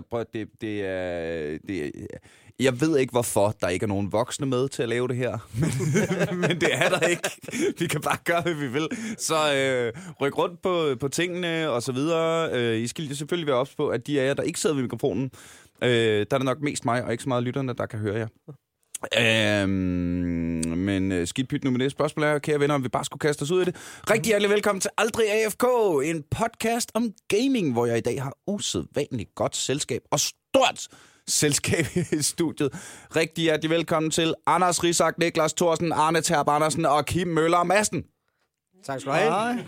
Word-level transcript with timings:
altså, 0.00 0.10
prøv, 0.10 0.20
at- 0.20 0.26
det, 0.34 0.48
det 0.60 0.80
er... 0.86 1.58
Det, 1.68 1.92
jeg 2.60 2.80
ved 2.80 2.98
ikke, 2.98 3.10
hvorfor 3.10 3.54
der 3.60 3.68
ikke 3.68 3.84
er 3.84 3.88
nogen 3.88 4.12
voksne 4.12 4.46
med 4.46 4.68
til 4.68 4.82
at 4.82 4.88
lave 4.88 5.08
det 5.08 5.16
her, 5.16 5.38
men, 6.30 6.40
men 6.40 6.60
det 6.60 6.74
er 6.74 6.88
der 6.88 7.00
ikke. 7.06 7.30
Vi 7.78 7.86
kan 7.86 8.00
bare 8.00 8.16
gøre, 8.24 8.42
hvad 8.42 8.54
vi 8.54 8.66
vil. 8.68 8.88
Så 9.18 9.34
øh, 9.54 9.92
ryk 10.20 10.38
rundt 10.38 10.62
på, 10.62 10.96
på 11.00 11.08
tingene 11.08 11.70
og 11.70 11.82
så 11.82 11.92
videre. 11.92 12.50
Øh, 12.52 12.78
I 12.80 12.86
skal 12.86 13.16
selvfølgelig 13.16 13.46
være 13.46 13.56
ops 13.56 13.74
på, 13.74 13.88
at 13.88 14.06
de 14.06 14.20
af 14.20 14.26
jer, 14.26 14.34
der 14.34 14.42
ikke 14.42 14.60
sidder 14.60 14.74
ved 14.76 14.82
mikrofonen, 14.82 15.30
øh, 15.84 15.90
der 15.90 16.26
er 16.30 16.38
det 16.38 16.44
nok 16.44 16.60
mest 16.60 16.84
mig 16.84 17.04
og 17.04 17.12
ikke 17.12 17.22
så 17.22 17.28
meget 17.28 17.44
lytterne, 17.44 17.72
der 17.74 17.86
kan 17.86 17.98
høre 17.98 18.16
jer. 18.18 18.26
Øhm, 19.18 19.70
men 20.78 21.12
øh, 21.12 21.26
skidt 21.26 21.48
pyt 21.48 21.64
nu 21.64 21.70
med 21.70 21.78
det. 21.78 21.90
Spørgsmål 21.90 22.24
er, 22.24 22.38
kære 22.38 22.60
venner, 22.60 22.74
om 22.74 22.84
vi 22.84 22.88
bare 22.88 23.04
skulle 23.04 23.20
kaste 23.20 23.42
os 23.42 23.50
ud 23.50 23.62
i 23.62 23.64
det. 23.64 23.76
Rigtig 24.10 24.30
hjertelig 24.30 24.50
velkommen 24.50 24.80
til 24.80 24.90
Aldrig 24.98 25.26
AFK, 25.32 25.64
en 26.04 26.24
podcast 26.30 26.90
om 26.94 27.12
gaming, 27.28 27.72
hvor 27.72 27.86
jeg 27.86 27.98
i 27.98 28.00
dag 28.00 28.22
har 28.22 28.36
usædvanligt 28.46 29.34
godt 29.34 29.56
selskab 29.56 30.02
og 30.10 30.20
stort 30.20 30.88
selskab 31.26 31.86
i 32.18 32.22
studiet. 32.22 32.70
Rigtig 33.16 33.42
hjertelig 33.42 33.70
velkommen 33.70 34.10
til 34.10 34.34
Anders 34.46 34.84
Risak, 34.84 35.18
Niklas 35.18 35.52
Thorsen, 35.52 35.92
Arne 35.92 36.20
Terp 36.20 36.48
Andersen 36.48 36.86
og 36.86 37.06
Kim 37.06 37.28
Møller 37.28 37.62
Madsen. 37.62 38.04
Tak 38.84 39.00
skal 39.00 39.12
du 39.12 39.16
have. 39.16 39.64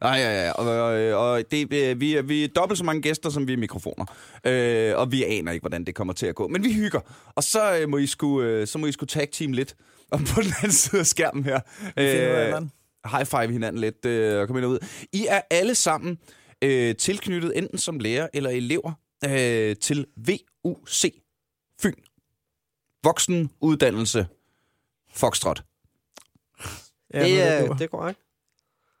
Nej. 0.00 0.18
Ja, 0.18 0.44
ja. 0.44 0.52
Og, 0.52 0.66
og, 0.66 1.30
og 1.32 1.50
det, 1.50 1.72
øh, 1.72 2.00
vi, 2.00 2.14
er, 2.14 2.22
vi 2.22 2.44
er 2.44 2.48
dobbelt 2.48 2.78
så 2.78 2.84
mange 2.84 3.02
gæster, 3.02 3.30
som 3.30 3.48
vi 3.48 3.52
er 3.52 3.56
mikrofoner. 3.56 4.04
Øh, 4.44 4.96
og 4.96 5.12
vi 5.12 5.24
aner 5.24 5.52
ikke, 5.52 5.62
hvordan 5.62 5.84
det 5.84 5.94
kommer 5.94 6.14
til 6.14 6.26
at 6.26 6.34
gå. 6.34 6.48
Men 6.48 6.64
vi 6.64 6.72
hygger. 6.72 7.00
Og 7.34 7.42
så, 7.42 7.78
øh, 7.78 7.88
må, 7.88 7.96
I 7.96 8.06
sku, 8.06 8.42
øh, 8.42 8.66
så 8.66 8.78
må 8.78 8.86
I 8.86 8.92
skulle 8.92 9.08
tag 9.08 9.28
team 9.32 9.52
lidt 9.52 9.76
om 10.10 10.24
på 10.24 10.40
den 10.42 10.52
anden 10.58 10.72
side 10.72 11.00
af 11.00 11.06
skærmen 11.06 11.44
her. 11.44 11.60
hinanden. 11.96 12.72
high 13.10 13.26
five 13.26 13.52
hinanden 13.52 13.80
lidt 13.80 14.04
øh, 14.06 14.40
og 14.40 14.46
komme 14.46 14.60
ind 14.60 14.66
og 14.66 14.70
ud. 14.72 14.78
I 15.12 15.26
er 15.28 15.40
alle 15.50 15.74
sammen 15.74 16.18
øh, 16.64 16.96
tilknyttet 16.96 17.58
enten 17.58 17.78
som 17.78 17.98
lærer 17.98 18.28
eller 18.34 18.50
elever 18.50 18.92
øh, 19.24 19.76
til 19.76 20.06
VUC 20.16 21.04
Fyn. 21.82 21.92
Voksen 23.04 23.50
uddannelse 23.60 24.26
Foxtrot. 25.14 25.62
Ja, 27.14 27.24
det, 27.24 27.42
er, 27.42 27.72
det 27.74 27.80
er 27.80 27.86
korrekt. 27.86 28.20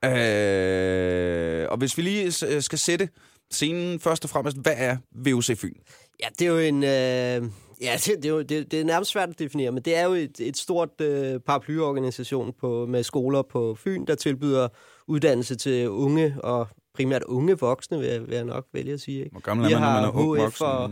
Øh, 0.04 1.66
og 1.70 1.76
hvis 1.76 1.96
vi 1.96 2.02
lige 2.02 2.24
øh, 2.48 2.62
skal 2.62 2.78
sætte 2.78 3.08
scenen 3.50 4.00
først 4.00 4.24
og 4.24 4.30
fremmest, 4.30 4.56
hvad 4.56 4.74
er 4.76 4.96
VUC 5.12 5.58
Fyn? 5.58 5.74
Ja, 6.22 6.26
det 6.38 6.46
er 6.46 6.50
jo 6.50 6.58
en... 6.58 6.82
Øh, 6.84 7.50
ja, 7.82 7.92
det, 7.96 8.06
det, 8.16 8.24
er 8.24 8.28
jo, 8.28 8.42
det, 8.42 8.70
det 8.70 8.80
er 8.80 8.84
nærmest 8.84 9.10
svært 9.10 9.28
at 9.28 9.38
definere, 9.38 9.70
men 9.72 9.82
det 9.82 9.96
er 9.96 10.04
jo 10.04 10.12
et, 10.12 10.40
et 10.40 10.56
stort 10.56 11.00
øh, 11.00 11.40
paraplyorganisation 11.40 12.52
på, 12.60 12.86
med 12.86 13.02
skoler 13.02 13.42
på 13.42 13.74
Fyn, 13.74 14.06
der 14.06 14.14
tilbyder 14.14 14.68
uddannelse 15.06 15.56
til 15.56 15.88
unge 15.88 16.34
og 16.44 16.68
primært 16.94 17.22
unge 17.22 17.58
voksne, 17.58 17.98
vil 17.98 18.08
jeg, 18.08 18.26
vil 18.26 18.34
jeg 18.34 18.44
nok 18.44 18.66
vælge 18.72 18.92
at 18.92 19.00
sige. 19.00 19.18
Ikke? 19.18 19.30
Hvor 19.30 19.40
gammel 19.40 19.68
Vi 19.68 19.72
er 19.72 19.78
man, 19.80 19.86
når 19.88 19.94
man 19.94 20.02
har 20.02 20.10
er 20.10 20.26
ung 20.26 20.36
HF 20.36 20.42
voksen? 20.42 20.66
og- 20.66 20.90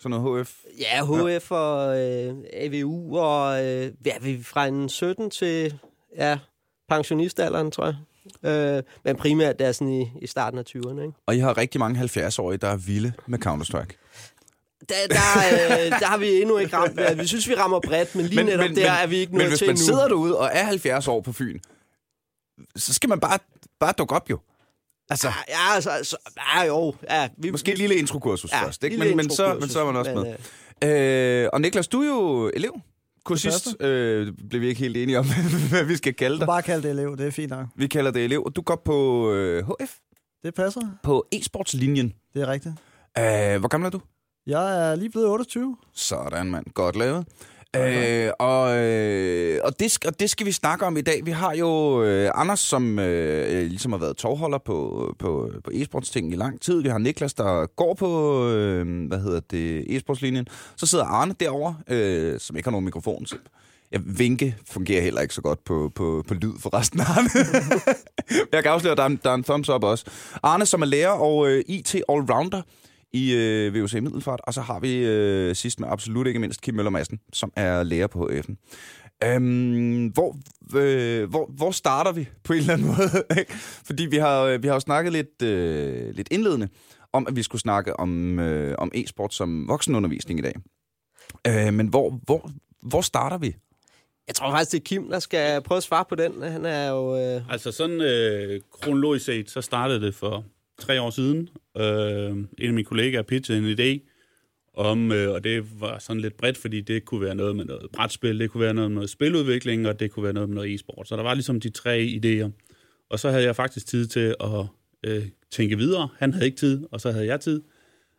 Sådan 0.00 0.20
noget 0.20 0.46
HF? 0.46 0.54
Ja, 0.80 1.04
HF 1.38 1.50
og 1.50 1.98
øh, 2.00 2.34
AVU, 2.52 3.18
og 3.18 3.64
øh, 3.66 3.92
ja, 4.06 4.12
vi 4.22 4.42
fra 4.42 4.66
en 4.66 4.88
17 4.88 5.30
til 5.30 5.78
ja, 6.16 6.38
pensionistalderen, 6.88 7.70
tror 7.70 7.84
jeg. 7.84 7.96
Øh, 8.42 8.82
men 9.04 9.16
primært 9.16 9.58
det 9.58 9.66
er 9.66 9.72
sådan 9.72 9.92
i, 9.92 10.12
i 10.22 10.26
starten 10.26 10.58
af 10.58 10.62
20'erne, 10.68 11.00
ikke? 11.00 11.12
Og 11.26 11.36
I 11.36 11.38
har 11.38 11.56
rigtig 11.58 11.78
mange 11.78 12.00
70-årige, 12.00 12.58
der 12.58 12.68
er 12.68 12.76
vilde 12.76 13.12
med 13.26 13.46
Counter-Strike. 13.46 14.00
Der, 14.88 14.94
der, 15.08 15.16
øh, 15.52 15.90
der 16.00 16.06
har 16.06 16.16
vi 16.18 16.40
endnu 16.40 16.58
ikke 16.58 16.76
ramt. 16.76 17.00
Ja, 17.00 17.14
Vi 17.14 17.26
synes, 17.26 17.48
vi 17.48 17.54
rammer 17.54 17.80
bredt, 17.80 18.14
men 18.14 18.26
lige 18.26 18.36
men, 18.36 18.46
netop 18.46 18.60
men, 18.68 18.76
der 18.76 18.90
er 18.92 19.06
vi 19.06 19.16
ikke 19.16 19.32
Men 19.32 19.38
nået 19.38 19.48
hvis 19.48 19.58
til 19.58 19.66
man 19.66 19.74
endnu. 19.76 19.84
sidder 19.86 20.08
derude 20.08 20.38
og 20.38 20.50
er 20.52 20.64
70 20.64 21.08
år 21.08 21.20
på 21.20 21.32
Fyn, 21.32 21.58
så 22.76 22.94
skal 22.94 23.08
man 23.08 23.20
bare, 23.20 23.38
bare 23.80 23.92
dukke 23.98 24.14
op 24.14 24.30
jo. 24.30 24.38
Altså, 25.10 25.28
Ja, 25.48 25.74
altså, 25.74 25.90
altså 25.90 26.16
ja, 26.56 26.62
jo. 26.66 26.94
Ja, 27.10 27.28
vi, 27.38 27.50
måske 27.50 27.72
et 27.72 27.78
lille 27.78 27.94
introkursus 27.96 28.52
ja, 28.52 28.64
først, 28.64 28.84
ikke? 28.84 28.96
Men, 28.98 29.16
men, 29.16 29.30
så, 29.30 29.56
men 29.60 29.68
så 29.68 29.80
er 29.80 29.84
man 29.84 29.96
også 29.96 30.14
men, 30.14 30.22
med. 30.22 30.30
øh, 30.30 30.38
Øh, 31.44 31.48
og 31.52 31.60
Niklas, 31.60 31.88
du 31.88 32.02
er 32.02 32.06
jo 32.06 32.50
elev. 32.54 32.80
Kursist 33.24 33.76
øh, 33.80 34.32
blev 34.50 34.60
vi 34.60 34.66
ikke 34.68 34.80
helt 34.80 34.96
enige 34.96 35.18
om, 35.18 35.26
hvad 35.70 35.84
vi 35.84 35.96
skal 35.96 36.14
kalde 36.14 36.38
dig. 36.38 36.46
bare 36.46 36.62
kalde 36.62 36.82
det 36.82 36.90
elev, 36.90 37.16
det 37.16 37.26
er 37.26 37.30
fint 37.30 37.50
nok. 37.50 37.66
Vi 37.76 37.86
kalder 37.86 38.10
det 38.10 38.24
elev. 38.24 38.42
og 38.46 38.56
Du 38.56 38.62
går 38.62 38.82
på 38.84 39.30
øh, 39.32 39.64
HF, 39.68 39.90
Det 40.44 40.54
passer. 40.54 40.80
på 41.02 41.26
e-sportslinjen. 41.34 42.30
Det 42.34 42.42
er 42.42 42.46
rigtigt. 42.46 42.74
Øh, 43.18 43.60
hvor 43.60 43.68
gammel 43.68 43.86
er 43.86 43.90
du? 43.90 44.00
Jeg 44.46 44.90
er 44.90 44.94
lige 44.94 45.10
blevet 45.10 45.28
28. 45.28 45.76
Sådan, 45.92 46.50
mand. 46.50 46.66
Godt 46.74 46.96
lavet. 46.96 47.26
Øh, 47.76 48.30
og, 48.38 48.76
øh, 48.76 49.60
og, 49.64 49.80
det, 49.80 49.98
og 50.06 50.20
det 50.20 50.30
skal 50.30 50.46
vi 50.46 50.52
snakke 50.52 50.86
om 50.86 50.96
i 50.96 51.00
dag. 51.00 51.20
Vi 51.26 51.30
har 51.30 51.54
jo 51.54 52.02
øh, 52.02 52.30
Anders, 52.34 52.60
som 52.60 52.98
øh, 52.98 53.66
ligesom 53.66 53.92
har 53.92 53.98
været 53.98 54.16
tovholder 54.16 54.58
på, 54.58 55.14
på, 55.18 55.50
på 55.64 55.70
e-sportsting 55.74 56.32
i 56.32 56.36
lang 56.36 56.60
tid. 56.60 56.82
Vi 56.82 56.88
har 56.88 56.98
Niklas, 56.98 57.34
der 57.34 57.66
går 57.66 57.94
på 57.94 58.40
øh, 58.48 59.06
hvad 59.08 59.18
hedder 59.18 59.40
det, 59.50 59.84
e-sportslinjen. 59.88 60.46
Så 60.76 60.86
sidder 60.86 61.04
Arne 61.04 61.34
derovre, 61.40 61.76
øh, 61.88 62.40
som 62.40 62.56
ikke 62.56 62.66
har 62.66 62.70
nogen 62.70 62.84
mikrofon. 62.84 63.26
Så 63.26 63.36
ja, 63.92 63.98
vinke 64.04 64.56
fungerer 64.70 65.02
heller 65.02 65.20
ikke 65.20 65.34
så 65.34 65.42
godt 65.42 65.64
på, 65.64 65.92
på, 65.94 66.24
på 66.28 66.34
lyd 66.34 66.52
for 66.60 66.74
resten 66.74 67.00
af 67.00 67.04
Arne. 67.04 67.30
Jeg 68.52 68.62
kan 68.62 68.72
afsløre, 68.72 68.92
at 68.92 68.98
der 68.98 69.04
er, 69.04 69.16
der 69.24 69.30
er 69.30 69.34
en 69.34 69.44
thumbs 69.44 69.68
up 69.68 69.84
også. 69.84 70.04
Arne, 70.42 70.66
som 70.66 70.82
er 70.82 70.86
lærer 70.86 71.10
og 71.10 71.48
øh, 71.48 71.64
IT-allrounder 71.68 72.62
i 73.14 73.34
øh, 73.34 73.74
VUC 73.74 73.94
Middelfart, 73.94 74.40
og 74.44 74.54
så 74.54 74.60
har 74.60 74.80
vi 74.80 74.96
øh, 74.96 75.54
sidst 75.54 75.80
men 75.80 75.90
absolut 75.90 76.26
ikke 76.26 76.40
mindst 76.40 76.60
Kim 76.60 76.74
Møller 76.74 76.90
Madsen, 76.90 77.20
som 77.32 77.52
er 77.56 77.82
lærer 77.82 78.06
på 78.06 78.28
HF'en. 78.32 78.54
Øhm, 79.24 80.06
hvor, 80.06 80.36
øh, 80.76 81.30
hvor, 81.30 81.50
hvor 81.56 81.70
starter 81.70 82.12
vi 82.12 82.28
på 82.44 82.52
en 82.52 82.58
eller 82.58 82.72
anden 82.72 82.86
måde? 82.96 83.24
ikke? 83.38 83.52
Fordi 83.58 84.06
vi 84.06 84.16
har, 84.16 84.42
øh, 84.42 84.62
vi 84.62 84.68
har 84.68 84.74
jo 84.74 84.80
snakket 84.80 85.12
lidt, 85.12 85.42
øh, 85.42 86.14
lidt 86.14 86.28
indledende 86.30 86.68
om, 87.12 87.26
at 87.28 87.36
vi 87.36 87.42
skulle 87.42 87.62
snakke 87.62 88.00
om, 88.00 88.38
øh, 88.38 88.74
om 88.78 88.90
e-sport 88.94 89.34
som 89.34 89.68
voksenundervisning 89.68 90.38
i 90.38 90.42
dag. 90.42 90.54
Øh, 91.46 91.74
men 91.74 91.86
hvor, 91.88 92.20
hvor, 92.24 92.50
hvor 92.82 93.00
starter 93.00 93.38
vi? 93.38 93.56
jeg 94.28 94.34
tror 94.34 94.50
faktisk, 94.50 94.72
det 94.72 94.78
er 94.78 94.84
Kim, 94.84 95.10
der 95.10 95.18
skal 95.18 95.62
prøve 95.62 95.76
at 95.76 95.82
svare 95.82 96.04
på 96.08 96.14
den. 96.14 96.42
Han 96.42 96.64
er 96.64 96.90
jo... 96.90 97.16
Øh, 97.16 97.52
Altså 97.52 97.72
sådan 97.72 98.00
øh, 98.00 98.60
kronologisk 98.70 99.24
set, 99.24 99.50
så 99.50 99.60
startede 99.60 100.00
det 100.00 100.14
for 100.14 100.44
tre 100.78 101.00
år 101.00 101.10
siden. 101.10 101.48
Øh, 101.76 102.30
en 102.30 102.46
af 102.60 102.72
mine 102.72 102.84
kollegaer 102.84 103.22
pitchede 103.22 103.58
en 103.58 103.78
idé 103.78 104.10
om, 104.74 105.12
øh, 105.12 105.30
og 105.32 105.44
det 105.44 105.80
var 105.80 105.98
sådan 105.98 106.20
lidt 106.22 106.36
bredt, 106.36 106.56
fordi 106.58 106.80
det 106.80 107.04
kunne 107.04 107.20
være 107.20 107.34
noget 107.34 107.56
med 107.56 107.64
noget 107.64 107.86
brætspil, 107.92 108.40
det 108.40 108.50
kunne 108.50 108.60
være 108.60 108.74
noget 108.74 108.90
med 108.90 108.94
noget 108.94 109.10
spiludvikling, 109.10 109.88
og 109.88 110.00
det 110.00 110.10
kunne 110.10 110.24
være 110.24 110.32
noget 110.32 110.48
med 110.48 110.54
noget 110.54 110.74
e-sport. 110.74 111.08
Så 111.08 111.16
der 111.16 111.22
var 111.22 111.34
ligesom 111.34 111.60
de 111.60 111.70
tre 111.70 112.20
idéer. 112.24 112.50
Og 113.10 113.18
så 113.18 113.30
havde 113.30 113.44
jeg 113.44 113.56
faktisk 113.56 113.86
tid 113.86 114.06
til 114.06 114.34
at 114.40 114.66
øh, 115.06 115.24
tænke 115.50 115.76
videre. 115.78 116.08
Han 116.18 116.32
havde 116.32 116.46
ikke 116.46 116.56
tid, 116.58 116.86
og 116.90 117.00
så 117.00 117.12
havde 117.12 117.26
jeg 117.26 117.40
tid. 117.40 117.62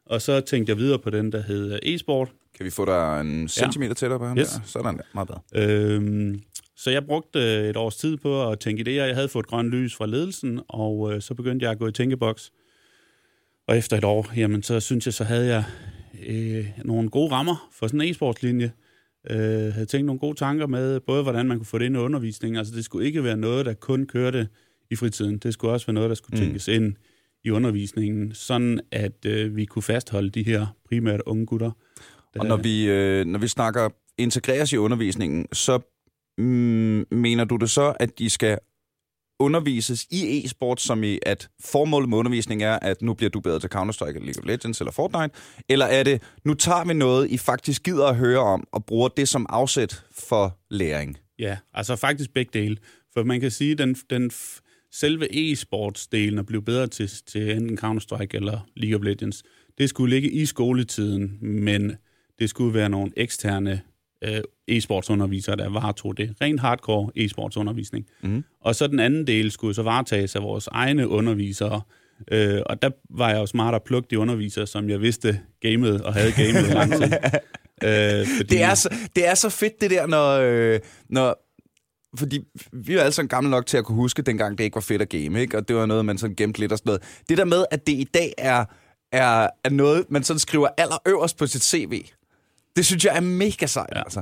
Og 0.06 0.22
så 0.22 0.40
tænkte 0.42 0.72
jeg 0.72 0.78
videre 0.78 1.00
på 1.00 1.10
den, 1.10 1.32
der 1.32 1.42
hed 1.42 1.80
e-sport. 1.84 2.32
Kan 2.58 2.66
vi 2.66 2.70
få 2.70 2.86
dig 2.86 3.22
en 3.22 3.48
centimeter 3.48 3.94
tættere 3.94 4.20
på 4.20 4.26
ham 4.26 4.38
Yes. 4.38 4.48
der? 4.50 4.60
Sådan 4.66 4.98
der. 4.98 5.04
Meget 5.14 5.28
bedre. 5.28 5.42
Øhm, 5.56 6.42
så 6.76 6.92
jeg 6.92 7.06
brugte 7.06 7.40
øh, 7.40 7.70
et 7.70 7.78
års 7.78 7.96
tid 7.96 8.18
på 8.18 8.50
at 8.52 8.60
tænke 8.60 8.82
idéer. 8.84 9.06
Jeg 9.06 9.16
havde 9.16 9.30
fået 9.30 9.48
grønt 9.48 9.70
lys 9.70 9.96
fra 9.96 10.06
ledelsen, 10.06 10.60
og 10.68 11.14
øh, 11.14 11.22
så 11.22 11.34
begyndte 11.34 11.64
jeg 11.64 11.72
at 11.72 11.80
gå 11.80 11.88
i 11.88 11.92
tænkeboks. 11.92 12.52
Og 13.68 13.78
efter 13.78 13.98
et 13.98 14.04
år, 14.04 14.32
jamen, 14.36 14.64
så 14.64 14.80
synes 14.80 15.06
jeg, 15.06 15.14
så 15.14 15.24
havde 15.24 15.48
jeg 15.48 15.64
øh, 16.28 16.68
nogle 16.86 17.10
gode 17.10 17.32
rammer 17.32 17.70
for 17.72 17.88
sådan 17.88 18.02
en 18.02 18.10
e-sportslinje. 18.16 18.70
Øh, 19.30 19.74
havde 19.74 19.86
tænkt 19.86 20.06
nogle 20.06 20.20
gode 20.20 20.36
tanker 20.38 20.68
med, 20.68 21.00
både 21.00 21.24
hvordan 21.24 21.46
man 21.48 21.58
kunne 21.58 21.66
få 21.66 21.78
det 21.78 21.86
ind 21.86 21.96
i 21.96 22.00
undervisningen. 22.00 22.58
Altså, 22.58 22.76
det 22.76 22.86
skulle 22.86 23.06
ikke 23.08 23.24
være 23.24 23.38
noget, 23.38 23.66
der 23.66 23.74
kun 23.74 24.06
kørte 24.06 24.48
i 24.92 24.96
fritiden. 24.96 25.38
Det 25.38 25.54
skulle 25.54 25.74
også 25.74 25.86
være 25.88 25.94
noget, 25.94 26.10
der 26.10 26.16
skulle 26.16 26.40
Mm. 26.40 26.46
tænkes 26.46 26.68
ind 26.68 26.94
i 27.44 27.50
undervisningen, 27.52 28.34
sådan 28.34 28.80
at 28.92 29.26
øh, 29.26 29.56
vi 29.56 29.66
kunne 29.66 29.84
fastholde 29.84 30.30
de 30.30 30.44
her 30.44 30.76
primært 30.90 31.22
unge 31.26 31.46
gutter. 31.46 31.72
Og 32.40 32.46
når 32.46 32.58
vi, 32.58 32.90
øh, 32.90 33.26
når 33.26 33.40
vi 33.40 33.48
snakker 33.48 33.90
integreres 34.18 34.74
i 34.74 34.78
undervisningen, 34.78 35.48
så 35.54 35.80
mm, 36.38 37.06
mener 37.12 37.44
du 37.44 37.56
det 37.56 37.70
så, 37.70 37.94
at 38.00 38.20
de 38.20 38.30
skal 38.30 38.60
undervises 39.40 40.06
i 40.12 40.46
e-sport, 40.46 40.82
som 40.82 41.04
i 41.04 41.20
at 41.26 41.50
formålet 41.62 42.10
med 42.10 42.18
undervisning 42.18 42.64
er, 42.64 42.80
at 42.82 43.02
nu 43.02 43.14
bliver 43.14 43.30
du 43.30 43.40
bedre 43.40 43.60
til 43.60 43.70
Counter-Strike, 43.76 44.08
eller 44.08 44.26
League 44.26 44.44
of 44.44 44.48
Legends 44.48 44.82
eller 44.82 44.92
Fortnite? 44.92 45.40
Eller 45.70 45.86
er 45.86 46.04
det, 46.04 46.22
nu 46.46 46.54
tager 46.54 46.86
vi 46.86 46.94
noget, 46.94 47.32
I 47.32 47.38
faktisk 47.38 47.84
gider 47.84 48.06
at 48.08 48.16
høre 48.16 48.40
om, 48.40 48.68
og 48.72 48.86
bruger 48.86 49.08
det 49.08 49.28
som 49.28 49.46
afsæt 49.50 50.04
for 50.12 50.58
læring? 50.70 51.18
Ja, 51.40 51.58
altså 51.74 51.96
faktisk 51.96 52.34
begge 52.34 52.60
dele. 52.60 52.78
For 53.14 53.24
man 53.24 53.42
kan 53.42 53.52
sige, 53.52 53.72
at 53.72 53.78
den, 53.78 53.96
den 54.10 54.32
f- 54.34 54.90
selve 54.92 55.28
e-sportsdelen 55.34 56.40
at 56.40 56.46
blive 56.46 56.62
bedre 56.62 56.88
til, 56.88 57.12
til 57.28 57.52
enten 57.52 57.80
Counter-Strike 57.80 58.34
eller 58.34 58.60
League 58.76 59.00
of 59.00 59.04
Legends, 59.04 59.44
det 59.78 59.90
skulle 59.90 60.16
ligge 60.16 60.32
i 60.32 60.46
skoletiden, 60.46 61.38
men 61.42 61.96
det 62.40 62.50
skulle 62.50 62.74
være 62.74 62.90
nogle 62.90 63.12
eksterne 63.18 63.82
øh, 64.28 64.42
e-sportsundervisere, 64.72 65.56
der 65.56 65.70
varetog 65.70 66.18
det. 66.18 66.36
Ren 66.42 66.60
hardcore 66.60 67.12
e-sportsundervisning. 67.16 68.08
Mhm. 68.24 68.44
Og 68.62 68.76
så 68.76 68.88
den 68.88 69.00
anden 69.00 69.28
del 69.28 69.52
skulle 69.52 69.74
så 69.74 69.84
varetages 69.84 70.36
af 70.36 70.44
vores 70.44 70.68
egne 70.68 71.08
undervisere, 71.08 71.82
Øh, 72.32 72.62
og 72.66 72.82
der 72.82 72.90
var 73.10 73.30
jeg 73.30 73.38
jo 73.38 73.46
smart 73.46 73.76
at 73.76 73.84
plukke 73.84 74.08
de 74.10 74.20
undervisere, 74.20 74.68
som 74.68 74.90
jeg 74.90 75.02
vidste 75.02 75.40
gamede 75.62 76.06
og 76.06 76.14
havde 76.14 76.32
gamet 76.32 76.74
lang 76.74 76.92
tid. 76.92 77.04
øh, 77.84 78.28
fordi, 78.38 78.50
Det 78.50 78.64
er, 78.64 78.76
så, 78.76 78.90
det 79.16 79.28
er 79.28 79.36
så 79.36 79.50
fedt, 79.50 79.82
det 79.82 79.92
der, 79.92 80.08
når... 80.08 80.40
Øh, 80.42 80.80
når 81.10 81.42
fordi 82.18 82.40
vi 82.74 82.94
er 82.94 83.02
alle 83.02 83.12
sammen 83.12 83.30
gamle 83.30 83.50
nok 83.50 83.66
til 83.66 83.78
at 83.78 83.86
kunne 83.86 83.96
huske, 83.96 84.22
dengang 84.22 84.58
det 84.58 84.64
ikke 84.64 84.76
var 84.76 84.82
fedt 84.82 85.02
at 85.02 85.10
game, 85.10 85.42
ikke? 85.42 85.58
Og 85.58 85.68
det 85.68 85.76
var 85.76 85.86
noget, 85.86 86.06
man 86.06 86.18
sådan 86.18 86.36
gemte 86.36 86.60
lidt 86.60 86.72
og 86.72 86.78
sådan 86.78 86.90
noget. 86.90 87.02
Det 87.30 87.38
der 87.38 87.46
med, 87.46 87.66
at 87.72 87.88
det 87.88 87.94
i 87.94 88.08
dag 88.14 88.34
er, 88.38 88.66
er, 89.12 89.48
er 89.64 89.70
noget, 89.70 90.06
man 90.10 90.24
sådan 90.24 90.40
skriver 90.40 90.68
allerøverst 90.78 91.38
på 91.38 91.48
sit 91.48 91.64
CV. 91.64 92.02
Det 92.76 92.86
synes 92.86 93.06
jeg 93.06 93.18
er 93.18 93.22
mega 93.22 93.66
sejt, 93.66 93.90
ja. 93.96 94.00
Altså. 94.00 94.22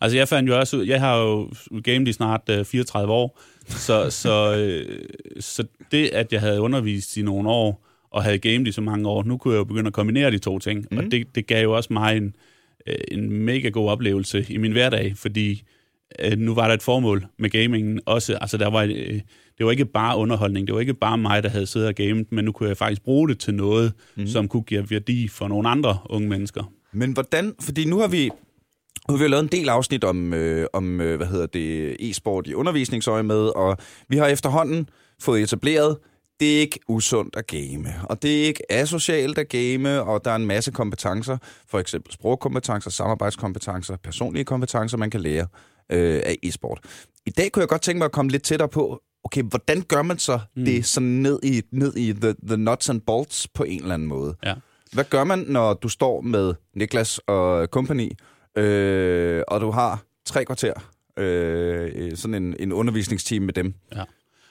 Altså, 0.00 0.18
jeg 0.18 0.28
fandt 0.28 0.48
jo 0.48 0.58
også 0.58 0.76
ud, 0.76 0.84
jeg 0.84 1.00
har 1.00 1.16
jo 1.16 1.50
gamet 1.84 2.08
i 2.08 2.12
snart 2.12 2.42
øh, 2.50 2.64
34 2.64 3.12
år, 3.12 3.40
så, 3.66 4.10
så, 4.22 4.56
øh, 4.56 5.08
så 5.40 5.64
det, 5.92 6.08
at 6.08 6.32
jeg 6.32 6.40
havde 6.40 6.60
undervist 6.60 7.16
i 7.16 7.22
nogle 7.22 7.48
år, 7.48 7.86
og 8.10 8.24
havde 8.24 8.38
gamet 8.38 8.68
i 8.68 8.72
så 8.72 8.80
mange 8.80 9.08
år, 9.08 9.22
nu 9.22 9.36
kunne 9.36 9.54
jeg 9.54 9.58
jo 9.58 9.64
begynde 9.64 9.86
at 9.86 9.92
kombinere 9.92 10.30
de 10.30 10.38
to 10.38 10.58
ting, 10.58 10.86
mm. 10.90 10.98
og 10.98 11.04
det, 11.04 11.34
det 11.34 11.46
gav 11.46 11.62
jo 11.62 11.76
også 11.76 11.92
mig 11.92 12.16
en, 12.16 12.36
øh, 12.86 12.96
en 13.08 13.30
mega 13.30 13.68
god 13.68 13.90
oplevelse 13.90 14.46
i 14.48 14.56
min 14.56 14.72
hverdag, 14.72 15.12
fordi 15.16 15.62
øh, 16.18 16.38
nu 16.38 16.54
var 16.54 16.66
der 16.66 16.74
et 16.74 16.82
formål 16.82 17.26
med 17.38 17.50
gamingen 17.50 18.00
også, 18.06 18.36
altså 18.36 18.56
der 18.56 18.70
var, 18.70 18.82
øh, 18.82 19.20
det 19.58 19.66
var 19.66 19.72
ikke 19.72 19.84
bare 19.84 20.16
underholdning, 20.16 20.66
det 20.66 20.74
var 20.74 20.80
ikke 20.80 20.94
bare 20.94 21.18
mig, 21.18 21.42
der 21.42 21.48
havde 21.48 21.66
siddet 21.66 21.88
og 21.88 21.94
gamet, 21.94 22.32
men 22.32 22.44
nu 22.44 22.52
kunne 22.52 22.68
jeg 22.68 22.76
faktisk 22.76 23.02
bruge 23.02 23.28
det 23.28 23.38
til 23.38 23.54
noget, 23.54 23.92
mm. 24.16 24.26
som 24.26 24.48
kunne 24.48 24.62
give 24.62 24.90
værdi 24.90 25.28
for 25.28 25.48
nogle 25.48 25.68
andre 25.68 25.98
unge 26.10 26.28
mennesker. 26.28 26.72
Men 26.92 27.12
hvordan, 27.12 27.54
fordi 27.60 27.84
nu 27.84 27.98
har 27.98 28.08
vi, 28.08 28.30
nu 29.08 29.16
har 29.16 29.22
vi 29.22 29.28
lavet 29.28 29.42
en 29.42 29.48
del 29.48 29.68
afsnit 29.68 30.04
om, 30.04 30.34
øh, 30.34 30.66
om 30.72 31.00
øh, 31.00 31.16
hvad 31.16 31.26
hedder 31.26 31.46
det, 31.46 31.96
e-sport 32.00 32.46
i 32.46 32.54
undervisningsøje 32.54 33.22
med, 33.22 33.56
og 33.56 33.76
vi 34.08 34.16
har 34.16 34.26
efterhånden 34.26 34.88
fået 35.20 35.42
etableret, 35.42 35.96
det 36.40 36.56
er 36.56 36.60
ikke 36.60 36.80
usundt 36.88 37.36
at 37.36 37.46
game, 37.46 37.94
og 38.04 38.22
det 38.22 38.42
er 38.42 38.46
ikke 38.46 38.72
asocialt 38.72 39.38
at 39.38 39.48
game, 39.48 40.02
og 40.02 40.24
der 40.24 40.30
er 40.30 40.36
en 40.36 40.46
masse 40.46 40.70
kompetencer, 40.70 41.38
for 41.68 41.78
eksempel 41.78 42.12
sprogkompetencer, 42.12 42.90
samarbejdskompetencer, 42.90 43.96
personlige 43.96 44.44
kompetencer, 44.44 44.96
man 44.96 45.10
kan 45.10 45.20
lære 45.20 45.46
øh, 45.92 46.22
af 46.24 46.36
e-sport. 46.42 46.80
I 47.26 47.30
dag 47.30 47.52
kunne 47.52 47.60
jeg 47.60 47.68
godt 47.68 47.82
tænke 47.82 47.98
mig 47.98 48.04
at 48.04 48.12
komme 48.12 48.30
lidt 48.30 48.42
tættere 48.42 48.68
på, 48.68 49.02
okay, 49.24 49.42
hvordan 49.42 49.82
gør 49.82 50.02
man 50.02 50.18
så 50.18 50.40
mm. 50.56 50.64
det 50.64 50.86
sådan 50.86 51.08
ned 51.08 51.38
i, 51.42 51.62
ned 51.70 51.96
i 51.96 52.12
the, 52.12 52.34
the 52.46 52.56
nuts 52.56 52.90
and 52.90 53.00
bolts 53.00 53.48
på 53.48 53.64
en 53.64 53.82
eller 53.82 53.94
anden 53.94 54.08
måde? 54.08 54.36
Ja. 54.44 54.54
Hvad 54.92 55.04
gør 55.04 55.24
man, 55.24 55.38
når 55.38 55.74
du 55.74 55.88
står 55.88 56.20
med 56.20 56.54
Niklas 56.74 57.18
og 57.18 57.66
company, 57.66 58.10
øh, 58.56 59.42
og 59.48 59.60
du 59.60 59.70
har 59.70 60.02
tre 60.24 60.44
kvarter, 60.44 60.72
øh, 61.18 62.16
sådan 62.16 62.34
en, 62.34 62.56
en 62.58 62.72
undervisningsteam 62.72 63.42
med 63.42 63.52
dem? 63.52 63.74
Ja. 63.94 64.02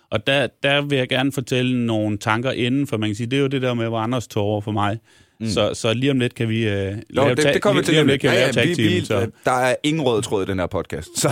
Og 0.10 0.28
der, 0.28 0.48
der 0.64 0.82
vil 0.82 0.98
jeg 0.98 1.10
gerne 1.10 1.32
fortælle 1.32 1.86
nogle 1.86 2.18
tanker 2.18 2.52
inden, 2.52 2.88
for 2.88 2.98
man 2.98 3.10
kan 3.10 3.16
sige, 3.16 3.28
det 3.28 3.38
er 3.38 3.42
jo 3.42 3.48
det 3.48 3.62
der 3.62 3.74
med, 3.74 3.88
hvor 3.88 4.00
Anders 4.00 4.28
tog 4.28 4.44
over 4.44 4.62
for 4.62 4.72
mig. 4.72 5.00
Mm. 5.40 5.50
Så, 5.50 5.74
så 5.74 5.94
lige 5.94 6.12
om 6.12 6.20
lidt 6.20 6.36
kan 6.36 6.50
vi 6.50 6.64
lave 6.64 7.02
Nå, 7.10 7.30
det, 7.30 7.38
det 7.38 7.62
kommer 7.62 7.82
vi 7.82 7.86
til. 7.86 7.92
lige 7.94 8.02
om 8.02 8.08
lidt 8.08 8.22
kan 8.22 8.30
Ja, 8.34 8.52
ja, 8.56 8.66
vi, 8.66 8.76
team. 8.76 9.06
Så. 9.06 9.30
der 9.46 9.52
er 9.52 9.76
ingen 9.84 10.04
rød 10.04 10.22
tråd 10.22 10.44
i 10.44 10.46
den 10.52 10.60
her 10.60 10.68
podcast, 10.68 11.10
så 11.20 11.30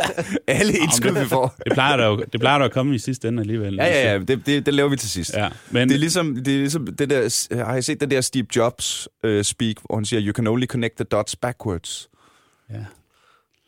alle 0.46 0.72
indskud, 0.72 1.20
vi 1.22 1.28
får. 1.28 1.54
Det 1.64 1.72
plejer, 1.72 1.96
der 1.96 2.06
jo, 2.06 2.24
det 2.32 2.40
plejer 2.40 2.58
der 2.58 2.64
at 2.64 2.72
komme 2.72 2.94
i 2.94 2.98
sidste 2.98 3.28
ende 3.28 3.40
alligevel. 3.40 3.74
Ja, 3.74 3.84
ja, 3.86 4.12
ja, 4.12 4.18
det, 4.18 4.46
det, 4.46 4.66
det 4.66 4.74
laver 4.74 4.88
vi 4.90 4.96
til 4.96 5.10
sidst. 5.10 5.34
ja. 5.34 5.48
Men, 5.70 5.88
Det 5.88 5.94
er 5.94 5.98
ligesom 5.98 6.34
det, 6.36 6.54
er 6.54 6.58
ligesom 6.58 6.86
det 6.86 7.10
der, 7.10 7.64
har 7.64 7.76
I 7.76 7.82
set 7.82 8.00
det 8.00 8.10
der 8.10 8.20
Steve 8.20 8.46
Jobs 8.56 9.08
uh, 9.26 9.42
speak, 9.42 9.74
hvor 9.84 9.94
han 9.96 10.04
siger, 10.04 10.22
you 10.26 10.32
can 10.32 10.46
only 10.46 10.66
connect 10.66 10.96
the 10.96 11.04
dots 11.04 11.36
backwards. 11.36 12.08
ja. 12.70 12.76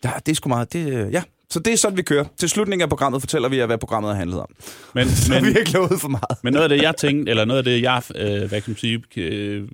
Ja, 0.05 0.11
det 0.27 0.33
er 0.33 0.37
sgu 0.37 0.49
meget, 0.49 0.73
det, 0.73 0.89
øh, 1.07 1.13
ja. 1.13 1.23
Så 1.51 1.59
det 1.59 1.73
er 1.73 1.77
sådan, 1.77 1.97
vi 1.97 2.03
kører. 2.03 2.25
Til 2.39 2.49
slutningen 2.49 2.83
af 2.83 2.89
programmet 2.89 3.23
fortæller 3.23 3.49
vi 3.49 3.57
jer, 3.59 3.67
hvad 3.67 3.79
programmet 3.79 4.11
har 4.11 4.19
handlet 4.19 4.41
om. 4.41 4.49
Men, 4.95 5.09
Så 5.25 5.33
men, 5.33 5.45
vi 5.45 5.51
er 5.53 5.59
ikke 5.59 5.73
lovet 5.73 6.01
for 6.01 6.09
meget. 6.09 6.39
men 6.45 6.53
noget 6.53 6.65
af 6.65 6.69
det, 6.69 6.83
jeg 6.83 6.95
tænkte, 6.97 7.31
eller 7.31 7.45
noget 7.45 7.59
af 7.59 7.65
det, 7.65 7.83
jeg 7.83 8.03
øh, 8.17 8.27
hvad 8.49 8.49
kan 8.49 8.63
man 8.67 8.77
sige, 8.77 9.03
øh, 9.17 9.69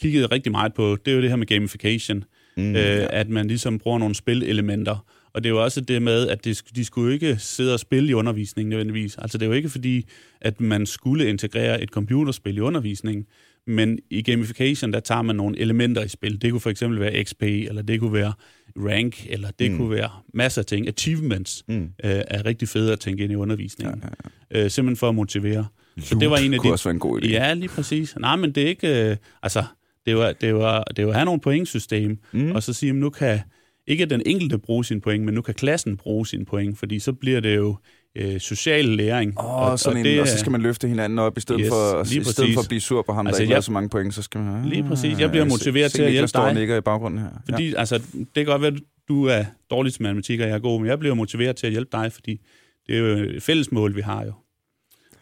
kiggede 0.00 0.26
rigtig 0.26 0.52
meget 0.52 0.74
på, 0.74 0.96
det 1.04 1.10
er 1.10 1.16
jo 1.16 1.22
det 1.22 1.30
her 1.30 1.36
med 1.36 1.46
gamification. 1.46 2.24
Mm, 2.56 2.76
øh, 2.76 3.06
At 3.10 3.28
man 3.28 3.46
ligesom 3.46 3.78
bruger 3.78 3.98
nogle 3.98 4.14
spillelementer. 4.14 5.04
Og 5.34 5.44
det 5.44 5.48
er 5.50 5.54
jo 5.54 5.64
også 5.64 5.80
det 5.80 6.02
med, 6.02 6.28
at 6.28 6.44
det, 6.44 6.62
de 6.76 6.84
skulle 6.84 7.14
ikke 7.14 7.36
sidde 7.38 7.74
og 7.74 7.80
spille 7.80 8.10
i 8.10 8.14
undervisningen 8.14 8.70
nødvendigvis. 8.70 9.16
Altså 9.18 9.38
det 9.38 9.44
er 9.44 9.48
jo 9.48 9.52
ikke 9.52 9.68
fordi, 9.68 10.06
at 10.40 10.60
man 10.60 10.86
skulle 10.86 11.28
integrere 11.28 11.82
et 11.82 11.88
computerspil 11.88 12.56
i 12.56 12.60
undervisningen. 12.60 13.26
Men 13.68 13.98
i 14.10 14.22
gamification, 14.22 14.92
der 14.92 15.00
tager 15.00 15.22
man 15.22 15.36
nogle 15.36 15.58
elementer 15.58 16.04
i 16.04 16.08
spil. 16.08 16.42
Det 16.42 16.50
kunne 16.50 16.60
for 16.60 16.70
eksempel 16.70 17.00
være 17.00 17.24
XP, 17.24 17.42
eller 17.42 17.82
det 17.82 18.00
kunne 18.00 18.12
være 18.12 18.32
rank, 18.76 19.26
eller 19.30 19.50
det 19.50 19.70
mm. 19.70 19.76
kunne 19.76 19.90
være 19.90 20.10
masser 20.34 20.62
af 20.62 20.66
ting. 20.66 20.88
Achievements 20.88 21.64
mm. 21.68 21.82
øh, 22.04 22.22
er 22.28 22.46
rigtig 22.46 22.68
fede 22.68 22.92
at 22.92 23.00
tænke 23.00 23.24
ind 23.24 23.32
i 23.32 23.36
undervisningen. 23.36 24.02
Ja, 24.02 24.08
ja, 24.08 24.58
ja. 24.58 24.64
Øh, 24.64 24.70
simpelthen 24.70 24.96
for 24.96 25.08
at 25.08 25.14
motivere. 25.14 25.66
Så 25.98 26.18
det 26.20 26.30
var 26.30 26.36
en 26.36 26.54
af 26.54 26.60
kunne 26.60 26.68
de... 26.68 26.74
også 26.74 26.84
være 26.84 26.94
en 26.94 27.00
god 27.00 27.22
idé. 27.22 27.28
Ja, 27.28 27.54
lige 27.54 27.68
præcis. 27.68 28.16
Nej, 28.16 28.36
men 28.36 28.52
det 28.52 28.62
er 28.62 28.68
ikke... 28.68 29.10
Øh, 29.10 29.16
altså, 29.42 29.64
det 30.06 30.16
var, 30.16 30.32
det 30.32 30.54
var, 30.54 30.84
det 30.84 31.04
var 31.04 31.10
at 31.10 31.16
have 31.16 31.24
nogle 31.24 31.40
pointsystem, 31.40 32.18
mm. 32.32 32.50
og 32.50 32.62
så 32.62 32.72
sige, 32.72 32.90
at 32.90 32.96
nu 32.96 33.10
kan 33.10 33.40
ikke 33.86 34.06
den 34.06 34.22
enkelte 34.26 34.58
bruge 34.58 34.84
sine 34.84 35.00
point, 35.00 35.24
men 35.24 35.34
nu 35.34 35.42
kan 35.42 35.54
klassen 35.54 35.96
bruge 35.96 36.26
sine 36.26 36.44
point, 36.44 36.78
fordi 36.78 36.98
så 36.98 37.12
bliver 37.12 37.40
det 37.40 37.56
jo 37.56 37.76
øh, 38.18 38.40
social 38.40 38.84
læring. 38.84 39.34
Oh, 39.40 39.78
sådan 39.78 40.06
og, 40.06 40.12
en, 40.12 40.20
og 40.20 40.28
så 40.28 40.38
skal 40.38 40.52
man 40.52 40.60
løfte 40.62 40.88
hinanden 40.88 41.18
op, 41.18 41.38
i 41.38 41.40
stedet, 41.40 41.60
Yes, 41.60 41.68
for, 41.68 42.02
i 42.02 42.24
stedet 42.24 42.54
for 42.54 42.60
at 42.60 42.68
blive 42.68 42.80
sur 42.80 43.02
på 43.02 43.12
ham, 43.12 43.26
Altså, 43.26 43.38
der 43.38 43.42
ikke 43.42 43.50
jeg- 43.52 43.56
har 43.56 43.60
så 43.62 43.72
mange 43.72 43.88
point, 43.88 44.14
så 44.14 44.22
skal 44.22 44.40
man... 44.40 44.64
Lige 44.68 44.82
præcis. 44.82 45.18
Jeg 45.18 45.30
bliver 45.30 45.44
motiveret 45.44 45.92
til 45.92 46.02
at 46.02 46.10
hjælpe 46.12 46.28
står 46.28 46.40
og 46.40 46.46
dig. 46.50 46.54
nikker 46.60 46.76
i 46.76 46.80
baggrunden 46.80 47.20
her. 47.20 47.28
Fordi, 47.50 47.70
ja. 47.70 47.78
altså, 47.78 47.98
det 48.16 48.28
kan 48.34 48.44
godt 48.46 48.62
være, 48.62 48.76
du 49.08 49.24
er 49.24 49.44
dårlig 49.70 49.92
til 49.92 50.02
matematik, 50.02 50.40
og 50.40 50.46
jeg 50.48 50.54
er 50.54 50.58
god, 50.58 50.80
men 50.80 50.88
jeg 50.88 50.98
bliver 50.98 51.14
motiveret 51.14 51.56
til 51.56 51.66
at 51.66 51.72
hjælpe 51.72 51.88
dig, 51.92 52.12
fordi 52.12 52.40
det 52.86 52.94
er 52.94 52.98
jo 53.00 53.06
et 53.06 53.42
fælles 53.42 53.72
mål, 53.72 53.96
vi 53.96 54.00
har 54.00 54.24
jo. 54.24 54.32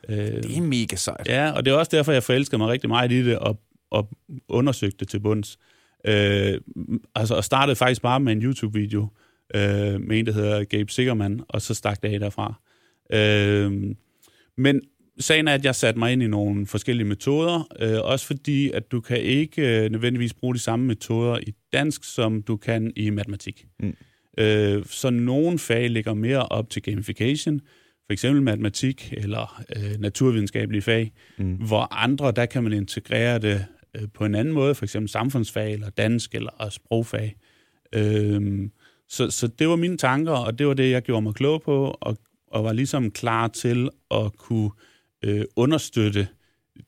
Øh, 0.08 0.16
Det 0.16 0.56
er 0.56 0.60
mega 0.62 0.96
sejt. 0.96 1.28
Ja, 1.28 1.50
og 1.50 1.64
det 1.64 1.72
er 1.72 1.76
også 1.76 1.90
derfor, 1.96 2.12
jeg 2.12 2.22
forelsker 2.22 2.58
mig 2.58 2.69
rigtig 2.69 2.88
meget 2.88 3.12
i 3.12 3.25
det, 3.25 3.38
og, 3.38 3.60
og 3.90 4.08
undersøgte 4.48 4.96
det 5.00 5.08
til 5.08 5.20
bunds. 5.20 5.58
Øh, 6.06 6.60
altså, 7.14 7.34
og 7.34 7.44
startede 7.44 7.76
faktisk 7.76 8.02
bare 8.02 8.20
med 8.20 8.32
en 8.32 8.43
YouTube-video, 8.43 9.08
øh, 9.54 10.00
med 10.00 10.19
en, 10.19 10.26
der 10.26 10.32
hedder 10.32 10.64
Gabe 10.64 10.93
Sigerman, 10.93 11.40
og 11.48 11.62
så 11.62 11.75
stak 11.75 12.02
det 12.02 12.08
af 12.14 12.20
derfra. 12.20 12.54
Øh, 13.12 13.94
men 14.56 14.81
sagen 15.19 15.49
er, 15.49 15.55
at 15.55 15.64
jeg 15.64 15.75
satte 15.75 15.99
mig 15.99 16.12
ind 16.12 16.23
i 16.23 16.26
nogle 16.26 16.67
forskellige 16.67 17.06
metoder, 17.06 17.69
øh, 17.81 17.99
også 18.03 18.26
fordi, 18.26 18.70
at 18.70 18.93
du 18.93 19.00
kan 19.00 19.20
ikke 19.20 19.85
øh, 19.85 19.91
nødvendigvis 19.91 20.35
bruge 20.35 20.55
de 20.55 20.58
samme 20.58 20.87
metoder 20.87 21.38
i 21.47 21.55
dansk, 21.73 22.05
som 22.05 22.43
du 22.43 22.56
kan 22.56 22.93
i 22.97 23.11
matematik. 23.11 23.67
Mm. 23.81 23.94
Øh, 24.38 24.85
så 24.87 25.11
nogle 25.11 25.58
fag 25.58 25.91
ligger 25.91 26.14
mere 26.14 26.47
op 26.47 26.70
til 26.70 26.82
gamification, 26.82 27.61
for 28.06 28.12
eksempel 28.12 28.43
matematik 28.43 29.14
eller 29.17 29.62
øh, 29.76 30.00
naturvidenskabelige 30.00 30.82
fag, 30.82 31.12
mm. 31.38 31.55
hvor 31.55 31.94
andre, 31.94 32.32
der 32.32 32.47
kan 32.47 32.62
man 32.62 32.73
integrere 32.73 33.38
det 33.38 33.64
øh, 33.97 34.08
på 34.14 34.25
en 34.25 34.35
anden 34.35 34.55
måde, 34.55 34.75
for 34.75 34.85
eksempel 34.85 35.08
samfundsfag 35.08 35.73
eller 35.73 35.91
dansk 35.91 36.35
eller 36.35 36.69
sprogfag. 36.70 37.37
Øh, 37.93 38.69
så, 39.08 39.31
så 39.31 39.47
det 39.47 39.69
var 39.69 39.76
mine 39.76 39.97
tanker, 39.97 40.32
og 40.32 40.58
det 40.58 40.67
var 40.67 40.75
det, 40.75 40.91
jeg 40.91 41.03
gjorde 41.03 41.22
mig 41.22 41.34
klog 41.34 41.63
på, 41.63 41.96
og, 42.01 42.17
og 42.46 42.65
var 42.65 42.72
ligesom 42.72 43.10
klar 43.10 43.48
til 43.48 43.88
at 44.10 44.36
kunne 44.36 44.70
øh, 45.24 45.44
understøtte 45.56 46.29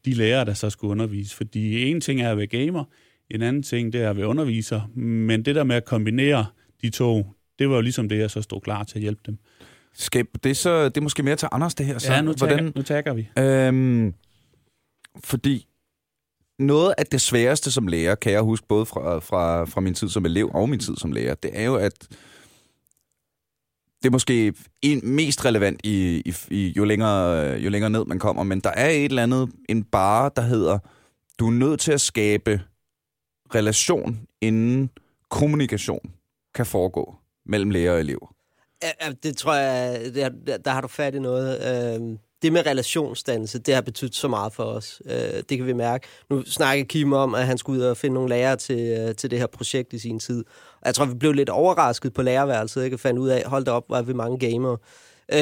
de 0.04 0.14
lærere, 0.14 0.44
der 0.44 0.54
så 0.54 0.70
skulle 0.70 0.90
undervise. 0.90 1.36
Fordi 1.36 1.82
en 1.82 2.00
ting 2.00 2.20
er 2.20 2.30
at 2.30 2.36
være 2.36 2.46
gamer, 2.46 2.84
en 3.30 3.42
anden 3.42 3.62
ting 3.62 3.92
det 3.92 4.02
er 4.02 4.10
at 4.10 4.16
være 4.16 4.26
underviser, 4.26 4.80
men 4.98 5.44
det 5.44 5.54
der 5.54 5.64
med 5.64 5.76
at 5.76 5.84
kombinere 5.84 6.46
de 6.82 6.90
to, 6.90 7.26
det 7.58 7.68
var 7.68 7.74
jo 7.74 7.80
ligesom 7.80 8.08
det, 8.08 8.18
jeg 8.18 8.30
så 8.30 8.42
stod 8.42 8.60
klar 8.60 8.84
til 8.84 8.98
at 8.98 9.02
hjælpe 9.02 9.20
dem. 9.26 9.38
Skal, 9.94 10.26
det, 10.44 10.50
er 10.50 10.54
så, 10.54 10.84
det 10.84 10.96
er 10.96 11.00
måske 11.00 11.22
mere 11.22 11.36
til 11.36 11.48
Anders, 11.52 11.74
det 11.74 11.86
her. 11.86 11.98
Så. 11.98 12.12
ja, 12.12 12.20
nu 12.20 12.32
tager, 12.32 12.70
nu 12.76 12.82
tager 12.82 13.12
vi. 13.12 13.28
Øhm, 13.38 14.14
fordi 15.24 15.66
noget 16.58 16.94
af 16.98 17.06
det 17.06 17.20
sværeste 17.20 17.70
som 17.70 17.86
lærer, 17.86 18.14
kan 18.14 18.32
jeg 18.32 18.40
huske 18.40 18.66
både 18.66 18.86
fra, 18.86 19.18
fra, 19.18 19.64
fra 19.64 19.80
min 19.80 19.94
tid 19.94 20.08
som 20.08 20.24
elev 20.24 20.50
og 20.54 20.68
min 20.68 20.80
tid 20.80 20.96
som 20.96 21.12
lærer, 21.12 21.34
det 21.34 21.50
er 21.54 21.64
jo, 21.64 21.74
at 21.74 22.08
det 24.02 24.06
er 24.06 24.10
måske 24.10 24.54
en, 24.82 25.00
mest 25.02 25.44
relevant 25.44 25.80
i, 25.84 26.22
i, 26.24 26.34
i 26.50 26.72
jo, 26.76 26.84
længere, 26.84 27.52
jo 27.58 27.70
længere 27.70 27.90
ned 27.90 28.04
man 28.04 28.18
kommer, 28.18 28.42
men 28.42 28.60
der 28.60 28.70
er 28.70 28.88
et 28.88 29.04
eller 29.04 29.22
andet, 29.22 29.48
en 29.68 29.84
bare, 29.84 30.30
der 30.36 30.42
hedder, 30.42 30.78
du 31.38 31.46
er 31.46 31.50
nødt 31.50 31.80
til 31.80 31.92
at 31.92 32.00
skabe 32.00 32.60
relation, 33.54 34.20
inden 34.40 34.90
kommunikation 35.30 36.12
kan 36.54 36.66
foregå 36.66 37.16
mellem 37.46 37.70
lærer 37.70 37.92
og 37.92 38.00
elev. 38.00 38.34
Ja, 38.82 39.12
det 39.22 39.36
tror 39.36 39.54
jeg, 39.54 40.14
der, 40.14 40.58
der, 40.58 40.70
har 40.70 40.80
du 40.80 40.88
fat 40.88 41.14
i 41.14 41.18
noget. 41.18 41.94
Øhm, 41.94 42.18
det 42.42 42.52
med 42.52 42.66
relationsdannelse, 42.66 43.58
det 43.58 43.74
har 43.74 43.80
betydet 43.80 44.14
så 44.14 44.28
meget 44.28 44.52
for 44.52 44.64
os. 44.64 45.02
Øh, 45.04 45.42
det 45.48 45.58
kan 45.58 45.66
vi 45.66 45.72
mærke. 45.72 46.06
Nu 46.30 46.44
snakker 46.44 46.84
Kim 46.84 47.12
om, 47.12 47.34
at 47.34 47.46
han 47.46 47.58
skulle 47.58 47.80
ud 47.80 47.84
og 47.84 47.96
finde 47.96 48.14
nogle 48.14 48.28
lærere 48.28 48.56
til, 48.56 48.98
øh, 48.98 49.14
til 49.14 49.30
det 49.30 49.38
her 49.38 49.46
projekt 49.46 49.92
i 49.92 49.98
sin 49.98 50.18
tid. 50.18 50.44
Jeg 50.84 50.94
tror, 50.94 51.04
vi 51.04 51.14
blev 51.14 51.32
lidt 51.32 51.48
overrasket 51.48 52.12
på 52.12 52.22
lærerværelset, 52.22 52.84
ikke? 52.84 52.96
Og 52.96 53.00
fandt 53.00 53.18
ud 53.18 53.28
af, 53.28 53.44
hold 53.46 53.64
da 53.64 53.70
op, 53.70 53.84
hvor 53.86 53.96
er 53.96 54.02
vi 54.02 54.12
mange 54.12 54.38
gamere. 54.38 54.76
Øh, 55.32 55.38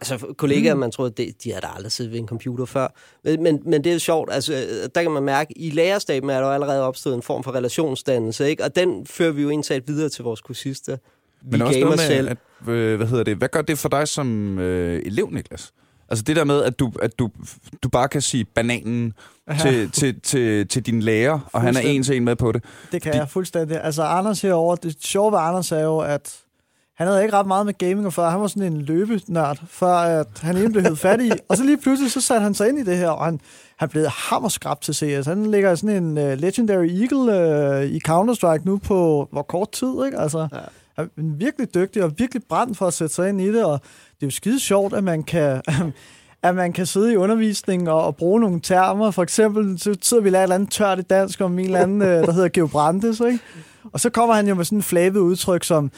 altså 0.00 0.34
kollegaer, 0.36 0.74
mm. 0.74 0.80
man 0.80 0.90
troede, 0.90 1.10
de, 1.10 1.32
de 1.44 1.50
havde 1.50 1.60
da 1.60 1.66
aldrig 1.76 1.92
siddet 1.92 2.12
ved 2.12 2.20
en 2.20 2.28
computer 2.28 2.64
før. 2.64 2.88
Men, 3.24 3.42
men, 3.42 3.60
men 3.64 3.84
det 3.84 3.90
er 3.90 3.94
jo 3.94 3.98
sjovt, 3.98 4.32
altså, 4.32 4.52
der 4.94 5.02
kan 5.02 5.10
man 5.10 5.22
mærke, 5.22 5.58
i 5.58 5.70
lærerstaben 5.70 6.30
er 6.30 6.34
der 6.40 6.46
jo 6.46 6.52
allerede 6.52 6.82
opstået 6.82 7.14
en 7.14 7.22
form 7.22 7.44
for 7.44 7.54
relationsdannelse, 7.54 8.48
ikke? 8.48 8.64
og 8.64 8.76
den 8.76 9.06
fører 9.06 9.32
vi 9.32 9.42
jo 9.42 9.48
indtaget 9.48 9.88
videre 9.88 10.08
til 10.08 10.24
vores 10.24 10.40
kursister. 10.40 10.96
Vi 11.42 11.50
Men 11.50 11.62
også 11.62 11.78
gamer 11.78 11.96
noget 11.96 12.08
med, 12.08 12.16
selv. 12.16 12.28
at, 12.28 12.68
øh, 12.68 12.96
hvad 12.96 13.06
hedder 13.06 13.24
det, 13.24 13.36
hvad 13.36 13.48
gør 13.48 13.62
det 13.62 13.78
for 13.78 13.88
dig 13.88 14.08
som 14.08 14.58
øh, 14.58 15.02
elev, 15.06 15.30
Niklas? 15.30 15.72
Altså 16.08 16.24
det 16.24 16.36
der 16.36 16.44
med, 16.44 16.62
at 16.62 16.78
du, 16.78 16.92
at 17.02 17.18
du, 17.18 17.30
du 17.82 17.88
bare 17.88 18.08
kan 18.08 18.20
sige 18.22 18.44
bananen 18.44 19.12
til, 19.60 19.90
til, 19.90 20.20
til, 20.20 20.68
til 20.68 20.86
din 20.86 21.02
lærer, 21.02 21.38
og 21.52 21.62
han 21.62 21.76
er 21.76 21.80
en 21.80 22.02
til 22.02 22.16
en 22.16 22.24
med 22.24 22.36
på 22.36 22.52
det. 22.52 22.64
Det 22.92 23.02
kan 23.02 23.12
De- 23.12 23.18
jeg 23.18 23.28
fuldstændig. 23.28 23.84
Altså, 23.84 24.02
Anders 24.02 24.42
herovre, 24.42 24.76
det 24.82 24.96
sjove 25.00 25.32
ved 25.32 25.38
Anders 25.38 25.72
er 25.72 25.80
jo, 25.80 25.98
at 25.98 26.40
han 26.96 27.06
havde 27.06 27.22
ikke 27.22 27.36
ret 27.36 27.46
meget 27.46 27.66
med 27.66 27.74
gaming 27.78 28.12
før. 28.12 28.30
Han 28.30 28.40
var 28.40 28.46
sådan 28.46 28.72
en 28.72 28.82
løbenørd, 28.82 29.58
før 29.68 29.94
at 29.94 30.26
han 30.40 30.56
egentlig 30.56 30.72
blev 30.72 30.84
hed 30.84 30.96
fat 30.96 31.20
i. 31.20 31.30
Og 31.48 31.56
så 31.56 31.64
lige 31.64 31.78
pludselig, 31.78 32.12
så 32.12 32.20
satte 32.20 32.42
han 32.42 32.54
sig 32.54 32.68
ind 32.68 32.78
i 32.78 32.82
det 32.84 32.96
her, 32.96 33.08
og 33.08 33.24
han, 33.24 33.40
han 33.76 33.88
blev 33.88 34.06
hammerskrabt 34.08 34.82
til 34.82 34.94
CS. 34.94 35.26
Han 35.26 35.50
ligger 35.50 35.74
sådan 35.74 36.04
en 36.04 36.18
uh, 36.18 36.32
Legendary 36.32 36.86
Eagle 36.86 37.78
uh, 37.78 37.84
i 37.84 38.00
Counter-Strike 38.08 38.64
nu 38.64 38.78
på 38.78 39.28
hvor 39.32 39.42
kort 39.42 39.72
tid, 39.72 40.04
ikke? 40.06 40.18
Altså, 40.18 40.38
ja. 40.52 40.58
han 40.96 41.04
er 41.16 41.36
virkelig 41.36 41.74
dygtig 41.74 42.04
og 42.04 42.12
virkelig 42.18 42.42
brændt 42.48 42.78
for 42.78 42.86
at 42.86 42.94
sætte 42.94 43.14
sig 43.14 43.28
ind 43.28 43.40
i 43.40 43.52
det, 43.52 43.64
og 43.64 43.80
det 44.14 44.22
er 44.22 44.26
jo 44.26 44.30
skide 44.30 44.60
sjovt, 44.60 44.94
at 44.94 45.04
man 45.04 45.22
kan... 45.22 45.62
at 46.42 46.54
man 46.54 46.72
kan 46.72 46.86
sidde 46.86 47.12
i 47.12 47.16
undervisningen 47.16 47.88
og, 47.88 48.06
og 48.06 48.16
bruge 48.16 48.40
nogle 48.40 48.60
termer. 48.60 49.10
For 49.10 49.22
eksempel, 49.22 49.78
så 49.78 49.96
sidder 50.02 50.22
vi 50.22 50.28
og 50.28 50.32
lærer 50.32 50.42
et 50.42 50.44
eller 50.44 50.54
andet 50.54 50.70
tørt 50.70 50.98
i 50.98 51.02
dansk 51.02 51.40
om 51.40 51.58
en 51.58 51.64
eller 51.64 51.78
anden, 51.78 52.02
øh, 52.02 52.08
der 52.08 52.32
hedder 52.32 52.48
Geobrandes, 52.48 53.20
ikke? 53.20 53.38
Og 53.92 54.00
så 54.00 54.10
kommer 54.10 54.34
han 54.34 54.48
jo 54.48 54.54
med 54.54 54.64
sådan 54.64 54.78
en 54.78 54.82
flabet 54.82 55.20
udtryk 55.20 55.64
som, 55.64 55.90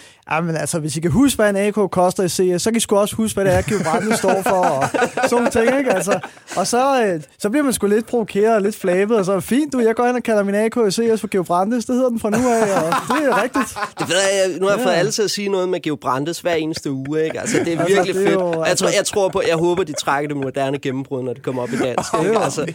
men 0.42 0.56
altså, 0.56 0.78
hvis 0.78 0.96
I 0.96 1.00
kan 1.00 1.10
huske, 1.10 1.36
hvad 1.36 1.50
en 1.50 1.56
AK 1.56 1.90
koster 1.90 2.22
i 2.22 2.28
CS, 2.28 2.62
så 2.62 2.70
kan 2.70 2.76
I 2.76 2.80
sgu 2.80 2.96
også 2.96 3.16
huske, 3.16 3.34
hvad 3.34 3.44
det 3.44 3.54
er, 3.54 3.62
Geobrande 3.62 4.16
står 4.16 4.42
for, 4.42 4.50
og 4.50 4.88
sådan 5.14 5.28
nogle 5.30 5.50
ting, 5.50 5.78
ikke? 5.78 5.92
Altså, 5.92 6.20
og 6.56 6.66
så, 6.66 7.02
øh, 7.02 7.20
så 7.38 7.50
bliver 7.50 7.64
man 7.64 7.72
sgu 7.72 7.86
lidt 7.86 8.06
provokeret 8.06 8.54
og 8.54 8.62
lidt 8.62 8.76
flabet, 8.76 9.16
og 9.16 9.24
så 9.24 9.40
fint, 9.40 9.72
du, 9.72 9.78
jeg 9.78 9.94
går 9.94 10.06
ind 10.06 10.16
og 10.16 10.22
kalder 10.22 10.42
min 10.42 10.54
AK 10.54 10.76
i 10.88 10.90
CS 10.90 11.20
for 11.20 11.28
Geobrandes, 11.28 11.84
det 11.84 11.94
hedder 11.94 12.08
den 12.08 12.20
fra 12.20 12.30
nu 12.30 12.36
af, 12.36 12.62
og 12.62 13.16
det 13.18 13.26
er 13.26 13.42
rigtigt. 13.42 13.78
Det 13.98 14.08
ved 14.08 14.16
jeg, 14.16 14.60
nu 14.60 14.66
har 14.66 14.74
jeg 14.74 14.82
fået 14.84 14.94
alle 14.94 15.10
til 15.10 15.22
at 15.22 15.30
sige 15.30 15.48
noget 15.48 15.68
med 15.68 15.82
Geobrandes 15.82 16.40
hver 16.40 16.54
eneste 16.54 16.90
uge, 16.92 17.24
ikke? 17.24 17.40
Altså, 17.40 17.58
det 17.64 17.72
er 17.72 17.78
altså, 17.80 17.94
virkelig 17.94 18.14
det 18.14 18.26
er 18.26 18.32
jo, 18.32 18.52
fedt. 18.52 18.68
Altså, 18.68 18.84
jeg, 18.84 18.92
tror, 18.92 18.98
jeg 18.98 19.06
tror 19.06 19.28
på, 19.28 19.42
jeg 19.48 19.56
håber, 19.56 19.84
de 19.84 19.92
trækker 19.92 20.28
det 20.28 20.36
moderne 20.36 20.78
gennembrud, 20.78 21.22
når 21.22 21.32
det 21.32 21.42
kommer 21.42 21.62
op 21.62 21.72
i 21.72 21.76
dansk, 21.76 22.14
ikke? 22.14 22.26
Det 22.26 22.34
var, 22.34 22.40
altså, 22.40 22.66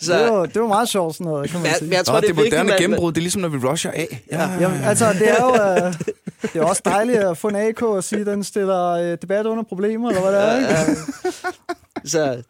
så, 0.00 0.18
det, 0.18 0.32
var, 0.32 0.46
det 0.46 0.62
var 0.62 0.68
meget 0.68 0.88
sjovt 0.88 1.14
sådan 1.14 1.26
noget, 1.26 1.50
kan 1.50 1.60
man 1.60 1.68
ja, 1.68 1.74
sige. 1.74 1.88
Men 1.88 1.96
jeg 1.96 2.04
tror, 2.04 2.20
det, 2.20 2.28
det 2.28 2.36
moderne 2.36 2.72
gennembrud, 2.78 3.12
det 3.12 3.18
er 3.18 3.22
ligesom, 3.22 3.42
når 3.42 3.48
vi 3.48 3.58
rusher 3.58 3.90
af. 3.90 4.22
Ja. 4.32 4.48
Jamen, 4.60 4.84
altså, 4.84 5.12
det 5.12 5.28
er 5.30 5.44
jo 5.44 5.52
øh, 5.52 5.94
det 6.52 6.60
er 6.60 6.64
også 6.64 6.82
dejligt 6.84 7.18
at 7.18 7.38
få 7.38 7.48
en 7.48 7.56
AK 7.56 7.82
og 7.82 8.04
sige, 8.04 8.20
at 8.20 8.26
den 8.26 8.44
stiller 8.44 8.88
øh, 8.88 9.18
debat 9.22 9.46
under 9.46 9.62
problemer, 9.62 10.08
eller 10.08 10.22
hvad 10.22 10.32
det 10.32 10.70
er, 10.70 10.88
ikke? 10.88 11.00
Så 12.04 12.42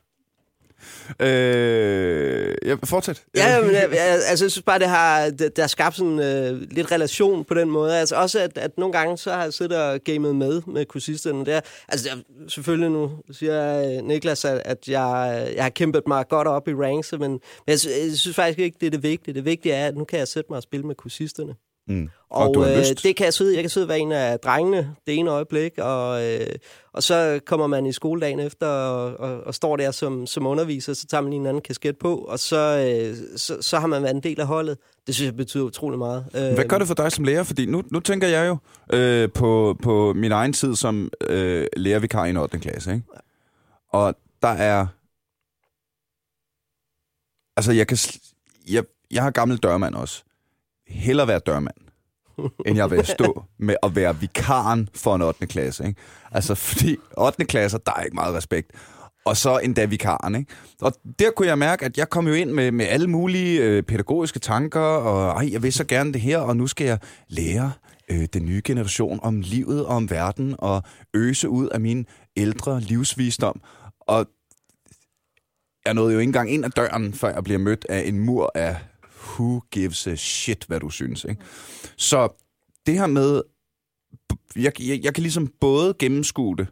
Øh, 1.20 2.54
ja, 2.66 2.76
fortsæt. 2.84 3.22
Ja, 3.36 3.60
men 3.60 3.70
jeg, 3.70 3.88
jeg, 3.92 4.00
altså, 4.00 4.44
jeg 4.44 4.50
synes 4.50 4.62
bare, 4.62 4.78
det 4.78 4.88
har, 4.88 5.30
det, 5.30 5.56
der 5.56 5.62
har 5.62 5.68
skabt 5.68 5.96
sådan 5.96 6.18
øh, 6.18 6.60
lidt 6.70 6.92
relation 6.92 7.44
på 7.44 7.54
den 7.54 7.70
måde. 7.70 7.98
Altså 7.98 8.16
også, 8.16 8.40
at, 8.40 8.58
at 8.58 8.78
nogle 8.78 8.92
gange, 8.92 9.18
så 9.18 9.32
har 9.32 9.42
jeg 9.42 9.52
siddet 9.52 9.78
og 9.78 10.00
gamet 10.04 10.36
med 10.36 10.62
med 10.66 10.86
kursisterne 10.86 11.46
der. 11.46 11.60
Altså, 11.88 12.08
jeg, 12.08 12.18
selvfølgelig 12.48 12.90
nu 12.90 13.10
siger 13.32 14.02
Niklas, 14.02 14.44
at, 14.44 14.62
at 14.64 14.88
jeg, 14.88 15.52
jeg 15.56 15.64
har 15.64 15.70
kæmpet 15.70 16.02
mig 16.06 16.28
godt 16.28 16.48
op 16.48 16.68
i 16.68 16.74
ranks, 16.74 17.12
men, 17.12 17.20
men 17.20 17.40
jeg, 17.66 17.78
jeg 17.86 18.12
synes 18.16 18.36
faktisk 18.36 18.58
ikke, 18.58 18.76
det 18.80 18.86
er 18.86 18.90
det 18.90 19.02
vigtige. 19.02 19.34
Det 19.34 19.44
vigtige 19.44 19.74
er, 19.74 19.88
at 19.88 19.96
nu 19.96 20.04
kan 20.04 20.18
jeg 20.18 20.28
sætte 20.28 20.46
mig 20.50 20.56
og 20.56 20.62
spille 20.62 20.86
med 20.86 20.94
kursisterne. 20.94 21.54
Mm. 21.88 22.08
Og, 22.30 22.48
og 22.48 22.70
øh, 22.70 22.84
det 23.02 23.16
kan 23.16 23.24
jeg 23.24 23.34
sidde, 23.34 23.54
jeg 23.54 23.62
kan 23.62 23.70
sidde 23.70 23.88
være 23.88 23.98
en 23.98 24.12
af 24.12 24.38
drengene 24.38 24.94
det 25.06 25.14
ene 25.14 25.30
øjeblik, 25.30 25.78
og, 25.78 26.24
øh, 26.24 26.46
og 26.92 27.02
så 27.02 27.40
kommer 27.46 27.66
man 27.66 27.86
i 27.86 27.92
skoledagen 27.92 28.40
efter 28.40 28.66
og, 28.66 29.20
og, 29.20 29.44
og 29.46 29.54
står 29.54 29.76
der 29.76 29.90
som, 29.90 30.26
som 30.26 30.46
underviser, 30.46 30.94
så 30.94 31.06
tager 31.06 31.20
man 31.20 31.32
en 31.32 31.46
anden 31.46 31.62
kasket 31.62 31.98
på, 31.98 32.16
og 32.16 32.38
så, 32.38 32.56
øh, 32.56 33.16
så, 33.36 33.56
så 33.60 33.78
har 33.78 33.86
man 33.86 34.02
været 34.02 34.14
en 34.14 34.22
del 34.22 34.40
af 34.40 34.46
holdet. 34.46 34.78
Det 35.06 35.14
synes 35.14 35.26
jeg 35.26 35.36
betyder 35.36 35.64
utrolig 35.64 35.98
meget. 35.98 36.24
Hvad 36.32 36.68
gør 36.68 36.78
det 36.78 36.86
for 36.86 36.94
dig 36.94 37.12
som 37.12 37.24
lærer? 37.24 37.42
Fordi 37.42 37.66
nu, 37.66 37.82
nu 37.90 38.00
tænker 38.00 38.28
jeg 38.28 38.48
jo 38.48 38.56
øh, 38.96 39.32
på, 39.32 39.76
på 39.82 40.12
min 40.12 40.32
egen 40.32 40.52
tid 40.52 40.76
som 40.76 41.10
øh, 41.20 41.66
lærervikar 41.76 42.24
i 42.24 42.36
8. 42.36 42.58
klasse, 42.58 42.92
ikke? 42.92 43.04
Og 43.88 44.14
der 44.42 44.48
er... 44.48 44.86
Altså, 47.56 47.72
jeg 47.72 47.86
kan... 47.86 47.98
Jeg, 48.70 48.84
jeg 49.10 49.22
har 49.22 49.30
gammel 49.30 49.58
dørmand 49.58 49.94
også 49.94 50.22
hellere 50.92 51.28
være 51.28 51.38
dørmand, 51.38 51.74
end 52.66 52.76
jeg 52.76 52.90
vil 52.90 53.06
stå 53.06 53.44
med 53.58 53.76
at 53.82 53.96
være 53.96 54.20
vikaren 54.20 54.88
for 54.94 55.14
en 55.14 55.22
8. 55.22 55.46
klasse. 55.46 55.86
Ikke? 55.86 56.00
Altså, 56.32 56.54
fordi 56.54 56.96
8. 57.16 57.44
klasser, 57.44 57.78
der 57.78 57.92
er 57.92 58.02
ikke 58.02 58.14
meget 58.14 58.34
respekt. 58.34 58.70
Og 59.24 59.36
så 59.36 59.58
endda 59.58 59.84
vikaren, 59.84 60.34
ikke? 60.34 60.52
Og 60.80 60.92
der 61.18 61.30
kunne 61.30 61.48
jeg 61.48 61.58
mærke, 61.58 61.84
at 61.84 61.98
jeg 61.98 62.10
kom 62.10 62.28
jo 62.28 62.34
ind 62.34 62.50
med, 62.50 62.70
med 62.72 62.86
alle 62.86 63.06
mulige 63.06 63.60
øh, 63.60 63.82
pædagogiske 63.82 64.38
tanker, 64.38 64.80
og 64.80 65.42
ej, 65.42 65.52
jeg 65.52 65.62
vil 65.62 65.72
så 65.72 65.84
gerne 65.84 66.12
det 66.12 66.20
her, 66.20 66.38
og 66.38 66.56
nu 66.56 66.66
skal 66.66 66.86
jeg 66.86 66.98
lære 67.28 67.72
øh, 68.10 68.26
den 68.32 68.44
nye 68.44 68.62
generation 68.64 69.20
om 69.22 69.40
livet 69.40 69.86
og 69.86 69.96
om 69.96 70.10
verden, 70.10 70.54
og 70.58 70.82
øse 71.14 71.48
ud 71.48 71.68
af 71.68 71.80
min 71.80 72.06
ældre 72.36 72.80
livsvisdom. 72.80 73.60
Og 74.00 74.26
jeg 75.84 75.94
nåede 75.94 76.12
jo 76.12 76.18
ikke 76.18 76.28
engang 76.28 76.50
ind 76.50 76.64
ad 76.64 76.70
døren, 76.70 77.14
før 77.14 77.34
jeg 77.34 77.44
bliver 77.44 77.58
mødt 77.58 77.86
af 77.88 78.02
en 78.08 78.18
mur 78.20 78.50
af 78.54 78.76
who 79.38 79.60
gives 79.70 80.06
a 80.06 80.14
shit, 80.14 80.64
hvad 80.68 80.80
du 80.80 80.90
synes. 80.90 81.24
Ikke? 81.24 81.42
Så 81.96 82.28
det 82.86 82.98
her 82.98 83.06
med, 83.06 83.42
jeg, 84.56 84.80
jeg, 84.80 85.04
jeg 85.04 85.14
kan 85.14 85.22
ligesom 85.22 85.48
både 85.60 85.94
gennemskue 85.98 86.56
det, 86.56 86.66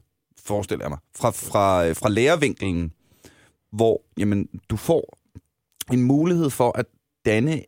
forestiller 0.45 0.85
jeg 0.85 0.91
mig, 0.91 0.99
fra, 1.17 1.31
fra, 1.31 1.87
øh, 1.87 1.97
fra 1.97 2.09
lærervinkelen, 2.09 2.93
hvor 3.73 4.03
jamen, 4.19 4.49
du 4.71 4.77
får 4.77 5.19
en 5.93 6.03
mulighed 6.03 6.51
for 6.51 6.79
at 6.79 6.87
danne 7.25 7.63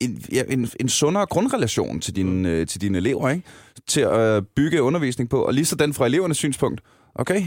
en, 0.00 0.24
ja, 0.32 0.42
en, 0.48 0.68
en 0.80 0.88
sundere 0.88 1.26
grundrelation 1.26 2.00
til, 2.00 2.16
din, 2.16 2.46
øh, 2.46 2.66
til 2.66 2.80
dine 2.80 2.98
elever, 2.98 3.28
ikke? 3.28 3.46
til 3.86 4.00
at 4.00 4.36
øh, 4.36 4.42
bygge 4.42 4.82
undervisning 4.82 5.30
på, 5.30 5.42
og 5.42 5.54
lige 5.54 5.64
sådan 5.64 5.94
fra 5.94 6.06
elevernes 6.06 6.36
synspunkt, 6.36 6.80
okay, 7.14 7.42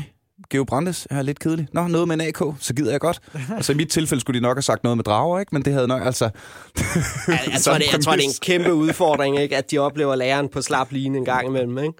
Geo 0.50 0.64
Brandes 0.64 1.08
er 1.10 1.22
lidt 1.22 1.40
kedelig. 1.40 1.68
Nå, 1.74 1.88
noget 1.88 2.08
med 2.08 2.16
en 2.16 2.22
AK, 2.22 2.42
så 2.60 2.74
gider 2.74 2.92
jeg 2.92 3.00
godt. 3.00 3.20
Altså 3.56 3.72
i 3.72 3.76
mit 3.76 3.90
tilfælde 3.90 4.22
skulle 4.22 4.40
de 4.40 4.44
nok 4.44 4.58
have 4.58 4.62
sagt 4.62 4.84
noget 4.84 4.98
med 4.98 5.04
drager, 5.04 5.40
ikke? 5.40 5.50
Men 5.56 5.66
det 5.66 5.74
havde 5.74 5.88
nok, 5.88 6.06
altså... 6.06 6.26
ja, 6.26 7.38
jeg, 7.52 7.62
tror, 7.62 7.74
det, 7.74 7.92
jeg 7.94 8.02
tror, 8.02 8.12
det 8.12 8.24
er 8.24 8.28
en 8.28 8.34
kæmpe 8.42 8.74
udfordring, 8.74 9.40
ikke? 9.40 9.58
At 9.58 9.72
de 9.72 9.78
oplever 9.78 10.16
læreren 10.16 10.50
på 10.50 10.62
slap 10.62 10.92
line 10.92 11.18
en 11.18 11.26
gang 11.26 11.48
imellem, 11.48 11.78
ikke? 11.78 11.94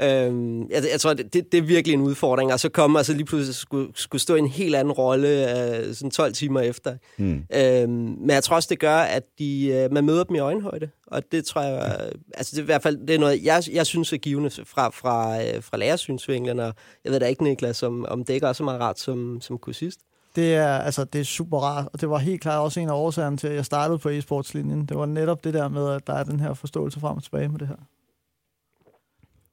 Øhm, 0.00 0.70
jeg, 0.70 0.82
jeg 0.92 1.00
tror, 1.00 1.14
det, 1.14 1.34
det, 1.34 1.52
det 1.52 1.58
er 1.58 1.62
virkelig 1.62 1.94
en 1.94 2.00
udfordring, 2.00 2.52
og 2.52 2.60
så 2.60 2.68
komme 2.68 2.98
altså 2.98 3.12
lige 3.12 3.24
pludselig 3.24 3.54
skulle, 3.54 3.88
skulle 3.94 4.22
stå 4.22 4.34
i 4.34 4.38
en 4.38 4.48
helt 4.48 4.74
anden 4.74 4.92
rolle 4.92 5.28
øh, 5.28 5.94
sådan 5.94 6.10
12 6.10 6.32
timer 6.32 6.60
efter. 6.60 6.96
Mm. 7.16 7.44
Øhm, 7.54 7.90
men 8.20 8.30
jeg 8.30 8.44
tror 8.44 8.56
også, 8.56 8.66
det 8.70 8.78
gør, 8.78 8.96
at 8.96 9.22
de, 9.38 9.66
øh, 9.66 9.92
man 9.92 10.04
møder 10.04 10.24
dem 10.24 10.36
i 10.36 10.38
øjenhøjde, 10.38 10.90
og 11.06 11.22
det 11.32 11.44
tror 11.44 11.62
jeg, 11.62 11.96
øh, 12.00 12.12
altså 12.34 12.50
det 12.50 12.58
er 12.58 12.62
i 12.62 12.64
hvert 12.64 12.82
fald 12.82 13.06
det 13.06 13.14
er 13.14 13.18
noget, 13.18 13.44
jeg, 13.44 13.62
jeg 13.72 13.86
synes 13.86 14.12
er 14.12 14.16
givende 14.16 14.50
fra, 14.50 14.88
fra, 14.88 15.44
øh, 15.44 15.62
fra 15.62 15.76
lærersynsvinklen, 15.76 16.60
og 16.60 16.74
jeg 17.04 17.12
ved 17.12 17.20
da 17.20 17.26
ikke, 17.26 17.44
Niklas, 17.44 17.82
om, 17.82 18.06
om 18.08 18.24
det 18.24 18.34
ikke 18.34 18.46
er 18.46 18.52
så 18.52 18.64
meget 18.64 18.80
rart 18.80 18.98
som, 18.98 19.40
som 19.40 19.58
kursist. 19.58 20.00
Det 20.36 20.54
er, 20.54 20.78
altså, 20.78 21.04
det 21.04 21.20
er 21.20 21.24
super 21.24 21.58
rart, 21.58 21.88
og 21.92 22.00
det 22.00 22.10
var 22.10 22.18
helt 22.18 22.40
klart 22.40 22.60
også 22.60 22.80
en 22.80 22.88
af 22.88 22.94
årsagerne 22.94 23.36
til, 23.36 23.48
at 23.48 23.54
jeg 23.54 23.64
startede 23.64 23.98
på 23.98 24.08
e-sportslinjen. 24.08 24.86
Det 24.86 24.96
var 24.96 25.06
netop 25.06 25.44
det 25.44 25.54
der 25.54 25.68
med, 25.68 25.88
at 25.90 26.06
der 26.06 26.12
er 26.12 26.24
den 26.24 26.40
her 26.40 26.54
forståelse 26.54 27.00
frem 27.00 27.16
og 27.16 27.22
tilbage 27.22 27.48
med 27.48 27.58
det 27.58 27.68
her. 27.68 27.76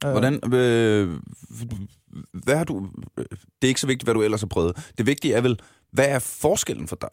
Hvordan, 0.01 0.53
øh, 0.53 1.19
hvad 2.33 2.55
har 2.55 2.63
du, 2.63 2.87
det 3.17 3.27
er 3.61 3.67
ikke 3.67 3.81
så 3.81 3.87
vigtigt, 3.87 4.05
hvad 4.05 4.13
du 4.13 4.21
ellers 4.21 4.41
har 4.41 4.47
prøvet. 4.47 4.91
Det 4.97 5.05
vigtige 5.05 5.33
er 5.33 5.41
vel, 5.41 5.59
hvad 5.91 6.05
er 6.07 6.19
forskellen 6.19 6.87
for 6.87 6.95
dig, 6.95 7.09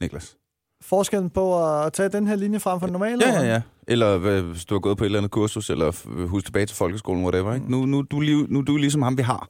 Niklas? 0.00 0.36
Forskellen 0.82 1.30
på 1.30 1.64
at 1.64 1.92
tage 1.92 2.08
den 2.08 2.26
her 2.26 2.36
linje 2.36 2.60
frem 2.60 2.80
for 2.80 2.86
den 2.86 2.92
normale? 2.92 3.26
Ja, 3.26 3.40
ja, 3.40 3.46
ja. 3.46 3.62
Eller 3.88 4.40
hvis 4.40 4.64
du 4.64 4.74
har 4.74 4.80
gået 4.80 4.98
på 4.98 5.04
et 5.04 5.06
eller 5.06 5.18
andet 5.18 5.30
kursus, 5.30 5.70
eller 5.70 6.26
husk 6.26 6.44
tilbage 6.44 6.66
til 6.66 6.76
folkeskolen, 6.76 7.22
whatever. 7.22 7.54
Ikke? 7.54 7.70
Nu, 7.70 7.86
nu, 7.86 8.02
du, 8.02 8.16
nu 8.48 8.62
du 8.62 8.74
er 8.74 8.78
ligesom 8.78 9.02
ham, 9.02 9.16
vi 9.16 9.22
har. 9.22 9.48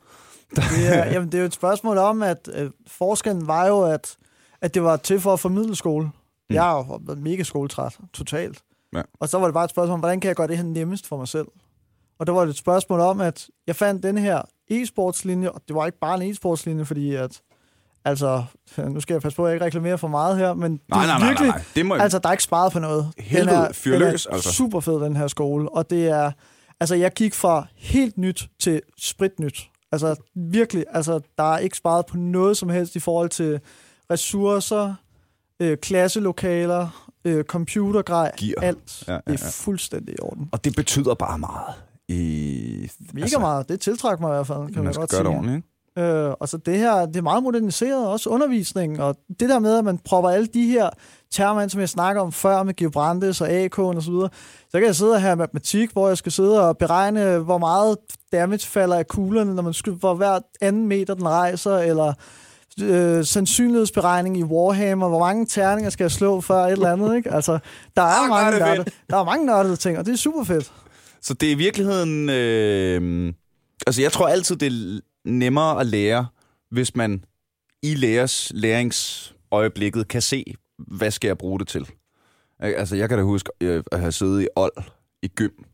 det, 0.50 0.88
er, 0.88 1.12
jamen, 1.12 1.32
det 1.32 1.34
er 1.34 1.42
jo 1.42 1.46
et 1.46 1.54
spørgsmål 1.54 1.98
om, 1.98 2.22
at 2.22 2.48
øh, 2.54 2.70
forskellen 2.86 3.46
var 3.46 3.66
jo, 3.66 3.82
at, 3.82 4.16
at 4.60 4.74
det 4.74 4.82
var 4.82 4.96
til 4.96 5.20
for 5.20 5.32
at 5.32 5.40
formidle 5.40 5.76
skole. 5.76 6.04
Mm. 6.04 6.54
Jeg 6.54 6.62
har 6.62 6.76
jo 6.76 7.14
mega 7.14 7.42
skoletræt, 7.42 7.98
totalt. 8.12 8.62
Ja. 8.94 9.02
Og 9.20 9.28
så 9.28 9.38
var 9.38 9.46
det 9.46 9.54
bare 9.54 9.64
et 9.64 9.70
spørgsmål 9.70 9.94
om, 9.94 10.00
hvordan 10.00 10.20
kan 10.20 10.28
jeg 10.28 10.36
gøre 10.36 10.48
det 10.48 10.56
her 10.56 10.64
nemmest 10.64 11.06
for 11.06 11.16
mig 11.16 11.28
selv? 11.28 11.46
Og 12.18 12.26
der 12.26 12.32
var 12.32 12.40
det 12.40 12.50
et 12.50 12.56
spørgsmål 12.56 13.00
om, 13.00 13.20
at 13.20 13.48
jeg 13.66 13.76
fandt 13.76 14.02
den 14.02 14.18
her 14.18 14.42
e-sportslinje, 14.70 15.48
og 15.48 15.60
det 15.68 15.76
var 15.76 15.86
ikke 15.86 15.98
bare 15.98 16.24
en 16.24 16.32
e-sportslinje, 16.32 16.84
fordi 16.84 17.14
at, 17.14 17.40
altså, 18.04 18.44
nu 18.78 19.00
skal 19.00 19.14
jeg 19.14 19.22
passe 19.22 19.36
på, 19.36 19.44
at 19.44 19.48
jeg 19.48 19.54
ikke 19.54 19.66
reklamerer 19.66 19.96
for 19.96 20.08
meget 20.08 20.36
her, 20.36 20.54
men 20.54 20.80
nej, 20.88 21.02
det 21.02 21.10
er 21.10 21.18
nej, 21.18 21.28
virkelig, 21.28 21.48
nej, 21.48 21.56
nej. 21.56 21.64
Det 21.74 21.86
må... 21.86 21.94
altså, 21.94 22.18
der 22.18 22.28
er 22.28 22.32
ikke 22.32 22.44
sparet 22.44 22.72
på 22.72 22.78
noget. 22.78 23.12
Helvede, 23.18 23.56
den 23.56 23.64
er, 23.64 23.72
fyrløs, 23.72 24.22
den 24.22 24.32
er 24.32 24.34
altså. 24.34 24.52
super 24.52 24.80
fed, 24.80 24.94
den 24.94 25.16
her 25.16 25.28
skole, 25.28 25.68
og 25.68 25.90
det 25.90 26.08
er, 26.08 26.32
altså, 26.80 26.94
jeg 26.94 27.12
gik 27.12 27.34
fra 27.34 27.66
helt 27.76 28.18
nyt 28.18 28.48
til 28.60 28.80
spritnyt. 28.98 29.70
Altså, 29.92 30.16
virkelig, 30.34 30.84
altså, 30.90 31.20
der 31.38 31.54
er 31.54 31.58
ikke 31.58 31.76
sparet 31.76 32.06
på 32.06 32.16
noget 32.16 32.56
som 32.56 32.68
helst 32.68 32.96
i 32.96 33.00
forhold 33.00 33.28
til 33.28 33.60
ressourcer, 34.10 34.94
øh, 35.60 35.76
klasselokaler, 35.76 37.08
øh, 37.24 37.44
computergrej, 37.44 38.32
Gear. 38.38 38.62
alt. 38.62 39.04
Ja, 39.08 39.12
ja, 39.12 39.18
ja. 39.18 39.20
ja. 39.26 39.32
Det 39.32 39.42
er 39.42 39.50
fuldstændig 39.50 40.14
i 40.14 40.18
orden. 40.22 40.48
Og 40.52 40.64
det 40.64 40.76
betyder 40.76 41.14
bare 41.14 41.38
meget. 41.38 41.74
I, 42.08 42.90
Mega 43.12 43.22
altså, 43.22 43.38
meget. 43.38 43.68
Det 43.68 43.80
tiltrækker 43.80 44.26
mig 44.26 44.28
i 44.28 44.36
hvert 44.36 44.46
fald, 44.46 44.58
kan 44.58 44.74
man, 44.74 44.84
man 44.84 44.92
godt 44.92 45.10
gøre 45.10 45.18
sige. 45.18 45.18
det 45.18 45.26
ordentligt, 45.26 45.56
ikke? 45.56 45.68
Øh, 45.98 46.34
og 46.40 46.48
så 46.48 46.56
det 46.56 46.78
her, 46.78 47.06
det 47.06 47.16
er 47.16 47.22
meget 47.22 47.42
moderniseret, 47.42 48.08
også 48.08 48.30
undervisning, 48.30 49.02
og 49.02 49.16
det 49.40 49.48
der 49.48 49.58
med, 49.58 49.78
at 49.78 49.84
man 49.84 49.98
propper 49.98 50.30
alle 50.30 50.46
de 50.46 50.66
her 50.66 50.90
termer 51.30 51.62
ind, 51.62 51.70
som 51.70 51.80
jeg 51.80 51.88
snakker 51.88 52.22
om 52.22 52.32
før 52.32 52.62
med 52.62 52.74
Geobrandes 52.76 53.40
og 53.40 53.48
AK'en 53.48 53.80
og 53.80 54.02
så 54.02 54.10
videre, 54.10 54.28
så 54.70 54.78
kan 54.78 54.86
jeg 54.86 54.96
sidde 54.96 55.12
og 55.12 55.20
have 55.20 55.36
matematik, 55.36 55.92
hvor 55.92 56.08
jeg 56.08 56.18
skal 56.18 56.32
sidde 56.32 56.68
og 56.68 56.78
beregne, 56.78 57.38
hvor 57.38 57.58
meget 57.58 57.96
damage 58.32 58.66
falder 58.66 58.96
af 58.96 59.06
kuglerne, 59.06 59.54
når 59.54 59.62
man 59.62 59.72
skyder 59.72 59.98
for 60.00 60.14
hver 60.14 60.38
anden 60.60 60.86
meter, 60.86 61.14
den 61.14 61.28
rejser, 61.28 61.78
eller 61.78 62.12
øh, 62.82 63.24
sandsynlighedsberegning 63.24 64.38
i 64.38 64.42
Warhammer, 64.42 65.08
hvor 65.08 65.18
mange 65.18 65.46
terninger 65.46 65.90
skal 65.90 66.04
jeg 66.04 66.10
slå 66.10 66.40
før 66.40 66.64
et 66.64 66.72
eller 66.72 66.92
andet, 66.92 67.16
ikke? 67.16 67.32
Altså, 67.32 67.58
der 67.96 68.02
er, 68.02 68.28
mange, 68.28 68.56
hvor 68.56 68.66
er 68.66 68.74
nørdede, 68.74 68.90
der 69.10 69.16
er 69.16 69.24
mange 69.24 69.46
nørdede 69.46 69.76
ting, 69.76 69.98
og 69.98 70.06
det 70.06 70.12
er 70.12 70.16
super 70.16 70.44
fedt. 70.44 70.72
Så 71.20 71.34
det 71.34 71.48
er 71.48 71.52
i 71.52 71.58
virkeligheden... 71.58 72.28
Øh, 72.30 73.32
altså, 73.86 74.02
jeg 74.02 74.12
tror 74.12 74.28
altid, 74.28 74.56
det 74.56 74.66
er 74.66 75.00
nemmere 75.24 75.80
at 75.80 75.86
lære, 75.86 76.26
hvis 76.70 76.96
man 76.96 77.24
i 77.82 77.94
lærers 77.94 78.52
læringsøjeblikket 78.54 80.08
kan 80.08 80.22
se, 80.22 80.44
hvad 80.78 81.10
skal 81.10 81.28
jeg 81.28 81.38
bruge 81.38 81.58
det 81.58 81.68
til. 81.68 81.86
Altså, 82.58 82.96
jeg 82.96 83.08
kan 83.08 83.18
da 83.18 83.24
huske 83.24 83.50
øh, 83.60 83.82
at 83.92 84.00
have 84.00 84.12
siddet 84.12 84.42
i 84.42 84.48
old 84.56 84.72
i 85.22 85.28
gym 85.28 85.64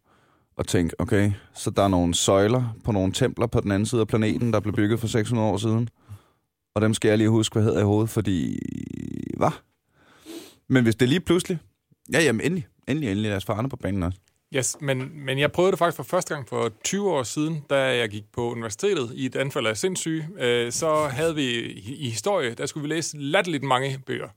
og 0.56 0.66
tænke, 0.66 1.00
okay, 1.00 1.32
så 1.54 1.70
der 1.70 1.82
er 1.82 1.88
nogle 1.88 2.14
søjler 2.14 2.76
på 2.84 2.92
nogle 2.92 3.12
templer 3.12 3.46
på 3.46 3.61
den 3.61 3.72
anden 3.72 3.87
side 3.87 4.00
af 4.00 4.08
planeten, 4.08 4.52
der 4.52 4.61
blev 4.61 4.75
bygget 4.75 5.00
for 5.00 5.06
600 5.06 5.49
år 5.49 5.56
siden. 5.56 5.88
Og 6.75 6.82
dem 6.82 6.94
skal 6.94 7.08
jeg 7.08 7.18
lige 7.18 7.28
huske, 7.28 7.52
hvad 7.52 7.62
hedder 7.62 7.80
i 7.80 7.84
hovedet, 7.84 8.11
fordi... 8.11 8.58
Hvad? 9.37 9.50
Men 10.68 10.82
hvis 10.82 10.96
det 10.96 11.08
lige 11.08 11.20
pludselig... 11.20 11.58
Ja, 12.12 12.22
jamen 12.22 12.40
endelig. 12.40 12.66
Endelig, 12.88 13.11
endelig. 13.11 13.28
Lad 13.28 13.37
os 13.37 13.44
få 13.44 13.52
andre 13.52 13.70
på 13.70 13.76
banen 13.76 14.02
også. 14.02 14.18
Yes, 14.56 14.76
men, 14.80 15.11
men 15.14 15.38
jeg 15.38 15.52
prøvede 15.52 15.71
det 15.73 15.78
faktisk 15.78 15.97
for 15.97 16.02
første 16.02 16.35
gang 16.35 16.49
for 16.49 16.73
20 16.85 17.11
år 17.11 17.23
siden, 17.23 17.64
da 17.71 17.76
jeg 17.76 18.09
gik 18.09 18.25
på 18.32 18.50
universitetet 18.50 19.11
i 19.14 19.26
et 19.26 19.37
anfald 19.37 19.66
af 19.66 19.76
sindssyge. 19.76 20.28
Øh, 20.40 20.73
så 20.73 20.94
havde 21.12 21.35
vi 21.35 21.44
i, 21.61 21.94
i 21.94 22.11
historie, 22.11 22.54
der 22.54 22.66
skulle 22.66 22.88
vi 22.88 22.94
læse 22.94 23.16
latterligt 23.18 23.62
mange 23.62 23.99
bøger. 24.06 24.28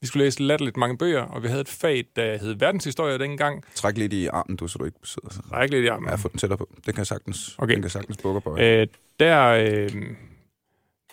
Vi 0.00 0.06
skulle 0.06 0.24
læse 0.24 0.42
latterligt 0.42 0.76
mange 0.76 0.98
bøger, 0.98 1.22
og 1.22 1.42
vi 1.42 1.48
havde 1.48 1.60
et 1.60 1.68
fag, 1.68 2.04
der 2.16 2.38
hed 2.38 2.54
verdenshistorie 2.54 3.18
dengang. 3.18 3.64
Træk 3.74 3.98
lidt 3.98 4.12
i 4.12 4.26
armen, 4.26 4.56
du, 4.56 4.68
så 4.68 4.78
du 4.78 4.84
ikke 4.84 4.98
sidder. 5.04 5.28
Træk 5.50 5.70
lidt 5.70 5.84
i 5.84 5.86
armen. 5.88 6.08
Ja, 6.08 6.14
få 6.14 6.28
den 6.28 6.38
tættere 6.38 6.58
på. 6.58 6.68
Det 6.76 6.84
kan 6.84 6.96
jeg 6.98 7.06
sagtens, 7.06 7.54
Okay. 7.58 7.74
den 7.74 7.82
kan 7.82 7.90
sagtens 7.90 8.16
bukke 8.16 8.40
på. 8.40 8.58
Øh, 8.58 8.86
der, 9.20 9.46
øh, 9.46 9.90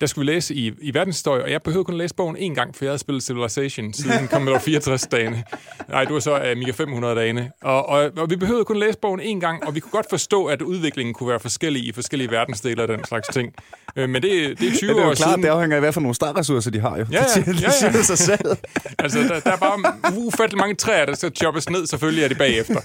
der 0.02 0.06
skulle 0.06 0.28
vi 0.32 0.36
læse 0.36 0.56
i, 0.56 0.72
i 0.82 0.94
verdenshistorie, 0.94 1.44
og 1.44 1.52
jeg 1.52 1.62
behøvede 1.62 1.86
kun 1.86 1.94
at 1.94 1.98
læse 1.98 2.16
bogen 2.16 2.38
én 2.38 2.54
gang, 2.56 2.76
for 2.76 2.86
jeg 2.86 2.90
havde 2.90 2.98
spillet 3.00 3.24
Civilization 3.24 3.94
siden 3.94 4.28
Commodore 4.28 4.60
64-dagene. 4.60 5.44
Nej, 5.90 6.06
du 6.06 6.14
var 6.14 6.20
så 6.20 6.36
Amiga 6.52 6.72
500-dagene. 6.72 7.52
Og, 7.62 7.90
og, 7.90 8.12
og 8.18 8.30
vi 8.30 8.36
behøvede 8.36 8.66
kun 8.66 8.76
at 8.76 8.80
læse 8.80 8.98
bogen 9.02 9.20
én 9.22 9.40
gang, 9.40 9.68
og 9.68 9.76
vi 9.76 9.80
kunne 9.80 9.92
godt 9.92 10.06
forstå, 10.10 10.46
at 10.46 10.62
udviklingen 10.62 11.14
kunne 11.14 11.30
være 11.30 11.40
forskellig 11.40 11.86
i 11.88 11.92
forskellige 11.92 12.32
verdensdele 12.32 12.82
og 12.82 12.88
den 12.88 13.04
slags 13.06 13.28
ting. 13.28 13.54
Øh, 13.96 14.10
men 14.10 14.22
det, 14.22 14.60
det 14.60 14.68
er 14.68 14.76
20 14.78 14.90
Ja, 14.92 14.96
det 14.96 15.02
er 15.04 15.10
år 15.10 15.14
klart, 15.14 15.18
siden. 15.30 15.44
det 15.44 15.50
afhænger 15.50 15.76
af, 15.78 15.82
hvad 15.82 15.94
for 15.94 16.02
nogle 16.02 16.16
startressourcer 16.16 16.72
de 16.72 16.80
har 16.80 16.98
jo. 16.98 17.06
Ja, 17.12 17.18
ja, 17.18 17.24
det 17.24 17.30
siger, 17.32 17.46
ja, 17.48 17.52
det 17.52 17.62
ja. 17.62 17.72
siger 17.72 18.04
sig 18.04 18.18
selv. 18.18 18.58
Altså, 19.00 19.20
der, 19.20 19.40
der 19.40 19.52
er 19.52 19.58
bare 19.58 19.94
ufattelig 20.18 20.58
mange 20.58 20.76
træer, 20.76 21.06
der 21.06 21.16
skal 21.16 21.32
choppes 21.36 21.70
ned. 21.70 21.86
Selvfølgelig 21.88 22.24
er 22.24 22.28
de 22.28 22.36
bagefter. 22.36 22.82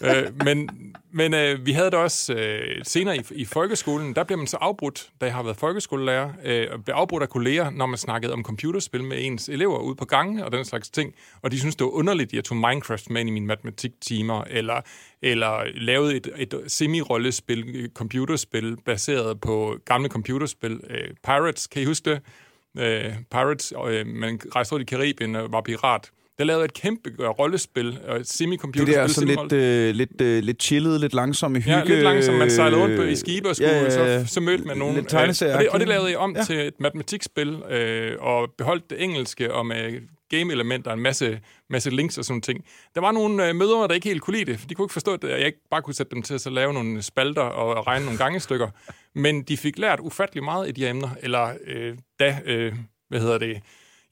øh, 0.00 0.44
men 0.44 0.68
men 1.14 1.34
øh, 1.34 1.66
vi 1.66 1.72
havde 1.72 1.90
det 1.90 1.98
også 1.98 2.34
øh, 2.34 2.84
senere 2.84 3.16
i, 3.16 3.20
i 3.30 3.44
folkeskolen. 3.44 4.14
Der 4.16 4.24
blev 4.24 4.38
man 4.38 4.46
så 4.46 4.56
afbrudt, 4.60 5.10
da 5.20 5.26
jeg 5.26 5.34
har 5.34 5.42
været 5.42 5.56
folkeskolelærer, 5.56 6.30
øh, 6.44 6.66
og 6.72 6.84
blev 6.84 6.94
afbrudt 6.94 7.22
af 7.22 7.28
kolleger, 7.28 7.70
når 7.70 7.86
man 7.86 7.98
snakkede 7.98 8.32
om 8.32 8.42
computerspil 8.42 9.04
med 9.04 9.16
ens 9.20 9.48
elever 9.48 9.78
ude 9.78 9.96
på 9.96 10.04
gangen 10.04 10.40
og 10.40 10.52
den 10.52 10.64
slags 10.64 10.90
ting. 10.90 11.14
Og 11.42 11.50
de 11.50 11.58
synes 11.60 11.76
det 11.76 11.84
var 11.84 11.90
underligt, 11.90 12.28
at 12.28 12.34
jeg 12.34 12.44
tog 12.44 12.56
Minecraft 12.56 13.10
med 13.10 13.20
ind 13.20 13.28
i 13.28 13.32
mine 13.32 13.46
matematiktimer, 13.46 14.44
eller, 14.50 14.80
eller 15.22 15.64
lavede 15.74 16.16
et, 16.16 16.28
et 16.36 16.54
semi-rollespil, 16.66 17.90
computerspil, 17.94 18.76
baseret 18.84 19.40
på 19.40 19.76
gamle 19.84 20.08
computerspil. 20.08 20.80
Øh, 20.90 21.08
Pirates, 21.24 21.66
kan 21.66 21.82
I 21.82 21.84
huske 21.84 22.10
det? 22.10 22.22
øh, 22.78 23.14
Pirates, 23.30 23.72
øh, 23.86 24.06
man 24.06 24.40
rejste 24.54 24.72
rundt 24.72 24.82
i 24.82 24.94
Karibien 24.94 25.36
og 25.36 25.52
var 25.52 25.60
pirat. 25.60 26.10
Der 26.38 26.44
lavede 26.44 26.64
et 26.64 26.74
kæmpe 26.74 27.10
øh, 27.20 27.28
rollespil, 27.28 27.98
og 28.08 28.18
Det 28.18 28.26
semi-computerspil. 28.28 28.92
der 28.94 29.06
sådan 29.06 29.28
lidt, 29.28 29.52
øh, 29.52 29.94
lidt, 29.94 30.20
øh, 30.20 30.42
lidt 30.42 30.62
chillet, 30.62 31.00
lidt 31.00 31.14
langsom 31.14 31.56
i 31.56 31.58
hygge. 31.58 31.78
Ja, 31.78 31.84
lidt 31.84 32.02
langsomt. 32.02 32.38
Man 32.38 32.50
sejlede 32.50 32.82
rundt 32.82 32.96
på, 32.96 33.02
i 33.02 33.16
skibe 33.16 33.48
og 33.48 33.56
skulle, 33.56 33.70
Ja, 33.72 33.82
ja, 33.82 34.04
ja. 34.12 34.24
så, 34.26 34.34
så 34.34 34.40
mødte 34.40 34.64
man 34.64 34.76
nogen. 34.76 34.94
Lidt 34.96 35.14
øh, 35.14 35.20
og, 35.20 35.28
det, 35.28 35.68
og 35.68 35.80
det 35.80 35.88
lavede 35.88 36.10
jeg 36.10 36.18
om 36.18 36.36
Ja. 36.36 36.42
til 36.44 36.56
et 36.60 36.74
matematikspil, 36.80 37.48
øh, 37.70 38.16
og 38.20 38.48
beholdt 38.58 38.90
det 38.90 39.02
engelske 39.02 39.54
og 39.54 39.66
med 39.66 40.00
game-elementer, 40.34 40.92
en 40.92 41.00
masse, 41.00 41.40
masse 41.70 41.90
links 41.90 42.18
og 42.18 42.24
sådan 42.24 42.42
ting. 42.42 42.64
Der 42.94 43.00
var 43.00 43.12
nogle 43.12 43.48
øh, 43.48 43.54
mødre, 43.56 43.88
der 43.88 43.94
ikke 43.94 44.08
helt 44.08 44.22
kunne 44.22 44.36
lide 44.38 44.50
det, 44.52 44.60
for 44.60 44.66
de 44.68 44.74
kunne 44.74 44.84
ikke 44.84 44.92
forstå, 44.92 45.12
at 45.14 45.24
jeg 45.24 45.46
ikke 45.46 45.58
bare 45.70 45.82
kunne 45.82 45.94
sætte 45.94 46.14
dem 46.14 46.22
til 46.22 46.34
at 46.34 46.40
så 46.40 46.50
lave 46.50 46.72
nogle 46.72 47.02
spalter 47.02 47.42
og 47.42 47.86
regne 47.86 48.04
nogle 48.04 48.18
gangestykker. 48.18 48.68
Men 49.14 49.42
de 49.42 49.56
fik 49.56 49.78
lært 49.78 50.00
ufattelig 50.00 50.44
meget 50.44 50.68
i 50.68 50.72
de 50.72 50.80
her 50.80 50.90
emner, 50.90 51.08
eller 51.22 51.48
øh, 51.66 51.94
da, 52.20 52.38
øh, 52.46 52.72
hvad 53.08 53.20
hedder 53.20 53.38
det, 53.38 53.56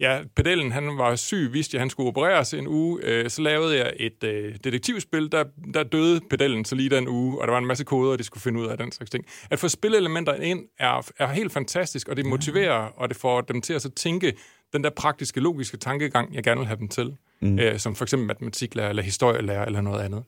Ja, 0.03 0.21
pedellen, 0.37 0.73
han 0.73 0.99
var 0.99 1.17
syg, 1.17 1.53
vidste 1.53 1.75
jeg, 1.75 1.81
han 1.81 1.91
skulle 1.91 2.09
opereres 2.09 2.55
en 2.55 2.67
uge. 2.67 3.01
Øh, 3.03 3.31
så 3.31 3.43
lavede 3.43 3.79
jeg 3.79 3.93
et 3.97 4.25
øh, 4.25 4.55
detektivspil, 4.65 5.33
der, 5.33 5.45
der 5.75 5.83
døde 5.83 6.21
pedellen 6.31 6.65
så 6.65 6.75
lige 6.75 6.91
den 6.91 7.09
uge, 7.09 7.41
og 7.41 7.47
der 7.49 7.53
var 7.53 7.59
en 7.59 7.67
masse 7.67 7.85
koder, 7.85 8.17
de 8.17 8.25
skulle 8.25 8.43
finde 8.43 8.61
ud 8.61 8.67
af 8.67 8.79
den 8.79 8.93
slags 8.93 9.11
ting. 9.11 9.25
At 9.51 9.59
få 9.59 9.69
spillelementer 9.69 10.35
ind 10.35 10.65
er, 10.79 11.11
er 11.19 11.27
helt 11.27 11.53
fantastisk, 11.53 12.09
og 12.09 12.17
det 12.17 12.27
motiverer, 12.27 12.93
og 12.97 13.09
det 13.09 13.17
får 13.17 13.41
dem 13.41 13.61
til 13.61 13.75
at 13.75 13.83
så 13.83 13.91
tænke 13.91 14.33
den 14.73 14.85
der 14.85 14.91
praktiske, 14.91 15.41
logiske 15.41 15.77
tankegang, 15.77 16.35
jeg 16.35 16.43
gerne 16.43 16.59
vil 16.59 16.67
have 16.67 16.79
dem 16.79 16.89
til. 16.89 17.17
Mm. 17.41 17.59
Øh, 17.59 17.79
som 17.79 17.95
for 17.95 18.05
eksempel 18.05 18.27
matematiklærer, 18.27 18.89
eller 18.89 19.03
historielærer, 19.03 19.65
eller 19.65 19.81
noget 19.81 20.01
andet. 20.01 20.25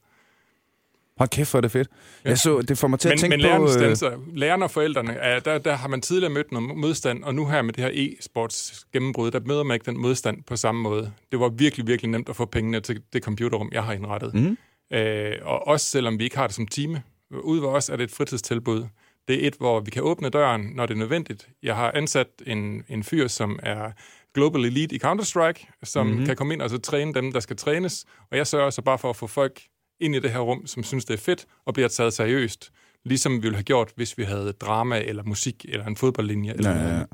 Hold 1.19 1.29
kæft, 1.29 1.51
hvor 1.51 1.59
er 1.59 1.61
det 1.61 1.71
fedt. 1.71 1.89
Ja. 2.25 2.29
Jeg 2.29 2.39
så, 2.39 2.61
det 2.63 2.79
får 2.79 2.89
mig 2.89 2.99
til 2.99 3.09
at 3.09 3.13
Men, 3.13 3.19
tænke 3.19 3.33
men 3.37 3.41
lærerne, 3.41 3.65
på... 3.65 3.69
øh, 3.71 3.73
standser, 3.75 4.11
lærerne 4.35 4.65
og 4.65 4.71
forældrene, 4.71 5.13
er, 5.13 5.41
der, 5.41 5.59
der 5.59 5.75
har 5.75 5.89
man 5.89 6.01
tidligere 6.01 6.33
mødt 6.33 6.53
noget 6.53 6.77
modstand, 6.77 7.25
og 7.25 7.35
nu 7.35 7.47
her 7.47 7.63
med 7.63 7.73
det 7.73 7.85
her 7.85 7.91
e-sports 7.91 8.85
gennembrud, 8.93 9.31
der 9.31 9.41
møder 9.41 9.63
man 9.63 9.75
ikke 9.75 9.87
den 9.87 9.99
modstand 9.99 10.43
på 10.43 10.57
samme 10.57 10.81
måde. 10.83 11.13
Det 11.33 11.41
var 11.41 11.49
virkelig, 11.49 11.87
virkelig 11.87 12.11
nemt 12.11 12.29
at 12.29 12.37
få 12.37 12.45
pengene 12.45 12.81
til 12.81 13.03
det 13.13 13.23
computerrum, 13.25 13.69
jeg 13.73 13.85
har 13.85 13.93
indrettet. 13.93 14.35
Mhm. 14.35 14.59
Øh, 14.93 15.33
og 15.43 15.67
også 15.69 15.87
selvom 15.87 16.19
vi 16.19 16.25
ikke 16.25 16.37
har 16.37 16.47
det 16.47 16.57
som 16.57 16.67
time. 16.67 17.03
Ude 17.43 17.63
ved 17.63 17.69
os 17.69 17.89
er 17.89 17.97
det 17.97 18.05
et 18.05 18.11
fritidstilbud. 18.11 18.87
Det 19.29 19.45
er 19.45 19.47
et, 19.49 19.55
hvor 19.59 19.81
vi 19.81 19.91
kan 19.91 20.03
åbne 20.03 20.29
døren, 20.29 20.71
når 20.75 20.87
det 20.87 20.95
er 20.95 20.99
nødvendigt. 20.99 21.49
Jeg 21.63 21.77
har 21.77 21.93
ansat 21.95 22.27
en, 22.47 22.85
en 22.89 23.03
fyr, 23.05 23.29
som 23.29 23.59
er 23.63 23.91
Global 24.35 24.65
Elite 24.65 24.95
i 24.97 24.99
Counter-Strike, 25.05 25.81
som 25.83 26.07
Mhm. 26.07 26.13
mm-hmm. 26.13 26.27
kan 26.27 26.37
komme 26.37 26.55
ind 26.55 26.63
og 26.63 26.71
så 26.71 26.79
træne 26.79 27.15
dem, 27.15 27.33
der 27.33 27.41
skal 27.41 27.57
trænes. 27.57 28.05
Og 28.31 28.37
jeg 28.37 28.47
sørger 28.47 28.71
så 28.71 28.83
bare 28.83 28.99
for 28.99 29.11
at 29.11 29.17
få 29.17 29.27
folk 29.27 29.61
ind 30.01 30.15
i 30.15 30.21
det 30.21 30.31
her 30.31 30.39
rum, 30.39 30.67
som 30.67 30.83
synes, 30.83 31.05
det 31.05 31.15
er 31.15 31.19
fedt, 31.19 31.47
og 31.67 31.75
bliver 31.75 31.89
taget 31.89 32.13
seriøst. 32.13 32.71
Ligesom 33.05 33.33
vi 33.33 33.39
ville 33.39 33.57
have 33.57 33.63
gjort, 33.65 33.93
hvis 33.97 34.19
vi 34.19 34.23
havde 34.23 34.53
drama, 34.53 35.01
eller 35.01 35.23
musik, 35.27 35.65
eller 35.69 35.87
en 35.87 35.97
fodboldlinje. 35.97 36.53
Eller 36.53 36.71
Ja, 36.71 36.79
noget 36.83 36.99
ja. 36.99 37.05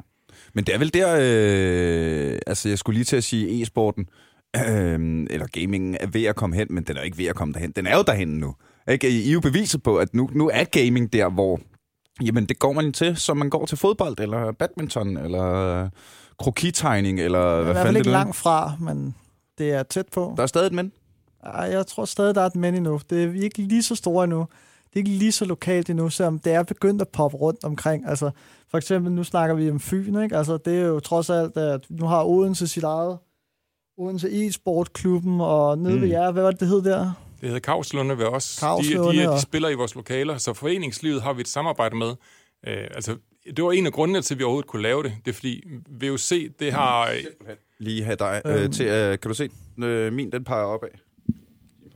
Men 0.54 0.64
det 0.64 0.74
er 0.74 0.78
vel 0.78 0.94
der, 0.94 1.16
øh, 1.20 2.38
altså 2.46 2.68
jeg 2.68 2.78
skulle 2.78 2.94
lige 2.96 3.04
til 3.04 3.16
at 3.16 3.24
sige 3.24 3.62
e-sporten, 3.62 4.08
øh, 4.56 5.26
eller 5.30 5.46
gamingen 5.46 5.96
er 6.00 6.06
ved 6.06 6.24
at 6.24 6.36
komme 6.36 6.56
hen, 6.56 6.66
men 6.70 6.84
den 6.84 6.96
er 6.96 7.00
jo 7.00 7.04
ikke 7.04 7.18
ved 7.18 7.26
at 7.26 7.34
komme 7.34 7.54
derhen. 7.54 7.70
Den 7.70 7.86
er 7.86 7.96
jo 7.96 8.02
derhen 8.02 8.28
nu. 8.28 8.54
Ikke? 8.90 9.10
I 9.10 9.28
er 9.28 9.32
jo 9.32 9.40
beviset 9.40 9.82
på, 9.82 9.96
at 9.96 10.14
nu, 10.14 10.30
nu 10.32 10.50
er 10.52 10.64
gaming 10.64 11.12
der, 11.12 11.28
hvor 11.30 11.60
jamen, 12.22 12.46
det 12.46 12.58
går 12.58 12.72
man 12.72 12.92
til, 12.92 13.16
som 13.16 13.36
man 13.36 13.50
går 13.50 13.66
til 13.66 13.78
fodbold, 13.78 14.20
eller 14.20 14.52
badminton, 14.52 15.16
eller 15.16 15.88
krokitegning, 16.38 17.20
eller 17.20 17.50
Det 17.50 17.58
er 17.58 17.62
hvad 17.64 17.74
fanden 17.74 17.94
det 17.94 18.00
ikke 18.00 18.08
nu 18.10 18.14
er. 18.14 18.18
langt 18.18 18.36
fra, 18.36 18.72
men 18.80 19.14
det 19.58 19.70
er 19.72 19.82
tæt 19.82 20.06
på. 20.12 20.34
Der 20.36 20.42
er 20.42 20.46
stadig 20.46 20.66
et 20.66 20.72
men. 20.72 20.92
Ej, 21.44 21.62
jeg 21.70 21.87
tror 21.87 22.05
stadig, 22.05 22.35
der 22.35 22.40
er 22.40 22.46
et 22.46 22.57
men 22.57 22.74
endnu. 22.74 23.00
Det 23.11 23.24
er 23.24 23.42
ikke 23.42 23.59
lige 23.59 23.83
så 23.83 23.94
store 23.94 24.24
endnu. 24.24 24.38
Det 24.85 24.94
er 24.96 24.98
ikke 25.00 25.11
lige 25.11 25.33
så 25.33 25.44
lokalt 25.44 25.90
endnu, 25.90 26.11
som 26.11 26.38
det 26.38 26.53
er 26.53 26.62
begyndt 26.62 27.03
at 27.03 27.09
poppe 27.09 27.37
rundt 27.37 27.64
omkring. 27.64 28.07
Altså, 28.09 28.31
for 28.70 28.79
eksempel, 28.79 29.12
nu 29.12 29.24
snakker 29.24 29.55
vi 29.57 29.70
om 29.70 29.81
Fyn, 29.81 30.22
ikke? 30.22 30.37
Altså, 30.37 30.57
det 30.57 30.79
er 30.79 30.87
jo 30.87 31.00
trods 31.00 31.31
alt, 31.31 31.57
at 31.57 31.87
nu 31.90 32.07
har 32.07 32.24
Odense 32.24 32.68
sit 32.68 32.83
eget 32.85 33.18
Odense 33.98 34.46
e-sportklubben, 34.46 35.40
og 35.40 35.79
nede 35.79 35.94
mm. 35.94 36.00
ved 36.00 36.09
Mm. 36.09 36.12
jer, 36.12 36.31
hvad 36.31 36.42
var 36.42 36.50
det, 36.50 36.61
det 36.61 36.68
hed 36.68 36.83
der? 36.83 37.12
Det 37.40 37.48
hedder 37.48 37.59
Kavslunde 37.61 38.18
ved 38.18 38.24
os. 38.26 38.57
De, 38.57 38.61
Kavslunde 38.61 39.18
de, 39.22 39.29
og- 39.29 39.37
de 39.37 39.40
spiller 39.40 39.68
i 39.68 39.74
vores 39.74 39.94
lokaler, 39.94 40.38
så 40.38 40.53
foreningslivet 40.55 41.22
har 41.22 41.33
vi 41.33 41.40
et 41.40 41.48
samarbejde 41.48 41.96
med. 41.96 42.09
Øh, 42.66 42.85
altså, 42.94 43.16
det 43.57 43.64
var 43.64 43.72
en 43.72 43.87
af 43.87 43.92
grundene 43.92 44.22
til, 44.22 44.35
at 44.35 44.38
vi 44.38 44.44
overhovedet 44.44 44.68
kunne 44.70 44.83
lave 44.83 45.03
det. 45.03 45.12
Det 45.24 45.31
er 45.31 45.35
fordi 45.35 45.62
VUC, 46.00 46.53
det 46.59 46.72
har... 46.72 47.11
Lige 47.79 48.05
have 48.05 48.16
dig 48.16 48.42
øh, 48.44 48.62
Øhm. 48.62 48.72
til, 48.72 48.87
øh, 48.87 49.18
kan 49.18 49.29
du 49.29 49.35
se, 49.35 49.48
øh, 49.79 50.12
min 50.12 50.33
den 50.33 50.44
peger 50.44 50.64
opad. 50.64 50.88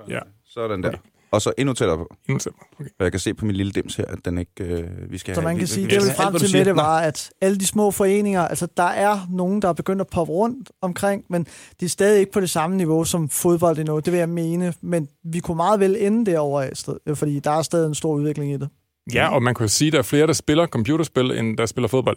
Ja. 0.09 0.19
Sådan 0.47 0.83
der. 0.83 0.89
Okay. 0.89 0.99
Og 1.31 1.43
så 1.43 1.53
endnu 1.59 1.75
tættere 1.75 1.99
på. 1.99 2.09
Okay. 2.29 2.51
Og 2.81 3.05
jeg 3.05 3.11
kan 3.13 3.21
se 3.21 3.35
på 3.35 3.45
min 3.45 3.57
lille 3.57 3.73
dims 3.73 3.97
her, 3.97 4.05
at 4.05 4.19
den 4.25 4.39
ikke, 4.39 4.65
øh, 4.65 5.11
vi 5.13 5.19
skal 5.19 5.35
Så 5.35 5.41
have... 5.41 5.49
man 5.51 5.59
kan 5.59 5.67
sige, 5.67 5.87
det 5.87 5.95
vi- 5.97 6.11
frem 6.17 6.35
til 6.39 6.57
med 6.57 6.65
det 6.65 6.77
var, 6.77 7.01
at 7.01 7.31
alle 7.41 7.59
de 7.59 7.67
små 7.67 7.91
foreninger, 7.91 8.41
altså 8.49 8.69
der 8.77 8.83
er 8.83 9.19
nogen, 9.31 9.63
der 9.63 9.69
er 9.69 9.73
begyndt 9.73 10.01
at 10.01 10.07
poppe 10.07 10.33
rundt 10.33 10.71
omkring, 10.81 11.25
men 11.31 11.47
de 11.81 11.85
er 11.85 11.89
stadig 11.89 12.21
ikke 12.21 12.33
på 12.33 12.41
det 12.41 12.51
samme 12.51 12.77
niveau 12.77 13.05
som 13.05 13.29
fodbold 13.29 13.79
endnu, 13.79 13.99
det 13.99 14.13
vil 14.13 14.19
jeg 14.19 14.29
mene. 14.29 14.75
Men 14.81 15.09
vi 15.25 15.41
kunne 15.41 15.57
meget 15.57 15.81
vel 15.81 15.97
ende 15.99 16.31
derovre, 16.31 16.73
i 16.73 16.75
stedet, 16.75 17.19
fordi 17.19 17.41
der 17.41 17.51
er 17.51 17.63
stadig 17.63 17.87
en 17.87 17.95
stor 17.95 18.15
udvikling 18.15 18.53
i 18.53 18.57
det. 18.57 18.69
Ja, 19.15 19.35
og 19.35 19.43
man 19.43 19.55
kan 19.55 19.69
sige, 19.69 19.87
at 19.87 19.93
der 19.93 19.99
er 19.99 20.03
flere, 20.03 20.27
der 20.27 20.33
spiller 20.33 20.67
computerspil, 20.67 21.31
end 21.31 21.57
der 21.59 21.67
spiller 21.67 21.89
fodbold. 21.89 22.17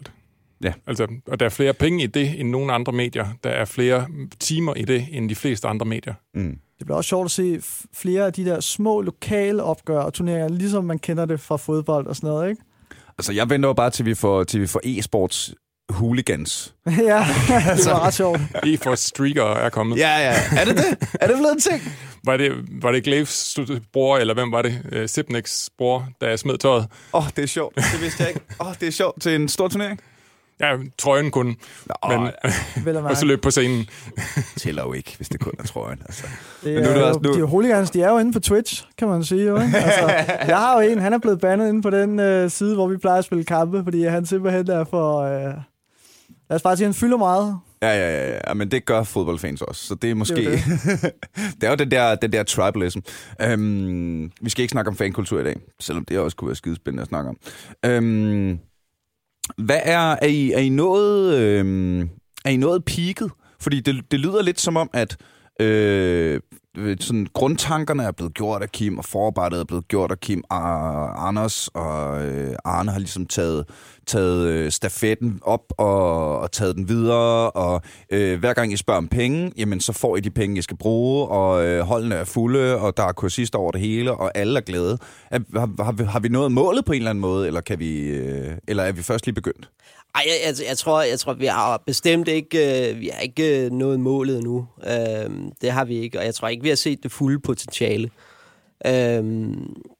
Ja. 0.64 0.72
Altså, 0.86 1.06
og 1.26 1.40
der 1.40 1.46
er 1.46 1.50
flere 1.50 1.72
penge 1.74 2.04
i 2.04 2.06
det, 2.06 2.40
end 2.40 2.50
nogle 2.50 2.72
andre 2.72 2.92
medier. 2.92 3.26
Der 3.44 3.50
er 3.50 3.64
flere 3.64 4.06
timer 4.40 4.74
i 4.74 4.82
det, 4.82 5.06
end 5.10 5.28
de 5.28 5.34
fleste 5.34 5.68
andre 5.68 5.86
medier. 5.86 6.14
Mm. 6.34 6.58
Det 6.78 6.86
bliver 6.86 6.96
også 6.96 7.08
sjovt 7.08 7.24
at 7.24 7.30
se 7.30 7.60
flere 7.94 8.26
af 8.26 8.32
de 8.32 8.44
der 8.44 8.60
små 8.60 9.00
lokale 9.00 9.62
opgør 9.62 10.00
og 10.00 10.14
turneringer, 10.14 10.48
ligesom 10.48 10.84
man 10.84 10.98
kender 10.98 11.24
det 11.24 11.40
fra 11.40 11.56
fodbold 11.56 12.06
og 12.06 12.16
sådan 12.16 12.28
noget, 12.28 12.50
ikke? 12.50 12.62
Altså, 13.18 13.32
jeg 13.32 13.50
venter 13.50 13.68
jo 13.68 13.72
bare, 13.72 13.90
til 13.90 14.04
vi 14.04 14.14
får, 14.14 14.44
til 14.44 14.60
vi 14.60 14.66
får 14.66 14.80
e-sports 14.84 15.54
hooligans. 15.88 16.74
ja, 16.86 16.92
det 17.76 17.86
var 17.86 18.06
ret 18.06 18.14
sjovt. 18.14 18.40
E 18.66 18.76
for 18.76 18.94
streaker 18.94 19.44
er 19.44 19.68
kommet. 19.68 19.98
Ja, 19.98 20.18
ja. 20.18 20.34
Er 20.56 20.64
det 20.64 20.76
det? 20.76 21.08
Er 21.20 21.26
det 21.26 21.36
blevet 21.36 21.52
en 21.52 21.60
ting? 21.60 21.82
Var 22.24 22.36
det, 22.36 22.52
var 22.82 22.92
det 22.92 23.04
Glaves 23.04 23.58
bror, 23.92 24.18
eller 24.18 24.34
hvem 24.34 24.52
var 24.52 24.62
det? 24.62 24.82
Uh, 24.96 25.06
Sipniks 25.06 25.70
bror, 25.78 26.08
der 26.20 26.36
smed 26.36 26.58
tøjet? 26.58 26.86
Åh, 27.12 27.24
oh, 27.24 27.30
det 27.36 27.42
er 27.42 27.46
sjovt. 27.46 27.74
Det 27.76 28.00
vidste 28.00 28.22
jeg 28.22 28.28
ikke. 28.28 28.40
Åh, 28.60 28.66
oh, 28.66 28.74
det 28.80 28.88
er 28.88 28.92
sjovt 28.92 29.22
til 29.22 29.34
en 29.34 29.48
stor 29.48 29.68
turnering. 29.68 30.00
Ja, 30.60 30.76
trøjen 30.98 31.30
kun. 31.30 31.46
Nå, 31.86 31.94
Men, 32.84 32.96
og 33.06 33.16
så 33.16 33.24
løb 33.26 33.42
på 33.42 33.50
scenen. 33.50 33.86
tæller 34.56 34.82
jo 34.82 34.92
ikke, 34.92 35.14
hvis 35.16 35.28
det 35.28 35.40
kun 35.40 35.52
er 35.58 35.62
trøjen. 35.62 35.98
Altså. 36.04 36.26
Det 36.64 36.74
Men 36.74 36.82
nu 36.84 36.88
er 36.88 36.92
er, 36.92 36.94
det 36.94 37.00
jo, 37.00 37.06
også- 37.08 37.20
nu- 37.22 37.34
De 37.34 37.46
hooligans, 37.46 37.90
de 37.90 38.02
er 38.02 38.10
jo 38.10 38.18
inde 38.18 38.32
på 38.32 38.40
Twitch, 38.40 38.84
kan 38.98 39.08
man 39.08 39.24
sige. 39.24 39.46
Jo, 39.46 39.60
ikke? 39.60 39.78
Altså, 39.78 40.14
jeg 40.52 40.56
har 40.58 40.82
jo 40.82 40.88
en, 40.90 40.98
han 40.98 41.12
er 41.12 41.18
blevet 41.18 41.40
bandet 41.40 41.68
inde 41.68 41.82
på 41.82 41.90
den 41.90 42.20
øh, 42.20 42.50
side, 42.50 42.74
hvor 42.74 42.88
vi 42.88 42.96
plejer 42.96 43.18
at 43.18 43.24
spille 43.24 43.44
kampe, 43.44 43.84
fordi 43.84 44.04
han 44.04 44.26
simpelthen 44.26 44.70
er 44.70 44.84
for... 44.84 45.20
Øh, 45.22 45.54
lad 46.50 46.56
os 46.56 46.62
bare 46.62 46.76
sige, 46.76 46.86
han 46.86 46.94
fylder 46.94 47.16
meget. 47.16 47.58
Ja, 47.82 47.88
ja, 47.88 48.28
ja, 48.28 48.38
ja, 48.48 48.54
men 48.54 48.70
det 48.70 48.84
gør 48.84 49.02
fodboldfans 49.02 49.62
også, 49.62 49.86
så 49.86 49.94
det 49.94 50.10
er 50.10 50.14
måske... 50.14 50.34
Det 50.34 50.62
Det 51.60 51.62
er 51.62 51.66
er, 51.66 51.70
jo 51.70 51.74
den 51.76 51.90
der, 51.90 52.14
den 52.14 52.32
der 52.32 52.42
tribalism. 52.42 52.98
Øhm, 53.42 54.32
vi 54.40 54.50
skal 54.50 54.62
ikke 54.62 54.72
snakke 54.72 54.88
om 54.88 54.96
fankultur 54.96 55.40
i 55.40 55.44
dag, 55.44 55.56
selvom 55.80 56.04
det 56.04 56.18
også 56.18 56.36
kunne 56.36 56.48
være 56.48 56.56
skidespændende 56.56 57.02
at 57.02 57.08
snakke 57.08 57.28
om. 57.30 57.36
Øhm, 57.84 58.58
hvad 59.56 59.80
er... 59.84 60.16
Er 60.22 60.26
I, 60.26 60.52
er 60.52 60.58
I 60.58 60.68
nået... 60.68 61.34
øh, 61.34 62.06
er 62.44 62.50
I 62.50 62.56
nået 62.56 62.84
peaked? 62.84 63.28
Fordi 63.60 63.80
det, 63.80 64.10
det 64.10 64.20
lyder 64.20 64.42
lidt 64.42 64.60
som 64.60 64.76
om, 64.76 64.90
at 64.92 65.16
øh, 65.60 66.40
øh, 66.76 66.96
sådan, 67.00 67.26
grundtankerne 67.34 68.02
er 68.02 68.12
blevet 68.12 68.34
gjort 68.34 68.62
af 68.62 68.72
Kim, 68.72 68.98
og 68.98 69.04
forarbejdet 69.04 69.60
er 69.60 69.64
blevet 69.64 69.88
gjort 69.88 70.10
af 70.10 70.20
Kim 70.20 70.42
og 70.50 71.28
Anders, 71.28 71.68
og 71.68 72.26
øh, 72.26 72.54
Arne 72.64 72.90
har 72.90 72.98
ligesom 72.98 73.26
taget, 73.26 73.64
taget 74.08 74.46
øh, 74.46 74.70
stafetten 74.70 75.40
op 75.42 75.72
og, 75.76 76.38
og 76.38 76.52
taget 76.52 76.76
den 76.76 76.88
videre, 76.88 77.50
og 77.50 77.82
øh, 78.10 78.38
hver 78.38 78.52
gang 78.52 78.72
I 78.72 78.76
spørger 78.76 78.98
om 78.98 79.08
penge, 79.08 79.52
jamen 79.56 79.80
så 79.80 79.92
får 79.92 80.16
I 80.16 80.20
de 80.20 80.30
penge, 80.30 80.58
I 80.58 80.62
skal 80.62 80.76
bruge, 80.76 81.28
og 81.28 81.66
øh, 81.66 81.80
holdene 81.80 82.14
er 82.14 82.24
fulde, 82.24 82.76
og 82.76 82.96
der 82.96 83.02
er 83.02 83.12
kursister 83.12 83.58
over 83.58 83.70
det 83.70 83.80
hele, 83.80 84.12
og 84.12 84.38
alle 84.38 84.56
er 84.58 84.60
glade. 84.60 84.98
Er, 85.30 85.38
har, 85.58 85.84
har, 85.84 85.92
vi, 85.92 86.04
har 86.04 86.20
vi 86.20 86.28
nået 86.28 86.52
målet 86.52 86.84
på 86.84 86.92
en 86.92 86.96
eller 86.96 87.10
anden 87.10 87.22
måde, 87.22 87.46
eller, 87.46 87.60
kan 87.60 87.78
vi, 87.78 88.00
øh, 88.00 88.52
eller 88.68 88.82
er 88.82 88.92
vi 88.92 89.02
først 89.02 89.26
lige 89.26 89.34
begyndt? 89.34 89.68
Ej, 90.14 90.22
jeg, 90.26 90.34
jeg, 90.46 90.68
jeg, 90.68 90.78
tror, 90.78 91.02
jeg 91.02 91.18
tror, 91.18 91.34
vi 91.34 91.46
har 91.46 91.82
bestemt 91.86 92.28
ikke, 92.28 92.90
øh, 92.90 93.00
vi 93.00 93.10
har 93.14 93.20
ikke 93.20 93.64
øh, 93.64 93.72
nået 93.72 94.00
målet 94.00 94.42
nu. 94.42 94.66
Øh, 94.86 95.30
det 95.60 95.70
har 95.70 95.84
vi 95.84 95.98
ikke, 95.98 96.18
og 96.18 96.24
jeg 96.24 96.34
tror 96.34 96.48
ikke, 96.48 96.62
vi 96.62 96.68
har 96.68 96.76
set 96.76 97.02
det 97.02 97.12
fulde 97.12 97.40
potentiale. 97.40 98.10
Øh, 98.86 99.24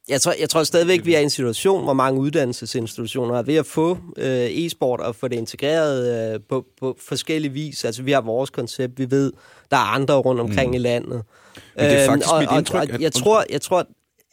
jeg, 0.09 0.21
tror, 0.21 0.33
jeg 0.39 0.49
tror 0.49 0.63
stadigvæk, 0.63 1.05
vi 1.05 1.13
er 1.13 1.19
i 1.19 1.23
en 1.23 1.29
situation, 1.29 1.83
hvor 1.83 1.93
mange 1.93 2.19
uddannelsesinstitutioner 2.19 3.37
er 3.37 3.43
ved 3.43 3.55
at 3.55 3.65
få 3.65 3.97
øh, 4.17 4.47
e-sport 4.49 4.99
og 4.99 5.15
få 5.15 5.27
det 5.27 5.35
integreret 5.35 6.33
øh, 6.33 6.39
på, 6.49 6.65
på 6.79 6.97
forskellige 7.07 7.51
vis. 7.53 7.85
Altså, 7.85 8.03
vi 8.03 8.11
har 8.11 8.21
vores 8.21 8.49
koncept, 8.49 8.99
vi 8.99 9.11
ved, 9.11 9.33
der 9.71 9.77
er 9.77 9.93
andre 9.95 10.15
rundt 10.15 10.41
omkring 10.41 10.69
mm. 10.69 10.75
i 10.75 10.77
landet. 10.77 11.23
Men 11.75 11.85
det 11.85 11.99
er 11.99 12.05
faktisk 12.07 12.33
og, 12.33 12.39
mit 12.39 12.49
og, 12.49 12.57
indtryk, 12.57 12.89
og, 12.89 12.95
at- 12.95 13.01
jeg 13.01 13.11
tror, 13.13 13.43
jeg 13.49 13.61
tror, 13.61 13.87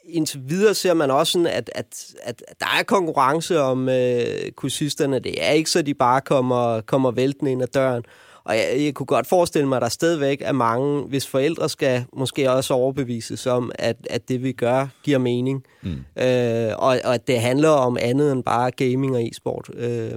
indtil 0.08 0.40
videre 0.46 0.74
ser 0.74 0.94
man 0.94 1.10
også 1.10 1.32
sådan, 1.32 1.46
at, 1.46 1.70
at, 1.74 1.86
at 2.22 2.42
der 2.60 2.66
er 2.78 2.82
konkurrence 2.82 3.60
om 3.60 3.88
øh, 3.88 4.50
kursisterne. 4.56 5.18
Det 5.18 5.44
er 5.46 5.50
ikke 5.50 5.70
så, 5.70 5.82
de 5.82 5.94
bare 5.94 6.20
kommer, 6.20 6.80
kommer 6.80 7.10
væltende 7.10 7.52
ind 7.52 7.62
ad 7.62 7.66
døren. 7.66 8.02
Og 8.46 8.56
jeg, 8.56 8.76
jeg 8.78 8.94
kunne 8.94 9.06
godt 9.06 9.26
forestille 9.26 9.68
mig, 9.68 9.76
at 9.76 9.82
der 9.82 9.88
stadigvæk 9.88 10.42
er 10.44 10.52
mange, 10.52 11.02
hvis 11.02 11.26
forældre 11.26 11.68
skal 11.68 12.04
måske 12.16 12.50
også 12.50 12.74
overbevises 12.74 13.46
om, 13.46 13.72
at, 13.74 13.96
at 14.10 14.28
det 14.28 14.42
vi 14.42 14.52
gør 14.52 14.86
giver 15.02 15.18
mening. 15.18 15.64
Mm. 15.82 16.22
Øh, 16.22 16.72
og, 16.78 16.98
og 17.04 17.14
at 17.14 17.26
det 17.26 17.40
handler 17.40 17.68
om 17.68 17.96
andet 18.00 18.32
end 18.32 18.44
bare 18.44 18.70
gaming 18.70 19.16
og 19.16 19.22
e-sport. 19.22 19.70
Øh, 19.74 20.10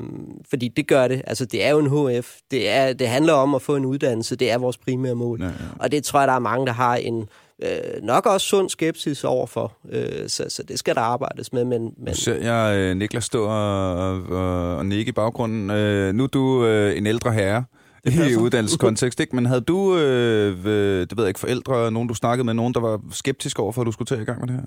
fordi 0.50 0.68
det 0.68 0.88
gør 0.88 1.08
det. 1.08 1.22
Altså, 1.28 1.46
det 1.46 1.66
er 1.66 1.70
jo 1.70 1.80
en 1.80 2.20
HF. 2.20 2.36
Det, 2.52 2.70
er, 2.70 2.94
det 2.94 3.08
handler 3.08 3.34
om 3.34 3.56
at 3.56 3.62
få 3.62 3.76
en 3.76 3.86
uddannelse. 3.86 4.36
Det 4.36 4.52
er 4.52 4.58
vores 4.58 4.78
primære 4.78 5.16
mål. 5.16 5.42
Ja, 5.42 5.46
ja. 5.46 5.52
Og 5.80 5.92
det 5.92 6.04
tror 6.04 6.20
jeg, 6.20 6.28
der 6.28 6.34
er 6.34 6.40
mange, 6.40 6.66
der 6.66 6.74
har 6.74 6.96
en 6.96 7.30
øh, 7.62 8.04
nok 8.04 8.26
også 8.26 8.48
sund 8.48 8.70
skepsis 8.70 9.24
overfor. 9.24 9.74
Øh, 9.92 10.28
så, 10.28 10.46
så 10.50 10.64
det 10.64 10.80
skal 10.80 10.96
der 10.96 11.02
arbejdes 11.02 11.54
med. 11.54 11.66
Men, 11.66 11.94
men 11.98 12.16
ser 12.16 12.36
jeg 12.36 12.78
øh, 12.78 12.98
Niklas 12.98 13.24
stå 13.24 13.44
og, 13.44 14.22
og, 14.22 14.78
og 14.78 14.86
nikke 14.86 15.10
i 15.10 15.14
baggrunden. 15.14 15.70
Øh, 15.70 16.14
nu 16.14 16.24
er 16.24 16.28
du 16.28 16.66
øh, 16.66 16.98
en 16.98 17.08
ældre 17.08 17.34
herre 17.34 17.64
i 18.06 18.36
uddannelseskontekst, 18.36 19.20
ikke? 19.20 19.36
Men 19.36 19.46
havde 19.46 19.62
du, 19.62 19.98
øh, 19.98 20.66
øh, 20.66 21.02
det 21.02 21.18
ved 21.18 21.24
jeg 21.24 21.28
ikke, 21.28 21.40
forældre, 21.40 21.92
nogen 21.92 22.08
du 22.08 22.14
snakkede 22.14 22.46
med, 22.46 22.54
nogen 22.54 22.74
der 22.74 22.80
var 22.80 23.02
skeptiske 23.12 23.62
over 23.62 23.72
for, 23.72 23.82
at 23.82 23.86
du 23.86 23.92
skulle 23.92 24.08
tage 24.08 24.22
i 24.22 24.26
gang 24.26 24.40
med 24.40 24.48
det 24.48 24.56
her? 24.56 24.66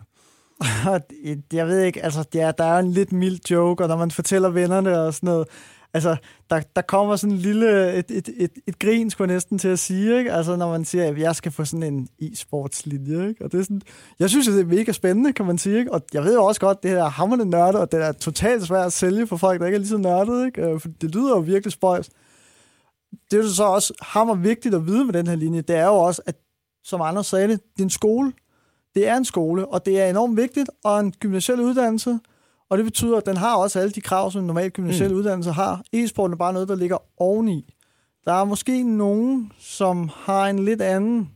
Jeg 1.53 1.67
ved 1.67 1.83
ikke, 1.83 2.05
altså, 2.05 2.25
ja, 2.35 2.53
der 2.59 2.65
er 2.65 2.79
en 2.79 2.93
lidt 2.93 3.13
mild 3.13 3.51
joke, 3.51 3.85
og 3.85 3.89
når 3.89 3.97
man 3.97 4.11
fortæller 4.11 4.49
vennerne 4.49 5.01
og 5.01 5.15
sådan 5.15 5.27
noget, 5.27 5.49
altså, 5.95 6.17
der, 6.51 6.61
der 6.77 6.83
kommer 6.83 7.17
sådan 7.17 7.35
en 7.35 7.41
lille, 7.41 7.93
et, 7.95 8.11
et, 8.11 8.29
et, 8.37 8.51
et 8.67 8.79
grin, 8.79 9.11
skulle 9.11 9.29
jeg 9.29 9.35
næsten 9.37 9.59
til 9.59 9.69
at 9.69 9.79
sige, 9.79 10.19
ikke? 10.19 10.33
Altså, 10.33 10.57
når 10.57 10.71
man 10.71 10.85
siger, 10.85 11.05
at 11.05 11.19
jeg 11.19 11.37
skal 11.37 11.53
få 11.53 11.65
sådan 11.65 11.83
en 11.83 12.09
e-sportslinje, 12.23 13.29
ikke? 13.29 13.45
Og 13.45 13.53
det 13.53 13.59
er 13.61 13.63
sådan, 13.63 13.83
jeg 14.19 14.31
synes, 14.31 14.47
det 14.47 14.61
er 14.61 14.65
mega 14.65 14.93
spændende, 14.93 15.33
kan 15.33 15.47
man 15.47 15.59
sige, 15.59 15.79
ikke? 15.79 15.93
Og 15.93 16.03
jeg 16.15 16.25
ved 16.25 16.35
jo 16.35 16.45
også 16.45 16.61
godt, 16.61 16.83
det 16.83 16.91
her 16.91 17.05
er 17.05 17.09
hammerende 17.09 17.51
nørdet, 17.51 17.81
og 17.81 17.93
det 17.93 18.03
er 18.05 18.13
totalt 18.13 18.63
svært 18.63 18.87
at 18.87 18.93
sælge 18.93 19.27
for 19.27 19.37
folk, 19.37 19.61
der 19.61 19.67
ikke 19.67 19.77
er 19.77 19.81
lige 19.81 19.89
så 19.89 19.97
nørdet, 19.97 20.47
ikke? 20.47 20.63
Øh, 20.63 20.81
For 20.81 20.89
det 21.01 21.15
lyder 21.15 21.29
jo 21.29 21.39
virkelig 21.39 21.73
spøjs. 21.73 22.11
Det 23.31 23.39
er 23.39 23.43
jo 23.43 23.49
så 23.49 23.65
også 23.65 23.95
hammer 24.01 24.35
vigtigt 24.35 24.75
at 24.75 24.87
vide 24.87 25.05
med 25.05 25.13
den 25.13 25.27
her 25.27 25.35
linje, 25.35 25.61
det 25.61 25.77
er 25.77 25.87
jo 25.87 25.95
også, 25.95 26.23
at 26.27 26.37
som 26.85 27.01
andre 27.01 27.25
sagde 27.25 27.49
det, 27.49 27.61
det 27.77 27.81
er 27.81 27.85
en 27.85 27.91
skole. 27.91 28.33
Det 28.95 29.09
er 29.09 29.17
en 29.17 29.25
skole, 29.25 29.69
og 29.69 29.87
det 29.87 30.01
er 30.01 30.11
enormt 30.11 30.37
vigtigt, 30.37 30.71
og 30.85 31.01
en 31.01 31.13
gymnasiel 31.13 31.61
uddannelse, 31.61 32.19
og 32.71 32.79
det 32.79 32.85
betyder, 32.85 33.17
at 33.17 33.27
den 33.27 33.37
har 33.37 33.57
også 33.57 33.79
alle 33.81 33.93
de 33.93 34.01
krav, 34.01 34.31
som 34.31 34.41
en 34.41 34.47
normal 34.47 34.71
gymnasiel 34.71 35.11
mm. 35.11 35.17
uddannelse 35.17 35.51
har. 35.51 35.83
E-sporten 35.93 36.33
er 36.33 36.37
bare 36.37 36.53
noget, 36.53 36.69
der 36.69 36.75
ligger 36.75 36.99
oveni. 37.17 37.75
Der 38.25 38.33
er 38.33 38.45
måske 38.45 38.83
nogen, 38.83 39.53
som 39.59 40.11
har 40.15 40.47
en 40.47 40.65
lidt 40.65 40.83
anden 40.83 41.31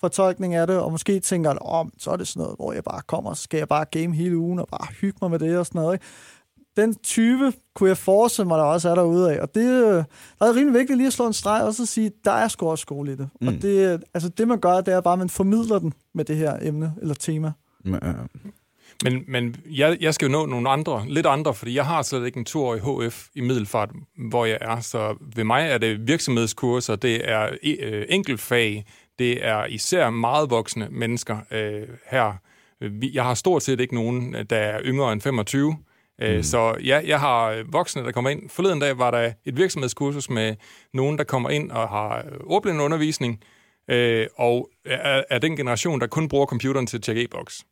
fortolkning 0.00 0.54
af 0.54 0.66
det, 0.66 0.78
og 0.78 0.92
måske 0.92 1.20
tænker, 1.20 1.50
om 1.50 1.86
oh, 1.86 1.90
så 1.98 2.10
er 2.10 2.16
det 2.16 2.28
sådan 2.28 2.40
noget, 2.40 2.56
hvor 2.56 2.72
jeg 2.72 2.84
bare 2.84 3.02
kommer, 3.06 3.34
så 3.34 3.42
skal 3.42 3.58
jeg 3.58 3.68
bare 3.68 3.84
game 3.84 4.14
hele 4.14 4.36
ugen, 4.38 4.58
og 4.58 4.68
bare 4.68 4.86
hygge 5.00 5.18
mig 5.20 5.30
med 5.30 5.38
det 5.38 5.58
og 5.58 5.66
sådan 5.66 5.80
noget. 5.80 5.94
Ikke? 5.94 6.04
Den 6.76 6.94
type 6.94 7.52
kunne 7.74 7.88
jeg 7.88 7.96
forestille 7.96 8.48
mig, 8.48 8.58
der 8.58 8.64
også 8.64 8.90
er 8.90 8.94
derude 8.94 9.34
af. 9.34 9.40
Og 9.40 9.54
det, 9.54 9.84
øh, 9.84 10.04
der 10.38 10.46
er 10.46 10.54
rimelig 10.54 10.80
vigtigt 10.80 10.96
lige 10.96 11.06
at 11.06 11.12
slå 11.12 11.26
en 11.26 11.32
streg, 11.32 11.62
og 11.64 11.74
så 11.74 11.86
sige, 11.86 12.12
der 12.24 12.32
er 12.32 12.48
sgu 12.48 12.70
også 12.70 12.82
skole 12.82 13.12
i 13.12 13.16
det. 13.16 13.28
Mm. 13.40 13.48
Og 13.48 13.54
det, 13.54 14.02
altså 14.14 14.28
det, 14.28 14.48
man 14.48 14.60
gør, 14.60 14.80
det 14.80 14.94
er 14.94 15.00
bare, 15.00 15.12
at 15.12 15.18
man 15.18 15.28
formidler 15.30 15.78
den 15.78 15.92
med 16.14 16.24
det 16.24 16.36
her 16.36 16.56
emne 16.62 16.94
eller 17.00 17.14
tema. 17.14 17.52
Men, 17.84 17.94
øh, 17.94 18.14
Men, 19.04 19.24
men 19.28 19.56
jeg, 19.70 19.96
jeg 20.00 20.14
skal 20.14 20.26
jo 20.26 20.32
nå 20.32 20.46
nogle 20.46 20.68
andre, 20.70 21.04
lidt 21.08 21.26
andre, 21.26 21.54
fordi 21.54 21.74
jeg 21.74 21.86
har 21.86 22.02
slet 22.02 22.26
ikke 22.26 22.38
en 22.38 22.44
toårig 22.44 23.08
HF 23.08 23.26
i 23.34 23.40
Middelfart, 23.40 23.90
hvor 24.30 24.44
jeg 24.44 24.58
er. 24.60 24.80
Så 24.80 25.16
ved 25.36 25.44
mig 25.44 25.68
er 25.68 25.78
det 25.78 26.08
virksomhedskurser, 26.08 26.96
det 26.96 27.30
er 27.30 27.48
øh, 27.64 28.04
enkeltfag, 28.08 28.84
det 29.18 29.46
er 29.46 29.64
især 29.64 30.10
meget 30.10 30.50
voksne 30.50 30.88
mennesker 30.90 31.38
øh, 31.50 31.88
her. 32.10 32.32
Jeg 33.12 33.24
har 33.24 33.34
stort 33.34 33.62
set 33.62 33.80
ikke 33.80 33.94
nogen, 33.94 34.32
der 34.50 34.56
er 34.56 34.80
yngre 34.84 35.12
end 35.12 35.20
25. 35.20 35.76
Mm. 36.18 36.42
Så 36.42 36.76
ja, 36.84 37.00
jeg 37.06 37.20
har 37.20 37.50
øh, 37.50 37.72
voksne, 37.72 38.04
der 38.04 38.12
kommer 38.12 38.30
ind. 38.30 38.48
Forleden 38.48 38.80
dag 38.80 38.98
var 38.98 39.10
der 39.10 39.32
et 39.44 39.56
virksomhedskursus 39.56 40.30
med 40.30 40.56
nogen, 40.94 41.18
der 41.18 41.24
kommer 41.24 41.50
ind 41.50 41.70
og 41.70 41.88
har 41.88 42.18
øh, 42.18 42.40
ordblinde 42.44 42.84
undervisning, 42.84 43.40
øh, 43.90 44.26
og 44.36 44.70
er, 44.84 45.22
er 45.30 45.38
den 45.38 45.56
generation, 45.56 46.00
der 46.00 46.06
kun 46.06 46.28
bruger 46.28 46.46
computeren 46.46 46.86
til 46.86 46.96
at 46.96 47.02
tjekke 47.02 47.22
e-boks. 47.22 47.64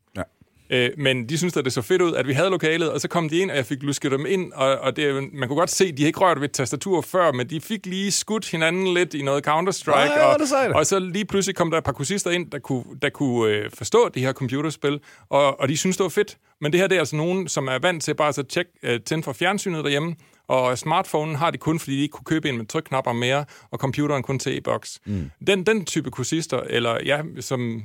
Ja. 0.71 0.77
Øh, 0.77 0.91
men 0.99 1.29
de 1.29 1.39
synes 1.39 1.57
at 1.57 1.65
det 1.65 1.73
så 1.73 1.83
fedt 1.83 2.03
ud, 2.03 2.15
at 2.15 2.27
vi 2.27 2.33
havde 2.33 2.51
lokalet, 2.51 2.91
og 2.91 3.01
så 3.01 3.09
kom 3.09 3.29
de 3.29 3.39
ind, 3.39 3.51
og 3.51 3.57
jeg 3.57 3.67
fik 3.67 3.83
lusket 3.83 4.11
dem 4.13 4.27
ind, 4.29 4.53
og, 4.53 4.79
og 4.79 4.97
det, 4.97 5.33
man 5.33 5.49
kunne 5.49 5.59
godt 5.59 5.71
se, 5.71 5.85
at 5.85 5.99
de 5.99 6.03
ikke 6.03 6.19
rørt 6.21 6.41
ved 6.41 6.49
et 6.49 6.53
tastatur 6.53 7.01
før, 7.01 7.33
men 7.33 7.51
de 7.51 7.61
fik 7.61 7.87
lige 7.87 8.11
skudt 8.11 8.51
hinanden 8.51 8.95
lidt 8.95 9.15
i 9.15 9.23
noget 9.23 9.49
Counter-Strike, 9.49 9.91
hvor 9.91 10.01
er 10.01 10.35
og, 10.35 10.41
det 10.41 10.77
og 10.77 10.87
så 10.87 10.99
lige 10.99 11.25
pludselig 11.25 11.57
kom 11.57 11.71
der 11.71 11.79
et 11.79 11.85
par 11.85 11.93
kursister 11.93 12.31
ind, 12.31 12.51
der 12.51 12.59
kunne, 12.59 12.85
der 13.03 13.09
kunne 13.11 13.53
øh, 13.53 13.71
forstå 13.75 14.09
de 14.09 14.21
her 14.21 14.33
computerspil, 14.33 15.01
og, 15.29 15.61
og 15.61 15.69
de 15.69 15.77
synes 15.77 15.97
det 15.97 16.05
var 16.05 16.11
fedt. 16.11 16.37
Men 16.61 16.73
det 16.73 16.81
her 16.81 16.87
det 16.87 16.95
er 16.95 17.01
altså 17.01 17.17
nogen, 17.17 17.49
som 17.49 17.69
er 17.69 17.79
vant 17.79 18.03
til 18.03 18.15
bare 18.15 18.29
at 18.29 18.35
så 18.35 18.43
tjekke, 18.43 18.71
øh, 18.83 19.01
tænde 19.01 19.23
for 19.23 19.33
fjernsynet 19.33 19.85
derhjemme, 19.85 20.15
og 20.49 20.79
smartphonen 20.79 21.35
har 21.35 21.51
de 21.51 21.59
kun, 21.59 21.79
fordi 21.79 21.97
de 21.97 22.03
ikke 22.03 22.13
kunne 22.13 22.25
købe 22.25 22.49
en 22.49 22.57
med 22.57 22.67
trykknapper 22.67 23.13
mere, 23.13 23.45
og 23.71 23.79
computeren 23.79 24.23
kun 24.23 24.39
til 24.39 24.59
e-boks. 24.59 25.01
Mm. 25.07 25.31
Den, 25.47 25.67
den 25.67 25.85
type 25.85 26.11
kursister, 26.11 26.61
eller 26.61 26.99
ja, 27.05 27.23
som 27.41 27.83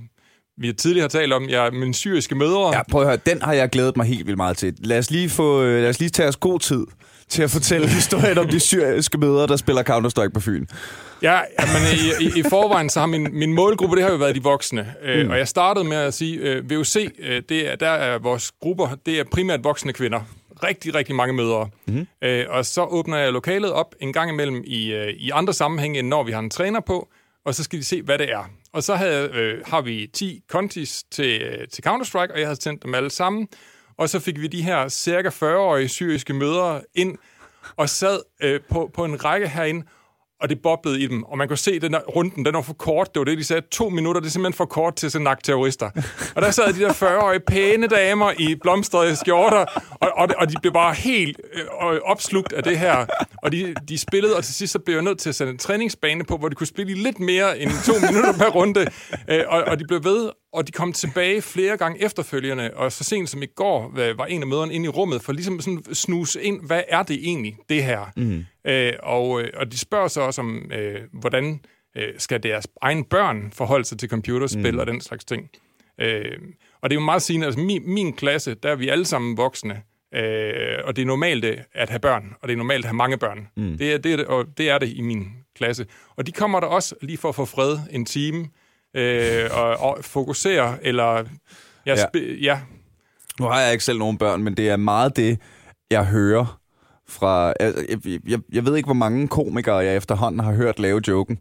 vi 0.57 0.73
tidligere 0.73 1.03
har 1.03 1.09
talt 1.09 1.33
om, 1.33 1.49
jeg 1.49 1.69
min 1.73 1.93
syriske 1.93 2.35
mødre, 2.35 2.75
ja, 2.75 2.81
prøv 2.91 3.01
at 3.01 3.07
høre, 3.07 3.17
den 3.25 3.41
har 3.41 3.53
jeg 3.53 3.69
glædet 3.69 3.97
mig 3.97 4.05
helt 4.05 4.25
vildt 4.25 4.37
meget 4.37 4.57
til. 4.57 4.73
Lad 4.79 4.97
os 4.99 5.11
lige, 5.11 5.29
få, 5.29 5.61
øh, 5.63 5.81
lad 5.81 5.89
os 5.89 5.99
lige 5.99 6.09
tage 6.09 6.29
os 6.29 6.35
god 6.35 6.59
tid 6.59 6.85
til 7.29 7.43
at 7.43 7.51
fortælle 7.51 7.87
historien 7.99 8.37
om 8.37 8.47
de 8.47 8.59
syriske 8.59 9.17
mødre, 9.17 9.47
der 9.47 9.55
spiller 9.55 9.83
Counter-Strike 9.83 10.29
på 10.33 10.39
Fyn. 10.39 10.65
Ja, 11.21 11.39
men 11.59 11.81
i, 11.93 12.25
i, 12.25 12.39
i 12.39 12.43
forvejen 12.49 12.89
så 12.89 12.99
har 12.99 13.07
min, 13.07 13.27
min 13.31 13.53
målgruppe, 13.53 13.95
det 13.95 14.03
har 14.03 14.11
jo 14.11 14.17
været 14.17 14.35
de 14.35 14.43
voksne. 14.43 14.93
Øh, 15.03 15.29
Og 15.29 15.37
jeg 15.37 15.47
startede 15.47 15.85
med 15.85 15.97
at 15.97 16.13
sige, 16.13 16.37
øh, 16.37 16.69
VUC, 16.69 16.95
øh, 17.19 17.41
det 17.49 17.71
er, 17.71 17.75
der 17.75 17.89
er 17.89 18.19
vores 18.19 18.51
grupper, 18.61 18.87
det 19.05 19.19
er 19.19 19.23
primært 19.31 19.63
voksne 19.63 19.93
kvinder. 19.93 20.19
Rigtig, 20.63 20.95
rigtig 20.95 21.15
mange 21.15 21.33
mødre. 21.33 21.69
Øh, 22.23 22.45
og 22.49 22.65
så 22.65 22.83
åbner 22.83 23.17
jeg 23.17 23.31
lokalet 23.33 23.71
op 23.71 23.95
en 24.01 24.13
gang 24.13 24.31
imellem 24.31 24.63
i, 24.67 24.91
øh, 24.93 25.13
i 25.17 25.29
andre 25.29 25.53
sammenhænge, 25.53 25.99
end 25.99 26.07
når 26.07 26.23
vi 26.23 26.31
har 26.31 26.39
en 26.39 26.49
træner 26.49 26.79
på, 26.79 27.07
og 27.45 27.55
så 27.55 27.63
skal 27.63 27.79
de 27.79 27.83
se, 27.83 28.01
hvad 28.01 28.17
det 28.17 28.31
er. 28.31 28.49
Og 28.75 28.83
så 28.83 28.95
havde, 28.95 29.29
øh, 29.33 29.61
har 29.65 29.81
vi 29.81 30.09
10 30.13 30.43
kontis 30.49 31.03
til, 31.11 31.41
øh, 31.41 31.67
til 31.67 31.83
Counter-Strike, 31.88 32.33
og 32.33 32.39
jeg 32.39 32.47
havde 32.47 32.61
sendt 32.61 32.83
dem 32.83 32.95
alle 32.95 33.09
sammen. 33.09 33.47
Og 33.97 34.09
så 34.09 34.19
fik 34.19 34.41
vi 34.41 34.47
de 34.47 34.61
her 34.61 34.88
cirka 34.88 35.29
40-årige 35.29 35.88
syriske 35.88 36.33
mødre 36.33 36.81
ind, 36.95 37.17
og 37.75 37.89
sad 37.89 38.19
øh, 38.41 38.59
på, 38.69 38.91
på 38.93 39.05
en 39.05 39.25
række 39.25 39.47
herinde, 39.47 39.85
og 40.45 40.49
det 40.49 40.62
boblede 40.62 41.01
i 41.01 41.08
dem. 41.08 41.23
Og 41.23 41.38
man 41.38 41.47
kunne 41.47 41.58
se, 41.58 41.79
den 41.79 41.93
der 41.93 41.99
runden, 41.99 42.45
den 42.45 42.53
var 42.53 42.62
for 42.62 42.73
kort. 42.73 43.13
Det 43.13 43.19
var 43.19 43.23
det, 43.23 43.38
de 43.38 43.43
sagde. 43.43 43.62
To 43.71 43.89
minutter, 43.89 44.21
det 44.21 44.27
er 44.27 44.31
simpelthen 44.31 44.58
for 44.58 44.65
kort 44.65 44.95
til 44.95 45.17
at 45.17 45.21
nakke 45.21 45.43
terrorister. 45.43 45.89
Og 46.36 46.41
der 46.41 46.51
sad 46.51 46.73
de 46.73 46.79
der 46.79 46.93
40-årige 46.93 47.39
pæne 47.39 47.88
damer 47.88 48.31
i 48.39 48.55
blomstrede 48.55 49.15
skjorter, 49.15 49.65
og, 49.89 50.12
og, 50.15 50.29
og 50.38 50.49
de 50.49 50.55
blev 50.62 50.73
bare 50.73 50.93
helt 50.93 51.41
øh, 51.53 51.93
øh, 51.93 51.99
opslugt 52.03 52.53
af 52.53 52.63
det 52.63 52.79
her. 52.79 53.05
Og 53.38 53.51
de, 53.51 53.75
de 53.89 53.97
spillede, 53.97 54.36
og 54.36 54.43
til 54.43 54.53
sidst 54.53 54.73
så 54.73 54.79
blev 54.79 54.95
jeg 54.95 55.03
nødt 55.03 55.19
til 55.19 55.29
at 55.29 55.36
sætte 55.36 55.51
en 55.51 55.58
træningsbane 55.58 56.23
på, 56.23 56.38
hvor 56.38 56.49
de 56.49 56.55
kunne 56.55 56.67
spille 56.67 56.91
i 56.91 56.95
lidt 56.95 57.19
mere 57.19 57.60
end 57.60 57.71
to 57.86 57.93
minutter 58.08 58.34
per 58.34 58.49
runde. 58.49 58.88
Øh, 59.29 59.43
og, 59.47 59.63
og 59.63 59.79
de 59.79 59.86
blev 59.88 60.03
ved, 60.03 60.29
og 60.55 60.67
de 60.67 60.71
kom 60.71 60.93
tilbage 60.93 61.41
flere 61.41 61.77
gange 61.77 62.03
efterfølgende, 62.03 62.71
og 62.73 62.91
så 62.91 63.03
sent 63.03 63.29
som 63.29 63.43
i 63.43 63.45
går 63.45 63.91
var 64.17 64.25
en 64.25 64.41
af 64.41 64.47
møderne 64.47 64.73
inde 64.73 64.85
i 64.85 64.89
rummet, 64.89 65.21
for 65.21 65.33
ligesom 65.33 65.61
sådan 65.61 65.83
snuse 65.93 66.43
ind, 66.43 66.67
hvad 66.67 66.81
er 66.87 67.03
det 67.03 67.19
egentlig, 67.23 67.57
det 67.69 67.83
her? 67.83 68.11
Mm. 68.17 68.45
Øh, 68.67 68.93
og, 69.03 69.41
øh, 69.41 69.49
og 69.53 69.71
de 69.71 69.77
spørger 69.77 70.07
så 70.07 70.21
også 70.21 70.41
om, 70.41 70.71
øh, 70.71 71.01
hvordan 71.13 71.59
øh, 71.97 72.13
skal 72.17 72.43
deres 72.43 72.67
egne 72.81 73.03
børn 73.03 73.51
forholde 73.53 73.85
sig 73.85 73.99
til 73.99 74.09
computerspil 74.09 74.73
mm. 74.73 74.79
og 74.79 74.87
den 74.87 75.01
slags 75.01 75.25
ting. 75.25 75.49
Øh, 76.01 76.37
og 76.81 76.89
det 76.89 76.95
er 76.95 76.99
jo 76.99 77.05
meget 77.05 77.21
sigende, 77.21 77.45
altså 77.45 77.59
min, 77.59 77.93
min 77.93 78.13
klasse, 78.13 78.53
der 78.53 78.71
er 78.71 78.75
vi 78.75 78.89
alle 78.89 79.05
sammen 79.05 79.37
voksne, 79.37 79.81
øh, 80.15 80.77
og 80.83 80.95
det 80.95 81.01
er 81.01 81.05
normalt 81.05 81.45
at 81.73 81.89
have 81.89 81.99
børn, 81.99 82.33
og 82.41 82.47
det 82.47 82.53
er 82.53 82.57
normalt 82.57 82.85
at 82.85 82.89
have 82.89 82.97
mange 82.97 83.17
børn. 83.17 83.47
Mm. 83.57 83.77
Det, 83.77 83.93
er, 83.93 83.97
det, 83.97 84.19
er, 84.19 84.25
og 84.25 84.45
det 84.57 84.69
er 84.69 84.77
det 84.77 84.89
i 84.89 85.01
min 85.01 85.27
klasse. 85.55 85.85
Og 86.15 86.27
de 86.27 86.31
kommer 86.31 86.59
der 86.59 86.67
også 86.67 86.95
lige 87.01 87.17
for 87.17 87.29
at 87.29 87.35
få 87.35 87.45
fred 87.45 87.77
en 87.91 88.05
time, 88.05 88.47
øh, 88.95 89.49
og, 89.51 89.77
og 89.77 89.97
fokusere, 90.01 90.77
eller... 90.81 91.23
Ja, 91.86 91.95
ja. 91.95 92.05
ja. 92.41 92.60
Nu 93.39 93.45
har 93.45 93.62
jeg 93.62 93.71
ikke 93.71 93.84
selv 93.84 93.99
nogen 93.99 94.17
børn, 94.17 94.43
men 94.43 94.58
det 94.58 94.69
er 94.69 94.77
meget 94.77 95.15
det, 95.15 95.39
jeg 95.91 96.05
hører 96.05 96.60
fra... 97.08 97.53
Jeg, 97.60 97.73
jeg, 98.27 98.39
jeg 98.53 98.65
ved 98.65 98.75
ikke, 98.75 98.88
hvor 98.88 98.93
mange 98.93 99.27
komikere 99.27 99.75
jeg 99.75 99.95
efterhånden 99.95 100.39
har 100.39 100.53
hørt 100.53 100.79
lave 100.79 101.01
joken. 101.08 101.39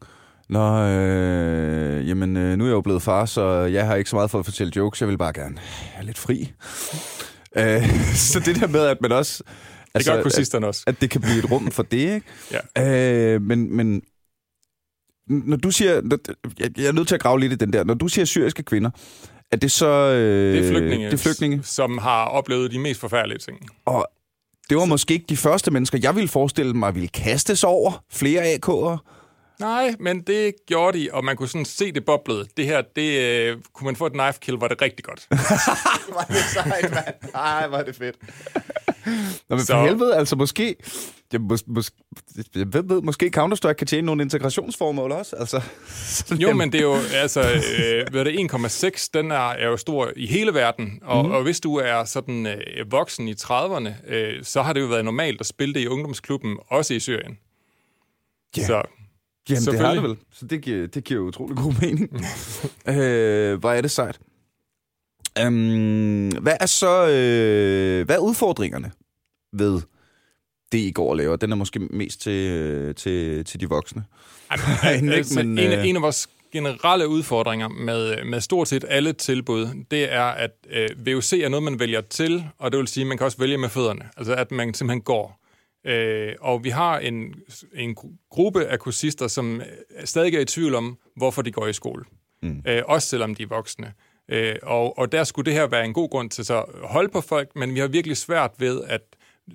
Nå, 0.48 0.78
øh, 0.78 2.08
jamen, 2.08 2.36
øh, 2.36 2.56
nu 2.56 2.64
er 2.64 2.68
jeg 2.68 2.74
jo 2.74 2.80
blevet 2.80 3.02
far, 3.02 3.26
så 3.26 3.50
jeg 3.50 3.86
har 3.86 3.94
ikke 3.94 4.10
så 4.10 4.16
meget 4.16 4.30
for 4.30 4.38
at 4.38 4.44
fortælle 4.44 4.72
jokes. 4.76 5.00
Jeg 5.00 5.08
vil 5.08 5.18
bare 5.18 5.32
gerne 5.32 5.58
have 5.94 6.06
lidt 6.06 6.18
fri. 6.18 6.52
øh, 7.58 7.88
så 8.14 8.40
det 8.40 8.60
der 8.60 8.66
med, 8.66 8.80
at 8.80 9.00
man 9.00 9.12
også... 9.12 9.42
Altså, 9.94 10.10
det 10.10 10.16
gør 10.16 10.22
kursisterne 10.22 10.66
også. 10.66 10.82
At 10.86 11.00
det 11.00 11.10
kan 11.10 11.20
blive 11.20 11.38
et 11.38 11.50
rum 11.50 11.70
for 11.70 11.82
det, 11.82 12.14
ikke? 12.14 12.26
ja. 12.76 13.34
øh, 13.34 13.42
men, 13.42 13.76
men 13.76 14.02
når 15.28 15.56
du 15.56 15.70
siger... 15.70 16.18
Jeg 16.76 16.86
er 16.86 16.92
nødt 16.92 17.08
til 17.08 17.14
at 17.14 17.20
grave 17.20 17.40
lidt 17.40 17.52
i 17.52 17.56
den 17.56 17.72
der. 17.72 17.84
Når 17.84 17.94
du 17.94 18.08
siger 18.08 18.24
syriske 18.24 18.62
kvinder, 18.62 18.90
er 19.52 19.56
det 19.56 19.72
så... 19.72 19.86
Øh, 19.86 20.52
det, 20.52 20.64
er 20.66 20.70
flygtninge, 20.70 21.06
det 21.06 21.12
er 21.12 21.16
flygtninge, 21.16 21.62
som 21.62 21.98
har 21.98 22.24
oplevet 22.24 22.70
de 22.70 22.78
mest 22.78 23.00
forfærdelige 23.00 23.38
ting. 23.38 23.58
Og 23.84 24.06
det 24.68 24.76
var 24.76 24.84
måske 24.84 25.14
ikke 25.14 25.26
de 25.28 25.36
første 25.36 25.70
mennesker, 25.70 25.98
jeg 26.02 26.14
ville 26.16 26.28
forestille 26.28 26.74
mig, 26.74 26.94
ville 26.94 27.08
kastes 27.08 27.64
over 27.64 28.04
flere 28.12 28.42
AK'er. 28.42 29.10
Nej, 29.60 29.94
men 30.00 30.20
det 30.20 30.54
gjorde 30.66 30.98
de, 30.98 31.08
og 31.12 31.24
man 31.24 31.36
kunne 31.36 31.48
sådan 31.48 31.64
se 31.64 31.92
det 31.92 32.04
boblede. 32.04 32.46
Det 32.56 32.66
her, 32.66 32.82
det 32.96 33.20
øh, 33.20 33.56
kunne 33.72 33.84
man 33.84 33.96
få 33.96 34.06
et 34.06 34.12
knife 34.12 34.38
kill, 34.40 34.56
var 34.56 34.68
det 34.68 34.82
rigtig 34.82 35.04
godt. 35.04 35.26
var 36.16 36.26
det 36.28 36.36
sejt, 36.36 36.90
mand. 36.90 37.34
Ej, 37.34 37.66
var 37.66 37.82
det 37.82 37.96
fedt. 37.96 38.16
Nå, 39.48 39.56
men 39.56 39.60
så... 39.60 39.72
for 39.72 39.86
helvede, 39.86 40.16
altså 40.16 40.36
måske... 40.36 40.76
Jeg, 41.32 41.40
mås, 41.40 41.64
mås, 41.66 41.90
jeg 42.36 42.74
ved, 42.74 42.82
ved, 42.82 43.02
måske 43.02 43.30
Counter-Strike 43.36 43.72
kan 43.72 43.86
tjene 43.86 44.06
nogle 44.06 44.22
integrationsformål 44.22 45.12
også. 45.12 45.36
Altså, 45.36 45.62
jo, 46.42 46.52
men 46.52 46.72
det 46.72 46.78
er 46.78 46.82
jo, 46.82 46.96
altså, 47.14 47.40
øh, 47.40 48.14
ved 48.14 48.24
det 48.24 48.52
1,6, 48.52 49.10
den 49.14 49.30
er, 49.30 49.48
er 49.48 49.66
jo 49.66 49.76
stor 49.76 50.12
i 50.16 50.26
hele 50.26 50.54
verden, 50.54 51.00
og, 51.02 51.24
mm. 51.24 51.30
og 51.30 51.42
hvis 51.42 51.60
du 51.60 51.76
er 51.76 52.04
sådan 52.04 52.46
øh, 52.46 52.92
voksen 52.92 53.28
i 53.28 53.32
30'erne, 53.32 54.14
øh, 54.14 54.44
så 54.44 54.62
har 54.62 54.72
det 54.72 54.80
jo 54.80 54.86
været 54.86 55.04
normalt 55.04 55.40
at 55.40 55.46
spille 55.46 55.74
det 55.74 55.80
i 55.80 55.86
ungdomsklubben, 55.86 56.58
også 56.68 56.94
i 56.94 57.00
Syrien. 57.00 57.38
Yeah. 58.58 58.66
Så 58.66 58.82
Jamen, 59.50 59.64
det 59.64 59.78
har 59.78 59.94
det 59.94 60.02
vel. 60.02 60.16
Så 60.32 60.46
det 60.46 60.62
giver, 60.62 60.86
det 60.86 61.04
giver 61.04 61.20
utrolig 61.20 61.56
god 61.56 61.74
mening. 61.80 62.10
øh, 63.00 63.58
hvor 63.58 63.70
er 63.72 63.80
det 63.80 63.90
sejt. 63.90 64.18
Um, 65.46 66.28
hvad 66.28 66.56
er 66.60 66.66
så 66.66 67.08
øh, 67.08 68.06
hvad 68.06 68.16
er 68.16 68.20
udfordringerne 68.20 68.92
ved 69.52 69.80
det, 70.72 70.78
I 70.78 70.90
går 70.90 71.10
og 71.10 71.16
laver? 71.16 71.36
Den 71.36 71.52
er 71.52 71.56
måske 71.56 71.78
mest 71.78 72.20
til, 72.20 72.50
øh, 72.50 72.94
til, 72.94 73.44
til 73.44 73.60
de 73.60 73.68
voksne. 73.68 74.04
Jamen, 74.84 75.04
men, 75.36 75.58
en, 75.58 75.58
øh... 75.58 75.88
en 75.88 75.96
af 75.96 76.02
vores 76.02 76.28
generelle 76.52 77.08
udfordringer 77.08 77.68
med, 77.68 78.24
med 78.24 78.40
stort 78.40 78.68
set 78.68 78.84
alle 78.88 79.12
tilbud, 79.12 79.84
det 79.90 80.12
er, 80.12 80.24
at 80.24 80.50
øh, 80.70 80.88
VUC 81.06 81.32
er 81.32 81.48
noget, 81.48 81.62
man 81.62 81.78
vælger 81.78 82.00
til, 82.00 82.44
og 82.58 82.72
det 82.72 82.78
vil 82.78 82.88
sige, 82.88 83.02
at 83.02 83.08
man 83.08 83.18
kan 83.18 83.24
også 83.24 83.38
vælge 83.38 83.58
med 83.58 83.68
fødderne. 83.68 84.08
Altså, 84.16 84.34
at 84.34 84.50
man 84.50 84.74
simpelthen 84.74 85.02
går. 85.02 85.40
Øh, 85.86 86.32
og 86.40 86.64
vi 86.64 86.70
har 86.70 86.98
en, 86.98 87.34
en 87.74 87.96
gruppe 88.30 88.66
af 88.66 88.78
kursister, 88.78 89.28
som 89.28 89.62
stadig 90.04 90.34
er 90.34 90.40
i 90.40 90.44
tvivl 90.44 90.74
om, 90.74 90.98
hvorfor 91.16 91.42
de 91.42 91.52
går 91.52 91.66
i 91.66 91.72
skole. 91.72 92.04
Mm. 92.42 92.62
Øh, 92.66 92.82
også 92.86 93.08
selvom 93.08 93.34
de 93.34 93.42
er 93.42 93.46
voksne. 93.46 93.92
Øh, 94.28 94.56
og, 94.62 94.98
og 94.98 95.12
der 95.12 95.24
skulle 95.24 95.46
det 95.46 95.54
her 95.54 95.66
være 95.66 95.84
en 95.84 95.92
god 95.92 96.10
grund 96.10 96.30
til 96.30 96.44
så 96.44 96.58
at 96.58 96.88
holde 96.88 97.08
på 97.08 97.20
folk, 97.20 97.56
men 97.56 97.74
vi 97.74 97.80
har 97.80 97.86
virkelig 97.86 98.16
svært 98.16 98.50
ved, 98.58 98.80
at 98.86 99.00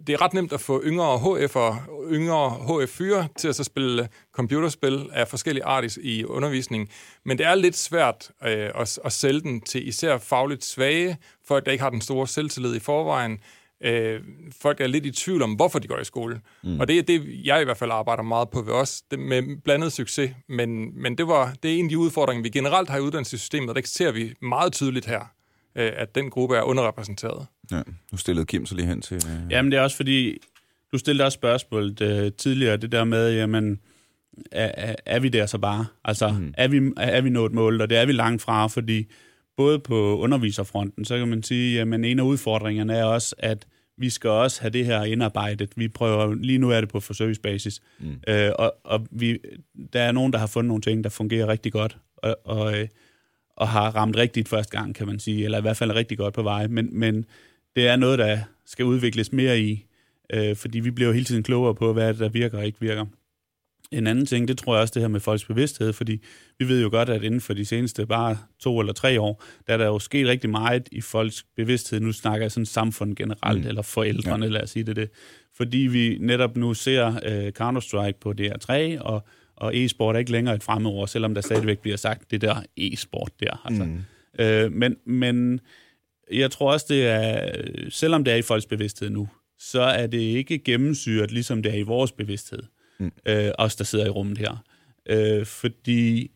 det 0.07 0.13
er 0.13 0.21
ret 0.21 0.33
nemt 0.33 0.53
at 0.53 0.61
få 0.61 0.81
yngre 0.83 1.17
HF'er, 1.17 1.75
yngre 2.11 2.49
HF4 2.49 3.27
til 3.37 3.47
at 3.47 3.55
så 3.55 3.63
spille 3.63 4.09
computerspil 4.31 5.09
af 5.13 5.27
forskellige 5.27 5.65
art 5.65 5.97
i 5.97 6.25
undervisning, 6.25 6.89
men 7.25 7.37
det 7.37 7.45
er 7.45 7.55
lidt 7.55 7.77
svært 7.77 8.31
øh, 8.43 8.69
at, 8.75 8.99
at 9.05 9.11
sælge 9.11 9.41
den 9.41 9.61
til 9.61 9.87
især 9.87 10.17
fagligt 10.17 10.65
svage, 10.65 11.17
folk, 11.47 11.65
der 11.65 11.71
ikke 11.71 11.81
har 11.81 11.89
den 11.89 12.01
store 12.01 12.27
selvtillid 12.27 12.75
i 12.75 12.79
forvejen, 12.79 13.39
øh, 13.83 14.21
folk 14.61 14.81
er 14.81 14.87
lidt 14.87 15.05
i 15.05 15.11
tvivl 15.11 15.41
om, 15.41 15.53
hvorfor 15.53 15.79
de 15.79 15.87
går 15.87 15.97
i 15.99 16.03
skole. 16.03 16.41
Mm. 16.63 16.79
Og 16.79 16.87
det 16.87 16.97
er 16.97 17.03
det, 17.03 17.39
jeg 17.43 17.61
i 17.61 17.63
hvert 17.63 17.77
fald 17.77 17.91
arbejder 17.91 18.23
meget 18.23 18.49
på 18.49 18.61
ved 18.61 18.73
os, 18.73 19.01
det 19.11 19.19
med 19.19 19.61
blandet 19.63 19.93
succes. 19.93 20.31
Men, 20.49 21.01
men 21.01 21.17
det, 21.17 21.27
var, 21.27 21.53
det 21.63 21.73
er 21.73 21.77
en 21.77 21.85
af 21.85 21.89
de 21.89 21.97
udfordringer, 21.97 22.43
vi 22.43 22.49
generelt 22.49 22.89
har 22.89 22.97
i 22.97 23.01
uddannelsessystemet, 23.01 23.69
og 23.69 23.75
det 23.75 23.87
ser 23.87 24.11
vi 24.11 24.33
meget 24.41 24.73
tydeligt 24.73 25.05
her, 25.05 25.19
øh, 25.75 25.91
at 25.95 26.15
den 26.15 26.29
gruppe 26.29 26.55
er 26.55 26.61
underrepræsenteret. 26.61 27.47
Ja, 27.71 27.81
nu 28.11 28.17
stillede 28.17 28.45
Kim 28.45 28.65
så 28.65 28.75
lige 28.75 28.87
hen 28.87 29.01
til... 29.01 29.15
Øh... 29.15 29.51
Jamen, 29.51 29.71
det 29.71 29.77
er 29.77 29.81
også 29.81 29.95
fordi, 29.95 30.37
du 30.91 30.97
stillede 30.97 31.25
også 31.25 31.35
spørgsmålet 31.35 32.01
øh, 32.01 32.31
tidligere, 32.31 32.77
det 32.77 32.91
der 32.91 33.03
med, 33.03 33.33
jamen, 33.33 33.79
er, 34.51 34.71
er, 34.77 34.95
er 35.05 35.19
vi 35.19 35.29
der 35.29 35.45
så 35.45 35.57
bare? 35.57 35.85
Altså, 36.03 36.29
mm. 36.29 36.53
er, 36.57 36.67
vi, 36.67 36.91
er 36.97 37.21
vi 37.21 37.29
nået 37.29 37.53
målet, 37.53 37.81
og 37.81 37.89
det 37.89 37.97
er 37.97 38.05
vi 38.05 38.11
langt 38.11 38.41
fra, 38.41 38.67
fordi 38.67 39.05
både 39.59 39.79
på 39.79 40.17
underviserfronten, 40.19 41.05
så 41.05 41.17
kan 41.17 41.27
man 41.27 41.43
sige, 41.43 41.81
at 41.81 41.87
en 41.87 42.19
af 42.19 42.23
udfordringerne 42.23 42.93
er 42.93 43.03
også, 43.03 43.35
at 43.37 43.67
vi 43.97 44.09
skal 44.09 44.29
også 44.29 44.61
have 44.61 44.69
det 44.71 44.85
her 44.85 45.03
indarbejdet. 45.03 45.69
Vi 45.75 45.87
prøver, 45.87 46.35
lige 46.35 46.57
nu 46.57 46.69
er 46.69 46.81
det 46.81 46.89
på 46.89 46.99
forsøgsbasis, 46.99 47.81
mm. 47.99 48.15
øh, 48.27 48.51
og, 48.59 48.75
og 48.83 49.07
vi, 49.11 49.39
der 49.93 50.01
er 50.01 50.11
nogen, 50.11 50.33
der 50.33 50.39
har 50.39 50.47
fundet 50.47 50.67
nogle 50.67 50.81
ting, 50.81 51.03
der 51.03 51.09
fungerer 51.09 51.47
rigtig 51.47 51.71
godt, 51.71 51.97
og, 52.17 52.37
og, 52.45 52.79
øh, 52.79 52.87
og 53.55 53.67
har 53.67 53.95
ramt 53.95 54.17
rigtigt 54.17 54.49
første 54.49 54.77
gang, 54.77 54.95
kan 54.95 55.07
man 55.07 55.19
sige, 55.19 55.43
eller 55.43 55.57
i 55.57 55.61
hvert 55.61 55.77
fald 55.77 55.91
rigtig 55.91 56.17
godt 56.17 56.33
på 56.33 56.43
vej, 56.43 56.67
men, 56.67 56.99
men 56.99 57.25
det 57.75 57.87
er 57.87 57.95
noget, 57.95 58.19
der 58.19 58.39
skal 58.65 58.85
udvikles 58.85 59.31
mere 59.31 59.59
i, 59.59 59.85
øh, 60.33 60.55
fordi 60.55 60.79
vi 60.79 60.91
bliver 60.91 61.07
jo 61.07 61.13
hele 61.13 61.25
tiden 61.25 61.43
klogere 61.43 61.75
på, 61.75 61.93
hvad 61.93 62.13
der 62.13 62.29
virker 62.29 62.57
og 62.57 62.65
ikke 62.65 62.79
virker. 62.81 63.05
En 63.91 64.07
anden 64.07 64.25
ting, 64.25 64.47
det 64.47 64.57
tror 64.57 64.75
jeg 64.75 64.81
også 64.81 64.93
det 64.93 65.01
her 65.01 65.07
med 65.07 65.19
folks 65.19 65.45
bevidsthed, 65.45 65.93
fordi 65.93 66.21
vi 66.59 66.67
ved 66.67 66.81
jo 66.81 66.89
godt, 66.89 67.09
at 67.09 67.23
inden 67.23 67.41
for 67.41 67.53
de 67.53 67.65
seneste 67.65 68.05
bare 68.05 68.37
to 68.59 68.79
eller 68.79 68.93
tre 68.93 69.21
år, 69.21 69.43
der 69.67 69.73
er 69.73 69.77
der 69.77 69.85
jo 69.85 69.99
sket 69.99 70.27
rigtig 70.27 70.49
meget 70.49 70.89
i 70.91 71.01
folks 71.01 71.45
bevidsthed. 71.55 71.99
Nu 71.99 72.11
snakker 72.11 72.43
jeg 72.43 72.51
sådan 72.51 72.65
samfund 72.65 73.15
generelt, 73.15 73.61
mm. 73.61 73.67
eller 73.67 73.81
forældrene, 73.81 74.45
ja. 74.45 74.51
lad 74.51 74.63
os 74.63 74.69
sige 74.69 74.83
det 74.83 74.95
det. 74.95 75.09
Fordi 75.57 75.77
vi 75.77 76.17
netop 76.21 76.57
nu 76.57 76.73
ser 76.73 77.07
uh, 77.07 77.47
Counter-Strike 77.61 78.19
på 78.21 78.33
DR3, 78.41 79.01
og, 79.01 79.23
og 79.55 79.77
e-sport 79.77 80.15
er 80.15 80.19
ikke 80.19 80.31
længere 80.31 80.55
et 80.55 80.63
fremmedord, 80.63 81.07
selvom 81.07 81.33
der 81.33 81.41
stadigvæk 81.41 81.79
bliver 81.79 81.97
sagt 81.97 82.31
det 82.31 82.41
der 82.41 82.63
e-sport 82.77 83.31
der. 83.39 83.61
Altså. 83.65 83.83
Mm. 83.83 84.03
Uh, 84.39 84.73
men, 84.73 84.95
men 85.05 85.59
jeg 86.31 86.51
tror 86.51 86.71
også, 86.71 86.85
det 86.89 87.07
er, 87.07 87.51
selvom 87.89 88.23
det 88.23 88.33
er 88.33 88.37
i 88.37 88.41
folks 88.41 88.65
bevidsthed 88.65 89.09
nu, 89.09 89.29
så 89.59 89.81
er 89.81 90.07
det 90.07 90.19
ikke 90.19 90.59
gennemsyret, 90.59 91.31
ligesom 91.31 91.63
det 91.63 91.73
er 91.73 91.77
i 91.77 91.81
vores 91.81 92.11
bevidsthed 92.11 92.63
mm. 92.99 93.11
øh, 93.25 93.51
os, 93.57 93.75
der 93.75 93.83
sidder 93.83 94.05
i 94.05 94.09
rummet 94.09 94.37
her. 94.37 94.63
Øh, 95.09 95.45
fordi 95.45 96.31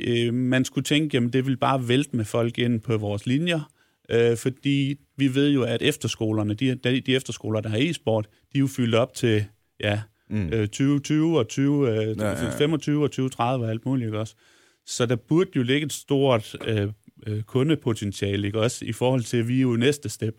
øh, 0.00 0.34
man 0.34 0.64
skulle 0.64 0.84
tænke, 0.84 1.16
jamen 1.16 1.32
det 1.32 1.46
vil 1.46 1.56
bare 1.56 1.88
vælte 1.88 2.16
med 2.16 2.24
folk 2.24 2.58
ind 2.58 2.80
på 2.80 2.96
vores 2.96 3.26
linjer, 3.26 3.70
øh, 4.10 4.36
fordi 4.36 4.96
vi 5.16 5.34
ved 5.34 5.50
jo, 5.50 5.62
at 5.62 5.82
efterskolerne, 5.82 6.54
de, 6.54 6.74
de 7.00 7.16
efterskoler, 7.16 7.60
der 7.60 7.68
har 7.68 7.78
e-sport, 7.78 8.28
de 8.52 8.58
er 8.58 8.60
jo 8.60 8.66
fyldt 8.66 8.94
op 8.94 9.14
til 9.14 9.44
ja, 9.80 10.02
mm. 10.30 10.48
øh, 10.52 10.68
2020 10.68 11.38
og 11.38 11.48
20, 11.48 11.88
øh, 11.88 12.16
ja, 12.18 12.28
ja. 12.28 12.58
25 12.58 13.02
og 13.02 13.10
2030 13.10 13.64
og 13.64 13.70
alt 13.70 13.86
muligt, 13.86 14.08
ikke 14.08 14.18
også? 14.18 14.34
Så 14.86 15.06
der 15.06 15.16
burde 15.16 15.50
jo 15.56 15.62
ligge 15.62 15.86
et 15.86 15.92
stort 15.92 16.56
øh, 16.66 16.88
øh, 17.26 17.42
kundepotentiale, 17.42 18.46
ikke 18.46 18.60
også, 18.60 18.84
i 18.84 18.92
forhold 18.92 19.22
til, 19.22 19.36
at 19.36 19.48
vi 19.48 19.56
er 19.56 19.62
jo 19.62 19.76
næste 19.76 20.08
step. 20.08 20.34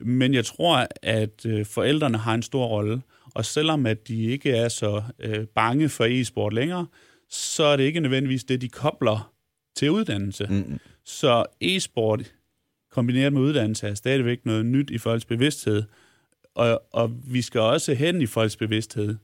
Men 0.00 0.34
jeg 0.34 0.44
tror, 0.44 0.86
at 1.02 1.46
øh, 1.46 1.66
forældrene 1.66 2.18
har 2.18 2.34
en 2.34 2.42
stor 2.42 2.66
rolle, 2.66 3.02
og 3.38 3.44
selvom 3.44 3.86
at 3.86 4.08
de 4.08 4.24
ikke 4.24 4.50
er 4.50 4.68
så 4.68 5.02
øh, 5.18 5.46
bange 5.46 5.88
for 5.88 6.04
e-sport 6.04 6.52
længere, 6.52 6.86
så 7.28 7.64
er 7.64 7.76
det 7.76 7.84
ikke 7.84 8.00
nødvendigvis 8.00 8.44
det, 8.44 8.60
de 8.60 8.68
kobler 8.68 9.32
til 9.76 9.90
uddannelse. 9.90 10.46
Mm. 10.50 10.78
Så 11.04 11.44
e-sport 11.60 12.34
kombineret 12.90 13.32
med 13.32 13.40
uddannelse 13.40 13.88
er 13.88 13.94
stadigvæk 13.94 14.46
noget 14.46 14.66
nyt 14.66 14.90
i 14.90 14.98
folks 14.98 15.24
bevidsthed, 15.24 15.82
og, 16.54 16.82
og 16.92 17.10
vi 17.26 17.42
skal 17.42 17.60
også 17.60 17.94
hen 17.94 18.22
i 18.22 18.26
folks 18.26 18.56
bevidsthed, 18.56 19.16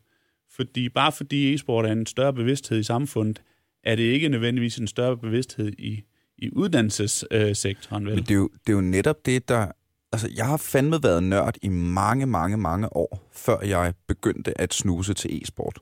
Fordi 0.51 0.89
bare 0.89 1.13
fordi 1.13 1.55
e-sport 1.55 1.87
er 1.87 1.93
en 1.93 2.07
større 2.07 2.33
bevidsthed 2.33 2.79
i 2.79 2.83
samfundet, 2.83 3.43
er 3.85 3.97
det 3.97 4.03
ikke 4.03 4.29
nødvendigvis 4.29 4.77
en 4.77 4.87
større 4.87 5.17
bevidsthed 5.17 5.73
i, 5.79 6.03
i 6.39 6.51
uddannelsessektoren, 6.53 8.07
vel? 8.07 8.15
Men 8.15 8.25
det 8.25 8.31
er, 8.31 8.35
jo, 8.35 8.51
det 8.67 8.73
er 8.73 8.77
jo 8.77 8.81
netop 8.81 9.27
det, 9.27 9.49
der... 9.49 9.67
Altså, 10.15 10.29
jeg 10.37 10.47
har 10.47 10.57
fandme 10.57 11.03
været 11.03 11.23
nørd 11.23 11.55
i 11.63 11.69
mange, 11.69 12.27
mange, 12.27 12.57
mange 12.57 12.97
år, 12.97 13.29
før 13.33 13.61
jeg 13.61 13.95
begyndte 14.09 14.61
at 14.61 14.75
snuse 14.75 15.15
til 15.15 15.43
e-sport. 15.43 15.79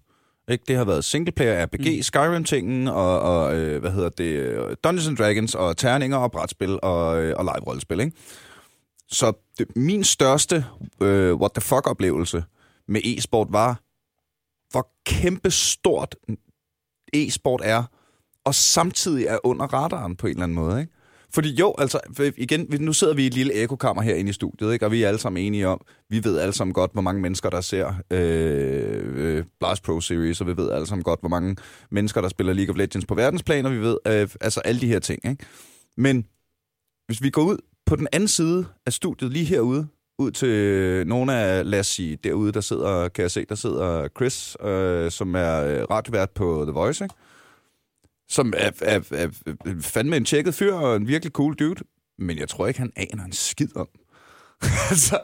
Ikke? 0.49 0.65
Det 0.69 0.77
har 0.77 0.85
været 0.85 1.05
singleplayer 1.05 1.67
RPG, 1.67 1.97
mm. 1.97 2.03
Skyrim-tingen, 2.03 2.89
og, 2.89 3.21
og 3.21 3.57
øh, 3.57 3.81
hvad 3.81 3.91
hedder 3.91 4.09
det, 4.09 4.85
Dungeons 4.85 5.09
and 5.09 5.17
Dragons, 5.17 5.55
og 5.55 5.77
terninger, 5.77 6.17
og 6.17 6.33
brætspil, 6.33 6.79
og, 6.83 7.23
øh, 7.23 7.35
og 7.37 7.45
live-rollespil, 7.45 8.01
ikke? 8.01 8.17
Så 9.09 9.33
det, 9.59 9.77
min 9.77 10.05
største 10.05 10.65
øh, 11.03 11.35
what 11.35 11.53
the 11.53 11.61
fuck-oplevelse 11.61 12.45
med 12.89 13.01
e-sport 13.05 13.49
var, 13.51 13.81
hvor 14.71 14.89
kæmpe 15.07 15.51
stort 15.51 16.17
e-sport 17.13 17.61
er, 17.65 17.85
og 18.45 18.55
samtidig 18.55 19.27
er 19.27 19.39
under 19.45 19.67
radaren 19.67 20.17
på 20.17 20.27
en 20.27 20.31
eller 20.31 20.43
anden 20.43 20.57
måde, 20.57 20.81
ikke? 20.81 20.93
Fordi 21.35 21.55
jo, 21.55 21.75
altså, 21.79 22.01
igen, 22.37 22.67
nu 22.81 22.93
sidder 22.93 23.15
vi 23.15 23.23
i 23.23 23.27
et 23.27 23.35
lille 23.35 23.53
ekokammer 23.53 24.03
herinde 24.03 24.31
i 24.31 24.33
studiet, 24.33 24.73
ikke? 24.73 24.87
og 24.87 24.93
vi 24.93 25.03
er 25.03 25.09
alle 25.09 25.21
sammen 25.21 25.45
enige 25.45 25.69
om, 25.69 25.81
vi 26.09 26.25
ved 26.25 26.39
alle 26.39 26.53
sammen 26.53 26.75
godt, 26.75 26.93
hvor 26.93 27.03
mange 27.03 27.23
mennesker, 27.23 27.51
der 27.51 27.61
ser 27.61 27.95
øh, 28.11 29.37
øh, 29.37 29.45
Blast 29.61 29.83
Pro 29.83 30.01
Series, 30.01 30.41
og 30.41 30.47
vi 30.47 30.57
ved 30.57 30.71
alle 30.71 30.87
sammen 30.87 31.03
godt, 31.03 31.21
hvor 31.21 31.29
mange 31.29 31.57
mennesker, 31.91 32.21
der 32.21 32.29
spiller 32.29 32.53
League 32.53 32.73
of 32.73 32.79
Legends 32.79 33.07
på 33.07 33.15
verdensplan, 33.15 33.67
og 33.67 33.73
vi 33.73 33.79
ved 33.79 33.97
øh, 34.07 34.29
altså 34.41 34.61
alle 34.61 34.81
de 34.81 34.87
her 34.87 34.99
ting. 34.99 35.31
Ikke? 35.31 35.45
Men 35.97 36.27
hvis 37.07 37.23
vi 37.23 37.31
går 37.31 37.43
ud 37.43 37.59
på 37.87 37.97
den 37.97 38.09
anden 38.13 38.29
side 38.29 38.67
af 38.87 38.93
studiet, 38.93 39.33
lige 39.33 39.45
herude, 39.45 39.87
ud 40.19 40.31
til 40.31 41.07
nogle 41.07 41.35
af, 41.35 41.71
lad 41.71 41.81
os 41.81 41.87
sige, 41.87 42.17
derude, 42.17 42.53
der 42.53 42.61
sidder, 42.61 43.09
kan 43.09 43.23
jeg 43.23 43.31
se, 43.31 43.45
der 43.49 43.55
sidder 43.55 44.09
Chris, 44.09 44.57
øh, 44.65 45.11
som 45.11 45.35
er 45.35 45.63
øh, 45.63 45.83
radiovært 45.91 46.31
på 46.31 46.65
The 46.67 46.73
Voice, 46.73 47.05
ikke? 47.05 47.15
Som 48.33 48.53
er, 48.57 48.71
er, 48.81 49.01
er, 49.11 49.29
er 49.67 49.75
fandme 49.81 50.17
en 50.17 50.25
tjekket 50.25 50.55
fyr 50.55 50.75
og 50.75 50.97
en 50.97 51.09
virkelig 51.09 51.33
cool 51.33 51.55
dude, 51.55 51.85
men 52.19 52.39
jeg 52.39 52.49
tror 52.49 52.67
ikke, 52.67 52.81
han 52.81 52.93
aner 52.97 53.25
en 53.25 53.33
skid 53.33 53.77
om. 53.77 53.89
altså, 54.91 55.19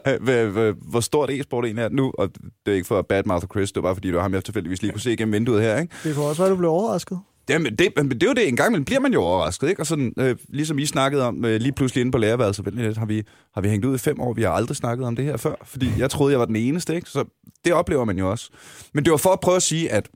hvor 0.81 0.99
stort 0.99 1.29
e-sport 1.29 1.65
egentlig 1.65 1.83
er 1.83 1.89
nu, 1.89 2.13
og 2.17 2.29
det 2.65 2.71
er 2.71 2.75
ikke 2.75 2.87
for 2.87 3.01
bad 3.01 3.23
mouth 3.25 3.45
Chris, 3.47 3.71
det 3.71 3.83
var 3.83 3.87
bare 3.89 3.95
fordi, 3.95 4.11
du 4.11 4.15
har 4.15 4.21
ham 4.21 4.33
jeg 4.33 4.43
tilfældigvis 4.43 4.81
lige 4.81 4.91
kunne 4.91 5.01
se 5.01 5.13
igennem 5.13 5.33
vinduet 5.33 5.61
her, 5.61 5.79
ikke? 5.79 5.95
Det 6.03 6.15
kunne 6.15 6.25
også 6.25 6.41
være, 6.41 6.51
du 6.51 6.55
blev 6.55 6.69
overrasket. 6.69 7.19
Jamen, 7.49 7.75
det, 7.75 7.93
men 7.95 8.11
det 8.11 8.23
er 8.23 8.27
jo 8.27 8.33
det, 8.33 8.47
en 8.47 8.55
gang 8.55 8.71
men 8.71 8.85
bliver 8.85 8.99
man 8.99 9.13
jo 9.13 9.21
overrasket, 9.21 9.69
ikke? 9.69 9.81
Og 9.81 9.85
sådan, 9.85 10.13
øh, 10.19 10.35
ligesom 10.49 10.79
I 10.79 10.85
snakkede 10.85 11.27
om, 11.27 11.45
øh, 11.45 11.61
lige 11.61 11.71
pludselig 11.71 12.01
inde 12.01 12.11
på 12.11 12.17
lærerværelset, 12.17 12.73
lidt, 12.73 12.97
har 12.97 13.05
vi, 13.05 13.23
har 13.53 13.61
vi 13.61 13.69
hængt 13.69 13.85
ud 13.85 13.95
i 13.95 13.97
fem 13.97 14.19
år, 14.19 14.33
vi 14.33 14.43
har 14.43 14.49
aldrig 14.49 14.77
snakket 14.77 15.07
om 15.07 15.15
det 15.15 15.25
her 15.25 15.37
før, 15.37 15.55
fordi 15.63 15.89
jeg 15.97 16.09
troede, 16.09 16.31
jeg 16.31 16.39
var 16.39 16.45
den 16.45 16.55
eneste, 16.55 16.95
ikke? 16.95 17.09
Så 17.09 17.25
det 17.65 17.73
oplever 17.73 18.05
man 18.05 18.17
jo 18.17 18.31
også. 18.31 18.49
Men 18.93 19.05
det 19.05 19.11
var 19.11 19.17
for 19.17 19.29
at 19.29 19.39
prøve 19.39 19.55
at 19.55 19.63
sige, 19.63 19.91
at 19.91 20.09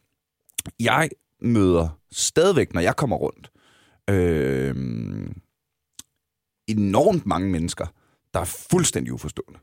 jeg 0.79 1.09
møder 1.41 1.97
stadigvæk, 2.13 2.73
når 2.73 2.81
jeg 2.81 2.95
kommer 2.95 3.15
rundt, 3.15 3.51
øh, 4.09 4.75
enormt 6.67 7.25
mange 7.25 7.49
mennesker, 7.49 7.85
der 8.33 8.39
er 8.39 8.45
fuldstændig 8.45 9.13
uforstående 9.13 9.59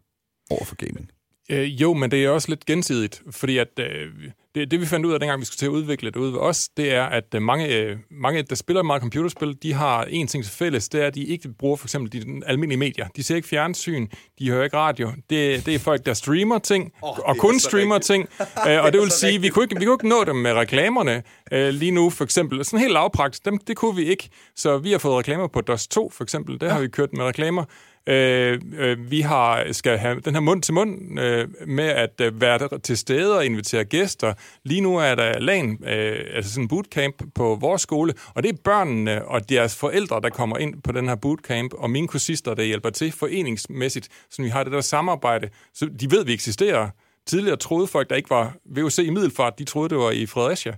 over 0.50 0.64
for 0.64 0.76
gaming. 0.76 1.10
Øh, 1.50 1.82
jo, 1.82 1.94
men 1.94 2.10
det 2.10 2.24
er 2.24 2.30
også 2.30 2.48
lidt 2.48 2.66
gensidigt, 2.66 3.22
fordi 3.30 3.58
at 3.58 3.68
øh, 3.78 4.08
det, 4.54 4.70
det 4.70 4.80
vi 4.80 4.86
fandt 4.86 5.06
ud 5.06 5.12
af, 5.12 5.20
dengang 5.20 5.40
vi 5.40 5.44
skulle 5.44 5.56
til 5.56 5.66
at 5.66 5.70
udvikle 5.70 6.10
det 6.10 6.16
ude 6.16 6.32
ved 6.32 6.40
os, 6.40 6.68
det 6.68 6.94
er, 6.94 7.04
at 7.04 7.24
øh, 7.34 7.42
mange, 7.42 7.76
øh, 7.76 7.96
mange, 8.10 8.42
der 8.42 8.54
spiller 8.54 8.82
meget 8.82 9.00
computerspil, 9.00 9.56
de 9.62 9.72
har 9.72 10.04
en 10.04 10.26
ting 10.26 10.44
til 10.44 10.52
fælles, 10.52 10.88
det 10.88 11.02
er, 11.02 11.06
at 11.06 11.14
de 11.14 11.24
ikke 11.24 11.48
bruger 11.58 11.76
for 11.76 11.86
eksempel 11.86 12.12
de 12.12 12.42
almindelige 12.46 12.78
medier. 12.78 13.08
De 13.16 13.22
ser 13.22 13.36
ikke 13.36 13.48
fjernsyn, 13.48 14.06
de 14.38 14.50
hører 14.50 14.64
ikke 14.64 14.76
radio. 14.76 15.12
Det, 15.30 15.66
det 15.66 15.74
er 15.74 15.78
folk, 15.78 16.06
der 16.06 16.14
streamer 16.14 16.58
ting, 16.58 16.92
oh, 17.02 17.18
og 17.18 17.36
kun 17.36 17.58
streamer 17.58 17.94
rigtigt. 17.94 18.06
ting. 18.06 18.48
øh, 18.68 18.84
og 18.84 18.92
det 18.92 19.00
vil 19.00 19.10
sige, 19.10 19.40
vi 19.40 19.48
kunne, 19.48 19.64
ikke, 19.64 19.78
vi 19.78 19.84
kunne 19.84 19.94
ikke 19.94 20.08
nå 20.08 20.24
dem 20.24 20.36
med 20.36 20.52
reklamerne 20.52 21.22
øh, 21.52 21.68
lige 21.68 21.90
nu, 21.90 22.10
for 22.10 22.24
eksempel. 22.24 22.64
Sådan 22.64 22.78
helt 22.78 22.92
lavpraktisk, 22.92 23.44
dem, 23.44 23.58
det 23.58 23.76
kunne 23.76 23.96
vi 23.96 24.04
ikke. 24.04 24.28
Så 24.56 24.78
vi 24.78 24.90
har 24.92 24.98
fået 24.98 25.18
reklamer 25.18 25.46
på 25.46 25.60
DOS 25.60 25.86
2, 25.88 26.10
for 26.10 26.24
eksempel. 26.24 26.60
Der 26.60 26.66
ja. 26.66 26.72
har 26.72 26.80
vi 26.80 26.88
kørt 26.88 27.12
med 27.12 27.24
reklamer. 27.24 27.64
Øh, 28.06 28.60
øh, 28.78 29.10
vi 29.10 29.20
har 29.20 29.72
skal 29.72 29.98
have 29.98 30.20
den 30.20 30.34
her 30.34 30.40
mund 30.40 30.62
til 30.62 30.74
mund 30.74 31.20
øh, 31.20 31.48
med 31.66 31.84
at 31.84 32.20
øh, 32.20 32.40
være 32.40 32.78
til 32.78 32.98
stede 32.98 33.36
og 33.36 33.46
invitere 33.46 33.84
gæster. 33.84 34.34
Lige 34.64 34.80
nu 34.80 34.96
er 34.96 35.14
der 35.14 35.38
LAN, 35.38 35.78
øh, 35.84 36.16
altså 36.34 36.50
sådan 36.50 36.64
en 36.64 36.68
bootcamp 36.68 37.22
på 37.34 37.58
vores 37.60 37.82
skole, 37.82 38.14
og 38.34 38.42
det 38.42 38.48
er 38.48 38.56
børnene 38.64 39.24
og 39.24 39.48
deres 39.48 39.76
forældre, 39.76 40.20
der 40.20 40.30
kommer 40.30 40.58
ind 40.58 40.82
på 40.82 40.92
den 40.92 41.08
her 41.08 41.14
bootcamp, 41.14 41.72
og 41.74 41.90
mine 41.90 42.08
kursister, 42.08 42.54
der 42.54 42.62
hjælper 42.62 42.90
til 42.90 43.12
foreningsmæssigt, 43.12 44.08
så 44.30 44.42
vi 44.42 44.48
har 44.48 44.64
det 44.64 44.72
der 44.72 44.80
samarbejde. 44.80 45.48
Så 45.74 45.88
de 46.00 46.10
ved, 46.10 46.20
at 46.20 46.26
vi 46.26 46.32
eksisterer. 46.32 46.88
Tidligere 47.30 47.56
troede 47.56 47.86
folk, 47.86 48.10
der 48.10 48.16
ikke 48.16 48.30
var 48.30 48.54
VUC 48.64 48.98
i 48.98 49.10
Middelfart, 49.10 49.58
de 49.58 49.64
troede, 49.64 49.88
det 49.88 49.98
var 49.98 50.10
i 50.10 50.26
Fredericia. 50.26 50.74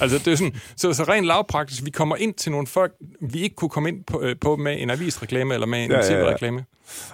Altså, 0.00 0.18
det 0.18 0.28
er 0.28 0.36
sådan, 0.36 0.54
så, 0.76 0.92
så 0.92 1.02
rent 1.02 1.26
lavpraktisk, 1.26 1.84
vi 1.84 1.90
kommer 1.90 2.16
ind 2.16 2.34
til 2.34 2.52
nogle 2.52 2.66
folk, 2.66 2.92
vi 3.20 3.42
ikke 3.42 3.56
kunne 3.56 3.68
komme 3.68 3.88
ind 3.88 4.04
på, 4.04 4.22
øh, 4.22 4.36
på 4.40 4.56
med 4.56 4.82
en 4.82 4.90
avisreklame 4.90 5.54
eller 5.54 5.66
med 5.66 5.84
en 5.84 5.90
ja, 5.90 6.02
tv-reklame. 6.02 6.64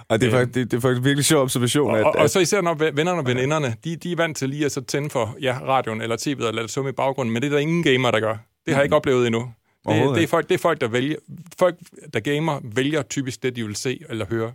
Ja, 0.09 0.17
det, 0.17 0.27
er 0.27 0.31
faktisk, 0.31 0.55
det, 0.55 0.71
det 0.71 0.77
er 0.77 0.81
faktisk 0.81 1.03
virkelig 1.03 1.25
sjov 1.25 1.41
observation. 1.41 1.91
Og, 1.91 1.99
at, 1.99 2.05
og, 2.05 2.15
og 2.15 2.29
så 2.29 2.39
især 2.39 2.61
når 2.61 2.73
vennerne 2.73 3.19
og 3.19 3.27
veninderne, 3.27 3.75
de, 3.83 3.95
de 3.95 4.11
er 4.11 4.15
vant 4.15 4.37
til 4.37 4.49
lige 4.49 4.65
at 4.65 4.71
så 4.71 4.81
tænde 4.81 5.09
for 5.09 5.35
ja, 5.41 5.57
radioen 5.61 6.01
eller 6.01 6.17
tv'et 6.17 6.47
og 6.47 6.53
lade 6.53 6.63
det 6.63 6.71
summe 6.71 6.89
i 6.89 6.93
baggrunden, 6.93 7.33
men 7.33 7.41
det 7.41 7.47
er 7.47 7.51
der 7.51 7.59
ingen 7.59 7.83
gamer, 7.83 8.11
der 8.11 8.19
gør. 8.19 8.37
Det 8.65 8.73
har 8.73 8.81
jeg 8.81 8.85
ikke 8.85 8.95
oplevet 8.95 9.27
endnu. 9.27 9.51
Det, 9.87 10.15
det, 10.15 10.23
er 10.23 10.27
folk, 10.27 10.49
det 10.49 10.55
er 10.55 10.59
folk, 10.59 10.81
der 10.81 10.87
vælger, 10.87 11.15
folk, 11.59 11.75
der 12.13 12.19
gamer, 12.19 12.59
vælger 12.63 13.01
typisk 13.01 13.43
det, 13.43 13.55
de 13.55 13.65
vil 13.65 13.75
se 13.75 13.99
eller 14.09 14.25
høre. 14.25 14.53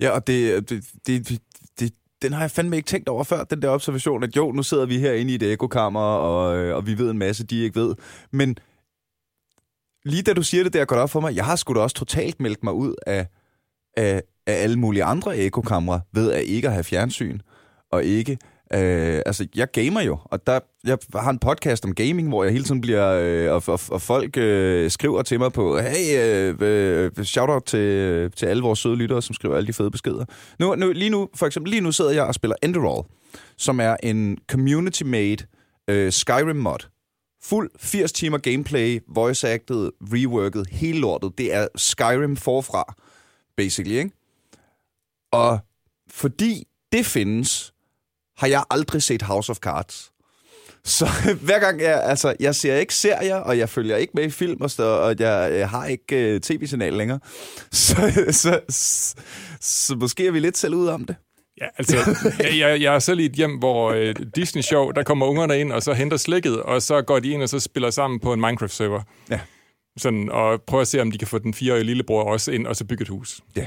Ja, 0.00 0.10
og 0.10 0.26
det, 0.26 0.70
det, 0.70 0.84
det, 1.06 1.40
den 2.22 2.32
har 2.32 2.40
jeg 2.40 2.50
fandme 2.50 2.76
ikke 2.76 2.86
tænkt 2.86 3.08
over 3.08 3.24
før, 3.24 3.44
den 3.44 3.62
der 3.62 3.68
observation, 3.68 4.22
at 4.22 4.36
jo, 4.36 4.52
nu 4.52 4.62
sidder 4.62 4.86
vi 4.86 4.98
herinde 4.98 5.32
i 5.32 5.34
et 5.34 5.52
ekokammer, 5.52 6.00
og, 6.00 6.56
øh, 6.56 6.76
og 6.76 6.86
vi 6.86 6.98
ved 6.98 7.10
en 7.10 7.18
masse, 7.18 7.46
de 7.46 7.62
ikke 7.62 7.80
ved. 7.80 7.94
Men 8.32 8.56
lige 10.04 10.22
da 10.22 10.32
du 10.32 10.42
siger 10.42 10.64
det 10.64 10.72
der 10.72 10.84
godt 10.84 11.00
op 11.00 11.10
for 11.10 11.20
mig, 11.20 11.36
jeg 11.36 11.44
har 11.44 11.56
sgu 11.56 11.74
da 11.74 11.80
også 11.80 11.96
totalt 11.96 12.40
meldt 12.40 12.64
mig 12.64 12.72
ud 12.72 12.94
af, 13.06 13.26
af, 13.96 14.22
af 14.46 14.62
alle 14.62 14.76
mulige 14.76 15.04
andre 15.04 15.36
ekokamre 15.38 16.00
ved 16.12 16.32
at 16.32 16.44
ikke 16.44 16.68
at 16.68 16.74
have 16.74 16.84
fjernsyn, 16.84 17.38
og 17.92 18.04
ikke 18.04 18.38
Øh, 18.74 19.22
altså, 19.26 19.46
jeg 19.54 19.70
gamer 19.72 20.00
jo, 20.00 20.18
og 20.24 20.46
der, 20.46 20.60
jeg 20.84 20.98
har 21.14 21.30
en 21.30 21.38
podcast 21.38 21.84
om 21.84 21.94
gaming, 21.94 22.28
hvor 22.28 22.44
jeg 22.44 22.52
hele 22.52 22.64
tiden 22.64 22.80
bliver, 22.80 23.08
øh, 23.12 23.52
og, 23.52 23.62
og, 23.66 23.80
og 23.90 24.02
folk 24.02 24.36
øh, 24.36 24.90
skriver 24.90 25.22
til 25.22 25.38
mig 25.38 25.52
på, 25.52 25.78
hey, 25.78 26.18
øh, 26.18 26.54
øh, 26.60 27.24
shout-out 27.24 27.62
til, 27.64 28.30
til 28.32 28.46
alle 28.46 28.62
vores 28.62 28.78
søde 28.78 28.96
lyttere, 28.96 29.22
som 29.22 29.34
skriver 29.34 29.56
alle 29.56 29.66
de 29.66 29.72
fede 29.72 29.90
beskeder. 29.90 30.24
Nu, 30.58 30.74
nu, 30.74 30.92
lige 30.92 31.10
nu, 31.10 31.28
for 31.34 31.46
eksempel, 31.46 31.70
lige 31.70 31.80
nu 31.80 31.92
sidder 31.92 32.10
jeg 32.10 32.24
og 32.24 32.34
spiller 32.34 32.56
Enderall, 32.62 33.02
som 33.56 33.80
er 33.80 33.96
en 34.02 34.38
community-made 34.52 35.46
øh, 35.88 36.12
Skyrim-mod. 36.12 36.88
Fuld 37.42 37.70
80 37.78 38.12
timer 38.12 38.38
gameplay, 38.38 39.00
voice-acted, 39.08 39.90
reworket, 40.12 40.66
hele 40.70 40.98
lortet. 40.98 41.38
Det 41.38 41.54
er 41.54 41.66
Skyrim 41.76 42.36
forfra, 42.36 42.94
basically, 43.56 43.96
ikke? 43.96 44.10
Og 45.32 45.58
fordi 46.10 46.64
det 46.92 47.06
findes, 47.06 47.72
har 48.38 48.46
jeg 48.46 48.64
aldrig 48.70 49.02
set 49.02 49.22
House 49.22 49.50
of 49.50 49.56
Cards. 49.56 50.12
Så 50.84 51.08
hver 51.46 51.58
gang 51.58 51.80
jeg, 51.80 52.04
altså, 52.04 52.34
jeg 52.40 52.54
ser 52.54 52.76
ikke 52.76 52.94
serier, 52.94 53.36
og 53.36 53.58
jeg 53.58 53.68
følger 53.68 53.96
ikke 53.96 54.12
med 54.14 54.24
i 54.24 54.30
film, 54.30 54.60
og, 54.60 54.70
stå, 54.70 54.84
og 54.84 55.16
jeg, 55.18 55.52
jeg 55.58 55.70
har 55.70 55.86
ikke 55.86 56.34
uh, 56.34 56.40
tv-signal 56.40 56.92
længere. 56.92 57.20
Så, 57.72 57.96
så, 58.42 58.60
så, 58.68 59.14
så 59.60 59.96
måske 59.96 60.26
er 60.26 60.30
vi 60.30 60.40
lidt 60.40 60.56
selv 60.56 60.74
ud 60.74 60.86
om 60.86 61.04
det. 61.04 61.16
Ja, 61.60 61.66
altså, 61.78 61.96
jeg, 62.38 62.58
jeg, 62.58 62.82
jeg 62.82 62.94
er 62.94 62.98
selv 62.98 63.20
i 63.20 63.24
et 63.24 63.32
hjem, 63.32 63.58
hvor 63.58 63.92
uh, 63.92 64.14
Disney-show, 64.36 64.90
der 64.90 65.02
kommer 65.02 65.26
ungerne 65.26 65.60
ind, 65.60 65.72
og 65.72 65.82
så 65.82 65.92
henter 65.92 66.16
slikket, 66.16 66.62
og 66.62 66.82
så 66.82 67.02
går 67.02 67.18
de 67.18 67.28
ind 67.28 67.42
og 67.42 67.48
så 67.48 67.60
spiller 67.60 67.90
sammen 67.90 68.20
på 68.20 68.32
en 68.32 68.40
Minecraft-server. 68.40 69.02
Ja. 69.30 69.40
Sådan, 69.98 70.30
og 70.30 70.62
prøver 70.62 70.82
at 70.82 70.88
se, 70.88 71.00
om 71.00 71.10
de 71.10 71.18
kan 71.18 71.28
få 71.28 71.38
den 71.38 71.54
fireårige 71.54 71.84
lillebror 71.84 72.22
også 72.22 72.52
ind, 72.52 72.66
og 72.66 72.76
så 72.76 72.84
bygge 72.84 73.02
et 73.02 73.08
hus. 73.08 73.40
Ja. 73.56 73.66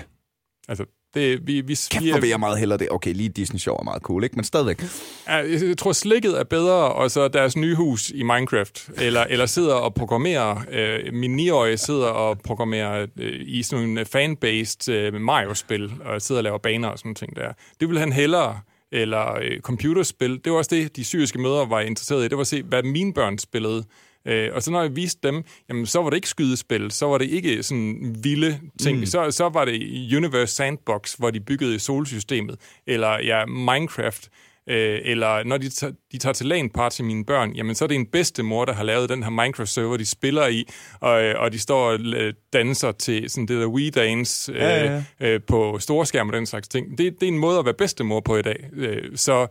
Altså, 0.68 0.86
det, 1.14 1.48
vi, 1.48 1.62
vi, 1.62 1.76
Kæft, 1.92 2.06
hvor 2.06 2.20
vil 2.20 2.30
jeg 2.30 2.40
meget 2.40 2.60
hellere 2.60 2.80
det. 2.80 2.88
Okay, 2.92 3.14
lige 3.14 3.30
Disney 3.30 3.60
Show 3.60 3.76
er 3.76 3.84
meget 3.84 4.02
cool, 4.02 4.24
ikke? 4.24 4.36
Men 4.36 4.44
stadigvæk. 4.44 4.84
Ja, 5.28 5.36
jeg 5.36 5.78
tror, 5.78 5.92
slikket 5.92 6.40
er 6.40 6.44
bedre, 6.44 6.92
og 6.92 7.12
så 7.12 7.28
deres 7.28 7.58
nye 7.58 7.76
hus 7.76 8.10
i 8.10 8.24
Minecraft. 8.24 8.90
Eller, 8.98 9.24
eller 9.24 9.46
sidder 9.46 9.74
og 9.74 9.94
programmerer. 9.94 10.64
Øh, 10.72 11.14
min 11.14 11.50
9-årige 11.50 11.78
sidder 11.78 12.08
og 12.08 12.40
programmerer 12.40 13.08
øh, 13.20 13.40
i 13.42 13.64
sådan 13.64 13.98
en 13.98 14.06
fan-based 14.06 14.92
øh, 14.92 15.14
Mario-spil, 15.22 15.92
og 16.06 16.22
sidder 16.22 16.40
og 16.40 16.44
laver 16.44 16.58
baner 16.58 16.88
og 16.88 16.98
sådan 17.00 17.10
noget 17.10 17.18
ting 17.18 17.36
der. 17.36 17.54
Det 17.80 17.90
vil 17.90 18.00
han 18.00 18.12
hellere 18.12 18.60
eller 18.92 19.38
øh, 19.42 19.60
computerspil. 19.60 20.42
Det 20.44 20.52
var 20.52 20.58
også 20.58 20.76
det, 20.76 20.96
de 20.96 21.04
syriske 21.04 21.40
mødre 21.40 21.70
var 21.70 21.80
interesseret 21.80 22.26
i. 22.26 22.28
Det 22.28 22.38
var 22.38 22.42
at 22.42 22.48
se, 22.48 22.64
hvad 22.64 22.84
mine 22.84 23.14
børn 23.14 23.38
spillede. 23.38 23.84
Øh, 24.26 24.50
og 24.54 24.64
så 24.64 24.72
når 24.72 24.82
jeg 24.82 24.96
viste 24.96 25.28
dem, 25.28 25.44
jamen, 25.70 25.86
så 25.86 26.02
var 26.02 26.10
det 26.10 26.18
ikke 26.18 26.30
skydespil, 26.30 26.92
så 26.92 27.06
var 27.06 27.18
det 27.18 27.30
ikke 27.30 27.64
sådan 27.64 28.16
vilde 28.24 28.60
ting. 28.82 29.00
Mm. 29.00 29.06
Så, 29.06 29.32
så 29.32 29.50
var 29.50 29.66
det 29.66 30.16
Universe 30.16 30.56
Sandbox, 30.56 31.14
hvor 31.14 31.32
de 31.32 31.40
byggede 31.40 31.80
solsystemet, 31.80 32.56
eller 32.88 33.24
ja, 33.24 33.46
Minecraft, 33.46 34.30
øh, 34.70 35.00
eller 35.04 35.44
når 35.44 35.58
de, 35.58 35.70
tager, 35.70 35.94
de 36.12 36.18
tager 36.18 36.34
til 36.34 36.46
LAN 36.46 36.70
party 36.70 37.02
mine 37.02 37.26
børn, 37.26 37.54
jamen 37.54 37.76
så 37.76 37.86
er 37.86 37.88
det 37.88 37.96
en 37.96 38.06
bedste 38.06 38.44
mor, 38.44 38.66
der 38.66 38.74
har 38.74 38.84
lavet 38.84 39.10
den 39.10 39.24
her 39.24 39.30
Minecraft-server, 39.30 39.98
de 39.98 40.06
spiller 40.06 40.48
i, 40.48 40.66
og, 41.00 41.12
og 41.14 41.52
de 41.52 41.60
står 41.60 41.92
og 41.92 42.00
øh, 42.00 42.34
danser 42.54 42.92
til 42.92 43.30
sådan 43.30 43.48
det 43.48 43.62
der 43.62 43.68
Wii 43.68 43.90
Dance 43.90 44.52
øh, 44.52 44.60
ja, 44.60 45.02
ja. 45.20 45.28
Øh, 45.28 45.42
på 45.48 45.80
storskærm 45.80 46.30
og 46.30 46.34
den 46.34 46.46
slags 46.46 46.68
ting. 46.68 46.98
Det, 46.98 47.20
det 47.20 47.24
er 47.24 47.28
en 47.28 47.38
måde 47.38 47.60
at 47.60 47.66
være 47.66 47.74
bedstemor 47.74 48.20
på 48.20 48.38
i 48.38 48.42
dag. 48.42 48.70
Øh, 48.74 49.18
så 49.18 49.48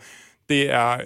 det 0.51 0.70
er, 0.70 1.01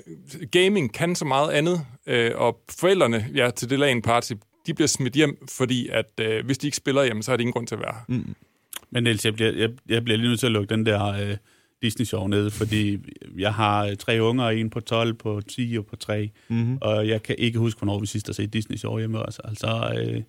gaming 0.51 0.93
kan 0.93 1.15
så 1.15 1.25
meget 1.25 1.51
andet, 1.51 1.81
øh, 2.07 2.31
og 2.35 2.61
forældrene 2.81 3.27
ja, 3.35 3.51
til 3.51 3.71
det 3.71 3.79
LAN 3.79 4.03
party, 4.03 4.33
de 4.67 4.75
bliver 4.75 4.89
smidt 4.89 5.15
hjem, 5.15 5.47
fordi 5.57 5.89
at 5.89 6.11
øh, 6.21 6.45
hvis 6.45 6.59
de 6.59 6.67
ikke 6.67 6.77
spiller 6.77 7.05
hjem, 7.05 7.23
så 7.23 7.33
er 7.33 7.37
det 7.37 7.41
ingen 7.41 7.53
grund 7.53 7.67
til 7.67 7.75
at 7.75 7.81
være. 7.81 7.97
Mm. 8.09 8.35
Men 8.91 9.03
Niels, 9.05 9.25
jeg 9.25 9.35
bliver, 9.35 9.53
jeg, 9.53 9.71
jeg 9.89 10.05
bliver 10.05 10.17
lige 10.17 10.29
nødt 10.29 10.41
til 10.41 10.47
at 10.47 10.53
lukke 10.53 10.75
den 10.75 10.87
der 10.87 11.05
øh, 11.07 11.37
Disney-show 11.83 12.27
ned, 12.27 12.51
fordi 12.51 12.99
jeg 13.39 13.55
har 13.55 13.87
øh, 13.87 13.97
tre 13.97 14.23
unger, 14.23 14.49
en 14.49 14.71
på 14.71 14.81
12, 14.81 15.15
på 15.15 15.41
10 15.49 15.79
og 15.79 15.87
på 15.87 15.97
3, 15.97 16.31
mm-hmm. 16.49 16.79
og 16.81 17.09
jeg 17.09 17.23
kan 17.23 17.37
ikke 17.39 17.59
huske, 17.59 17.79
hvornår 17.79 17.99
vi 17.99 18.07
sidst 18.07 18.27
har 18.27 18.33
set 18.33 18.53
Disney-show 18.53 18.99
hjemme 18.99 19.19
også. 19.19 19.41
Altså, 19.45 19.95
øh, 19.99 20.23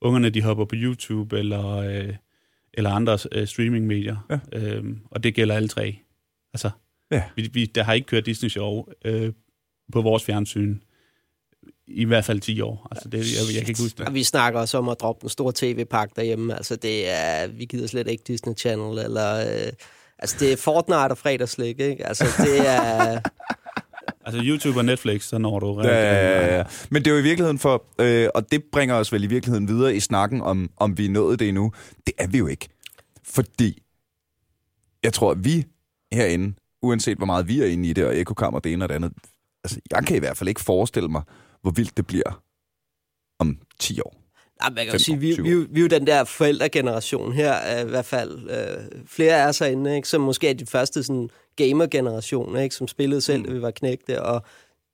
ungerne 0.00 0.30
de 0.30 0.42
hopper 0.42 0.64
på 0.64 0.74
YouTube 0.78 1.38
eller, 1.38 1.76
øh, 1.76 2.14
eller 2.74 2.90
andre 2.90 3.18
øh, 3.32 3.46
streaming-medier, 3.46 4.16
ja. 4.30 4.38
øh, 4.58 4.84
og 5.10 5.22
det 5.22 5.34
gælder 5.34 5.54
alle 5.54 5.68
tre. 5.68 5.98
Altså, 6.54 6.70
ja. 7.12 7.22
vi, 7.36 7.50
vi, 7.52 7.66
der 7.66 7.82
har 7.82 7.92
ikke 7.92 8.06
kørt 8.06 8.26
Disney-show 8.26 8.84
øh, 9.04 9.32
på 9.92 10.02
vores 10.02 10.24
fjernsyn 10.24 10.78
i 11.86 12.04
hvert 12.04 12.24
fald 12.24 12.40
10 12.40 12.60
år. 12.60 12.88
Altså, 12.90 13.08
det, 13.08 13.18
jeg, 13.18 13.54
jeg 13.54 13.62
kan 13.62 13.68
ikke 13.68 13.82
huske 13.82 13.98
det. 13.98 14.06
Og 14.06 14.14
vi 14.14 14.22
snakker 14.22 14.60
også 14.60 14.78
om 14.78 14.88
at 14.88 15.00
droppe 15.00 15.20
den 15.20 15.28
store 15.28 15.52
tv-pakke 15.56 16.12
derhjemme. 16.16 16.54
Altså, 16.56 16.76
det 16.76 17.10
er, 17.10 17.46
vi 17.46 17.64
gider 17.64 17.86
slet 17.86 18.08
ikke 18.08 18.24
Disney 18.26 18.54
Channel, 18.56 18.98
eller... 18.98 19.34
Øh, 19.34 19.72
altså, 20.18 20.36
det 20.40 20.52
er 20.52 20.56
Fortnite 20.56 21.10
og 21.10 21.18
fredagslæg, 21.18 21.80
ikke? 21.80 22.06
Altså, 22.06 22.24
det 22.38 22.68
er... 22.68 23.20
Altså 24.24 24.42
YouTube 24.44 24.78
og 24.78 24.84
Netflix, 24.84 25.22
så 25.22 25.38
når 25.38 25.58
du... 25.58 25.80
Ja, 25.82 25.88
ja, 25.88 26.56
ja. 26.56 26.64
Men 26.90 27.04
det 27.04 27.10
er 27.10 27.14
jo 27.14 27.20
i 27.20 27.22
virkeligheden 27.22 27.58
for... 27.58 27.84
Øh, 27.98 28.28
og 28.34 28.52
det 28.52 28.64
bringer 28.72 28.94
os 28.94 29.12
vel 29.12 29.24
i 29.24 29.26
virkeligheden 29.26 29.68
videre 29.68 29.96
i 29.96 30.00
snakken 30.00 30.40
om, 30.40 30.70
om 30.76 30.98
vi 30.98 31.04
er 31.04 31.10
nået 31.10 31.38
det 31.38 31.48
endnu. 31.48 31.72
Det 32.06 32.14
er 32.18 32.26
vi 32.26 32.38
jo 32.38 32.46
ikke. 32.46 32.68
Fordi 33.24 33.82
jeg 35.02 35.12
tror, 35.12 35.30
at 35.30 35.44
vi 35.44 35.64
herinde, 36.12 36.54
uanset 36.82 37.16
hvor 37.16 37.26
meget 37.26 37.48
vi 37.48 37.60
er 37.60 37.66
inde 37.66 37.88
i 37.88 37.92
det, 37.92 38.06
og 38.06 38.18
ekokammer 38.18 38.60
det 38.60 38.72
ene 38.72 38.84
og 38.84 38.88
det 38.88 38.94
andet, 38.94 39.12
altså, 39.64 39.80
jeg 39.90 40.04
kan 40.06 40.16
i 40.16 40.18
hvert 40.18 40.36
fald 40.36 40.48
ikke 40.48 40.60
forestille 40.60 41.08
mig, 41.08 41.22
hvor 41.62 41.70
vildt 41.70 41.96
det 41.96 42.06
bliver 42.06 42.42
om 43.38 43.58
10 43.80 44.00
år. 44.00 44.22
Ja, 44.64 44.70
man 44.70 44.84
kan 44.84 44.92
jo 44.92 44.98
sige, 44.98 45.18
vi, 45.18 45.36
vi, 45.42 45.54
vi 45.70 45.80
er 45.80 45.82
jo 45.82 45.86
den 45.86 46.06
der 46.06 46.24
forældregeneration 46.24 47.32
her, 47.32 47.80
i 47.80 47.88
hvert 47.88 48.04
fald 48.04 48.50
øh, 48.50 49.04
flere 49.06 49.42
af 49.42 49.48
os 49.48 49.58
herinde, 49.58 49.96
ikke, 49.96 50.08
som 50.08 50.20
måske 50.20 50.48
er 50.48 50.54
de 50.54 50.66
første 50.66 51.02
sådan, 51.02 51.30
gamer-generation, 51.56 52.56
ikke, 52.56 52.74
som 52.74 52.88
spillede 52.88 53.20
selv, 53.20 53.38
mm. 53.38 53.46
da 53.46 53.52
vi 53.52 53.62
var 53.62 53.70
knægte, 53.70 54.22
og 54.22 54.42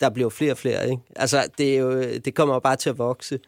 der 0.01 0.11
bliver 0.11 0.30
flere 0.30 0.53
og 0.53 0.59
flere. 0.59 0.91
Ikke? 0.91 1.03
Altså, 1.16 1.49
det, 1.59 1.74
er 1.74 1.78
jo, 1.78 2.03
det 2.03 2.34
kommer 2.34 2.59
bare 2.59 2.76
til 2.76 2.91
at 2.91 2.99
vokse. 2.99 3.39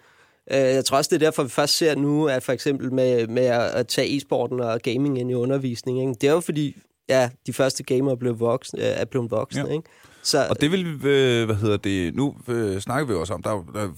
Øh, 0.50 0.58
jeg 0.58 0.84
tror 0.84 0.96
også, 0.96 1.08
det 1.08 1.22
er 1.22 1.26
derfor, 1.26 1.42
vi 1.42 1.48
først 1.48 1.76
ser 1.76 1.94
nu, 1.94 2.28
at 2.28 2.42
for 2.42 2.52
eksempel 2.52 2.92
med, 2.92 3.26
med 3.26 3.44
at 3.44 3.86
tage 3.86 4.16
e-sporten 4.16 4.60
og 4.60 4.80
gaming 4.80 5.18
ind 5.18 5.30
i 5.30 5.34
undervisning, 5.34 6.00
ikke? 6.00 6.14
det 6.20 6.28
er 6.28 6.32
jo 6.32 6.40
fordi, 6.40 6.76
ja, 7.10 7.30
de 7.46 7.52
første 7.52 7.82
gamere 7.82 8.16
blev 8.16 8.40
voksne, 8.40 8.80
er 8.80 9.04
blevet 9.04 9.30
voksne. 9.30 9.66
Ja. 9.66 9.72
Ikke? 9.72 9.88
Så, 10.22 10.46
og 10.50 10.60
det 10.60 10.72
vil, 10.72 11.06
øh, 11.06 11.46
hvad 11.46 11.56
hedder 11.56 11.76
det, 11.76 12.14
nu 12.14 12.34
øh, 12.48 12.80
snakker 12.80 13.06
vi 13.06 13.14
også 13.14 13.34
om, 13.34 13.42
der 13.42 13.50
er, 13.50 13.64
der 13.74 13.80
er 13.80 13.88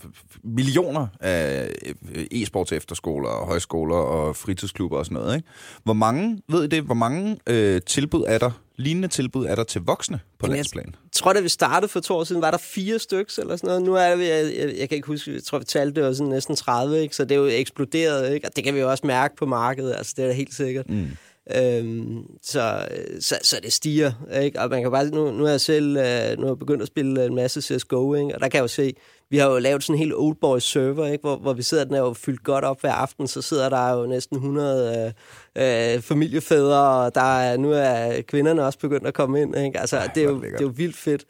millioner 0.44 1.06
af 1.20 1.70
øh, 2.14 2.24
e-sports 2.34 2.74
efterskoler, 2.74 3.28
og 3.28 3.46
højskoler 3.46 3.96
og 3.96 4.36
fritidsklubber 4.36 4.98
og 4.98 5.04
sådan 5.04 5.18
noget. 5.18 5.36
Ikke? 5.36 5.48
Hvor 5.84 5.92
mange, 5.92 6.42
ved 6.48 6.64
I 6.64 6.66
det, 6.66 6.82
hvor 6.82 6.94
mange 6.94 7.38
øh, 7.46 7.80
tilbud 7.86 8.24
er 8.28 8.38
der, 8.38 8.50
lignende 8.76 9.08
tilbud 9.08 9.46
er 9.46 9.54
der 9.54 9.64
til 9.64 9.80
voksne 9.80 10.20
på 10.38 10.46
landsplan? 10.46 10.86
Jeg 10.86 10.94
tror, 11.12 11.32
da 11.32 11.40
vi 11.40 11.48
startede 11.48 11.88
for 11.88 12.00
to 12.00 12.16
år 12.16 12.24
siden, 12.24 12.42
var 12.42 12.50
der 12.50 12.58
fire 12.58 12.98
stykker 12.98 13.38
eller 13.38 13.56
sådan 13.56 13.68
noget. 13.68 13.82
Nu 13.82 13.94
er 13.94 14.16
vi, 14.16 14.28
jeg, 14.28 14.52
jeg, 14.58 14.74
jeg 14.78 14.88
kan 14.88 14.96
ikke 14.96 15.06
huske, 15.06 15.34
jeg 15.34 15.44
tror, 15.44 15.58
vi 15.58 15.64
talte 15.64 15.94
det 15.94 16.08
var 16.08 16.12
sådan 16.12 16.30
næsten 16.30 16.56
30, 16.56 17.02
ikke? 17.02 17.16
så 17.16 17.24
det 17.24 17.32
er 17.32 17.38
jo 17.38 17.46
eksploderet, 17.46 18.34
ikke? 18.34 18.48
og 18.48 18.56
det 18.56 18.64
kan 18.64 18.74
vi 18.74 18.80
jo 18.80 18.90
også 18.90 19.06
mærke 19.06 19.36
på 19.36 19.46
markedet, 19.46 19.94
altså 19.94 20.14
det 20.16 20.22
er 20.24 20.28
da 20.28 20.34
helt 20.34 20.54
sikkert. 20.54 20.90
Mm. 20.90 21.08
Øhm, 21.50 22.24
så, 22.42 22.88
så, 23.20 23.38
så 23.42 23.60
det 23.62 23.72
stiger, 23.72 24.12
ikke? 24.42 24.60
Og 24.60 24.70
man 24.70 24.82
kan 24.82 24.90
bare, 24.90 25.10
nu, 25.10 25.30
nu 25.30 25.44
er 25.44 25.50
jeg 25.50 25.60
selv 25.60 25.96
øh, 25.96 26.38
nu 26.38 26.44
er 26.44 26.50
jeg 26.50 26.58
begyndt 26.58 26.82
at 26.82 26.88
spille 26.88 27.26
en 27.26 27.34
masse 27.34 27.62
CSGO, 27.62 28.14
ikke? 28.14 28.34
Og 28.34 28.40
der 28.40 28.48
kan 28.48 28.56
jeg 28.56 28.62
jo 28.62 28.68
se, 28.68 28.94
vi 29.30 29.38
har 29.38 29.50
jo 29.50 29.58
lavet 29.58 29.82
sådan 29.82 29.94
en 29.94 29.98
helt 29.98 30.14
old 30.14 30.36
boys 30.40 30.64
server, 30.64 31.06
ikke? 31.06 31.22
Hvor, 31.22 31.36
hvor 31.36 31.52
vi 31.52 31.62
sidder, 31.62 31.84
den 31.84 31.94
er 31.94 31.98
jo 31.98 32.12
fyldt 32.12 32.44
godt 32.44 32.64
op 32.64 32.80
hver 32.80 32.92
aften, 32.92 33.26
så 33.26 33.42
sidder 33.42 33.68
der 33.68 33.98
jo 33.98 34.06
næsten 34.06 34.36
100 34.36 35.14
øh, 35.56 35.94
øh, 35.96 36.02
familiefædre, 36.02 37.04
og 37.04 37.14
der 37.14 37.38
er, 37.40 37.56
nu 37.56 37.72
er 37.72 38.22
kvinderne 38.22 38.64
også 38.64 38.78
begyndt 38.78 39.06
at 39.06 39.14
komme 39.14 39.42
ind, 39.42 39.56
ikke? 39.56 39.80
Altså, 39.80 39.96
Ej, 39.96 40.06
det, 40.14 40.22
er 40.22 40.28
jo, 40.28 40.40
det 40.42 40.54
er 40.54 40.62
jo 40.62 40.72
vildt 40.76 40.96
fedt. 40.96 41.24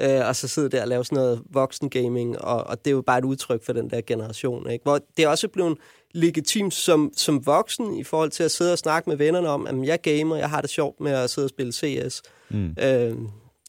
Øh, 0.00 0.28
og 0.28 0.36
så 0.36 0.48
sidder 0.48 0.68
der 0.68 0.82
og 0.82 0.88
laver 0.88 1.02
sådan 1.02 1.16
noget 1.16 1.42
voksen 1.50 1.90
gaming, 1.90 2.38
og, 2.38 2.66
og 2.66 2.84
det 2.84 2.90
er 2.90 2.94
jo 2.94 3.02
bare 3.02 3.18
et 3.18 3.24
udtryk 3.24 3.64
for 3.64 3.72
den 3.72 3.90
der 3.90 4.00
generation, 4.06 4.70
ikke? 4.70 4.82
Hvor 4.82 4.98
det 5.16 5.24
er 5.24 5.28
også 5.28 5.48
blevet 5.48 5.78
legitimt 6.16 6.74
som, 6.74 7.12
som 7.16 7.46
voksen 7.46 7.98
i 7.98 8.04
forhold 8.04 8.30
til 8.30 8.42
at 8.42 8.50
sidde 8.50 8.72
og 8.72 8.78
snakke 8.78 9.10
med 9.10 9.16
vennerne 9.16 9.48
om, 9.48 9.66
at 9.66 9.88
jeg 9.88 10.00
gamer, 10.02 10.36
jeg 10.36 10.50
har 10.50 10.60
det 10.60 10.70
sjovt 10.70 11.00
med 11.00 11.12
at 11.12 11.30
sidde 11.30 11.46
og 11.46 11.50
spille 11.50 11.72
CS. 11.72 12.22
Mm. 12.50 12.76
Øh, 12.82 13.14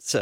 så 0.02 0.20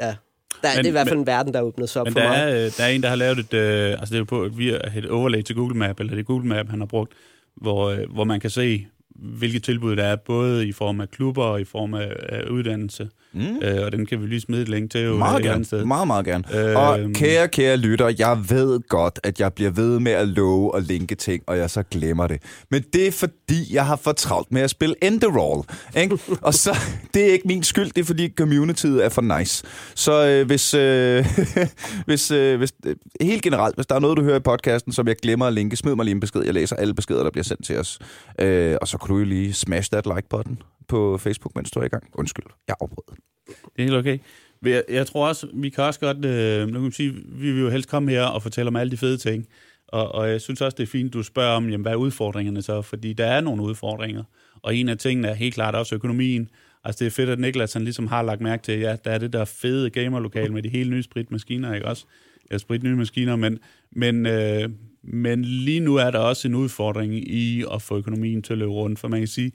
ja, 0.00 0.14
der, 0.62 0.68
men, 0.76 0.76
det 0.76 0.84
er 0.84 0.88
i 0.88 0.90
hvert 0.90 1.08
fald 1.08 1.16
men, 1.16 1.22
en 1.22 1.26
verden, 1.26 1.52
der 1.52 1.58
er 1.58 1.62
åbnet 1.62 1.88
sig 1.88 2.00
op 2.00 2.06
men 2.06 2.12
for 2.12 2.20
der 2.20 2.28
mig. 2.28 2.36
Er, 2.36 2.70
der 2.78 2.84
er 2.84 2.88
en, 2.88 3.02
der 3.02 3.08
har 3.08 3.16
lavet 3.16 3.38
et, 3.38 3.54
øh, 3.54 3.90
altså 3.90 4.14
det 4.14 4.20
er 4.20 4.24
på, 4.24 4.48
via 4.52 4.98
et 4.98 5.10
overlay 5.10 5.42
til 5.42 5.56
Google 5.56 5.74
Map, 5.76 6.00
eller 6.00 6.14
det 6.14 6.20
er 6.20 6.24
Google 6.24 6.48
Map, 6.48 6.68
han 6.68 6.78
har 6.78 6.86
brugt, 6.86 7.12
hvor, 7.56 7.88
øh, 7.88 8.12
hvor 8.12 8.24
man 8.24 8.40
kan 8.40 8.50
se, 8.50 8.86
hvilke 9.10 9.58
tilbud 9.58 9.96
der 9.96 10.04
er, 10.04 10.16
både 10.16 10.68
i 10.68 10.72
form 10.72 11.00
af 11.00 11.10
klubber 11.10 11.44
og 11.44 11.60
i 11.60 11.64
form 11.64 11.94
af, 11.94 12.16
af 12.28 12.42
uddannelse. 12.42 13.08
Mm. 13.38 13.62
Øh, 13.62 13.84
og 13.84 13.92
den 13.92 14.06
kan 14.06 14.22
vi 14.22 14.26
lige 14.26 14.40
smide 14.40 14.62
et 14.62 14.68
link 14.68 14.90
til. 14.90 15.00
Jo 15.00 15.16
meget 15.16 15.42
gerne, 15.42 15.64
sted. 15.64 15.84
meget, 15.84 16.06
meget 16.06 16.24
gerne. 16.24 16.70
Øh, 16.70 16.76
og 16.76 16.98
kære, 17.14 17.48
kære 17.48 17.76
lytter, 17.76 18.12
jeg 18.18 18.44
ved 18.48 18.80
godt, 18.88 19.20
at 19.22 19.40
jeg 19.40 19.52
bliver 19.52 19.70
ved 19.70 20.00
med 20.00 20.12
at 20.12 20.28
love 20.28 20.74
og 20.74 20.82
linke 20.82 21.14
ting, 21.14 21.42
og 21.46 21.58
jeg 21.58 21.70
så 21.70 21.82
glemmer 21.82 22.26
det. 22.26 22.42
Men 22.70 22.84
det 22.92 23.06
er 23.06 23.12
fordi, 23.12 23.74
jeg 23.74 23.86
har 23.86 23.96
for 23.96 24.12
travlt 24.12 24.52
med 24.52 24.62
at 24.62 24.70
spille 24.70 24.94
Enderall. 25.02 25.62
Ikke? 25.96 26.18
og 26.48 26.54
så, 26.54 26.76
det 27.14 27.28
er 27.28 27.32
ikke 27.32 27.48
min 27.48 27.62
skyld, 27.62 27.86
det 27.86 27.98
er 27.98 28.04
fordi 28.04 28.28
communityet 28.36 29.04
er 29.04 29.08
for 29.08 29.38
nice. 29.38 29.64
Så 29.94 30.26
øh, 30.26 30.46
hvis, 30.46 30.74
øh, 30.74 31.26
hvis, 32.06 32.30
øh, 32.30 32.58
hvis 32.58 32.72
øh, 32.86 32.96
helt 33.20 33.42
generelt, 33.42 33.74
hvis 33.74 33.86
der 33.86 33.94
er 33.94 34.00
noget, 34.00 34.16
du 34.16 34.22
hører 34.22 34.36
i 34.36 34.40
podcasten, 34.40 34.92
som 34.92 35.08
jeg 35.08 35.16
glemmer 35.16 35.46
at 35.46 35.52
linke, 35.52 35.76
smid 35.76 35.94
mig 35.94 36.04
lige 36.04 36.14
en 36.14 36.20
besked. 36.20 36.42
Jeg 36.44 36.54
læser 36.54 36.76
alle 36.76 36.94
beskeder, 36.94 37.22
der 37.22 37.30
bliver 37.30 37.44
sendt 37.44 37.64
til 37.64 37.78
os. 37.78 37.98
Øh, 38.38 38.76
og 38.80 38.88
så 38.88 38.98
kan 38.98 39.08
du 39.08 39.18
jo 39.18 39.24
lige 39.24 39.52
smash 39.52 39.90
that 39.90 40.06
like-button 40.06 40.77
på 40.88 41.18
Facebook, 41.18 41.54
mens 41.56 41.70
du 41.70 41.80
er 41.80 41.84
i 41.84 41.88
gang. 41.88 42.04
Undskyld, 42.14 42.44
jeg 42.68 42.76
afbrød. 42.80 43.16
Det 43.46 43.54
er 43.78 43.82
helt 43.82 43.96
okay. 43.96 44.18
Jeg, 44.62 44.82
jeg 44.88 45.06
tror 45.06 45.28
også, 45.28 45.48
vi 45.54 45.68
kan 45.68 45.84
også 45.84 46.00
godt, 46.00 46.24
øh, 46.24 46.66
nu 46.66 46.72
kan 46.72 46.82
man 46.82 46.92
sige, 46.92 47.12
vi 47.26 47.52
vil 47.52 47.62
jo 47.62 47.70
helst 47.70 47.88
komme 47.88 48.10
her 48.10 48.24
og 48.24 48.42
fortælle 48.42 48.68
om 48.68 48.76
alle 48.76 48.90
de 48.90 48.96
fede 48.96 49.16
ting. 49.16 49.46
Og, 49.88 50.14
og 50.14 50.30
jeg 50.30 50.40
synes 50.40 50.60
også, 50.60 50.74
det 50.76 50.82
er 50.82 50.86
fint, 50.86 51.12
du 51.12 51.22
spørger 51.22 51.56
om, 51.56 51.70
jamen, 51.70 51.82
hvad 51.82 51.92
er 51.92 51.96
udfordringerne 51.96 52.62
så? 52.62 52.82
Fordi 52.82 53.12
der 53.12 53.26
er 53.26 53.40
nogle 53.40 53.62
udfordringer. 53.62 54.24
Og 54.62 54.76
en 54.76 54.88
af 54.88 54.98
tingene 54.98 55.28
er 55.28 55.34
helt 55.34 55.54
klart 55.54 55.74
også 55.74 55.94
økonomien. 55.94 56.50
Altså 56.84 57.04
det 57.04 57.06
er 57.06 57.10
fedt, 57.10 57.30
at 57.30 57.38
Niklas 57.38 57.72
han 57.72 57.84
ligesom 57.84 58.06
har 58.06 58.22
lagt 58.22 58.40
mærke 58.40 58.62
til, 58.62 58.78
ja, 58.78 58.96
der 59.04 59.10
er 59.10 59.18
det 59.18 59.32
der 59.32 59.44
fede 59.44 59.90
gamerlokal 59.90 60.52
med 60.52 60.62
de 60.62 60.68
helt 60.68 60.90
nye 60.90 61.02
spritmaskiner, 61.02 61.74
ikke 61.74 61.86
også? 61.86 62.04
Ja, 62.52 62.58
sprit 62.58 62.82
nye 62.82 62.96
maskiner, 62.96 63.36
men, 63.36 63.58
men, 63.92 64.26
øh, 64.26 64.68
men 65.02 65.44
lige 65.44 65.80
nu 65.80 65.96
er 65.96 66.10
der 66.10 66.18
også 66.18 66.48
en 66.48 66.54
udfordring 66.54 67.14
i 67.14 67.64
at 67.74 67.82
få 67.82 67.98
økonomien 67.98 68.42
til 68.42 68.52
at 68.52 68.58
løbe 68.58 68.70
rundt, 68.70 68.98
for 68.98 69.08
man 69.08 69.20
kan 69.20 69.28
sige, 69.28 69.52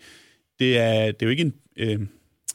det 0.63 0.77
er, 0.77 1.11
det 1.11 1.21
er 1.21 1.25
jo 1.25 1.29
ikke 1.29 1.41
en... 1.41 1.53
Øh, 1.77 1.99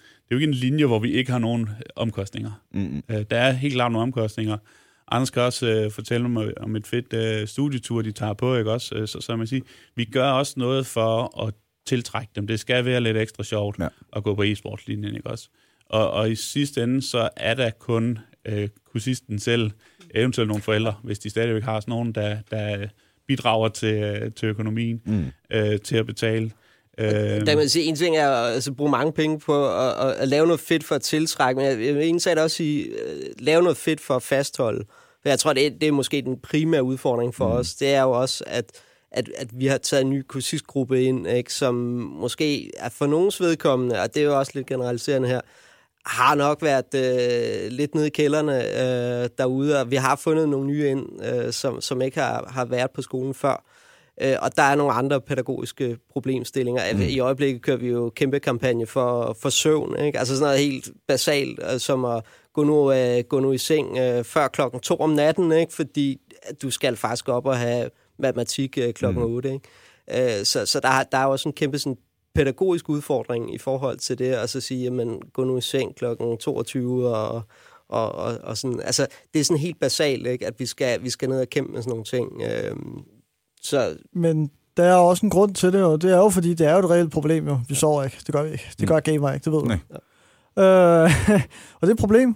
det 0.02 0.34
er 0.34 0.36
jo 0.36 0.40
ikke 0.40 0.50
en 0.50 0.54
linje, 0.54 0.84
hvor 0.86 0.98
vi 0.98 1.12
ikke 1.12 1.32
har 1.32 1.38
nogen 1.38 1.68
omkostninger. 1.96 2.62
Mm. 2.72 3.02
Øh, 3.08 3.24
der 3.30 3.36
er 3.36 3.52
helt 3.52 3.74
klart 3.74 3.92
nogle 3.92 4.02
omkostninger. 4.02 4.56
Anders 5.10 5.28
skal 5.28 5.42
også 5.42 5.66
øh, 5.66 5.90
fortælle 5.90 6.24
om, 6.24 6.38
om 6.56 6.76
et 6.76 6.86
fedt 6.86 7.12
øh, 7.12 7.48
studietur, 7.48 8.02
de 8.02 8.12
tager 8.12 8.32
på, 8.32 8.56
ikke 8.56 8.72
også? 8.72 8.94
Øh, 8.94 9.08
så, 9.08 9.20
så 9.20 9.36
man 9.36 9.46
siger, 9.46 9.62
vi 9.96 10.04
gør 10.04 10.30
også 10.30 10.54
noget 10.56 10.86
for 10.86 11.46
at 11.46 11.54
tiltrække 11.86 12.32
dem. 12.36 12.46
Det 12.46 12.60
skal 12.60 12.84
være 12.84 13.00
lidt 13.00 13.16
ekstra 13.16 13.44
sjovt 13.44 13.78
ja. 13.78 13.88
at 14.16 14.22
gå 14.22 14.34
på 14.34 14.42
e-sportslinjen, 14.42 15.16
ikke 15.16 15.30
også? 15.30 15.48
Og, 15.86 16.10
og 16.10 16.30
i 16.30 16.34
sidste 16.34 16.82
ende, 16.82 17.02
så 17.02 17.28
er 17.36 17.54
der 17.54 17.70
kun 17.70 18.18
øh, 18.44 18.68
kursisten 18.92 19.38
selv, 19.38 19.70
eventuelt 20.14 20.48
nogle 20.48 20.62
forældre, 20.62 20.94
hvis 21.02 21.18
de 21.18 21.30
stadigvæk 21.30 21.62
har 21.62 21.80
sådan 21.80 21.92
nogen, 21.92 22.12
der, 22.12 22.38
der 22.50 22.86
bidrager 23.26 23.68
til, 23.68 23.94
øh, 23.94 24.32
til 24.32 24.46
økonomien, 24.46 25.02
mm. 25.06 25.26
øh, 25.50 25.80
til 25.80 25.96
at 25.96 26.06
betale. 26.06 26.50
Øh, 26.98 27.10
der 27.10 27.44
kan 27.44 27.58
man 27.58 27.68
sige, 27.68 27.84
en 27.84 27.96
ting 27.96 28.16
er 28.16 28.30
at 28.30 28.54
altså, 28.54 28.72
bruge 28.72 28.90
mange 28.90 29.12
penge 29.12 29.38
på 29.38 29.68
at, 29.68 30.08
at, 30.08 30.14
at 30.14 30.28
lave 30.28 30.46
noget 30.46 30.60
fedt 30.60 30.84
for 30.84 30.94
at 30.94 31.02
tiltrække, 31.02 31.60
men 31.60 31.66
jeg 31.66 31.94
vil 31.94 32.02
egentlig 32.02 32.42
også 32.42 32.56
sige, 32.56 32.84
at 32.84 33.16
øh, 33.16 33.22
lave 33.38 33.62
noget 33.62 33.76
fedt 33.76 34.00
for 34.00 34.16
at 34.16 34.22
fastholde. 34.22 34.84
For 35.22 35.28
jeg 35.28 35.38
tror, 35.38 35.52
det 35.52 35.66
er, 35.66 35.70
det 35.70 35.88
er 35.88 35.92
måske 35.92 36.22
den 36.22 36.40
primære 36.40 36.82
udfordring 36.82 37.34
for 37.34 37.48
mm. 37.48 37.52
os. 37.52 37.74
Det 37.74 37.94
er 37.94 38.02
jo 38.02 38.10
også, 38.10 38.44
at, 38.46 38.64
at, 39.10 39.28
at 39.36 39.48
vi 39.52 39.66
har 39.66 39.78
taget 39.78 40.04
en 40.04 40.10
ny 40.10 40.22
kursistgruppe 40.28 41.02
ind, 41.02 41.26
ikke, 41.26 41.52
som 41.52 41.74
måske 42.20 42.70
er 42.76 42.88
for 42.88 43.06
nogens 43.06 43.40
vedkommende, 43.40 44.00
og 44.00 44.14
det 44.14 44.22
er 44.22 44.26
jo 44.26 44.38
også 44.38 44.52
lidt 44.54 44.66
generaliserende 44.66 45.28
her, 45.28 45.40
har 46.06 46.34
nok 46.34 46.62
været 46.62 46.94
øh, 46.94 47.70
lidt 47.72 47.94
nede 47.94 48.06
i 48.06 48.10
kælderne 48.10 48.64
øh, 48.64 49.28
derude, 49.38 49.80
og 49.80 49.90
vi 49.90 49.96
har 49.96 50.16
fundet 50.16 50.48
nogle 50.48 50.66
nye 50.66 50.88
ind, 50.88 51.24
øh, 51.24 51.52
som, 51.52 51.80
som 51.80 52.02
ikke 52.02 52.20
har, 52.20 52.50
har 52.54 52.64
været 52.64 52.90
på 52.90 53.02
skolen 53.02 53.34
før. 53.34 53.64
Øh, 54.20 54.36
og 54.42 54.56
der 54.56 54.62
er 54.62 54.74
nogle 54.74 54.92
andre 54.92 55.20
pædagogiske 55.20 55.98
problemstillinger. 56.12 56.94
Mm. 56.94 57.00
I 57.00 57.18
øjeblikket 57.18 57.62
kører 57.62 57.76
vi 57.76 57.88
jo 57.88 58.12
kæmpe 58.16 58.40
kampagne 58.40 58.86
for, 58.86 59.36
for 59.40 59.48
søvn. 59.48 60.00
Ikke? 60.00 60.18
Altså 60.18 60.36
sådan 60.36 60.46
noget 60.46 60.60
helt 60.60 60.90
basalt, 61.08 61.60
øh, 61.72 61.80
som 61.80 62.04
at 62.04 62.24
gå 62.52 62.64
nu, 62.64 62.92
øh, 62.92 63.24
gå 63.28 63.40
nu 63.40 63.52
i 63.52 63.58
seng 63.58 63.98
øh, 63.98 64.24
før 64.24 64.48
klokken 64.48 64.80
to 64.80 64.96
om 64.96 65.10
natten, 65.10 65.52
ikke? 65.52 65.74
fordi 65.74 66.20
du 66.62 66.70
skal 66.70 66.96
faktisk 66.96 67.28
op 67.28 67.46
og 67.46 67.58
have 67.58 67.90
matematik 68.18 68.78
øh, 68.78 68.92
klokken 68.92 69.22
mm. 69.22 69.34
8. 69.34 69.52
Ikke? 69.52 70.38
Øh, 70.38 70.44
så 70.44 70.66
så 70.66 70.80
der, 70.80 71.02
der 71.12 71.18
er 71.18 71.26
også 71.26 71.48
en 71.48 71.52
kæmpe 71.52 71.78
sådan, 71.78 71.98
pædagogisk 72.34 72.88
udfordring 72.88 73.54
i 73.54 73.58
forhold 73.58 73.98
til 73.98 74.18
det, 74.18 74.38
og 74.38 74.48
så 74.48 74.60
sige, 74.60 74.84
jamen, 74.84 75.22
gå 75.32 75.44
nu 75.44 75.58
i 75.58 75.60
seng 75.60 75.96
klokken 75.96 76.38
22 76.38 77.08
og 77.08 77.42
og, 77.88 78.12
og, 78.12 78.38
og 78.42 78.56
sådan, 78.56 78.80
altså, 78.80 79.06
det 79.34 79.40
er 79.40 79.44
sådan 79.44 79.60
helt 79.60 79.80
basalt, 79.80 80.26
ikke? 80.26 80.46
at 80.46 80.60
vi 80.60 80.66
skal, 80.66 81.02
vi 81.02 81.10
skal 81.10 81.28
ned 81.28 81.40
og 81.40 81.48
kæmpe 81.48 81.72
med 81.72 81.82
sådan 81.82 81.90
nogle 81.90 82.04
ting. 82.04 82.42
Øhm, 82.42 83.04
så 83.68 83.96
Men 84.12 84.50
der 84.76 84.84
er 84.84 84.94
også 84.94 85.26
en 85.26 85.30
grund 85.30 85.54
til 85.54 85.72
det, 85.72 85.84
og 85.84 86.02
det 86.02 86.12
er 86.12 86.16
jo, 86.16 86.28
fordi 86.28 86.54
det 86.54 86.66
er 86.66 86.72
jo 86.72 86.78
et 86.78 86.90
reelt 86.90 87.12
problem 87.12 87.48
jo. 87.48 87.58
Vi 87.68 87.74
sover 87.74 88.02
ikke. 88.02 88.16
Det 88.26 88.34
gør 88.34 88.42
vi 88.42 88.50
ikke. 88.52 88.70
Det 88.80 88.88
gør 88.88 89.00
gamer 89.00 89.32
ikke, 89.32 89.44
det 89.44 89.52
ved 89.52 89.60
du. 89.60 89.66
Nej. 89.66 89.78
Øh, 90.58 91.10
og 91.74 91.80
det 91.80 91.88
er 91.88 91.92
et 91.92 91.98
problem, 91.98 92.34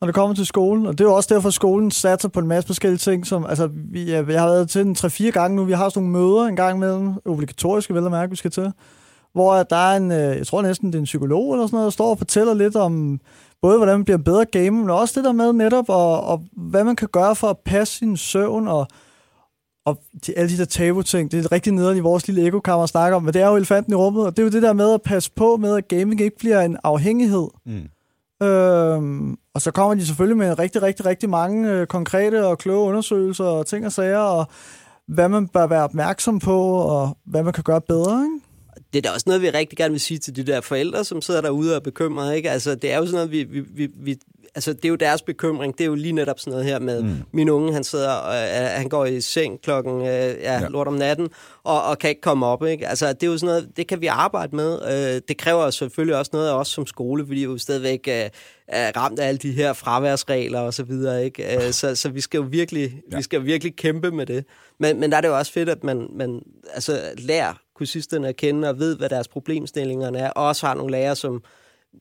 når 0.00 0.06
det 0.06 0.14
kommer 0.14 0.34
til 0.34 0.46
skolen. 0.46 0.86
Og 0.86 0.98
det 0.98 1.04
er 1.04 1.08
jo 1.08 1.14
også 1.14 1.34
derfor, 1.34 1.48
at 1.48 1.54
skolen 1.54 1.90
satser 1.90 2.28
på 2.28 2.40
en 2.40 2.46
masse 2.46 2.66
forskellige 2.66 2.98
ting. 2.98 3.26
Som, 3.26 3.46
altså, 3.46 3.68
vi, 3.72 4.10
jeg, 4.10 4.18
har 4.18 4.48
været 4.48 4.70
til 4.70 4.84
den 4.84 4.96
3-4 4.98 5.30
gange 5.30 5.56
nu. 5.56 5.64
Vi 5.64 5.72
har 5.72 5.88
sådan 5.88 6.08
nogle 6.08 6.26
møder 6.26 6.44
en 6.44 6.56
gang 6.56 6.76
imellem, 6.76 7.14
obligatoriske 7.24 7.94
vel 7.94 8.04
at 8.04 8.10
mærke, 8.10 8.30
vi 8.30 8.36
skal 8.36 8.50
til. 8.50 8.72
Hvor 9.32 9.62
der 9.62 9.76
er 9.76 9.96
en, 9.96 10.12
øh, 10.12 10.36
jeg 10.36 10.46
tror 10.46 10.62
næsten, 10.62 10.88
det 10.88 10.94
er 10.94 10.98
en 10.98 11.04
psykolog 11.04 11.52
eller 11.52 11.66
sådan 11.66 11.76
noget, 11.76 11.84
der 11.84 11.90
står 11.90 12.10
og 12.10 12.18
fortæller 12.18 12.54
lidt 12.54 12.76
om 12.76 13.20
både, 13.62 13.76
hvordan 13.76 13.98
man 13.98 14.04
bliver 14.04 14.18
bedre 14.18 14.44
gamer, 14.44 14.80
men 14.80 14.90
også 14.90 15.14
det 15.16 15.24
der 15.24 15.32
med 15.32 15.52
netop, 15.52 15.88
og, 15.88 16.24
og 16.24 16.42
hvad 16.56 16.84
man 16.84 16.96
kan 16.96 17.08
gøre 17.12 17.36
for 17.36 17.48
at 17.48 17.58
passe 17.58 17.98
sin 17.98 18.16
søvn, 18.16 18.68
og 18.68 18.86
og 19.84 19.98
de, 20.26 20.38
alle 20.38 20.50
de 20.50 20.58
der 20.58 20.64
tabu-ting, 20.64 21.30
det 21.30 21.44
er 21.44 21.52
rigtig 21.52 21.72
nederen 21.72 21.96
i 21.96 22.00
vores 22.00 22.26
lille 22.26 22.46
ekokammer 22.46 22.82
at 22.82 22.88
snakke 22.88 23.16
om, 23.16 23.22
men 23.22 23.34
det 23.34 23.42
er 23.42 23.48
jo 23.48 23.56
elefanten 23.56 23.92
i 23.92 23.96
rummet, 23.96 24.26
og 24.26 24.36
det 24.36 24.42
er 24.42 24.46
jo 24.46 24.50
det 24.50 24.62
der 24.62 24.72
med 24.72 24.94
at 24.94 25.02
passe 25.02 25.32
på 25.36 25.56
med, 25.56 25.76
at 25.76 25.88
gaming 25.88 26.20
ikke 26.20 26.38
bliver 26.38 26.60
en 26.60 26.76
afhængighed. 26.84 27.48
Mm. 27.66 28.46
Øhm, 28.46 29.38
og 29.54 29.62
så 29.62 29.70
kommer 29.70 29.94
de 29.94 30.06
selvfølgelig 30.06 30.36
med 30.36 30.58
rigtig, 30.58 30.82
rigtig, 30.82 31.06
rigtig 31.06 31.30
mange 31.30 31.70
øh, 31.70 31.86
konkrete 31.86 32.46
og 32.46 32.58
kloge 32.58 32.88
undersøgelser 32.88 33.44
og 33.44 33.66
ting 33.66 33.86
og 33.86 33.92
sager, 33.92 34.18
og 34.18 34.46
hvad 35.08 35.28
man 35.28 35.48
bør 35.48 35.66
være 35.66 35.84
opmærksom 35.84 36.38
på, 36.38 36.72
og 36.72 37.18
hvad 37.24 37.42
man 37.42 37.52
kan 37.52 37.64
gøre 37.64 37.80
bedre, 37.80 38.24
ikke? 38.24 38.40
det 38.92 38.98
er 38.98 39.02
da 39.02 39.14
også 39.14 39.24
noget, 39.26 39.42
vi 39.42 39.50
rigtig 39.50 39.78
gerne 39.78 39.90
vil 39.90 40.00
sige 40.00 40.18
til 40.18 40.36
de 40.36 40.42
der 40.42 40.60
forældre, 40.60 41.04
som 41.04 41.22
sidder 41.22 41.40
derude 41.40 41.72
og 41.72 41.76
er 41.76 41.80
bekymrede. 41.80 42.36
Ikke? 42.36 42.50
Altså, 42.50 42.74
det 42.74 42.92
er 42.92 42.96
jo 42.96 43.06
sådan 43.06 43.14
noget, 43.14 43.30
vi, 43.30 43.42
vi, 43.42 43.60
vi, 43.60 43.88
vi 43.96 44.16
altså, 44.54 44.72
det 44.72 44.84
er 44.84 44.88
jo 44.88 44.94
deres 44.94 45.22
bekymring. 45.22 45.78
Det 45.78 45.84
er 45.84 45.88
jo 45.88 45.94
lige 45.94 46.12
netop 46.12 46.38
sådan 46.38 46.50
noget 46.50 46.66
her 46.66 46.78
med, 46.78 47.02
mm. 47.02 47.16
min 47.32 47.48
unge, 47.48 47.72
han 47.72 47.84
sidder, 47.84 48.10
og, 48.10 48.34
uh, 48.34 48.66
han 48.66 48.88
går 48.88 49.04
i 49.04 49.20
seng 49.20 49.62
klokken, 49.62 49.94
uh, 49.94 50.06
ja, 50.06 50.32
ja, 50.60 50.68
lort 50.68 50.86
om 50.86 50.94
natten, 50.94 51.28
og, 51.64 51.82
og 51.82 51.98
kan 51.98 52.10
ikke 52.10 52.20
komme 52.20 52.46
op. 52.46 52.64
Ikke? 52.64 52.88
Altså, 52.88 53.12
det 53.12 53.22
er 53.22 53.26
jo 53.26 53.38
sådan 53.38 53.54
noget, 53.54 53.76
det 53.76 53.86
kan 53.86 54.00
vi 54.00 54.06
arbejde 54.06 54.56
med. 54.56 54.72
Uh, 54.82 55.22
det 55.28 55.36
kræver 55.38 55.70
selvfølgelig 55.70 56.16
også 56.16 56.30
noget 56.34 56.48
af 56.48 56.52
os 56.52 56.68
som 56.68 56.86
skole, 56.86 57.26
fordi 57.26 57.38
vi 57.38 57.44
jo 57.44 57.58
stadigvæk 57.58 58.04
uh, 58.06 58.30
er 58.68 58.96
ramt 58.96 59.18
af 59.18 59.28
alle 59.28 59.38
de 59.38 59.52
her 59.52 59.72
fraværsregler 59.72 60.60
og 60.60 60.74
så 60.74 60.82
videre. 60.82 61.24
Ikke? 61.24 61.56
Uh, 61.56 61.70
så, 61.70 61.94
så 61.94 62.08
vi 62.08 62.20
skal 62.20 62.38
jo 62.38 62.46
virkelig, 62.50 63.02
ja. 63.12 63.16
vi 63.16 63.22
skal 63.22 63.36
jo 63.36 63.42
virkelig 63.42 63.76
kæmpe 63.76 64.10
med 64.10 64.26
det. 64.26 64.44
Men, 64.78 65.00
men 65.00 65.10
der 65.10 65.16
er 65.16 65.20
det 65.20 65.28
jo 65.28 65.38
også 65.38 65.52
fedt, 65.52 65.68
at 65.68 65.84
man, 65.84 66.08
man 66.12 66.42
altså, 66.74 67.00
lærer 67.18 67.54
kursisterne 67.74 68.28
at 68.28 68.36
kende 68.36 68.68
og 68.68 68.78
ved, 68.78 68.96
hvad 68.96 69.08
deres 69.08 69.28
problemstillingerne 69.28 70.18
er, 70.18 70.30
og 70.30 70.46
også 70.46 70.66
har 70.66 70.74
nogle 70.74 70.92
lærere, 70.92 71.16
som 71.16 71.42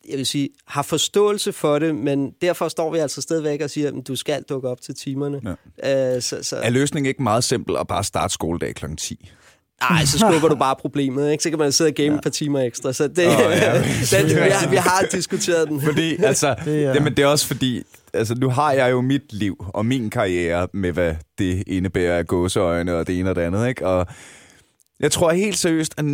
jeg 0.10 0.18
vil 0.18 0.26
sige, 0.26 0.50
har 0.68 0.82
forståelse 0.82 1.54
for 1.54 1.80
det, 1.80 1.96
men 1.96 2.32
derfor 2.42 2.68
står 2.68 2.92
vi 2.92 2.98
altså 2.98 3.22
stadigvæk 3.22 3.62
og 3.62 3.70
siger, 3.70 3.88
at 3.88 4.08
du 4.08 4.16
skal 4.16 4.44
dukke 4.44 4.70
op 4.70 4.82
til 4.82 4.96
timerne. 4.96 5.56
Ja. 5.84 6.16
Uh, 6.16 6.22
så, 6.22 6.44
så... 6.44 6.56
Er 6.56 6.70
løsningen 6.70 7.08
ikke 7.08 7.24
meget 7.24 7.44
simpel 7.44 7.78
at 7.78 7.88
bare 7.88 8.04
starte 8.04 8.34
skoledag 8.34 8.76
kl. 8.76 8.86
10? 8.98 9.30
Nej, 9.90 10.06
så 10.06 10.20
skubber 10.20 10.48
du 10.48 10.56
bare 10.56 10.76
problemet, 10.76 11.32
ikke? 11.32 11.44
Så 11.44 11.50
kan 11.50 11.60
man 11.60 11.72
sidde 11.72 11.88
og 11.88 11.94
game 11.94 12.08
ja. 12.08 12.16
et 12.16 12.24
par 12.24 12.30
timer 12.30 12.60
ekstra. 12.60 12.94
Så 12.94 13.08
det, 13.08 13.28
oh, 13.28 13.34
ja. 13.34 13.74
den, 14.22 14.28
vi, 14.28 14.34
har, 14.34 14.70
vi 14.70 14.76
har 14.76 15.06
diskuteret 15.12 15.68
den. 15.68 15.82
Fordi, 15.82 16.24
altså, 16.24 16.56
det, 16.66 16.86
er... 16.86 16.94
jamen, 16.94 17.18
det 17.18 17.24
er 17.24 17.28
også 17.28 17.48
fordi, 17.48 17.84
altså, 18.14 18.36
nu 18.36 18.50
har 18.50 18.72
jeg 18.72 18.92
jo 18.92 19.02
mit 19.02 19.34
liv 19.34 19.66
og 19.68 19.86
min 19.86 20.10
karriere 20.10 20.68
med, 20.74 20.92
hvad 20.92 21.16
det 21.38 21.64
indebærer 21.68 22.18
af 22.18 22.28
gåseøjne 22.28 22.96
og 22.96 23.08
det 23.08 23.20
ene 23.20 23.30
og 23.30 23.36
det 23.36 23.42
andet, 23.42 23.68
ikke? 23.68 23.88
Og 23.88 24.08
jeg 25.00 25.12
tror 25.12 25.32
helt 25.32 25.58
seriøst, 25.58 25.94
at 25.98 26.06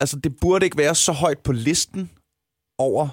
altså, 0.00 0.16
det 0.24 0.32
burde 0.40 0.66
ikke 0.66 0.78
være 0.78 0.94
så 0.94 1.12
højt 1.12 1.38
på 1.38 1.52
listen 1.52 2.10
over, 2.78 3.08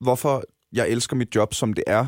hvorfor 0.00 0.44
jeg 0.72 0.88
elsker 0.88 1.16
mit 1.16 1.34
job, 1.34 1.54
som 1.54 1.72
det 1.72 1.84
er. 1.86 2.06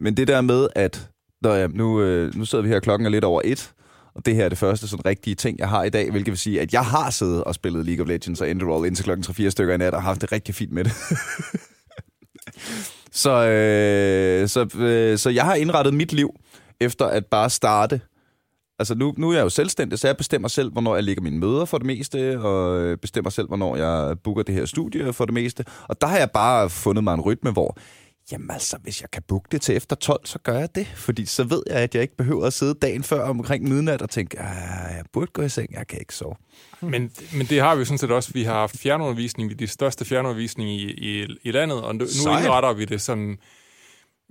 Men 0.00 0.16
det 0.16 0.28
der 0.28 0.40
med, 0.40 0.68
at 0.74 1.10
når 1.42 1.54
jeg, 1.54 1.68
nu, 1.68 2.00
øh, 2.00 2.34
nu 2.34 2.44
sidder 2.44 2.62
vi 2.62 2.68
her 2.68 2.80
klokken 2.80 3.06
er 3.06 3.10
lidt 3.10 3.24
over 3.24 3.42
et, 3.44 3.72
og 4.14 4.26
det 4.26 4.34
her 4.34 4.44
er 4.44 4.48
det 4.48 4.58
første 4.58 4.88
sådan 4.88 5.06
rigtige 5.06 5.34
ting, 5.34 5.58
jeg 5.58 5.68
har 5.68 5.84
i 5.84 5.90
dag, 5.90 6.10
hvilket 6.10 6.30
vil 6.30 6.38
sige, 6.38 6.60
at 6.60 6.72
jeg 6.72 6.84
har 6.84 7.10
siddet 7.10 7.44
og 7.44 7.54
spillet 7.54 7.86
League 7.86 8.02
of 8.02 8.08
Legends 8.08 8.40
og 8.40 8.50
Enderroll 8.50 8.86
indtil 8.86 9.04
klokken 9.04 9.24
3-4 9.24 9.50
stykker 9.50 9.74
i 9.74 9.76
nat, 9.76 9.94
og 9.94 10.02
haft 10.02 10.20
det 10.20 10.32
rigtig 10.32 10.54
fint 10.54 10.72
med 10.72 10.84
det. 10.84 10.92
så, 13.22 13.48
øh, 13.48 14.48
så, 14.48 14.78
øh, 14.78 15.18
så 15.18 15.30
jeg 15.30 15.44
har 15.44 15.54
indrettet 15.54 15.94
mit 15.94 16.12
liv 16.12 16.30
efter 16.80 17.06
at 17.06 17.26
bare 17.26 17.50
starte 17.50 18.00
Altså 18.78 18.94
nu, 18.94 19.14
nu 19.16 19.30
er 19.30 19.34
jeg 19.34 19.42
jo 19.42 19.48
selvstændig, 19.48 19.98
så 19.98 20.08
jeg 20.08 20.16
bestemmer 20.16 20.48
selv, 20.48 20.72
hvornår 20.72 20.94
jeg 20.94 21.04
ligger 21.04 21.22
mine 21.22 21.38
møder 21.38 21.64
for 21.64 21.78
det 21.78 21.86
meste, 21.86 22.40
og 22.40 23.00
bestemmer 23.00 23.30
selv, 23.30 23.48
hvornår 23.48 23.76
jeg 23.76 24.18
booker 24.18 24.42
det 24.42 24.54
her 24.54 24.64
studie 24.64 25.12
for 25.12 25.24
det 25.24 25.34
meste. 25.34 25.64
Og 25.88 26.00
der 26.00 26.06
har 26.06 26.18
jeg 26.18 26.30
bare 26.30 26.70
fundet 26.70 27.04
mig 27.04 27.14
en 27.14 27.20
rytme, 27.20 27.50
hvor 27.50 27.78
Jamen 28.32 28.50
altså, 28.50 28.76
hvis 28.82 29.02
jeg 29.02 29.10
kan 29.10 29.22
booke 29.28 29.48
det 29.52 29.60
til 29.60 29.76
efter 29.76 29.96
12, 29.96 30.20
så 30.26 30.38
gør 30.38 30.58
jeg 30.58 30.74
det. 30.74 30.86
Fordi 30.86 31.24
så 31.26 31.44
ved 31.44 31.62
jeg, 31.66 31.76
at 31.76 31.94
jeg 31.94 32.02
ikke 32.02 32.16
behøver 32.16 32.46
at 32.46 32.52
sidde 32.52 32.74
dagen 32.74 33.02
før 33.02 33.28
omkring 33.28 33.68
midnat 33.68 34.02
og 34.02 34.10
tænke, 34.10 34.42
jeg 34.42 35.04
burde 35.12 35.30
gå 35.32 35.42
i 35.42 35.48
seng, 35.48 35.72
jeg 35.72 35.86
kan 35.86 35.98
ikke 36.00 36.14
sove. 36.14 36.34
Men, 36.80 37.10
men 37.36 37.46
det 37.46 37.60
har 37.60 37.74
vi 37.74 37.78
jo 37.78 37.84
sådan 37.84 37.98
set 37.98 38.10
også. 38.10 38.30
Vi 38.32 38.42
har 38.42 38.54
haft 38.54 38.78
fjernundervisning, 38.78 39.48
vi 39.48 39.54
er 39.54 39.58
de 39.58 39.66
største 39.66 40.04
fjernundervisning 40.04 40.70
i, 40.70 40.90
i, 40.90 41.26
i 41.42 41.50
landet, 41.50 41.82
og 41.82 41.94
nu, 41.96 42.04
nu 42.26 42.32
indretter 42.38 42.72
vi 42.72 42.84
det 42.84 43.00
som 43.00 43.38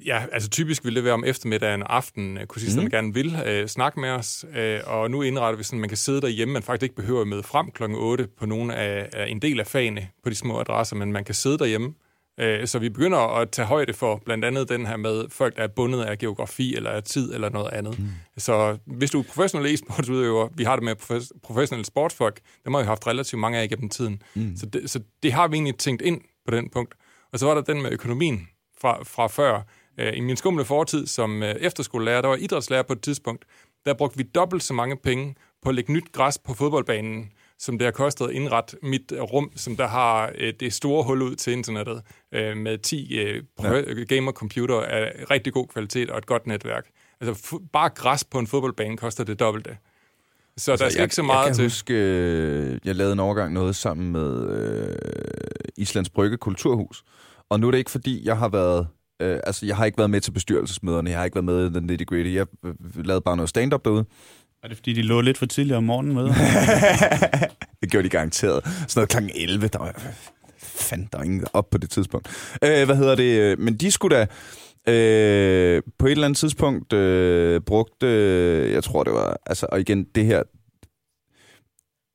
Ja, 0.06 0.26
altså 0.32 0.50
typisk 0.50 0.86
vil 0.86 0.96
det 0.96 1.04
være 1.04 1.14
om 1.14 1.24
eftermiddagen 1.24 1.84
og 1.84 1.96
aften, 1.96 2.38
øh, 2.38 2.46
kursisterne 2.46 2.86
mm. 2.86 2.92
gerne 2.92 3.14
vil 3.14 3.36
øh, 3.46 3.68
snakke 3.68 4.00
med 4.00 4.10
os, 4.10 4.46
øh, 4.56 4.80
og 4.86 5.12
nu 5.12 5.22
indretter 5.22 5.58
vi 5.58 5.64
sådan, 5.64 5.80
at 5.80 5.82
man 5.82 5.90
kan 5.90 5.98
sidde 5.98 6.22
derhjemme, 6.22 6.54
man 6.54 6.64
faktisk 6.64 6.84
ikke 6.84 6.96
behøver 6.96 7.22
at 7.22 7.28
møde 7.28 7.44
frem 7.44 7.72
klokken 7.72 7.98
8 7.98 8.28
på 8.38 8.46
nogle 8.46 8.76
af, 8.76 9.10
af 9.14 9.28
en 9.30 9.42
del 9.42 9.60
af 9.60 9.68
fagene 9.68 10.08
på 10.24 10.30
de 10.30 10.36
små 10.36 10.60
adresser, 10.60 10.96
men 10.96 11.12
man 11.12 11.24
kan 11.24 11.36
sidde 11.36 11.58
derhjemme. 11.58 11.94
Øh, 12.40 12.68
så 12.68 12.80
vi 12.80 12.90
begynder 12.90 13.18
at 13.18 13.50
tage 13.50 13.66
højde 13.66 13.94
for 13.94 14.22
blandt 14.26 14.46
andet 14.46 14.70
den 14.70 14.86
her 14.86 14.98
med 14.98 15.26
folk, 15.30 15.56
der 15.56 15.64
er 15.64 15.68
bundet 15.68 16.04
af 16.04 16.18
geografi 16.18 16.76
eller 16.76 16.90
af 16.90 17.04
tid 17.04 17.34
eller 17.34 17.50
noget 17.50 17.72
andet. 17.72 18.00
Mm. 18.00 18.08
Så 18.38 18.78
hvis 18.86 19.12
du 19.12 19.20
er 19.20 19.24
professionel 19.24 19.74
e-sportsudøver, 19.74 20.50
vi 20.56 20.64
har 20.64 20.76
det 20.76 20.84
med 20.84 20.96
professionelle 21.44 21.86
sportsfolk, 21.86 22.40
dem 22.66 22.74
har 22.74 22.82
vi 22.82 22.88
haft 22.88 23.08
relativt 23.08 23.40
mange 23.40 23.58
af 23.60 23.64
igennem 23.64 23.90
tiden. 23.90 24.22
Mm. 24.36 24.56
Så, 24.58 24.66
det, 24.66 24.90
så 24.90 25.00
det 25.24 25.34
har 25.34 25.48
vi 25.48 25.56
egentlig 25.56 25.78
tænkt 25.78 26.02
ind 26.02 26.22
på 26.48 26.56
den 26.56 26.70
punkt. 26.70 26.94
Og 27.34 27.40
så 27.40 27.46
var 27.46 27.54
der 27.54 27.62
den 27.62 27.82
med 27.82 27.92
økonomien 27.92 28.48
fra, 28.82 29.04
fra 29.04 29.28
før, 29.28 29.62
I 29.98 30.20
min 30.20 30.38
skumle 30.38 30.66
fortid 30.66 31.08
som 31.08 31.44
øh, 31.44 31.56
efterskolelærer, 31.56 32.22
der 32.22 32.28
var 32.28 32.36
idrætslærer 32.36 32.84
på 32.84 32.94
et 32.94 33.02
tidspunkt, 33.02 33.46
der 33.86 33.94
brugte 33.94 34.18
vi 34.18 34.24
dobbelt 34.24 34.64
så 34.64 34.74
mange 34.74 34.98
penge 34.98 35.36
på 35.62 35.70
at 35.70 35.76
lægge 35.76 35.94
nyt 35.94 36.12
græs 36.12 36.38
på 36.38 36.54
fodboldbanen, 36.54 37.32
som 37.60 37.78
det 37.78 37.86
har 37.86 37.92
kostet 37.92 38.26
at 38.26 38.32
indrette 38.32 38.78
mit 38.82 39.14
rum, 39.34 39.52
som 39.56 39.78
der 39.78 39.88
har 39.88 40.32
øh, 40.38 40.54
det 40.60 40.74
store 40.74 41.04
hul 41.04 41.22
ud 41.22 41.36
til 41.36 41.54
internettet, 41.54 42.02
med 42.32 42.78
10 42.78 43.16
ja. 43.16 44.06
gamer-computer 44.06 44.82
af 44.82 45.12
rigtig 45.32 45.54
god 45.54 45.68
kvalitet 45.68 46.10
og 46.10 46.18
et 46.18 46.26
godt 46.26 46.48
netværk. 46.48 46.86
Altså 47.22 47.60
bare 47.74 47.90
græs 47.90 48.24
på 48.24 48.40
en 48.40 48.48
fodboldbane 48.48 48.98
koster 48.98 49.24
det 49.24 49.40
dobbelte. 49.40 49.78
Så 50.58 50.72
altså, 50.72 50.86
der 50.86 50.92
er 50.92 50.96
jeg, 50.96 51.04
ikke 51.04 51.16
så 51.16 51.24
meget 51.24 51.40
jeg 51.40 51.48
kan 51.48 51.56
til... 51.56 51.66
huske, 51.66 51.94
jeg 52.86 52.96
lavede 52.96 53.14
en 53.14 53.20
overgang 53.20 53.54
noget 53.54 53.76
sammen 53.76 54.12
med 54.12 54.50
øh, 54.50 54.96
Islands 55.78 56.10
Brygge 56.10 56.38
Kulturhus. 56.38 57.04
Og 57.50 57.60
nu 57.60 57.68
er 57.68 57.72
det 57.72 57.78
ikke, 57.78 57.92
fordi 57.92 58.22
jeg 58.26 58.38
har 58.38 58.50
været 58.50 58.88
Øh, 59.22 59.40
altså, 59.44 59.66
jeg 59.66 59.76
har 59.76 59.86
ikke 59.86 59.98
været 59.98 60.10
med 60.10 60.22
til 60.22 60.32
bestyrelsesmøderne, 60.32 61.10
jeg 61.10 61.20
har 61.20 61.26
ikke 61.26 61.36
været 61.36 61.46
med 61.46 61.70
i 61.70 61.74
den 61.74 61.84
nitty 61.84 62.04
gritty. 62.06 62.32
Jeg 62.32 62.46
øh, 62.66 63.06
lavede 63.06 63.22
bare 63.22 63.36
noget 63.36 63.50
stand-up 63.50 63.86
derude. 63.86 64.06
Er 64.64 64.68
det 64.68 64.78
fordi, 64.78 64.94
de 64.94 65.02
lå 65.02 65.22
lidt 65.22 65.38
for 65.38 65.46
tidligt 65.46 65.76
om 65.76 65.84
morgenen 65.84 66.16
med? 66.16 66.24
det 67.82 67.92
gjorde 67.92 68.04
de 68.04 68.10
garanteret. 68.10 68.64
Sådan 68.88 69.08
noget 69.20 69.34
kl. 69.34 69.42
11, 69.42 69.68
der 69.68 69.80
var... 69.80 70.02
Fandt 70.58 71.14
der 71.14 71.24
ingen 71.24 71.46
op 71.54 71.70
på 71.70 71.78
det 71.78 71.90
tidspunkt. 71.90 72.58
Øh, 72.64 72.86
hvad 72.86 72.96
hedder 72.96 73.16
det? 73.16 73.60
Men 73.60 73.78
de 73.78 73.92
skulle 73.92 74.18
da... 74.18 74.28
Øh, 74.88 75.82
på 75.98 76.08
et 76.08 76.12
eller 76.12 76.26
andet 76.26 76.38
tidspunkt 76.38 76.94
øh, 76.94 77.62
brugte, 77.62 78.08
øh, 78.08 78.72
jeg 78.72 78.84
tror 78.84 79.04
det 79.04 79.14
var, 79.14 79.38
altså, 79.46 79.66
og 79.72 79.80
igen, 79.80 80.04
det 80.16 80.26
her, 80.26 80.44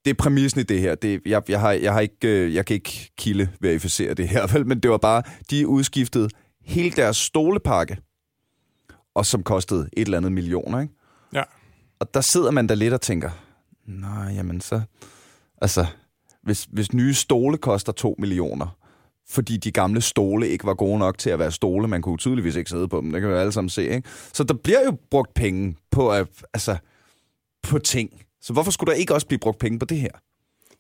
det 0.05 0.11
er 0.11 0.15
præmissen 0.15 0.61
i 0.61 0.65
det 0.65 0.81
her. 0.81 0.95
Det, 0.95 1.21
jeg, 1.27 1.43
jeg, 1.49 1.61
har, 1.61 1.73
jeg, 1.73 1.93
har 1.93 2.01
ikke, 2.01 2.29
øh, 2.29 2.55
jeg 2.55 2.67
kan 2.67 2.75
ikke 2.75 3.11
kilde 3.19 3.49
verificere 3.61 4.15
det 4.15 4.29
her, 4.29 4.47
vel, 4.53 4.67
men 4.67 4.81
det 4.81 4.91
var 4.91 4.99
bare, 4.99 5.23
de 5.51 5.67
udskiftede 5.67 6.29
hele 6.65 6.91
deres 6.91 7.17
stolepakke, 7.17 7.99
og 9.15 9.27
som 9.27 9.43
kostede 9.43 9.89
et 9.93 10.05
eller 10.05 10.19
andet 10.19 10.33
millioner, 10.33 10.81
ikke? 10.81 10.95
Ja. 11.33 11.43
Og 12.01 12.15
der 12.15 12.21
sidder 12.21 12.51
man 12.51 12.69
der 12.69 12.75
lidt 12.75 12.95
og 12.95 13.01
tænker, 13.01 13.31
nej, 13.87 14.35
jamen 14.35 14.61
så... 14.61 14.81
Altså, 15.63 15.87
hvis, 16.43 16.69
hvis 16.73 16.93
nye 16.93 17.15
stole 17.15 17.59
koster 17.59 17.93
2 17.93 18.15
millioner, 18.19 18.77
fordi 19.29 19.57
de 19.57 19.71
gamle 19.71 20.01
stole 20.01 20.49
ikke 20.49 20.67
var 20.67 20.75
gode 20.75 20.99
nok 20.99 21.19
til 21.19 21.31
at 21.31 21.39
være 21.39 21.53
stole, 21.53 21.89
man 21.89 22.03
kunne 22.03 22.19
tydeligvis 22.19 22.57
ikke 22.57 22.71
sidde 22.71 22.89
på 22.89 23.01
dem, 23.01 23.13
det 23.13 23.21
kan 23.21 23.31
vi 23.31 23.35
alle 23.35 23.53
sammen 23.53 23.69
se, 23.69 23.89
ikke? 23.89 24.09
Så 24.33 24.45
der 24.45 24.55
bliver 24.55 24.85
jo 24.85 24.99
brugt 25.11 25.35
penge 25.35 25.77
på, 25.91 26.13
altså, 26.55 26.77
på 27.63 27.79
ting. 27.79 28.23
Så 28.41 28.53
hvorfor 28.53 28.71
skulle 28.71 28.93
der 28.93 28.99
ikke 28.99 29.15
også 29.15 29.27
blive 29.27 29.39
brugt 29.39 29.59
penge 29.59 29.79
på 29.79 29.85
det 29.85 29.99
her? 29.99 30.11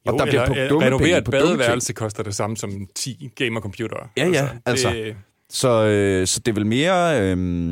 Og 0.06 0.12
jo, 0.12 0.18
der 0.18 0.24
bliver 0.24 0.44
eller, 0.44 0.68
på 0.68 0.80
renovere 0.80 1.18
et 1.18 1.24
badeværelse 1.24 1.92
koster 1.92 2.22
det 2.22 2.34
samme 2.34 2.56
som 2.56 2.86
10 2.94 3.30
gamercomputere. 3.36 4.08
Ja, 4.16 4.28
ja, 4.28 4.48
altså. 4.66 4.88
altså 4.88 4.90
det, 4.90 5.16
så, 5.50 5.84
øh, 5.86 6.26
så 6.26 6.40
det 6.40 6.52
er 6.52 6.54
vel 6.54 6.66
mere... 6.66 7.20
Øh, 7.20 7.70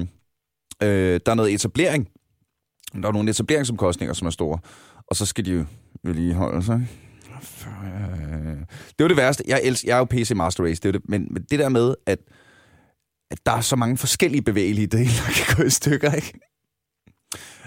øh, 0.82 1.20
der 1.26 1.32
er 1.32 1.34
noget 1.34 1.54
etablering. 1.54 2.08
Der 3.02 3.08
er 3.08 3.12
nogle 3.12 3.30
etableringsomkostninger, 3.30 4.14
som 4.14 4.26
er 4.26 4.30
store. 4.30 4.58
Og 5.10 5.16
så 5.16 5.26
skal 5.26 5.44
de 5.44 5.52
jo 5.52 5.64
vedligeholde 6.04 6.62
sig. 6.62 6.88
Det 8.98 9.04
er 9.04 9.08
det 9.08 9.16
værste. 9.16 9.44
Jeg, 9.46 9.60
elsker, 9.64 9.88
jeg 9.88 9.94
er 9.94 9.98
jo 9.98 10.04
PC 10.04 10.30
Master 10.30 10.64
Race, 10.64 10.82
det 10.82 10.88
er 10.88 10.92
det, 10.92 11.02
men, 11.08 11.28
men 11.30 11.42
det 11.50 11.58
der 11.58 11.68
med, 11.68 11.94
at 12.06 12.18
at 13.30 13.46
der 13.46 13.52
er 13.52 13.60
så 13.60 13.76
mange 13.76 13.96
forskellige 13.96 14.42
bevægelige 14.42 14.86
dele, 14.86 15.10
der 15.10 15.32
kan 15.36 15.56
gå 15.56 15.62
i 15.62 15.70
stykker, 15.70 16.12
ikke? 16.12 16.32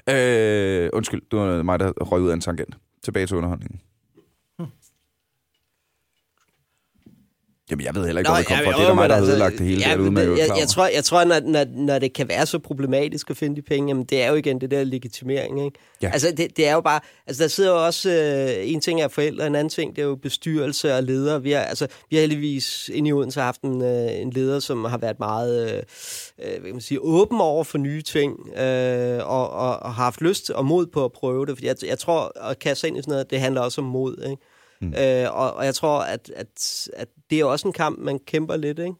Øh, 0.09 0.89
undskyld, 0.93 1.21
det 1.31 1.39
var 1.39 1.63
mig, 1.63 1.79
der 1.79 1.91
røg 1.91 2.21
ud 2.21 2.29
af 2.29 2.33
en 2.33 2.41
tangent. 2.41 2.77
Tilbage 3.03 3.27
til 3.27 3.37
underholdningen. 3.37 3.81
Jamen, 7.71 7.85
jeg 7.85 7.95
ved 7.95 8.05
heller 8.05 8.19
ikke, 8.19 8.31
hvor 8.31 8.37
det 8.37 8.47
kom 8.47 8.57
fra. 8.57 8.71
Det 8.71 8.81
er 8.81 8.87
der 8.87 8.93
mig, 8.93 9.09
der 9.09 9.15
har 9.15 9.23
ødelagt 9.23 9.57
det 9.57 9.65
hele. 9.67 9.81
Ja, 9.81 9.91
er 9.91 9.97
men 9.97 10.05
udmærket 10.05 10.31
jeg, 10.31 10.37
jeg, 10.37 10.51
over. 10.51 10.65
tror, 10.65 10.87
jeg 10.87 11.03
tror 11.03 11.23
når, 11.23 11.39
når, 11.39 11.65
når 11.75 11.99
det 11.99 12.13
kan 12.13 12.27
være 12.27 12.45
så 12.45 12.59
problematisk 12.59 13.29
at 13.29 13.37
finde 13.37 13.55
de 13.55 13.61
penge, 13.61 13.87
jamen 13.87 14.03
det 14.03 14.23
er 14.23 14.29
jo 14.29 14.35
igen 14.35 14.61
det 14.61 14.71
der 14.71 14.83
legitimering. 14.83 15.65
Ikke? 15.65 15.79
Ja. 16.01 16.09
Altså 16.13 16.33
det, 16.37 16.57
det 16.57 16.67
er 16.67 16.73
jo 16.73 16.81
bare, 16.81 16.99
altså 17.27 17.43
der 17.43 17.49
sidder 17.49 17.71
jo 17.71 17.85
også, 17.85 18.09
øh, 18.09 18.71
en 18.71 18.81
ting 18.81 19.01
er 19.01 19.07
forældre, 19.07 19.47
en 19.47 19.55
anden 19.55 19.69
ting, 19.69 19.95
det 19.95 20.01
er 20.01 20.05
jo 20.05 20.15
bestyrelse 20.15 20.95
og 20.95 21.03
ledere. 21.03 21.43
Vi 21.43 21.51
har, 21.51 21.61
altså, 21.61 21.87
vi 22.09 22.15
har 22.15 22.21
heldigvis 22.21 22.89
inde 22.93 23.09
i 23.09 23.13
Odense 23.13 23.41
haft 23.41 23.61
en, 23.61 23.81
øh, 23.81 24.21
en 24.21 24.29
leder, 24.29 24.59
som 24.59 24.85
har 24.85 24.97
været 24.97 25.19
meget 25.19 25.71
øh, 25.71 25.83
øh, 26.39 26.51
hvad 26.59 26.65
kan 26.65 26.71
man 26.71 26.81
sige, 26.81 26.99
åben 27.01 27.41
over 27.41 27.63
for 27.63 27.77
nye 27.77 28.01
ting, 28.01 28.57
øh, 28.57 29.19
og, 29.27 29.49
og, 29.49 29.79
og 29.79 29.93
har 29.93 30.03
haft 30.03 30.21
lyst 30.21 30.49
og 30.49 30.65
mod 30.65 30.87
på 30.87 31.05
at 31.05 31.11
prøve 31.11 31.45
det. 31.45 31.57
Fordi 31.57 31.67
jeg, 31.67 31.75
jeg 31.87 31.99
tror, 31.99 32.49
at 32.49 32.59
kaste 32.59 32.87
ind 32.87 32.97
i 32.97 33.01
sådan 33.01 33.11
noget, 33.11 33.29
det 33.29 33.39
handler 33.39 33.61
også 33.61 33.81
om 33.81 33.87
mod. 33.87 34.23
Ikke? 34.29 34.43
Mm. 34.81 34.93
Øh, 34.97 35.35
og, 35.35 35.53
og 35.53 35.65
jeg 35.65 35.75
tror, 35.75 35.99
at, 35.99 36.31
at, 36.35 36.87
at 36.93 37.07
det 37.29 37.39
er 37.39 37.45
også 37.45 37.67
en 37.67 37.73
kamp, 37.73 37.99
man 37.99 38.19
kæmper 38.19 38.55
lidt, 38.55 38.79
ikke? 38.79 38.93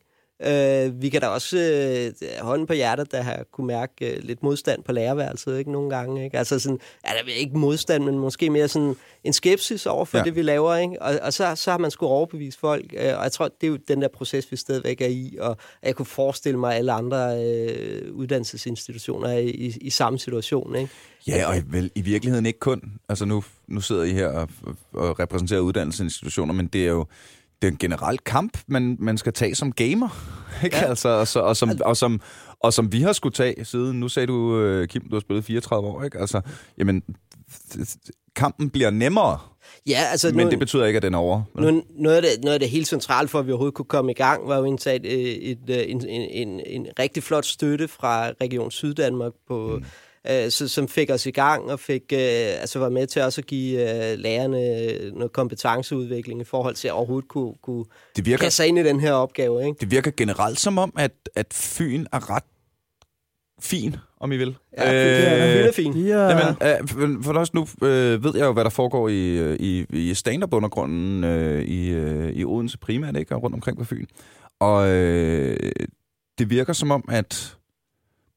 Øh, 0.45 1.01
vi 1.01 1.09
kan 1.09 1.21
da 1.21 1.27
også 1.27 1.57
øh, 1.57 2.27
hånden 2.41 2.67
på 2.67 2.73
hjertet, 2.73 3.11
der 3.11 3.21
har 3.21 3.45
kunne 3.51 3.67
mærke 3.67 4.15
øh, 4.15 4.23
lidt 4.23 4.43
modstand 4.43 4.83
på 4.83 4.91
lærerværelset, 4.91 5.59
ikke? 5.59 5.71
Nogle 5.71 5.89
gange, 5.89 6.23
ikke? 6.23 6.37
Altså 6.37 6.59
sådan, 6.59 6.79
er 7.03 7.09
der 7.09 7.31
ikke 7.33 7.57
modstand, 7.57 8.03
men 8.03 8.19
måske 8.19 8.49
mere 8.49 8.67
sådan 8.67 8.95
en 9.23 9.33
skepsis 9.33 9.85
over 9.85 10.05
for 10.05 10.17
Ja. 10.17 10.21
ja. 10.21 10.25
det, 10.25 10.35
vi 10.35 10.41
laver, 10.41 10.75
ikke? 10.75 11.01
Og, 11.01 11.19
og 11.21 11.33
så, 11.33 11.55
så 11.55 11.71
har 11.71 11.77
man 11.77 11.91
skulle 11.91 12.09
overbevise 12.09 12.59
folk, 12.59 12.93
øh, 12.93 13.17
og 13.17 13.23
jeg 13.23 13.31
tror, 13.31 13.49
det 13.61 13.67
er 13.67 13.71
jo 13.71 13.77
den 13.87 14.01
der 14.01 14.07
proces, 14.07 14.51
vi 14.51 14.57
stadigvæk 14.57 15.01
er 15.01 15.07
i, 15.07 15.37
og 15.39 15.57
jeg 15.83 15.95
kunne 15.95 16.05
forestille 16.05 16.59
mig, 16.59 16.71
at 16.71 16.77
alle 16.77 16.91
andre 16.91 17.43
øh, 17.45 18.13
uddannelsesinstitutioner 18.13 19.27
er 19.29 19.37
i, 19.37 19.49
i, 19.49 19.77
i 19.81 19.89
samme 19.89 20.19
situation, 20.19 20.75
ikke? 20.75 20.89
Ja, 21.27 21.47
og 21.49 21.55
vel 21.67 21.91
i 21.95 22.01
virkeligheden 22.01 22.45
ikke 22.45 22.59
kun. 22.59 22.93
Altså 23.09 23.25
nu, 23.25 23.43
nu 23.67 23.81
sidder 23.81 24.03
I 24.03 24.11
her 24.11 24.27
og, 24.27 24.49
og 24.93 25.19
repræsenterer 25.19 25.59
uddannelsesinstitutioner, 25.59 26.53
men 26.53 26.67
det 26.67 26.83
er 26.83 26.89
jo 26.89 27.05
det 27.61 27.67
er 27.67 27.71
en 27.71 27.77
generel 27.77 28.17
kamp, 28.17 28.57
man, 28.67 28.97
man 28.99 29.17
skal 29.17 29.33
tage 29.33 29.55
som 29.55 29.71
gamer. 29.71 30.09
Ikke? 30.65 30.77
Ja. 30.77 30.85
Altså, 30.85 31.09
og, 31.09 31.27
så, 31.27 31.39
og, 31.39 31.57
som, 31.57 31.71
og, 31.81 31.97
som, 31.97 32.21
og 32.59 32.73
som 32.73 32.91
vi 32.91 33.01
har 33.01 33.13
skulle 33.13 33.33
tage 33.33 33.65
siden, 33.65 33.99
nu 33.99 34.09
sagde 34.09 34.27
du, 34.27 34.57
øh, 34.59 34.87
Kim, 34.87 35.09
du 35.09 35.15
har 35.15 35.19
spillet 35.19 35.45
34 35.45 35.87
år, 35.87 36.03
ikke? 36.03 36.19
Altså, 36.19 36.41
jamen, 36.77 37.03
kampen 38.35 38.69
bliver 38.69 38.89
nemmere, 38.89 39.39
Ja, 39.87 40.03
altså 40.11 40.31
men 40.33 40.45
nu, 40.45 40.51
det 40.51 40.59
betyder 40.59 40.85
ikke, 40.85 40.97
at 40.97 41.03
den 41.03 41.13
er 41.13 41.17
over. 41.17 41.43
Nu, 41.55 41.83
noget, 41.89 42.15
af 42.15 42.21
det, 42.21 42.43
noget 42.43 42.53
af 42.53 42.59
det 42.59 42.69
helt 42.69 42.87
centralt 42.87 43.29
for, 43.29 43.39
at 43.39 43.47
vi 43.47 43.51
overhovedet 43.51 43.75
kunne 43.75 43.85
komme 43.85 44.11
i 44.11 44.13
gang, 44.13 44.47
var 44.47 44.57
jo 44.57 44.63
indsat 44.63 45.05
et, 45.05 45.51
et, 45.51 45.57
et, 45.69 45.91
en, 45.91 46.05
en, 46.07 46.29
en, 46.29 46.59
en 46.65 46.87
rigtig 46.99 47.23
flot 47.23 47.45
støtte 47.45 47.87
fra 47.87 48.29
Region 48.29 48.71
Syddanmark, 48.71 49.31
på, 49.47 49.77
mm. 49.77 49.85
Øh, 50.29 50.49
så, 50.51 50.67
som 50.67 50.87
fik 50.87 51.09
os 51.09 51.25
i 51.25 51.31
gang 51.31 51.71
og 51.71 51.79
fik, 51.79 52.01
øh, 52.13 52.19
altså 52.61 52.79
var 52.79 52.89
med 52.89 53.07
til 53.07 53.21
også 53.21 53.41
at 53.41 53.47
give 53.47 53.79
øh, 53.81 54.17
lærerne 54.19 55.09
noget 55.17 55.31
kompetenceudvikling 55.33 56.41
i 56.41 56.43
forhold 56.43 56.75
til 56.75 56.87
at 56.87 56.91
overhovedet 56.93 57.29
kunne, 57.29 57.53
kunne 57.63 57.85
Det 58.15 58.25
virker, 58.25 58.43
kaste 58.43 58.57
sig 58.57 58.67
ind 58.67 58.79
i 58.79 58.83
den 58.83 58.99
her 58.99 59.13
opgave. 59.13 59.65
Ikke? 59.65 59.77
det 59.79 59.91
virker 59.91 60.11
generelt 60.17 60.59
som 60.59 60.77
om, 60.77 60.93
at, 60.97 61.11
at 61.35 61.47
Fyn 61.53 62.05
er 62.11 62.29
ret 62.35 62.43
fin, 63.61 63.95
om 64.19 64.31
I 64.31 64.37
vil. 64.37 64.55
Ja, 64.77 64.93
det 64.93 65.27
er, 65.27 65.59
Øh, 65.61 65.67
øh, 65.67 65.73
fint. 65.73 65.95
De 65.95 66.11
er, 66.11 66.29
Jamen, 66.29 67.13
øh, 67.17 67.23
for- 67.23 67.33
også 67.33 67.51
nu 67.55 67.87
øh, 67.87 68.23
ved 68.23 68.31
jeg 68.35 68.45
jo, 68.45 68.53
hvad 68.53 68.63
der 68.63 68.69
foregår 68.69 69.09
i, 69.09 69.27
øh, 69.37 69.57
i, 69.59 69.85
i 69.89 70.13
stand-up-undergrunden 70.13 71.23
øh, 71.23 71.61
i, 71.63 71.89
øh, 71.89 72.31
i 72.31 72.45
Odense 72.45 72.77
primært, 72.77 73.15
ikke? 73.17 73.35
Og 73.35 73.43
rundt 73.43 73.53
omkring 73.53 73.77
på 73.77 73.83
Fyn. 73.85 74.05
Og 74.59 74.89
øh, 74.89 75.71
det 76.37 76.49
virker 76.49 76.73
som 76.73 76.91
om, 76.91 77.03
at 77.11 77.57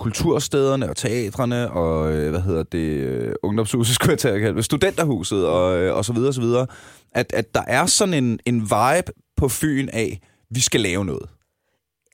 kulturstederne 0.05 0.91
og 0.91 0.97
teatrene 0.97 1.71
og, 1.71 2.13
øh, 2.13 2.31
hvad 2.31 2.41
hedder 2.41 2.63
det, 2.63 2.79
øh, 2.79 3.35
ungdomshuset, 3.43 3.95
skulle 3.97 4.11
jeg 4.11 4.19
tage 4.19 4.41
kalde 4.41 4.57
det, 4.57 4.65
studenterhuset 4.65 5.47
og, 5.47 5.79
øh, 5.79 5.97
og 5.97 6.05
så 6.05 6.13
videre, 6.13 6.29
og 6.29 6.35
så 6.35 6.41
videre, 6.41 6.67
at, 7.13 7.33
at 7.33 7.55
der 7.55 7.63
er 7.67 7.87
sådan 7.87 8.15
en, 8.15 8.39
en 8.47 8.61
vibe 8.61 9.13
på 9.37 9.49
Fyn 9.49 9.89
af, 9.93 10.21
vi 10.51 10.61
skal 10.61 10.81
lave 10.81 11.05
noget. 11.05 11.29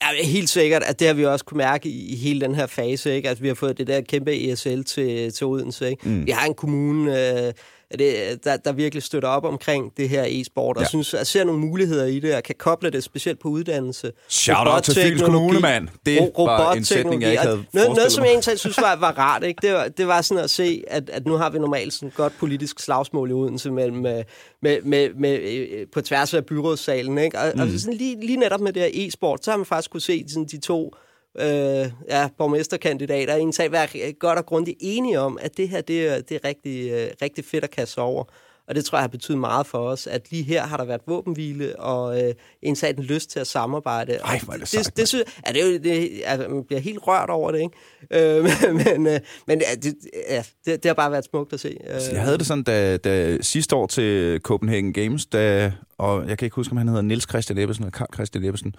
Ja, 0.02 0.24
helt 0.24 0.48
sikkert, 0.48 0.82
at 0.82 1.00
det 1.00 1.06
har 1.06 1.14
vi 1.14 1.24
også 1.24 1.44
kunne 1.44 1.58
mærke 1.58 1.88
i, 1.88 2.12
i 2.12 2.16
hele 2.16 2.40
den 2.40 2.54
her 2.54 2.66
fase, 2.66 3.14
ikke? 3.14 3.28
at 3.28 3.42
vi 3.42 3.48
har 3.48 3.54
fået 3.54 3.78
det 3.78 3.86
der 3.86 4.00
kæmpe 4.00 4.52
ESL 4.52 4.82
til, 4.82 5.32
til 5.32 5.46
Odense. 5.46 5.90
Ikke? 5.90 6.08
Mm. 6.08 6.26
Vi 6.26 6.30
har 6.30 6.46
en 6.46 6.54
kommune, 6.54 7.30
øh, 7.46 7.52
det, 7.98 8.44
der, 8.44 8.56
der 8.56 8.72
virkelig 8.72 9.02
støtter 9.02 9.28
op 9.28 9.44
omkring 9.44 9.92
det 9.96 10.08
her 10.08 10.24
e-sport, 10.28 10.76
og 10.76 10.82
Ja. 10.82 10.88
synes, 10.88 11.14
at 11.14 11.26
ser 11.26 11.44
nogle 11.44 11.60
muligheder 11.60 12.06
i 12.06 12.20
det, 12.20 12.34
og 12.34 12.42
kan 12.42 12.54
koble 12.58 12.90
det 12.90 13.04
specielt 13.04 13.38
på 13.40 13.48
uddannelse. 13.48 14.12
Shout 14.28 14.66
out 14.66 14.82
til 14.82 14.94
Robotteknologi. 14.94 15.24
Kommune, 15.24 15.60
mand. 15.60 15.88
Det 16.06 16.30
var 16.36 16.72
en 16.72 16.84
sætning, 16.84 17.22
jeg 17.22 17.30
ikke 17.30 17.42
havde 17.42 17.54
og 17.54 17.64
noget, 17.72 17.88
noget, 17.96 18.12
som 18.12 18.24
jeg 18.24 18.30
egentlig 18.32 18.58
synes 18.58 18.78
var, 18.80 18.96
var 18.96 19.18
rart, 19.18 19.44
ikke? 19.44 19.66
Det, 19.66 19.74
var, 19.74 19.88
det 19.88 20.06
var 20.06 20.22
sådan 20.22 20.44
at 20.44 20.50
se, 20.50 20.82
at, 20.88 21.10
at 21.10 21.26
nu 21.26 21.36
har 21.36 21.50
vi 21.50 21.58
normalt 21.58 21.92
sådan 21.92 22.08
et 22.08 22.14
godt 22.14 22.32
politisk 22.38 22.80
slagsmål 22.80 23.30
i 23.30 23.32
Odense 23.32 23.70
mellem, 23.70 24.06
øh, 24.06 24.24
med, 24.62 24.78
med, 24.82 25.08
med, 25.18 25.38
øh, 25.40 25.86
på 25.92 26.00
tværs 26.00 26.34
af 26.34 26.46
byrådssalen. 26.46 27.18
Ikke? 27.18 27.38
Og, 27.38 27.52
mm. 27.54 27.60
og 27.60 27.68
sådan 27.78 27.94
lige, 27.98 28.26
lige 28.26 28.36
netop 28.36 28.60
med 28.60 28.72
det 28.72 28.82
her 28.82 28.90
e-sport, 28.92 29.44
så 29.44 29.50
har 29.50 29.58
man 29.58 29.66
faktisk 29.66 29.90
kunne 29.90 30.00
se 30.00 30.24
sådan 30.28 30.44
de 30.44 30.60
to 30.60 30.94
øh, 31.38 31.90
ja, 32.08 32.28
borgmesterkandidater 32.38 33.36
i 33.36 33.40
en 33.40 33.52
sag 33.52 33.72
være 33.72 34.12
godt 34.12 34.38
og 34.38 34.46
grundigt 34.46 34.76
enige 34.80 35.20
om, 35.20 35.38
at 35.42 35.56
det 35.56 35.68
her 35.68 35.80
det 35.80 36.08
er, 36.08 36.20
det 36.20 36.34
er 36.34 36.48
rigtig, 36.48 36.90
øh, 36.90 37.08
rigtig 37.22 37.44
fedt 37.44 37.64
at 37.64 37.70
kaste 37.70 37.98
over. 37.98 38.24
Og 38.68 38.76
det 38.76 38.84
tror 38.84 38.98
jeg 38.98 39.02
har 39.02 39.08
betydet 39.08 39.38
meget 39.38 39.66
for 39.66 39.78
os, 39.78 40.06
at 40.06 40.30
lige 40.30 40.42
her 40.42 40.66
har 40.66 40.76
der 40.76 40.84
været 40.84 41.00
våbenhvile, 41.06 41.80
og 41.80 42.22
øh, 42.22 42.34
en 42.62 42.76
sag 42.76 42.94
en 42.98 43.02
lyst 43.02 43.30
til 43.30 43.40
at 43.40 43.46
samarbejde. 43.46 44.12
Ej, 44.14 44.40
hvor 44.44 44.54
er 44.54 44.58
det 44.58 44.68
sejt, 44.68 44.86
det, 44.86 44.96
det, 44.96 45.08
synes, 45.08 45.24
ja, 45.46 45.52
det, 45.52 45.62
er 45.62 45.66
jo, 45.66 45.78
det, 45.78 46.22
altså, 46.24 46.48
man 46.48 46.64
bliver 46.64 46.80
helt 46.80 46.98
rørt 47.02 47.30
over 47.30 47.52
det, 47.52 47.60
ikke? 47.60 48.36
Øh, 48.36 48.44
men 48.84 49.06
øh, 49.06 49.20
men 49.46 49.60
ja, 49.60 49.74
det, 49.82 49.94
ja, 50.30 50.42
det, 50.64 50.82
det 50.82 50.84
har 50.84 50.94
bare 50.94 51.10
været 51.10 51.24
smukt 51.24 51.52
at 51.52 51.60
se. 51.60 51.76
Øh, 51.94 52.00
Så 52.00 52.10
jeg 52.12 52.22
havde 52.22 52.38
det 52.38 52.46
sådan, 52.46 52.64
da, 52.64 52.96
da 52.96 53.38
sidste 53.40 53.76
år 53.76 53.86
til 53.86 54.40
Copenhagen 54.40 54.92
Games, 54.92 55.26
da, 55.26 55.72
og 55.98 56.28
jeg 56.28 56.38
kan 56.38 56.46
ikke 56.46 56.56
huske, 56.56 56.72
om 56.72 56.76
han 56.76 56.88
hedder 56.88 57.02
Niels 57.02 57.28
Christian 57.28 57.58
Ebbesen 57.58 57.84
eller 57.84 57.92
Karl 57.92 58.14
Christian 58.14 58.44
Ebbesen, 58.44 58.74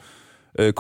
øh, 0.60 0.74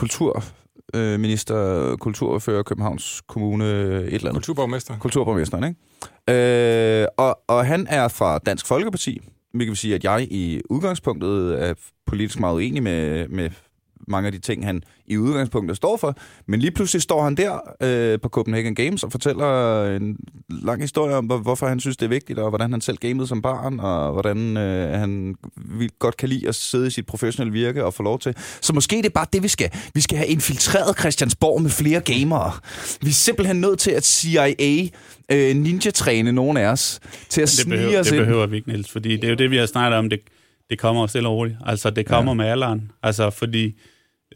kulturminister, 0.93 1.95
kulturfører 1.95 2.63
Københavns 2.63 3.21
Kommune, 3.27 3.65
et 3.65 4.05
eller 4.05 4.19
andet. 4.19 4.33
Kulturborgmester. 4.33 4.97
Kulturborgmesteren, 4.97 5.63
ikke? 5.63 7.01
Øh, 7.01 7.07
og, 7.17 7.39
og 7.47 7.65
han 7.65 7.87
er 7.89 8.07
fra 8.07 8.37
Dansk 8.37 8.65
Folkeparti. 8.65 9.21
Vi 9.53 9.65
kan 9.65 9.75
sige, 9.75 9.95
at 9.95 10.03
jeg 10.03 10.27
i 10.31 10.61
udgangspunktet 10.69 11.63
er 11.63 11.73
politisk 12.05 12.39
meget 12.39 12.55
uenig 12.55 12.83
med, 12.83 13.27
med 13.27 13.49
mange 14.07 14.25
af 14.27 14.31
de 14.31 14.39
ting, 14.39 14.65
han 14.65 14.83
i 15.07 15.17
udgangspunktet 15.17 15.77
står 15.77 15.97
for. 15.97 16.15
Men 16.47 16.59
lige 16.59 16.71
pludselig 16.71 17.01
står 17.01 17.23
han 17.23 17.35
der 17.35 17.59
øh, 17.81 18.19
på 18.19 18.29
Copenhagen 18.29 18.75
Games 18.75 19.03
og 19.03 19.11
fortæller 19.11 19.83
en 19.95 20.17
lang 20.49 20.81
historie 20.81 21.15
om, 21.15 21.25
hvor- 21.25 21.37
hvorfor 21.37 21.67
han 21.67 21.79
synes, 21.79 21.97
det 21.97 22.05
er 22.05 22.09
vigtigt, 22.09 22.39
og 22.39 22.49
hvordan 22.49 22.71
han 22.71 22.81
selv 22.81 22.97
gamede 22.97 23.27
som 23.27 23.41
barn, 23.41 23.79
og 23.79 24.11
hvordan 24.11 24.57
øh, 24.57 24.99
han 24.99 25.35
godt 25.99 26.17
kan 26.17 26.29
lide 26.29 26.47
at 26.47 26.55
sidde 26.55 26.87
i 26.87 26.89
sit 26.89 27.05
professionelle 27.05 27.53
virke 27.53 27.85
og 27.85 27.93
få 27.93 28.03
lov 28.03 28.19
til. 28.19 28.35
Så 28.61 28.73
måske 28.73 28.95
det 28.97 29.05
er 29.05 29.09
bare 29.09 29.25
det, 29.33 29.43
vi 29.43 29.47
skal. 29.47 29.69
Vi 29.93 30.01
skal 30.01 30.17
have 30.17 30.27
infiltreret 30.27 30.99
Christiansborg 30.99 31.61
med 31.61 31.69
flere 31.69 31.99
gamere. 31.99 32.51
Vi 33.01 33.09
er 33.09 33.13
simpelthen 33.13 33.61
nødt 33.61 33.79
til 33.79 33.91
at 33.91 34.05
CIA 34.05 34.87
øh, 35.31 35.55
ninja-træne 35.55 36.31
nogen 36.31 36.57
af 36.57 36.65
os 36.67 36.99
til 37.29 37.41
at 37.41 37.47
Det, 37.47 37.57
snige 37.57 37.77
behøver, 37.77 37.99
os 37.99 38.07
det 38.07 38.15
ind. 38.15 38.21
behøver 38.25 38.45
vi 38.45 38.55
ikke, 38.55 38.69
Niels, 38.69 38.91
fordi 38.91 39.15
det 39.15 39.23
er 39.23 39.29
jo 39.29 39.35
det, 39.35 39.51
vi 39.51 39.57
har 39.57 39.65
snakket 39.65 39.97
om. 39.97 40.09
Det, 40.09 40.19
det 40.69 40.79
kommer 40.79 41.07
stille 41.07 41.29
og 41.29 41.35
roligt. 41.35 41.57
Altså, 41.65 41.89
det 41.89 42.05
kommer 42.05 42.31
Ja. 42.31 42.35
med 42.35 42.45
alderen. 42.45 42.91
Altså, 43.03 43.29
fordi 43.29 43.75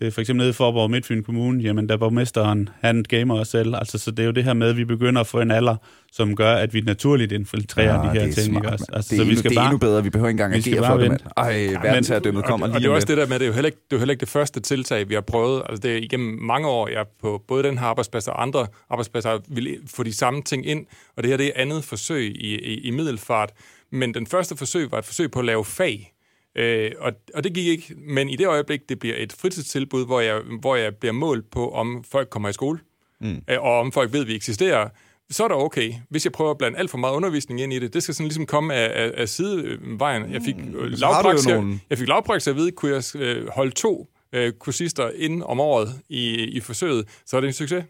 for 0.01 0.21
eksempel 0.21 0.37
nede 0.37 0.49
i 0.49 0.53
Forborg 0.53 0.91
Midtfyn 0.91 1.23
Kommune, 1.23 1.63
jamen, 1.63 1.89
der 1.89 1.97
borgmesteren, 1.97 2.69
han 2.81 3.03
gamer 3.09 3.39
også 3.39 3.51
selv. 3.51 3.75
Altså, 3.75 3.97
så 3.97 4.11
det 4.11 4.19
er 4.19 4.25
jo 4.25 4.31
det 4.31 4.43
her 4.43 4.53
med, 4.53 4.67
at 4.69 4.77
vi 4.77 4.85
begynder 4.85 5.21
at 5.21 5.27
få 5.27 5.39
en 5.39 5.51
alder, 5.51 5.75
som 6.11 6.35
gør, 6.35 6.53
at 6.53 6.73
vi 6.73 6.81
naturligt 6.81 7.31
infiltrerer 7.31 7.93
Ja, 7.95 8.01
de 8.01 8.13
her 8.13 8.25
det 8.25 8.29
er 8.29 8.33
ting. 8.41 8.45
smart, 8.45 8.63
ikke 8.63 8.73
også? 8.73 8.85
mand. 8.89 8.95
Altså, 8.95 9.09
det, 9.09 9.15
er 9.15 9.19
så 9.19 9.23
vi 9.23 9.29
endnu, 9.29 9.39
skal 9.39 9.49
det 9.51 9.57
er 9.57 9.59
bare... 9.61 9.67
endnu 9.67 9.77
bedre. 9.77 10.03
Vi 10.03 10.09
behøver 10.09 10.29
ikke 10.29 10.43
engang 10.43 10.65
vi 10.65 10.71
agere 10.71 10.85
for 10.91 10.97
det, 10.97 11.09
mand. 11.09 11.21
Ej, 11.37 11.67
verdensherredømmet 11.83 12.45
kommer 12.45 12.65
og, 12.65 12.69
lige 12.69 12.77
og 12.77 12.81
det 12.81 12.89
er 12.89 12.93
også 12.93 13.07
det 13.07 13.17
der 13.17 13.27
med, 13.27 13.39
det 13.39 13.45
er 13.45 13.47
jo 13.47 13.53
heller 13.53 13.67
ikke 13.67 13.77
det, 13.89 13.95
er 13.95 13.99
heller 13.99 14.11
ikke 14.11 14.21
det 14.21 14.29
første 14.29 14.59
tiltag, 14.59 15.09
vi 15.09 15.13
har 15.13 15.21
prøvet. 15.21 15.61
Altså 15.69 15.81
det 15.81 15.91
er 15.93 15.97
igennem 15.97 16.39
mange 16.41 16.67
år, 16.67 16.87
jeg 16.87 17.05
på 17.21 17.43
både 17.47 17.63
den 17.63 17.77
her 17.77 17.85
arbejdsplads 17.85 18.27
og 18.27 18.41
andre 18.41 18.67
arbejdspladser 18.89 19.39
vil 19.47 19.77
få 19.95 20.03
de 20.03 20.13
samme 20.13 20.41
ting 20.41 20.65
ind, 20.67 20.85
og 21.17 21.23
det 21.23 21.29
her 21.29 21.37
det 21.37 21.45
er 21.47 21.51
andet 21.55 21.83
forsøg 21.83 22.25
i, 22.35 22.55
i, 22.55 22.79
i 22.79 22.91
middelfart. 22.91 23.51
Men 23.91 24.13
den 24.13 24.27
første 24.27 24.57
forsøg 24.57 24.91
var 24.91 24.97
et 24.99 25.05
forsøg 25.05 25.31
på 25.31 25.39
at 25.39 25.45
lave 25.45 25.65
fag, 25.65 26.11
Øh, 26.55 26.91
og, 26.99 27.11
og 27.33 27.43
det 27.43 27.53
gik 27.53 27.67
ikke, 27.67 27.93
men 27.97 28.29
i 28.29 28.35
det 28.35 28.47
øjeblik, 28.47 28.89
det 28.89 28.99
bliver 28.99 29.15
et 29.17 29.33
fritidstilbud, 29.33 30.05
hvor 30.05 30.19
jeg, 30.19 30.41
hvor 30.61 30.75
jeg 30.75 30.95
bliver 30.95 31.13
målt 31.13 31.49
på, 31.51 31.69
om 31.71 32.03
folk 32.11 32.29
kommer 32.29 32.49
i 32.49 32.53
skole, 32.53 32.79
mm. 33.21 33.41
øh, 33.49 33.61
og 33.63 33.79
om 33.79 33.91
folk 33.91 34.13
ved, 34.13 34.21
at 34.21 34.27
vi 34.27 34.35
eksisterer, 34.35 34.89
så 35.29 35.43
er 35.43 35.47
det 35.47 35.57
okay. 35.57 35.93
Hvis 36.09 36.25
jeg 36.25 36.31
prøver 36.31 36.51
at 36.51 36.57
blande 36.57 36.77
alt 36.77 36.89
for 36.91 36.97
meget 36.97 37.13
undervisning 37.13 37.61
ind 37.61 37.73
i 37.73 37.79
det, 37.79 37.93
det 37.93 38.03
skal 38.03 38.15
sådan 38.15 38.27
ligesom 38.27 38.45
komme 38.45 38.73
af, 38.73 39.03
af, 39.05 39.11
af 39.21 39.29
sidevejen. 39.29 40.33
Jeg 40.33 40.41
fik, 40.45 40.55
øh, 40.59 40.73
du 40.73 40.79
jo 40.79 40.85
lavpraktisk, 40.89 41.47
nogle- 41.49 41.79
jeg 41.89 41.97
fik 41.97 42.07
lavpraktisk 42.07 42.47
at 42.49 42.55
vide, 42.55 42.71
kunne 42.71 42.91
jeg 42.95 43.03
øh, 43.15 43.47
holde 43.49 43.71
to 43.71 44.07
øh, 44.33 44.53
kursister 44.53 45.09
ind 45.15 45.43
om 45.43 45.59
året 45.59 45.89
i, 46.09 46.33
i 46.43 46.59
forsøget, 46.59 47.07
så 47.25 47.37
er 47.37 47.41
det 47.41 47.47
en 47.47 47.53
succes. 47.53 47.83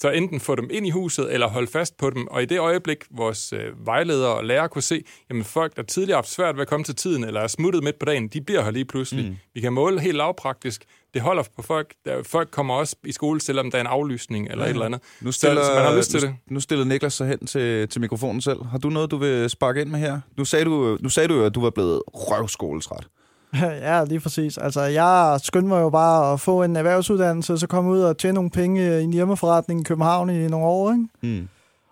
Så 0.00 0.10
enten 0.10 0.40
få 0.40 0.54
dem 0.54 0.68
ind 0.72 0.86
i 0.86 0.90
huset, 0.90 1.32
eller 1.34 1.48
holde 1.48 1.66
fast 1.66 1.96
på 1.96 2.10
dem. 2.10 2.26
Og 2.26 2.42
i 2.42 2.44
det 2.44 2.58
øjeblik, 2.58 3.04
vores 3.10 3.52
øh, 3.52 3.86
vejledere 3.86 4.34
og 4.34 4.44
lærere 4.44 4.68
kunne 4.68 4.82
se, 4.82 5.04
jamen 5.30 5.44
folk, 5.44 5.76
der 5.76 5.82
tidligere 5.82 6.16
har 6.16 6.22
haft 6.22 6.30
svært 6.30 6.54
ved 6.54 6.62
at 6.62 6.68
komme 6.68 6.84
til 6.84 6.94
tiden, 6.94 7.24
eller 7.24 7.40
er 7.40 7.46
smuttet 7.46 7.84
midt 7.84 7.98
på 7.98 8.04
dagen, 8.04 8.28
de 8.28 8.40
bliver 8.40 8.62
her 8.62 8.70
lige 8.70 8.84
pludselig. 8.84 9.24
Mm. 9.24 9.36
Vi 9.54 9.60
kan 9.60 9.72
måle 9.72 10.00
helt 10.00 10.16
lavpraktisk. 10.16 10.84
Det 11.14 11.22
holder 11.22 11.42
på 11.56 11.62
folk. 11.62 11.94
Der, 12.04 12.22
folk 12.22 12.50
kommer 12.50 12.74
også 12.74 12.96
i 13.04 13.12
skole, 13.12 13.40
selvom 13.40 13.70
der 13.70 13.78
er 13.78 13.80
en 13.80 13.86
aflysning 13.86 14.48
eller 14.50 14.64
ja. 14.64 14.70
et 14.70 14.74
eller 14.74 14.86
andet. 14.86 15.00
Nu 15.20 15.32
stiller, 15.32 15.62
så, 15.62 15.66
så 15.66 15.74
man 15.74 15.82
har 15.82 15.96
lyst 15.96 16.10
til 16.10 16.20
det. 16.20 16.34
Nu 16.50 16.60
stillede 16.60 16.88
Niklas 16.88 17.14
sig 17.14 17.28
hen 17.28 17.46
til, 17.46 17.88
til 17.88 18.00
mikrofonen 18.00 18.40
selv. 18.40 18.64
Har 18.64 18.78
du 18.78 18.90
noget, 18.90 19.10
du 19.10 19.16
vil 19.16 19.50
sparke 19.50 19.80
ind 19.80 19.90
med 19.90 19.98
her? 19.98 20.20
Nu 20.36 20.44
sagde 20.44 20.64
du, 20.64 20.98
nu 21.00 21.08
sagde 21.08 21.28
du 21.28 21.34
jo, 21.34 21.44
at 21.44 21.54
du 21.54 21.60
var 21.60 21.70
blevet 21.70 22.02
røvskoletræt. 22.06 23.06
ja, 23.82 24.04
lige 24.04 24.20
præcis. 24.20 24.58
Altså, 24.58 24.80
jeg 24.82 25.40
skyndte 25.42 25.68
mig 25.68 25.80
jo 25.80 25.90
bare 25.90 26.32
at 26.32 26.40
få 26.40 26.62
en 26.62 26.76
erhvervsuddannelse, 26.76 27.52
og 27.52 27.58
så 27.58 27.66
komme 27.66 27.90
ud 27.90 28.00
og 28.00 28.18
tjene 28.18 28.34
nogle 28.34 28.50
penge 28.50 29.00
i 29.00 29.04
en 29.04 29.12
hjemmeforretning 29.12 29.80
i 29.80 29.84
København 29.84 30.30
i 30.30 30.48
nogle 30.48 30.66
år, 30.66 30.90
ikke? 30.92 31.04
Mm. 31.40 31.48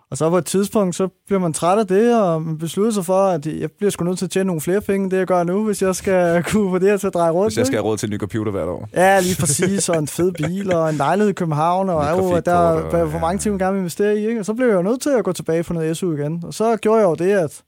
Og 0.09 0.17
så 0.17 0.29
på 0.29 0.37
et 0.37 0.45
tidspunkt, 0.45 0.95
så 0.95 1.07
bliver 1.25 1.39
man 1.39 1.53
træt 1.53 1.77
af 1.79 1.87
det, 1.87 2.21
og 2.21 2.41
man 2.41 2.57
beslutter 2.57 2.91
sig 2.91 3.05
for, 3.05 3.21
at 3.27 3.45
jeg 3.45 3.71
bliver 3.71 3.91
sgu 3.91 4.05
nødt 4.05 4.17
til 4.17 4.25
at 4.25 4.31
tjene 4.31 4.47
nogle 4.47 4.61
flere 4.61 4.81
penge, 4.81 5.09
det 5.11 5.17
jeg 5.17 5.27
gør 5.27 5.43
nu, 5.43 5.63
hvis 5.65 5.81
jeg 5.81 5.95
skal 5.95 6.43
kunne 6.51 6.69
få 6.71 6.79
det 6.79 6.89
her 6.89 6.97
til 6.97 7.07
at 7.07 7.13
dreje 7.13 7.31
rundt. 7.31 7.51
Hvis 7.53 7.57
jeg 7.57 7.65
skal 7.65 7.77
have 7.77 7.85
råd 7.85 7.97
til 7.97 8.07
en 8.07 8.13
ny 8.13 8.19
computer 8.19 8.51
hvert 8.51 8.67
år. 8.67 8.89
Ja, 8.93 9.19
lige 9.19 9.35
præcis, 9.39 9.89
og 9.89 9.97
en 9.97 10.07
fed 10.07 10.31
bil, 10.31 10.73
og 10.73 10.89
en 10.89 10.95
lejlighed 10.95 11.29
i 11.29 11.33
København, 11.33 11.89
og 11.89 12.11
jo, 12.17 12.39
der 12.45 12.53
og- 12.55 12.99
er 12.99 13.09
for 13.09 13.19
mange 13.19 13.39
ting, 13.39 13.53
man 13.53 13.59
gerne 13.59 13.73
vil 13.73 13.79
investere 13.79 14.17
i, 14.19 14.27
ikke? 14.27 14.39
Og 14.39 14.45
så 14.45 14.53
blev 14.53 14.67
jeg 14.67 14.75
jo 14.75 14.81
nødt 14.81 15.01
til 15.01 15.09
at 15.09 15.23
gå 15.23 15.31
tilbage 15.31 15.63
på 15.63 15.73
noget 15.73 15.97
SU 15.97 16.13
igen. 16.13 16.43
Og 16.45 16.53
så 16.53 16.75
gjorde 16.77 16.99
jeg 16.99 17.05
jo 17.07 17.15
det, 17.15 17.31
at, 17.31 17.61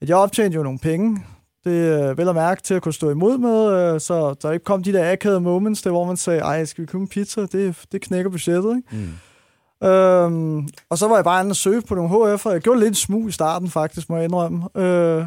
at 0.00 0.08
jeg 0.08 0.16
optjente 0.16 0.54
jo 0.56 0.62
nogle 0.62 0.78
penge, 0.78 1.22
det 1.70 2.00
er 2.02 2.14
vel 2.14 2.28
at 2.28 2.34
mærke 2.34 2.62
til 2.62 2.74
at 2.74 2.82
kunne 2.82 2.94
stå 2.94 3.10
imod 3.10 3.38
med, 3.38 3.94
øh, 3.94 4.00
så 4.00 4.34
der 4.42 4.52
ikke 4.52 4.64
kom 4.64 4.82
de 4.82 4.92
der 4.92 5.12
akavede 5.12 5.40
moments, 5.40 5.82
der 5.82 5.90
hvor 5.90 6.04
man 6.04 6.16
sagde, 6.16 6.40
ej, 6.40 6.64
skal 6.64 6.82
vi 6.82 6.86
købe 6.86 7.02
en 7.02 7.08
pizza? 7.08 7.40
Det, 7.40 7.76
det 7.92 8.00
knækker 8.00 8.30
budgettet, 8.30 8.76
ikke? 8.76 8.88
Mm. 8.96 9.88
Øhm, 9.88 10.68
og 10.90 10.98
så 10.98 11.08
var 11.08 11.14
jeg 11.14 11.24
bare 11.24 11.40
inde 11.40 11.52
og 11.52 11.56
søge 11.56 11.82
på 11.82 11.94
nogle 11.94 12.34
HF'er. 12.34 12.50
Jeg 12.50 12.60
gjorde 12.60 12.80
lidt 12.80 12.96
smug 12.96 13.28
i 13.28 13.32
starten, 13.32 13.70
faktisk, 13.70 14.10
må 14.10 14.16
jeg 14.16 14.24
indrømme. 14.24 14.68
Øh, 14.76 15.26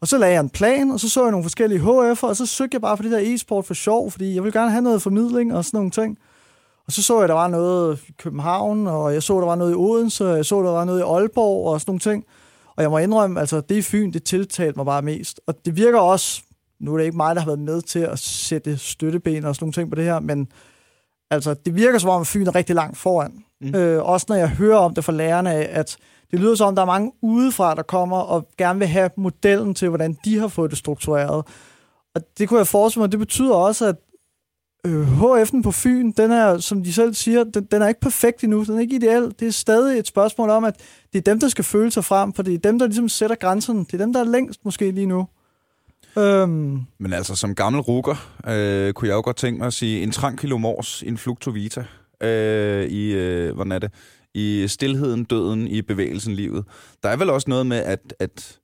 og 0.00 0.08
så 0.08 0.18
lagde 0.18 0.34
jeg 0.34 0.40
en 0.40 0.50
plan, 0.50 0.90
og 0.90 1.00
så 1.00 1.08
så 1.08 1.22
jeg 1.22 1.30
nogle 1.30 1.44
forskellige 1.44 1.80
HF'er, 1.80 2.26
og 2.28 2.36
så 2.36 2.46
søgte 2.46 2.74
jeg 2.74 2.80
bare 2.80 2.96
på 2.96 3.02
det 3.02 3.12
der 3.12 3.20
e-sport 3.22 3.64
for 3.64 3.74
sjov, 3.74 4.10
fordi 4.10 4.34
jeg 4.34 4.44
ville 4.44 4.60
gerne 4.60 4.70
have 4.70 4.82
noget 4.82 5.02
formidling 5.02 5.54
og 5.54 5.64
sådan 5.64 5.78
nogle 5.78 5.90
ting. 5.90 6.18
Og 6.86 6.92
så 6.92 7.02
så 7.02 7.20
jeg, 7.20 7.28
der 7.28 7.34
var 7.34 7.48
noget 7.48 7.98
i 8.08 8.12
København, 8.18 8.86
og 8.86 9.14
jeg 9.14 9.22
så, 9.22 9.40
der 9.40 9.46
var 9.46 9.54
noget 9.54 9.72
i 9.72 9.74
Odense, 9.74 10.30
og 10.30 10.36
jeg 10.36 10.46
så, 10.46 10.62
der 10.62 10.70
var 10.70 10.84
noget 10.84 11.00
i 11.00 11.02
Aalborg 11.02 11.72
og 11.72 11.80
sådan 11.80 11.90
nogle 11.90 12.00
ting. 12.00 12.24
Og 12.78 12.82
jeg 12.82 12.90
må 12.90 12.98
indrømme, 12.98 13.40
altså 13.40 13.60
det 13.60 13.74
i 13.74 13.82
Fyn, 13.82 14.12
det 14.12 14.24
tiltalte 14.24 14.76
mig 14.78 14.86
bare 14.86 15.02
mest. 15.02 15.40
Og 15.46 15.54
det 15.64 15.76
virker 15.76 15.98
også, 15.98 16.42
nu 16.80 16.92
er 16.92 16.98
det 16.98 17.04
ikke 17.04 17.16
mig, 17.16 17.34
der 17.34 17.40
har 17.40 17.46
været 17.46 17.58
med 17.58 17.82
til 17.82 17.98
at 17.98 18.18
sætte 18.18 18.78
støtteben 18.78 19.44
og 19.44 19.54
sådan 19.54 19.64
nogle 19.64 19.72
ting 19.72 19.90
på 19.90 19.94
det 19.94 20.04
her, 20.04 20.20
men 20.20 20.48
altså 21.30 21.54
det 21.54 21.74
virker 21.74 21.98
som 21.98 22.10
om, 22.10 22.24
Fyn 22.24 22.46
er 22.46 22.54
rigtig 22.54 22.74
langt 22.74 22.98
foran. 22.98 23.44
Mm. 23.60 23.74
Øh, 23.74 24.02
også 24.02 24.26
når 24.28 24.36
jeg 24.36 24.48
hører 24.48 24.78
om 24.78 24.94
det 24.94 25.04
fra 25.04 25.12
lærerne, 25.12 25.54
at 25.54 25.96
det 26.30 26.40
lyder 26.40 26.54
som 26.54 26.68
om, 26.68 26.74
der 26.74 26.82
er 26.82 26.86
mange 26.86 27.12
udefra, 27.22 27.74
der 27.74 27.82
kommer 27.82 28.16
og 28.16 28.48
gerne 28.58 28.78
vil 28.78 28.88
have 28.88 29.10
modellen 29.16 29.74
til, 29.74 29.88
hvordan 29.88 30.18
de 30.24 30.38
har 30.38 30.48
fået 30.48 30.70
det 30.70 30.78
struktureret. 30.78 31.44
Og 32.14 32.22
det 32.38 32.48
kunne 32.48 32.58
jeg 32.58 32.66
forestille 32.66 33.02
mig, 33.02 33.12
det 33.12 33.18
betyder 33.18 33.54
også, 33.54 33.86
at 33.86 33.96
Øh, 34.86 35.20
HF'en 35.22 35.62
på 35.62 35.72
Fyn, 35.72 36.12
den 36.12 36.30
er, 36.30 36.58
som 36.58 36.84
de 36.84 36.92
selv 36.92 37.14
siger, 37.14 37.44
den, 37.44 37.64
den 37.64 37.82
er 37.82 37.88
ikke 37.88 38.00
perfekt 38.00 38.44
endnu, 38.44 38.64
den 38.64 38.76
er 38.76 38.80
ikke 38.80 38.96
ideel. 38.96 39.34
Det 39.40 39.48
er 39.48 39.52
stadig 39.52 39.98
et 39.98 40.06
spørgsmål 40.06 40.50
om, 40.50 40.64
at 40.64 40.80
det 41.12 41.18
er 41.18 41.22
dem, 41.22 41.40
der 41.40 41.48
skal 41.48 41.64
føle 41.64 41.90
sig 41.90 42.04
frem, 42.04 42.32
for 42.32 42.42
det 42.42 42.54
er 42.54 42.58
dem, 42.58 42.78
der 42.78 42.86
ligesom 42.86 43.08
sætter 43.08 43.36
grænserne. 43.36 43.78
Det 43.84 43.94
er 43.94 43.98
dem, 43.98 44.12
der 44.12 44.20
er 44.20 44.24
længst 44.24 44.64
måske 44.64 44.90
lige 44.90 45.06
nu. 45.06 45.28
Øhm, 46.18 46.80
Men 46.98 47.12
altså, 47.12 47.34
som 47.34 47.54
gammel 47.54 47.82
rukker, 47.82 48.32
øh, 48.48 48.92
kunne 48.92 49.08
jeg 49.08 49.14
jo 49.14 49.20
godt 49.20 49.36
tænke 49.36 49.58
mig 49.58 49.66
at 49.66 49.72
sige, 49.74 50.02
en 50.02 50.10
tranquilo 50.10 50.58
mors, 50.58 51.02
en 51.02 51.18
flucto 51.18 51.50
vita, 51.50 51.84
øh, 52.22 52.84
i, 52.86 53.12
øh, 53.12 53.54
hvordan 53.54 53.72
er 53.72 53.78
det, 53.78 53.90
i 54.34 54.64
stillheden, 54.68 55.24
døden, 55.24 55.68
i 55.68 55.82
bevægelsen, 55.82 56.34
livet. 56.34 56.64
Der 57.02 57.08
er 57.08 57.16
vel 57.16 57.30
også 57.30 57.50
noget 57.50 57.66
med, 57.66 57.76
at, 57.76 58.14
at 58.18 58.58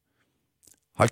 hold 0.97 1.09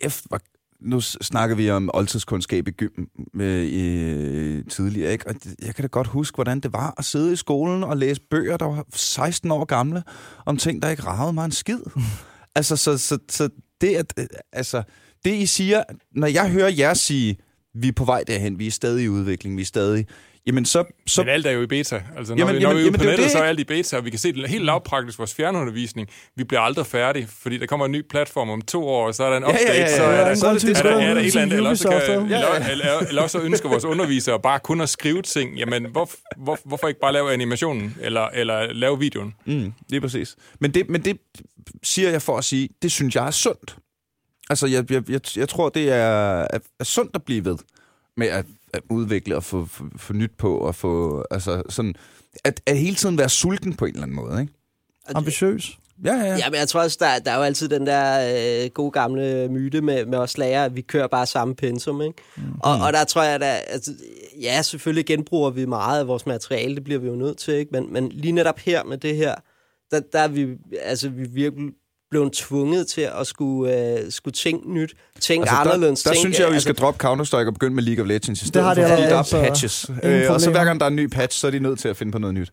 kæft, 0.00 0.24
hvor- 0.28 0.40
nu 0.84 1.00
snakker 1.00 1.56
vi 1.56 1.70
om 1.70 1.90
oldtidskundskab 1.94 2.68
i 2.68 2.70
gym 2.70 3.06
øh, 3.40 3.64
i, 3.64 4.62
tidligere, 4.62 5.12
ikke? 5.12 5.28
Og 5.28 5.34
jeg 5.62 5.74
kan 5.74 5.82
da 5.82 5.86
godt 5.86 6.06
huske, 6.06 6.34
hvordan 6.34 6.60
det 6.60 6.72
var 6.72 6.94
at 6.98 7.04
sidde 7.04 7.32
i 7.32 7.36
skolen 7.36 7.84
og 7.84 7.96
læse 7.96 8.20
bøger, 8.30 8.56
der 8.56 8.66
var 8.66 8.84
16 8.94 9.50
år 9.50 9.64
gamle, 9.64 10.02
om 10.46 10.56
ting, 10.56 10.82
der 10.82 10.88
ikke 10.88 11.02
ragede 11.02 11.32
mig 11.32 11.44
en 11.44 11.52
skid. 11.52 11.80
altså, 12.56 12.76
så, 12.76 12.98
så, 12.98 13.18
så 13.28 13.48
det, 13.80 13.96
at, 13.96 14.14
øh, 14.18 14.26
altså, 14.52 14.82
det 15.24 15.34
I 15.34 15.46
siger, 15.46 15.82
når 16.14 16.26
jeg 16.26 16.50
hører 16.50 16.70
jer 16.70 16.94
sige, 16.94 17.36
vi 17.74 17.88
er 17.88 17.92
på 17.92 18.04
vej 18.04 18.24
derhen, 18.26 18.58
vi 18.58 18.66
er 18.66 18.70
stadig 18.70 19.04
i 19.04 19.08
udvikling, 19.08 19.56
vi 19.56 19.62
er 19.62 19.66
stadig... 19.66 20.06
Jamen 20.46 20.64
så... 20.64 20.84
så 21.06 21.22
Men 21.22 21.28
alt 21.28 21.46
er 21.46 21.50
jo 21.50 21.62
i 21.62 21.66
beta. 21.66 22.02
Altså, 22.16 22.34
når, 22.34 22.38
Jamen, 22.38 22.38
jamen, 22.38 22.54
vi, 22.54 22.62
når 22.62 22.68
jamen, 22.68 22.76
vi 22.76 22.80
er 22.80 22.84
jamen, 22.84 22.98
på 22.98 23.02
det 23.02 23.08
er 23.08 23.10
jo 23.10 23.10
nettet, 23.10 23.24
det, 23.24 23.32
så 23.32 23.38
er 23.38 23.42
alt 23.42 23.60
i 23.60 23.64
beta, 23.64 23.96
og 23.96 24.04
vi 24.04 24.10
kan 24.10 24.18
se 24.18 24.32
det 24.32 24.48
helt 24.48 24.64
lavpraktisk, 24.64 25.18
vores 25.18 25.34
fjernundervisning. 25.34 26.08
Vi 26.36 26.44
bliver 26.44 26.60
aldrig 26.60 26.86
færdige, 26.86 27.26
fordi 27.26 27.58
der 27.58 27.66
kommer 27.66 27.86
en 27.86 27.92
ny 27.92 28.02
platform 28.10 28.50
om 28.50 28.62
to 28.62 28.88
år, 28.88 29.06
og 29.06 29.14
så 29.14 29.24
er 29.24 29.30
der 29.30 29.36
en 29.36 29.42
Ja, 29.42 29.48
ja, 29.48 29.54
update, 29.54 29.72
ja, 29.72 29.80
ja. 29.80 29.96
så 29.96 30.02
Der 30.02 30.08
er 30.08 30.24
er 30.24 30.28
der, 30.28 30.34
så 30.34 30.46
er 30.46 30.50
grund 30.50 30.60
det, 30.60 30.78
er 30.78 30.82
der, 30.82 30.96
vi 30.98 31.04
er 31.04 31.14
der 31.14 31.20
et 31.20 31.26
eller 31.26 31.42
andet, 31.42 31.56
eller 31.56 31.70
også, 31.70 31.88
kan, 31.88 32.28
ja. 32.28 32.36
eller, 32.36 32.70
eller, 32.70 32.98
eller 32.98 33.22
også 33.22 33.40
ønsker 33.40 33.68
vores 33.68 33.84
undervisere 33.84 34.40
bare 34.40 34.60
kun 34.60 34.80
at 34.80 34.88
skrive 34.88 35.22
ting. 35.22 35.58
Jamen, 35.58 35.84
hvor, 35.84 36.10
hvor, 36.36 36.58
hvorfor 36.64 36.88
ikke 36.88 37.00
bare 37.00 37.12
lave 37.12 37.32
animationen, 37.32 37.96
eller, 38.00 38.28
eller 38.34 38.72
lave 38.72 38.98
videoen? 38.98 39.34
Mm, 39.44 39.72
lige 39.88 40.00
præcis. 40.00 40.36
Men 40.60 40.74
det, 40.74 40.88
men 40.88 41.04
det 41.04 41.18
siger 41.82 42.10
jeg 42.10 42.22
for 42.22 42.38
at 42.38 42.44
sige, 42.44 42.68
det 42.82 42.92
synes 42.92 43.14
jeg 43.14 43.26
er 43.26 43.30
sundt. 43.30 43.76
Altså, 44.50 44.66
jeg, 44.66 44.92
jeg, 44.92 45.10
jeg, 45.10 45.20
jeg 45.36 45.48
tror, 45.48 45.68
det 45.68 45.88
er, 45.88 45.94
er, 45.94 46.58
er 46.80 46.84
sundt 46.84 47.10
at 47.14 47.22
blive 47.22 47.44
ved 47.44 47.56
med 48.16 48.26
at, 48.26 48.44
at 48.74 48.82
udvikle 48.90 49.36
og 49.36 49.44
få, 49.44 49.64
få, 49.64 49.84
få 49.96 50.12
nyt 50.12 50.32
på, 50.38 50.56
og 50.58 50.74
få, 50.74 51.24
altså 51.30 51.62
sådan, 51.68 51.94
at, 52.44 52.60
at 52.66 52.78
hele 52.78 52.96
tiden 52.96 53.18
være 53.18 53.28
sulten 53.28 53.74
på 53.74 53.84
en 53.84 53.90
eller 53.90 54.02
anden 54.02 54.16
måde, 54.16 54.40
ikke? 54.40 54.52
ambitiøs. 55.14 55.78
Ja, 56.04 56.14
ja, 56.14 56.24
ja. 56.24 56.36
Ja, 56.36 56.50
men 56.50 56.58
jeg 56.58 56.68
tror 56.68 56.80
også, 56.80 56.96
der, 57.00 57.18
der 57.18 57.30
er 57.30 57.36
jo 57.36 57.42
altid 57.42 57.68
den 57.68 57.86
der 57.86 58.34
øh, 58.64 58.70
gode 58.70 58.90
gamle 58.90 59.48
myte 59.48 59.80
med, 59.80 60.06
med 60.06 60.18
os 60.18 60.38
lærere, 60.38 60.64
at 60.64 60.76
vi 60.76 60.80
kører 60.80 61.06
bare 61.06 61.26
samme 61.26 61.54
pensum, 61.54 62.02
ikke? 62.02 62.22
Mm. 62.36 62.42
Og, 62.62 62.72
og 62.86 62.92
der 62.92 63.04
tror 63.04 63.22
jeg, 63.22 63.34
at 63.34 63.62
altså, 63.66 63.92
ja, 64.40 64.62
selvfølgelig 64.62 65.06
genbruger 65.06 65.50
vi 65.50 65.64
meget 65.64 66.00
af 66.00 66.08
vores 66.08 66.26
materiale, 66.26 66.74
det 66.74 66.84
bliver 66.84 67.00
vi 67.00 67.06
jo 67.06 67.14
nødt 67.14 67.38
til, 67.38 67.54
ikke? 67.54 67.70
Men, 67.72 67.92
men 67.92 68.08
lige 68.08 68.32
netop 68.32 68.58
her 68.58 68.84
med 68.84 68.98
det 68.98 69.16
her, 69.16 69.34
der, 69.90 70.00
der 70.12 70.18
er 70.18 70.28
vi, 70.28 70.48
altså, 70.82 71.08
vi 71.08 71.28
virkelig 71.28 71.72
blevet 72.14 72.32
tvunget 72.32 72.86
til 72.86 73.08
at 73.20 73.26
skulle, 73.26 73.94
øh, 73.96 73.98
skulle 74.10 74.32
tænke 74.34 74.72
nyt, 74.72 74.94
tænke 75.20 75.42
altså, 75.42 75.56
anderledes. 75.56 76.02
der, 76.02 76.10
der 76.10 76.14
tænke, 76.14 76.20
synes 76.20 76.38
jeg, 76.38 76.46
at 76.46 76.50
vi 76.50 76.54
altså, 76.54 76.66
skal 76.66 76.74
droppe 76.74 77.08
Counter-Strike 77.08 77.46
og 77.46 77.54
begynde 77.54 77.74
med 77.74 77.82
League 77.82 78.02
of 78.04 78.08
Legends 78.08 78.42
i 78.42 78.46
stedet. 78.46 78.54
Det 78.54 78.62
har 78.62 78.74
de 78.74 78.82
for, 78.82 78.88
fordi 78.88 79.02
der 79.02 79.18
er 79.18 79.22
så 79.22 79.40
patches. 79.40 79.90
Øh, 80.02 80.30
og 80.30 80.40
så 80.40 80.50
hver 80.50 80.64
gang 80.64 80.80
der 80.80 80.86
er 80.86 80.90
en 80.90 80.96
ny 80.96 81.06
patch, 81.10 81.40
så 81.40 81.46
er 81.46 81.50
de 81.50 81.58
nødt 81.58 81.78
til 81.78 81.88
at 81.88 81.96
finde 81.96 82.12
på 82.12 82.18
noget 82.18 82.34
nyt. 82.34 82.52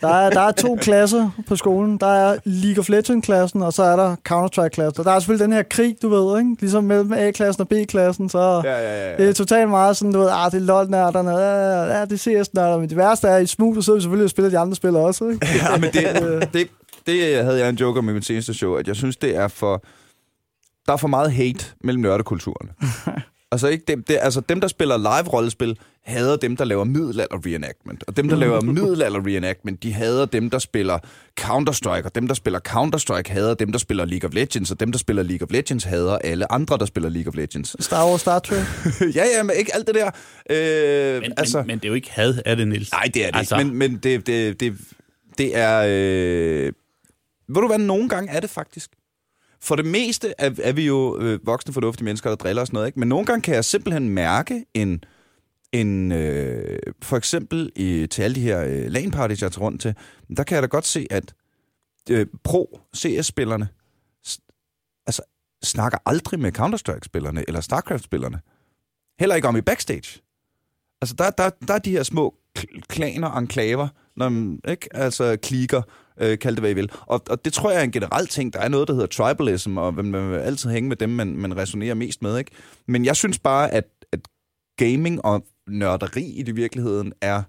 Der 0.00 0.08
er, 0.08 0.30
der 0.30 0.40
er 0.40 0.52
to 0.52 0.76
klasser 0.86 1.30
på 1.48 1.56
skolen. 1.56 1.98
Der 1.98 2.06
er 2.06 2.36
League 2.44 2.80
of 2.80 2.88
Legends-klassen, 2.88 3.62
og 3.62 3.72
så 3.72 3.82
er 3.82 3.96
der 3.96 4.16
Counter-Strike-klassen. 4.28 5.04
Der 5.04 5.10
er 5.10 5.18
selvfølgelig 5.18 5.44
den 5.44 5.52
her 5.52 5.62
krig, 5.62 5.96
du 6.02 6.08
ved, 6.08 6.38
ikke? 6.38 6.56
Ligesom 6.60 6.84
mellem 6.84 7.12
A-klassen 7.12 7.60
og 7.60 7.68
B-klassen, 7.68 8.28
så 8.28 8.60
Ja, 8.64 8.78
ja, 8.78 9.10
ja. 9.10 9.16
det 9.16 9.28
er 9.28 9.32
totalt 9.32 9.68
meget 9.68 9.96
sådan, 9.96 10.12
du 10.12 10.18
ved, 10.18 10.28
ah, 10.32 10.50
det 10.50 10.56
er 10.58 10.64
LoL-nørderne, 10.64 11.30
ja, 11.30 11.98
ja, 11.98 12.04
det 12.04 12.12
er 12.12 12.16
CS-nørderne, 12.44 12.80
men 12.80 12.88
det 12.88 12.96
værste 12.96 13.28
er, 13.28 13.38
i 13.38 13.46
smug, 13.46 13.74
så 13.74 13.82
sidder 13.82 13.96
vi 13.96 14.02
selvfølgelig 14.02 14.24
og 14.24 14.30
spiller 14.30 14.50
de 14.50 14.58
andre 14.58 14.74
spil 14.74 14.96
også, 14.96 15.28
ikke? 15.28 15.46
Ja, 15.62 15.76
men 15.76 15.90
det, 15.92 16.48
det, 16.52 16.68
det 17.06 17.44
havde 17.44 17.58
jeg 17.58 17.68
en 17.68 17.76
joke 17.76 17.98
om 17.98 18.08
i 18.08 18.12
mit 18.12 18.24
seneste 18.24 18.54
show, 18.54 18.74
at 18.74 18.88
jeg 18.88 18.96
synes, 18.96 19.16
det 19.16 19.36
er 19.36 19.48
for... 19.48 19.84
Der 20.86 20.92
er 20.92 20.96
for 20.96 21.08
meget 21.08 21.32
hate 21.32 21.64
mellem 21.84 22.02
nørdekulturerne. 22.02 22.70
altså, 23.52 23.68
ikke 23.68 23.84
dem, 23.88 24.02
det, 24.02 24.18
altså 24.20 24.40
dem, 24.40 24.60
der 24.60 24.68
spiller 24.68 24.96
live-rollespil, 24.96 25.78
hader 26.04 26.36
dem, 26.36 26.56
der 26.56 26.64
laver 26.64 26.84
middelalder-reenactment. 26.84 28.00
Og 28.06 28.16
dem, 28.16 28.28
der 28.28 28.36
laver 28.36 28.60
middelalder-reenactment, 28.76 29.82
de 29.82 29.92
hader 29.92 30.26
dem, 30.26 30.50
der 30.50 30.58
spiller 30.58 30.98
Counter-Strike. 31.40 32.04
Og 32.04 32.14
dem, 32.14 32.28
der 32.28 32.34
spiller 32.34 32.60
Counter-Strike, 32.68 33.32
hader 33.32 33.54
dem, 33.54 33.72
der 33.72 33.78
spiller 33.78 34.04
League 34.04 34.28
of 34.28 34.34
Legends. 34.34 34.70
Og 34.70 34.80
dem, 34.80 34.92
der 34.92 34.98
spiller 34.98 35.22
League 35.22 35.46
of 35.46 35.52
Legends, 35.52 35.84
hader 35.84 36.18
alle 36.18 36.52
andre, 36.52 36.78
der 36.78 36.86
spiller 36.86 37.08
League 37.08 37.28
of 37.28 37.34
Legends. 37.34 37.84
Star 37.84 38.08
Wars, 38.08 38.20
Star 38.20 38.38
Trek. 38.38 38.64
ja, 39.16 39.24
ja, 39.36 39.42
men 39.42 39.56
ikke 39.58 39.74
alt 39.74 39.86
det 39.86 39.94
der. 39.94 40.10
Øh, 40.50 41.20
Men, 41.22 41.32
altså, 41.36 41.58
men, 41.58 41.66
men 41.66 41.78
det 41.78 41.84
er 41.84 41.88
jo 41.88 41.94
ikke 41.94 42.10
had 42.10 42.34
af 42.44 42.56
det, 42.56 42.68
Niels. 42.68 42.92
Nej, 42.92 43.10
det 43.14 43.26
er 43.26 43.30
det 43.30 43.38
altså, 43.38 43.58
ikke. 43.58 43.68
Men, 43.68 43.78
men 43.78 43.96
det, 43.96 44.26
det, 44.26 44.60
det, 44.60 44.76
det 45.38 45.56
er... 45.56 45.86
Øh... 45.88 46.72
Ved 47.48 47.60
du 47.60 47.66
hvad, 47.66 47.78
nogle 47.78 48.08
gange 48.08 48.32
er 48.32 48.40
det 48.40 48.50
faktisk. 48.50 48.90
For 49.60 49.76
det 49.76 49.86
meste 49.86 50.34
er, 50.38 50.50
er 50.62 50.72
vi 50.72 50.86
jo 50.86 51.18
øh, 51.20 51.46
voksne, 51.46 51.72
fornuftige 51.72 52.04
mennesker, 52.04 52.30
der 52.30 52.36
driller 52.36 52.62
og 52.62 52.66
sådan 52.66 52.76
noget. 52.76 52.86
Ikke? 52.86 52.98
Men 52.98 53.08
nogle 53.08 53.26
gange 53.26 53.42
kan 53.42 53.54
jeg 53.54 53.64
simpelthen 53.64 54.08
mærke 54.08 54.64
en... 54.74 55.04
en 55.72 56.12
øh, 56.12 56.78
for 57.02 57.16
eksempel 57.16 57.72
i, 57.76 58.06
til 58.06 58.22
alle 58.22 58.34
de 58.34 58.40
her 58.40 58.64
øh, 58.64 58.90
LAN-parties, 58.90 59.42
jeg 59.42 59.52
tager 59.52 59.64
rundt 59.64 59.80
til, 59.80 59.94
der 60.36 60.42
kan 60.42 60.54
jeg 60.54 60.62
da 60.62 60.66
godt 60.66 60.86
se, 60.86 61.06
at 61.10 61.34
øh, 62.10 62.26
pro-CS-spillerne 62.44 63.68
altså, 65.06 65.22
snakker 65.62 65.98
aldrig 66.06 66.40
med 66.40 66.52
Counter-Strike-spillerne 66.58 67.44
eller 67.46 67.60
StarCraft-spillerne. 67.60 68.40
Heller 69.20 69.34
ikke 69.34 69.48
om 69.48 69.56
i 69.56 69.60
backstage. 69.60 70.22
Altså, 71.00 71.14
der, 71.18 71.30
der, 71.30 71.50
der 71.68 71.74
er 71.74 71.78
de 71.78 71.90
her 71.90 72.02
små 72.02 72.34
klaner, 72.88 73.30
enklaver, 73.30 73.88
når 74.16 74.28
man, 74.28 74.60
ikke? 74.68 74.96
Altså, 74.96 75.36
klikker, 75.42 75.82
øh, 76.20 76.38
kald 76.38 76.54
det 76.54 76.62
hvad 76.62 76.70
I 76.70 76.74
vil. 76.74 76.90
Og, 77.06 77.22
og 77.30 77.44
det 77.44 77.52
tror 77.52 77.70
jeg 77.70 77.80
er 77.80 77.84
en 77.84 77.92
generel 77.92 78.26
ting. 78.26 78.52
Der 78.52 78.58
er 78.58 78.68
noget, 78.68 78.88
der 78.88 78.94
hedder 78.94 79.06
tribalism, 79.06 79.76
og 79.76 79.94
man 79.94 80.30
vil 80.30 80.38
altid 80.38 80.70
hænge 80.70 80.88
med 80.88 80.96
dem, 80.96 81.10
man, 81.10 81.36
man 81.36 81.56
resonerer 81.56 81.94
mest 81.94 82.22
med, 82.22 82.38
ikke? 82.38 82.50
Men 82.86 83.04
jeg 83.04 83.16
synes 83.16 83.38
bare, 83.38 83.72
at, 83.72 83.84
at 84.12 84.20
gaming 84.76 85.24
og 85.24 85.46
nørderi 85.68 86.24
i 86.24 86.42
det 86.42 86.56
virkeligheden 86.56 87.12
er 87.20 87.42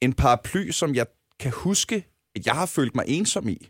en 0.00 0.12
paraply, 0.12 0.70
som 0.70 0.94
jeg 0.94 1.06
kan 1.40 1.52
huske, 1.54 2.06
at 2.36 2.46
jeg 2.46 2.54
har 2.54 2.66
følt 2.66 2.94
mig 2.94 3.04
ensom 3.08 3.48
i. 3.48 3.68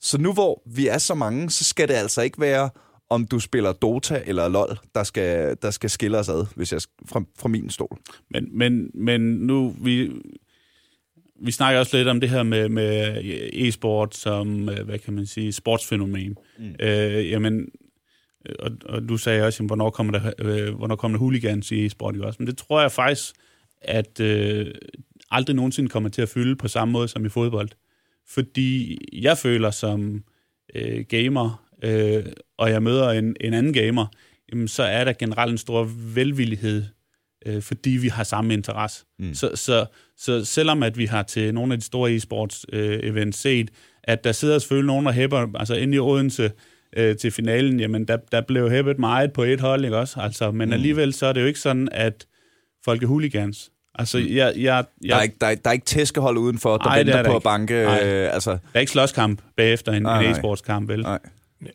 Så 0.00 0.18
nu 0.18 0.32
hvor 0.32 0.62
vi 0.66 0.88
er 0.88 0.98
så 0.98 1.14
mange, 1.14 1.50
så 1.50 1.64
skal 1.64 1.88
det 1.88 1.94
altså 1.94 2.22
ikke 2.22 2.40
være, 2.40 2.70
om 3.10 3.26
du 3.26 3.40
spiller 3.40 3.72
Dota 3.72 4.22
eller 4.26 4.48
LoL, 4.48 4.78
der 4.94 5.02
skal, 5.02 5.56
der 5.62 5.70
skal 5.70 5.90
skille 5.90 6.18
os 6.18 6.28
ad, 6.28 6.46
hvis 6.56 6.72
jeg 6.72 6.80
fra, 7.06 7.22
fra 7.38 7.48
min 7.48 7.70
stol. 7.70 7.98
Men, 8.30 8.58
men, 8.58 8.90
men 8.94 9.20
nu, 9.20 9.74
vi, 9.80 10.10
vi 11.40 11.50
snakker 11.50 11.80
også 11.80 11.96
lidt 11.96 12.08
om 12.08 12.20
det 12.20 12.30
her 12.30 12.42
med, 12.42 12.68
med 12.68 13.20
e-sport 13.52 14.16
som, 14.16 14.68
øh, 14.68 14.84
hvad 14.84 14.98
kan 14.98 15.14
man 15.14 15.26
sige, 15.26 15.52
sportsfænomen. 15.52 16.36
Mm. 16.58 16.74
Øh, 16.80 17.30
jamen, 17.30 17.68
og, 18.58 18.70
og 18.86 19.08
du 19.08 19.16
sagde 19.16 19.44
også, 19.44 19.56
jamen, 19.60 19.66
hvornår 19.66 19.90
kommer 19.90 20.18
der, 20.18 20.32
øh, 20.38 20.74
hvornår 20.74 20.96
kommer 20.96 21.18
der 21.18 21.20
hooligans 21.20 21.70
i 21.72 21.86
e-sport, 21.86 22.14
ikke 22.14 22.26
også? 22.26 22.36
Men 22.40 22.46
det 22.46 22.58
tror 22.58 22.80
jeg 22.80 22.92
faktisk, 22.92 23.34
at 23.82 24.20
øh, 24.20 24.66
aldrig 25.30 25.56
nogensinde 25.56 25.88
kommer 25.88 26.08
til 26.08 26.22
at 26.22 26.28
fylde 26.28 26.56
på 26.56 26.68
samme 26.68 26.92
måde 26.92 27.08
som 27.08 27.24
i 27.24 27.28
fodbold. 27.28 27.68
Fordi 28.28 28.98
jeg 29.12 29.38
føler 29.38 29.70
som 29.70 30.24
øh, 30.74 31.04
gamer, 31.08 31.64
øh, 31.84 32.24
og 32.56 32.70
jeg 32.70 32.82
møder 32.82 33.10
en, 33.10 33.36
en 33.40 33.54
anden 33.54 33.72
gamer, 33.72 34.06
jamen, 34.52 34.68
så 34.68 34.82
er 34.82 35.04
der 35.04 35.12
generelt 35.12 35.52
en 35.52 35.58
stor 35.58 35.84
velvillighed, 36.14 36.84
øh, 37.46 37.62
fordi 37.62 37.90
vi 37.90 38.08
har 38.08 38.24
samme 38.24 38.54
interesse. 38.54 39.04
Mm. 39.18 39.34
Så, 39.34 39.50
så, 39.54 39.86
så 40.16 40.44
selvom 40.44 40.82
at 40.82 40.98
vi 40.98 41.06
har 41.06 41.22
til 41.22 41.54
nogle 41.54 41.72
af 41.72 41.78
de 41.78 41.84
store 41.84 42.16
e-sports 42.16 42.64
øh, 42.72 43.00
events 43.02 43.38
set, 43.38 43.70
at 44.04 44.24
der 44.24 44.32
sidder 44.32 44.58
selvfølgelig 44.58 44.86
nogen 44.86 45.06
og 45.06 45.12
hæpper, 45.12 45.46
altså 45.58 45.74
inde 45.74 45.96
i 45.96 45.98
Odense 45.98 46.50
øh, 46.96 47.16
til 47.16 47.30
finalen, 47.30 47.80
jamen 47.80 48.04
der, 48.04 48.16
der 48.32 48.40
blev 48.40 48.70
hæppet 48.70 48.98
meget 48.98 49.32
på 49.32 49.42
et 49.42 49.60
hold, 49.60 49.84
ikke 49.84 49.96
også? 49.96 50.20
Altså, 50.20 50.50
men 50.50 50.68
mm. 50.68 50.72
alligevel 50.72 51.12
så 51.12 51.26
er 51.26 51.32
det 51.32 51.40
jo 51.40 51.46
ikke 51.46 51.60
sådan, 51.60 51.88
at 51.92 52.26
folk 52.84 53.02
er 53.02 53.06
hooligans. 53.06 53.70
Altså, 53.94 54.18
jeg, 54.18 54.52
jeg, 54.56 54.56
jeg, 54.56 54.84
der, 55.08 55.16
er 55.16 55.22
ikke, 55.22 55.36
der, 55.40 55.46
er, 55.46 55.54
der 55.54 55.68
er 55.70 55.72
ikke 55.72 55.86
tæskehold 55.86 56.38
udenfor, 56.38 56.76
der 56.76 56.84
ej, 56.84 56.98
venter 56.98 57.24
på 57.24 57.36
at 57.36 57.42
banke... 57.42 57.74
Øh, 57.74 58.34
altså. 58.34 58.50
Der 58.50 58.58
er 58.74 58.80
ikke 58.80 58.92
slåskamp 58.92 59.42
bagefter 59.56 59.92
en, 59.92 60.06
en 60.06 60.34
e-sportskamp, 60.34 60.88
vel? 60.88 61.02
Nej. 61.02 61.18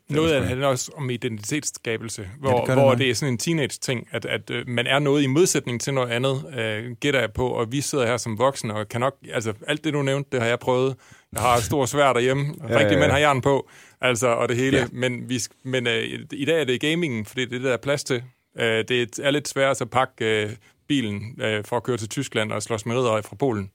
Noget 0.10 0.32
af 0.32 0.40
det 0.40 0.50
handler 0.50 0.68
også 0.68 0.92
om 0.96 1.10
identitetsskabelse, 1.10 2.30
hvor, 2.40 2.52
ja, 2.52 2.66
det, 2.66 2.82
hvor 2.82 2.90
det, 2.90 3.00
det 3.00 3.10
er 3.10 3.14
sådan 3.16 3.34
en 3.34 3.38
teenage-ting, 3.38 4.08
at, 4.12 4.26
at 4.26 4.50
uh, 4.50 4.58
man 4.68 4.88
er 4.88 5.00
noget 5.00 5.24
i 5.24 5.28
modsætning 5.28 5.82
til 5.82 5.94
noget 5.94 6.10
andet, 6.10 6.32
uh, 6.32 6.98
gætter 7.00 7.20
jeg 7.20 7.34
på, 7.34 7.48
og 7.48 7.72
vi 7.72 7.82
sidder 7.82 8.06
her 8.06 8.18
som 8.18 8.38
voksne, 8.38 8.76
og 8.76 8.88
kan 8.88 9.02
nok, 9.02 9.16
altså 9.34 9.54
alt 9.68 9.84
det 9.84 9.94
du 9.94 10.02
nævnte, 10.02 10.30
det 10.32 10.42
har 10.42 10.48
jeg 10.48 10.60
prøvet. 10.60 10.96
Jeg 11.34 11.42
har 11.42 11.60
stor 11.60 11.86
svær 11.86 12.14
derhjemme, 12.14 12.44
ja, 12.44 12.64
rigtig 12.64 12.80
ja, 12.80 12.94
ja. 12.94 13.00
mænd 13.00 13.12
har 13.12 13.18
jern 13.18 13.42
på, 13.42 13.70
altså, 14.02 14.28
og 14.28 14.50
det 14.50 14.58
hele, 14.58 14.78
ja. 14.78 14.88
men, 14.92 15.30
vi, 15.30 15.40
men 15.64 15.88
uh, 15.88 15.94
i 16.32 16.46
dag 16.46 16.62
er 16.62 16.66
det 16.66 16.82
gamingen, 16.82 17.26
fordi 17.26 17.42
det 17.42 17.54
er 17.54 17.58
det, 17.58 17.64
der 17.64 17.74
er 17.74 17.78
plads 17.78 18.04
til. 18.04 18.24
Uh, 18.56 18.62
det 18.62 19.20
er 19.20 19.32
lidt 19.32 19.48
svært 19.48 19.82
at 19.82 19.90
pakke 19.90 20.46
uh, 20.46 20.52
bilen 20.88 21.22
uh, 21.38 21.66
for 21.66 21.78
at 21.78 21.84
køre 21.84 21.98
til 21.98 22.10
Tyskland 22.10 22.52
og 22.52 22.64
slås 22.64 22.86
med 22.86 22.96
ridder 22.96 23.22
fra 23.22 23.36
Polen. 23.36 23.72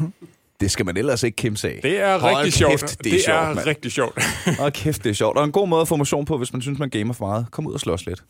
Det 0.60 0.70
skal 0.70 0.86
man 0.86 0.96
ellers 0.96 1.22
ikke 1.22 1.36
kimse 1.36 1.68
af. 1.68 1.80
Det 1.82 2.00
er 2.00 2.18
Hold 2.18 2.34
rigtig 2.34 2.52
kæft, 2.52 2.80
sjovt. 2.80 2.96
Det 3.04 3.12
er, 3.12 3.16
det 3.16 3.24
sjovt, 3.24 3.58
er 3.58 3.66
rigtig 3.66 3.92
sjovt. 3.92 4.18
Og 4.64 4.72
kæft, 4.72 5.04
det 5.04 5.10
er 5.10 5.14
sjovt. 5.14 5.38
Og 5.38 5.44
en 5.44 5.52
god 5.52 5.68
måde 5.68 5.80
at 5.80 5.88
få 5.88 5.96
motion 5.96 6.24
på, 6.24 6.38
hvis 6.38 6.52
man 6.52 6.62
synes, 6.62 6.78
man 6.78 6.90
gamer 6.90 7.14
for 7.14 7.26
meget. 7.26 7.46
Kom 7.50 7.66
ud 7.66 7.72
og 7.72 7.80
slås 7.80 8.06
lidt. 8.06 8.24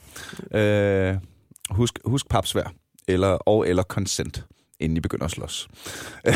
Øh, 0.55 1.15
husk, 1.71 1.99
husk 2.05 2.29
papsvær. 2.29 2.73
Eller, 3.09 3.29
og 3.29 3.69
eller 3.69 3.83
consent, 3.83 4.45
inden 4.81 4.97
I 4.97 5.01
begynder 5.01 5.25
at 5.25 5.31
slås. 5.31 5.69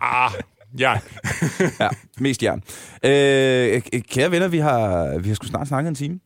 ah, 0.00 0.30
ja. 0.78 0.98
ja, 1.80 1.88
mest 2.18 2.42
jern. 2.42 2.62
Øh, 3.04 3.82
kære 4.10 4.30
venner, 4.30 4.48
vi 4.48 4.58
har, 4.58 5.18
vi 5.18 5.28
har 5.28 5.34
sgu 5.34 5.46
snart 5.46 5.68
snakket 5.68 5.88
en 5.88 5.94
time. 5.94 6.20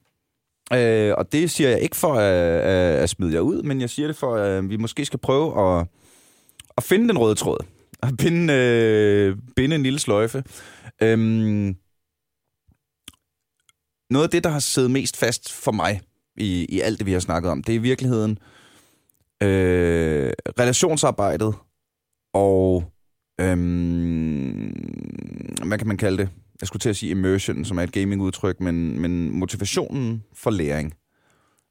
Øh, 0.72 1.14
og 1.18 1.32
det 1.32 1.50
siger 1.50 1.70
jeg 1.70 1.80
ikke 1.80 1.96
for 1.96 2.14
at, 2.14 2.32
at 3.02 3.10
smide 3.10 3.34
jer 3.34 3.40
ud, 3.40 3.62
men 3.62 3.80
jeg 3.80 3.90
siger 3.90 4.06
det 4.06 4.16
for, 4.16 4.34
at 4.34 4.70
vi 4.70 4.76
måske 4.76 5.04
skal 5.04 5.18
prøve 5.18 5.78
at, 5.78 5.86
at 6.76 6.82
finde 6.82 7.08
den 7.08 7.18
røde 7.18 7.34
tråd 7.34 7.58
at 8.02 8.16
binde, 8.18 8.54
øh, 8.54 9.36
binde 9.56 9.76
en 9.76 9.82
lille 9.82 9.98
sløjfe. 9.98 10.44
Øhm, 11.02 11.76
noget 14.10 14.24
af 14.24 14.30
det, 14.30 14.44
der 14.44 14.50
har 14.50 14.58
siddet 14.58 14.90
mest 14.90 15.16
fast 15.16 15.52
for 15.52 15.72
mig 15.72 16.00
i, 16.36 16.66
i 16.68 16.80
alt 16.80 16.98
det, 16.98 17.06
vi 17.06 17.12
har 17.12 17.20
snakket 17.20 17.50
om, 17.50 17.62
det 17.62 17.72
er 17.72 17.78
i 17.78 17.82
virkeligheden 17.82 18.38
øh, 19.42 20.32
relationsarbejdet 20.58 21.54
og 22.34 22.84
øhm, 23.40 24.72
hvad 25.66 25.78
kan 25.78 25.86
man 25.86 25.96
kalde 25.96 26.18
det? 26.18 26.28
Jeg 26.60 26.66
skulle 26.68 26.80
til 26.80 26.88
at 26.88 26.96
sige 26.96 27.10
immersion, 27.10 27.64
som 27.64 27.78
er 27.78 27.82
et 27.82 27.92
gaming-udtryk, 27.92 28.60
men, 28.60 29.00
men 29.00 29.30
motivationen 29.38 30.24
for 30.34 30.50
læring. 30.50 30.94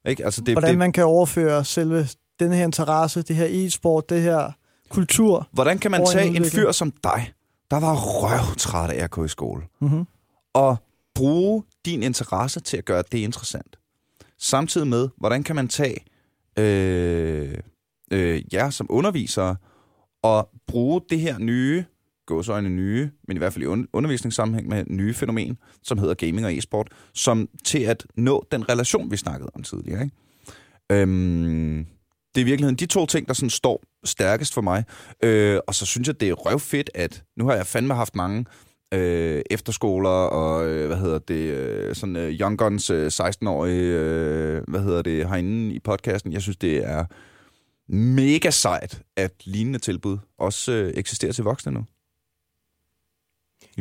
Ikke? 0.08 0.26
Altså 0.26 0.42
det, 0.42 0.54
Hvordan 0.54 0.70
det, 0.70 0.78
man 0.78 0.92
kan 0.92 1.06
overføre 1.06 1.66
selve 1.66 2.08
den 2.40 2.54
her 2.54 2.64
interesse, 2.64 3.22
det 3.22 3.36
her 3.36 3.48
e-sport, 3.50 4.10
det 4.10 4.22
her 4.22 4.52
kultur. 4.90 5.48
Hvordan 5.52 5.78
kan 5.78 5.92
man 5.92 6.06
tage 6.06 6.36
en 6.36 6.46
fyr 6.46 6.72
som 6.72 6.92
dig, 7.04 7.34
der 7.72 7.80
var 7.80 7.96
røvtræt 7.96 8.90
af 8.90 9.04
at 9.04 9.12
gå 9.12 9.26
i 9.26 9.28
skole, 9.28 9.64
mm-hmm. 9.82 10.06
og 10.54 10.78
bruge 11.16 11.64
din 11.86 12.04
interesse 12.04 12.60
til 12.60 12.78
at 12.78 12.86
gøre 12.86 13.04
det 13.12 13.18
interessant? 13.18 13.80
Samtidig 14.40 14.88
med, 14.88 15.10
hvordan 15.18 15.44
kan 15.44 15.56
man 15.56 15.68
tage 15.68 15.98
øh, 16.60 17.58
øh, 18.12 18.54
jer 18.54 18.70
som 18.70 18.88
undervisere 18.90 19.56
og 20.24 20.50
bruge 20.68 21.02
det 21.10 21.20
her 21.20 21.38
nye, 21.38 21.86
gåsøjne 22.26 22.70
nye, 22.70 23.12
men 23.28 23.38
i 23.38 23.40
hvert 23.40 23.54
fald 23.54 23.64
i 23.64 23.86
undervisningssammenhæng 23.94 24.68
med 24.68 24.84
nye 24.88 25.14
fænomen, 25.14 25.58
som 25.84 25.98
hedder 25.98 26.14
gaming 26.14 26.46
og 26.46 26.58
e-sport, 26.58 26.88
som 27.14 27.50
til 27.64 27.80
at 27.80 28.06
nå 28.16 28.46
den 28.52 28.70
relation, 28.70 29.12
vi 29.12 29.18
snakkede 29.18 29.50
om 29.56 29.64
tidligere. 29.64 30.04
Ikke? 30.04 30.16
Øhm, 30.92 31.88
det 32.38 32.42
er 32.42 32.46
i 32.46 32.50
virkeligheden 32.50 32.76
de 32.76 32.86
to 32.86 33.06
ting, 33.06 33.28
der 33.28 33.34
sådan 33.34 33.50
står 33.50 33.84
stærkest 34.06 34.54
for 34.54 34.62
mig. 34.62 34.84
Øh, 35.24 35.60
og 35.68 35.76
så 35.76 35.86
synes 35.86 36.08
jeg, 36.08 36.20
det 36.20 36.30
er 36.30 36.34
røvfedt, 36.34 36.90
at 36.96 37.24
nu 37.38 37.48
har 37.48 37.56
jeg 37.56 37.68
fandme 37.68 37.94
haft 37.94 38.16
mange 38.16 38.46
øh, 38.94 39.42
efterskoler 39.52 40.10
og, 40.10 40.68
øh, 40.68 40.88
hvad 40.88 40.98
hedder 40.98 41.20
det, 41.20 41.36
øh, 41.36 41.96
sådan 41.96 42.16
øh, 42.16 42.32
Young 42.32 42.58
Guns 42.58 42.90
øh, 42.90 43.12
16-årige, 43.14 43.94
øh, 43.94 44.62
hvad 44.68 44.82
hedder 44.82 45.02
det, 45.02 45.30
herinde 45.30 45.76
i 45.76 45.80
podcasten. 45.80 46.34
Jeg 46.34 46.42
synes, 46.42 46.58
det 46.58 46.78
er 46.78 47.06
mega 47.92 48.50
sejt, 48.50 49.02
at 49.16 49.32
lignende 49.44 49.80
tilbud 49.80 50.18
også 50.40 50.72
øh, 50.72 50.94
eksisterer 50.96 51.32
til 51.32 51.44
voksne 51.44 51.72
nu. 51.72 51.86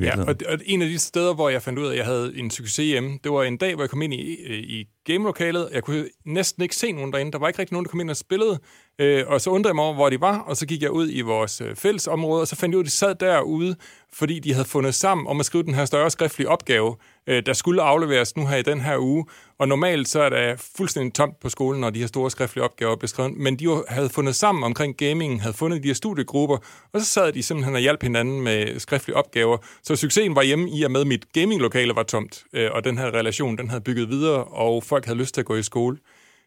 Ja, 0.00 0.20
og, 0.20 0.34
og 0.48 0.58
en 0.64 0.82
af 0.82 0.88
de 0.88 0.98
steder, 0.98 1.34
hvor 1.34 1.48
jeg 1.48 1.62
fandt 1.62 1.78
ud 1.78 1.86
af, 1.86 1.90
at 1.90 1.96
jeg 1.96 2.04
havde 2.04 2.32
en 2.36 2.50
succes 2.50 2.86
hjemme, 2.86 3.18
det 3.24 3.32
var 3.32 3.42
en 3.42 3.56
dag, 3.56 3.74
hvor 3.74 3.82
jeg 3.82 3.90
kom 3.90 4.02
ind 4.02 4.14
i, 4.14 4.36
i 4.58 4.88
gamelokalet. 5.04 5.68
Jeg 5.72 5.82
kunne 5.82 6.08
næsten 6.24 6.62
ikke 6.62 6.76
se 6.76 6.92
nogen 6.92 7.12
derinde. 7.12 7.32
Der 7.32 7.38
var 7.38 7.48
ikke 7.48 7.58
rigtig 7.58 7.72
nogen, 7.72 7.84
der 7.84 7.90
kom 7.90 8.00
ind 8.00 8.10
og 8.10 8.16
spillede. 8.16 8.58
Øh, 8.98 9.24
og 9.26 9.40
så 9.40 9.50
undrede 9.50 9.70
jeg 9.70 9.74
mig 9.74 9.84
over, 9.84 9.94
hvor 9.94 10.10
de 10.10 10.20
var, 10.20 10.38
og 10.38 10.56
så 10.56 10.66
gik 10.66 10.82
jeg 10.82 10.90
ud 10.90 11.08
i 11.12 11.20
vores 11.20 11.60
øh, 11.60 11.76
fællesområde, 11.76 12.40
og 12.40 12.48
så 12.48 12.56
fandt 12.56 12.72
jeg 12.72 12.78
ud 12.78 12.82
af, 12.82 12.84
at 12.84 12.90
de 12.90 12.96
sad 12.96 13.14
derude, 13.14 13.76
fordi 14.12 14.38
de 14.38 14.52
havde 14.52 14.68
fundet 14.68 14.94
sammen 14.94 15.26
om 15.26 15.40
at 15.40 15.46
skrive 15.46 15.64
den 15.64 15.74
her 15.74 15.84
større 15.84 16.10
skriftlige 16.10 16.48
opgave, 16.48 16.96
øh, 17.26 17.42
der 17.46 17.52
skulle 17.52 17.82
afleveres 17.82 18.36
nu 18.36 18.46
her 18.46 18.56
i 18.56 18.62
den 18.62 18.80
her 18.80 18.98
uge. 18.98 19.24
Og 19.58 19.68
normalt 19.68 20.08
så 20.08 20.20
er 20.20 20.28
der 20.28 20.56
fuldstændig 20.76 21.14
tomt 21.14 21.40
på 21.40 21.48
skolen, 21.48 21.80
når 21.80 21.90
de 21.90 22.00
her 22.00 22.06
store 22.06 22.30
skriftlige 22.30 22.64
opgaver 22.64 22.96
bliver 22.96 23.08
skrevet. 23.08 23.36
Men 23.36 23.56
de 23.56 23.82
havde 23.88 24.08
fundet 24.08 24.34
sammen 24.34 24.64
omkring 24.64 24.96
gaming, 24.96 25.42
havde 25.42 25.54
fundet 25.54 25.82
de 25.82 25.88
her 25.88 25.94
studiegrupper, 25.94 26.56
og 26.92 27.00
så 27.00 27.06
sad 27.06 27.32
de 27.32 27.42
simpelthen 27.42 27.74
og 27.74 27.80
hjalp 27.80 28.02
hinanden 28.02 28.40
med 28.42 28.78
skriftlige 28.78 29.16
opgaver. 29.16 29.58
Så 29.82 29.96
succesen 29.96 30.36
var 30.36 30.42
hjemme 30.42 30.70
i 30.70 30.82
og 30.82 30.90
med, 30.90 31.00
at 31.00 31.06
mit 31.06 31.32
gaminglokale 31.32 31.94
var 31.94 32.02
tomt, 32.02 32.44
øh, 32.52 32.70
og 32.72 32.84
den 32.84 32.98
her 32.98 33.06
relation, 33.06 33.58
den 33.58 33.68
havde 33.68 33.80
bygget 33.80 34.08
videre, 34.08 34.44
og 34.44 34.82
folk 34.82 35.04
havde 35.04 35.18
lyst 35.18 35.34
til 35.34 35.40
at 35.40 35.46
gå 35.46 35.56
i 35.56 35.62
skole. 35.62 35.98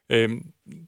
Øh, 0.09 0.29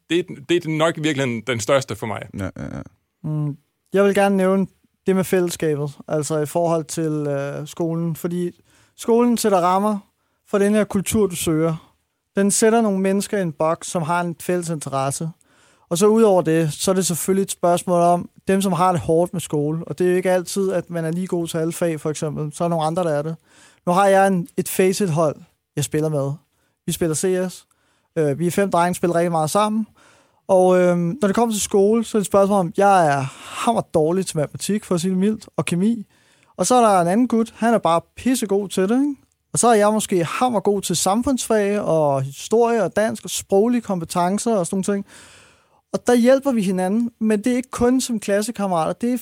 det, 0.09 0.25
det 0.49 0.65
er 0.65 0.69
nok 0.69 0.95
virkelig 0.97 1.47
den 1.47 1.59
største 1.59 1.95
for 1.95 2.07
mig. 2.07 2.21
Ja, 2.39 2.49
ja, 2.57 2.63
ja. 2.63 2.81
Mm, 3.23 3.57
jeg 3.93 4.03
vil 4.03 4.15
gerne 4.15 4.37
nævne 4.37 4.67
det 5.07 5.15
med 5.15 5.23
fællesskabet, 5.23 5.91
altså 6.07 6.39
i 6.39 6.45
forhold 6.45 6.85
til 6.85 7.11
øh, 7.11 7.67
skolen, 7.67 8.15
fordi 8.15 8.51
skolen 8.97 9.37
sætter 9.37 9.59
rammer 9.59 9.99
for 10.47 10.57
den 10.57 10.73
her 10.73 10.83
kultur, 10.83 11.27
du 11.27 11.35
søger. 11.35 11.90
Den 12.35 12.51
sætter 12.51 12.81
nogle 12.81 12.99
mennesker 12.99 13.37
i 13.37 13.41
en 13.41 13.51
boks, 13.51 13.87
som 13.87 14.01
har 14.01 14.21
en 14.21 14.35
fælles 14.39 14.69
interesse. 14.69 15.29
Og 15.89 15.97
så 15.97 16.07
ud 16.07 16.21
over 16.21 16.41
det, 16.41 16.73
så 16.73 16.91
er 16.91 16.95
det 16.95 17.05
selvfølgelig 17.05 17.43
et 17.43 17.51
spørgsmål 17.51 18.01
om 18.01 18.29
dem, 18.47 18.61
som 18.61 18.71
har 18.71 18.91
det 18.91 19.01
hårdt 19.01 19.33
med 19.33 19.41
skole. 19.41 19.83
Og 19.87 19.99
det 19.99 20.05
er 20.05 20.11
jo 20.11 20.17
ikke 20.17 20.31
altid, 20.31 20.71
at 20.71 20.89
man 20.89 21.05
er 21.05 21.11
lige 21.11 21.27
god 21.27 21.47
til 21.47 21.57
alle 21.57 21.73
fag, 21.73 22.01
for 22.01 22.09
eksempel. 22.09 22.53
Så 22.53 22.63
er 22.63 22.67
der 22.67 22.69
nogle 22.69 22.85
andre, 22.85 23.03
der 23.03 23.09
er 23.09 23.21
det. 23.21 23.35
Nu 23.85 23.91
har 23.91 24.07
jeg 24.07 24.27
en, 24.27 24.47
et 24.57 24.69
facet-hold, 24.69 25.35
jeg 25.75 25.83
spiller 25.83 26.09
med. 26.09 26.31
Vi 26.85 26.91
spiller 26.91 27.15
CS. 27.15 27.65
Øh, 28.15 28.39
vi 28.39 28.47
er 28.47 28.51
fem 28.51 28.71
drenge, 28.71 28.95
spiller 28.95 29.15
rigtig 29.15 29.31
meget 29.31 29.49
sammen. 29.49 29.87
Og 30.47 30.79
øh, 30.79 30.97
når 30.97 31.27
det 31.27 31.35
kommer 31.35 31.53
til 31.53 31.61
skole, 31.61 32.03
så 32.03 32.17
er 32.17 32.19
det 32.19 32.23
et 32.23 32.31
spørgsmål 32.31 32.59
om, 32.59 32.73
jeg 32.77 33.07
er 33.07 33.25
hammer 33.43 33.81
dårlig 33.81 34.25
til 34.25 34.37
matematik, 34.37 34.83
for 34.83 34.95
at 34.95 35.01
sige 35.01 35.11
det 35.11 35.17
mildt, 35.17 35.49
og 35.57 35.65
kemi. 35.65 36.05
Og 36.57 36.65
så 36.65 36.75
er 36.75 36.81
der 36.81 37.01
en 37.01 37.07
anden 37.07 37.27
gut, 37.27 37.53
han 37.57 37.73
er 37.73 37.77
bare 37.77 38.01
pissegod 38.15 38.69
til 38.69 38.89
det, 38.89 39.01
ikke? 39.01 39.15
Og 39.53 39.59
så 39.59 39.67
er 39.67 39.73
jeg 39.73 39.93
måske 39.93 40.23
hammer 40.23 40.59
god 40.59 40.81
til 40.81 40.95
samfundsfag 40.95 41.79
og 41.79 42.21
historie 42.21 42.83
og 42.83 42.95
dansk 42.95 43.23
og 43.23 43.29
sproglige 43.29 43.81
kompetencer 43.81 44.55
og 44.55 44.65
sådan 44.65 44.75
nogle 44.75 44.97
ting. 44.97 45.05
Og 45.93 46.07
der 46.07 46.15
hjælper 46.15 46.51
vi 46.51 46.61
hinanden, 46.61 47.11
men 47.19 47.43
det 47.43 47.51
er 47.51 47.55
ikke 47.55 47.71
kun 47.71 48.01
som 48.01 48.19
klassekammerater, 48.19 48.93
det 48.93 49.13
er 49.13 49.17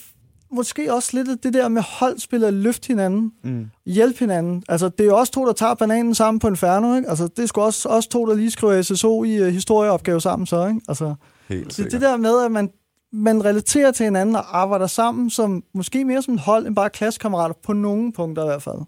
måske 0.52 0.94
også 0.94 1.10
lidt 1.14 1.44
det 1.44 1.54
der 1.54 1.68
med 1.68 1.82
holdspil 1.82 2.44
at 2.44 2.54
løfte 2.54 2.88
hinanden, 2.88 3.32
mm. 3.44 3.70
hjælpe 3.86 4.20
hinanden. 4.20 4.64
Altså, 4.70 4.90
det 4.90 5.00
er 5.00 5.06
jo 5.06 5.18
også 5.18 5.34
to, 5.34 5.46
der 5.46 5.54
tager 5.54 5.74
bananen 5.74 6.16
sammen 6.16 6.40
på 6.40 6.48
Inferno, 6.48 6.96
ikke? 6.96 7.10
Altså, 7.10 7.28
det 7.28 7.44
er 7.44 7.46
sgu 7.46 7.62
også, 7.62 7.90
også 7.90 8.10
to, 8.10 8.26
der 8.26 8.36
lige 8.36 8.52
skriver 8.52 8.82
SSO 8.82 9.24
i 9.24 9.42
uh, 9.42 9.48
historieopgave 9.48 10.22
sammen 10.22 10.46
så, 10.46 10.68
ikke? 10.68 10.82
Altså, 10.88 11.16
Helt 11.48 11.78
det, 11.78 11.92
det 11.92 12.02
der 12.02 12.18
med, 12.18 12.46
at 12.46 12.52
man 12.52 12.70
man 13.14 13.46
relaterer 13.46 13.92
til 13.92 14.04
hinanden 14.04 14.36
og 14.36 14.60
arbejder 14.60 14.88
sammen 14.88 15.30
som 15.30 15.64
måske 15.74 16.06
mere 16.06 16.22
som 16.22 16.34
et 16.34 16.40
hold 16.40 16.68
end 16.68 16.76
bare 16.76 16.90
klassekammerater 16.90 17.56
på 17.64 17.74
nogle 17.74 18.14
punkter 18.14 18.44
i 18.44 18.46
hvert 18.46 18.62
fald. 18.62 18.80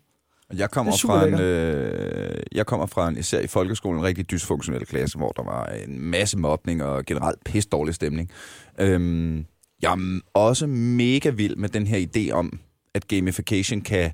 Jeg 0.53 0.71
kommer, 0.71 0.93
er 0.93 0.97
fra 0.97 1.27
en, 1.27 1.39
øh, 1.39 2.43
jeg 2.51 2.65
kommer 2.65 2.85
fra 2.85 3.07
en, 3.07 3.17
især 3.17 3.39
i 3.39 3.47
folkeskolen, 3.47 3.99
en 3.99 4.05
rigtig 4.05 4.31
dysfunktionel 4.31 4.85
klasse, 4.85 5.17
hvor 5.17 5.29
der 5.29 5.43
var 5.43 5.65
en 5.65 5.99
masse 5.99 6.37
mobning 6.37 6.83
og 6.83 7.05
generelt 7.05 7.43
pisse 7.43 7.69
dårlig 7.69 7.95
stemning. 7.95 8.31
Øhm, 8.79 9.45
jeg 9.81 9.91
er 9.91 10.19
også 10.33 10.67
mega 10.67 11.29
vild 11.29 11.55
med 11.55 11.69
den 11.69 11.87
her 11.87 12.07
idé 12.07 12.31
om, 12.31 12.59
at 12.93 13.07
gamification 13.07 13.81
kan 13.81 14.11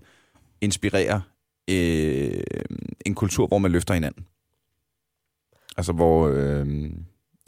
inspirere 0.62 1.22
øh, 1.70 2.44
en 3.06 3.16
kultur, 3.16 3.48
hvor 3.48 3.58
man 3.58 3.72
løfter 3.72 3.94
hinanden. 3.94 4.26
Altså 5.78 5.94
hvor, 5.94 6.28
øh, 6.28 6.90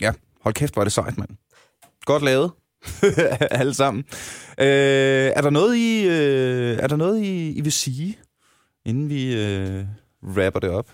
ja, 0.02 0.14
hold 0.42 0.54
kæft, 0.54 0.74
hvor 0.74 0.82
er 0.82 0.86
det 0.86 0.94
sejt, 0.94 1.18
mand. 1.18 1.30
Godt 2.06 2.24
lavet. 2.24 2.52
Alle 3.60 3.74
sammen. 3.74 4.04
Øh, 4.60 5.32
er 5.36 5.42
der 5.42 5.50
noget, 5.50 5.76
I, 5.76 6.08
øh, 6.08 6.78
er 6.78 6.88
der 6.88 6.96
noget 6.96 7.24
I, 7.24 7.52
I 7.52 7.62
vil 7.62 7.72
sige, 7.72 8.18
inden 8.86 9.10
vi 9.10 9.36
øh, 9.44 9.84
rapper 10.24 10.60
det 10.60 10.70
op? 10.70 10.88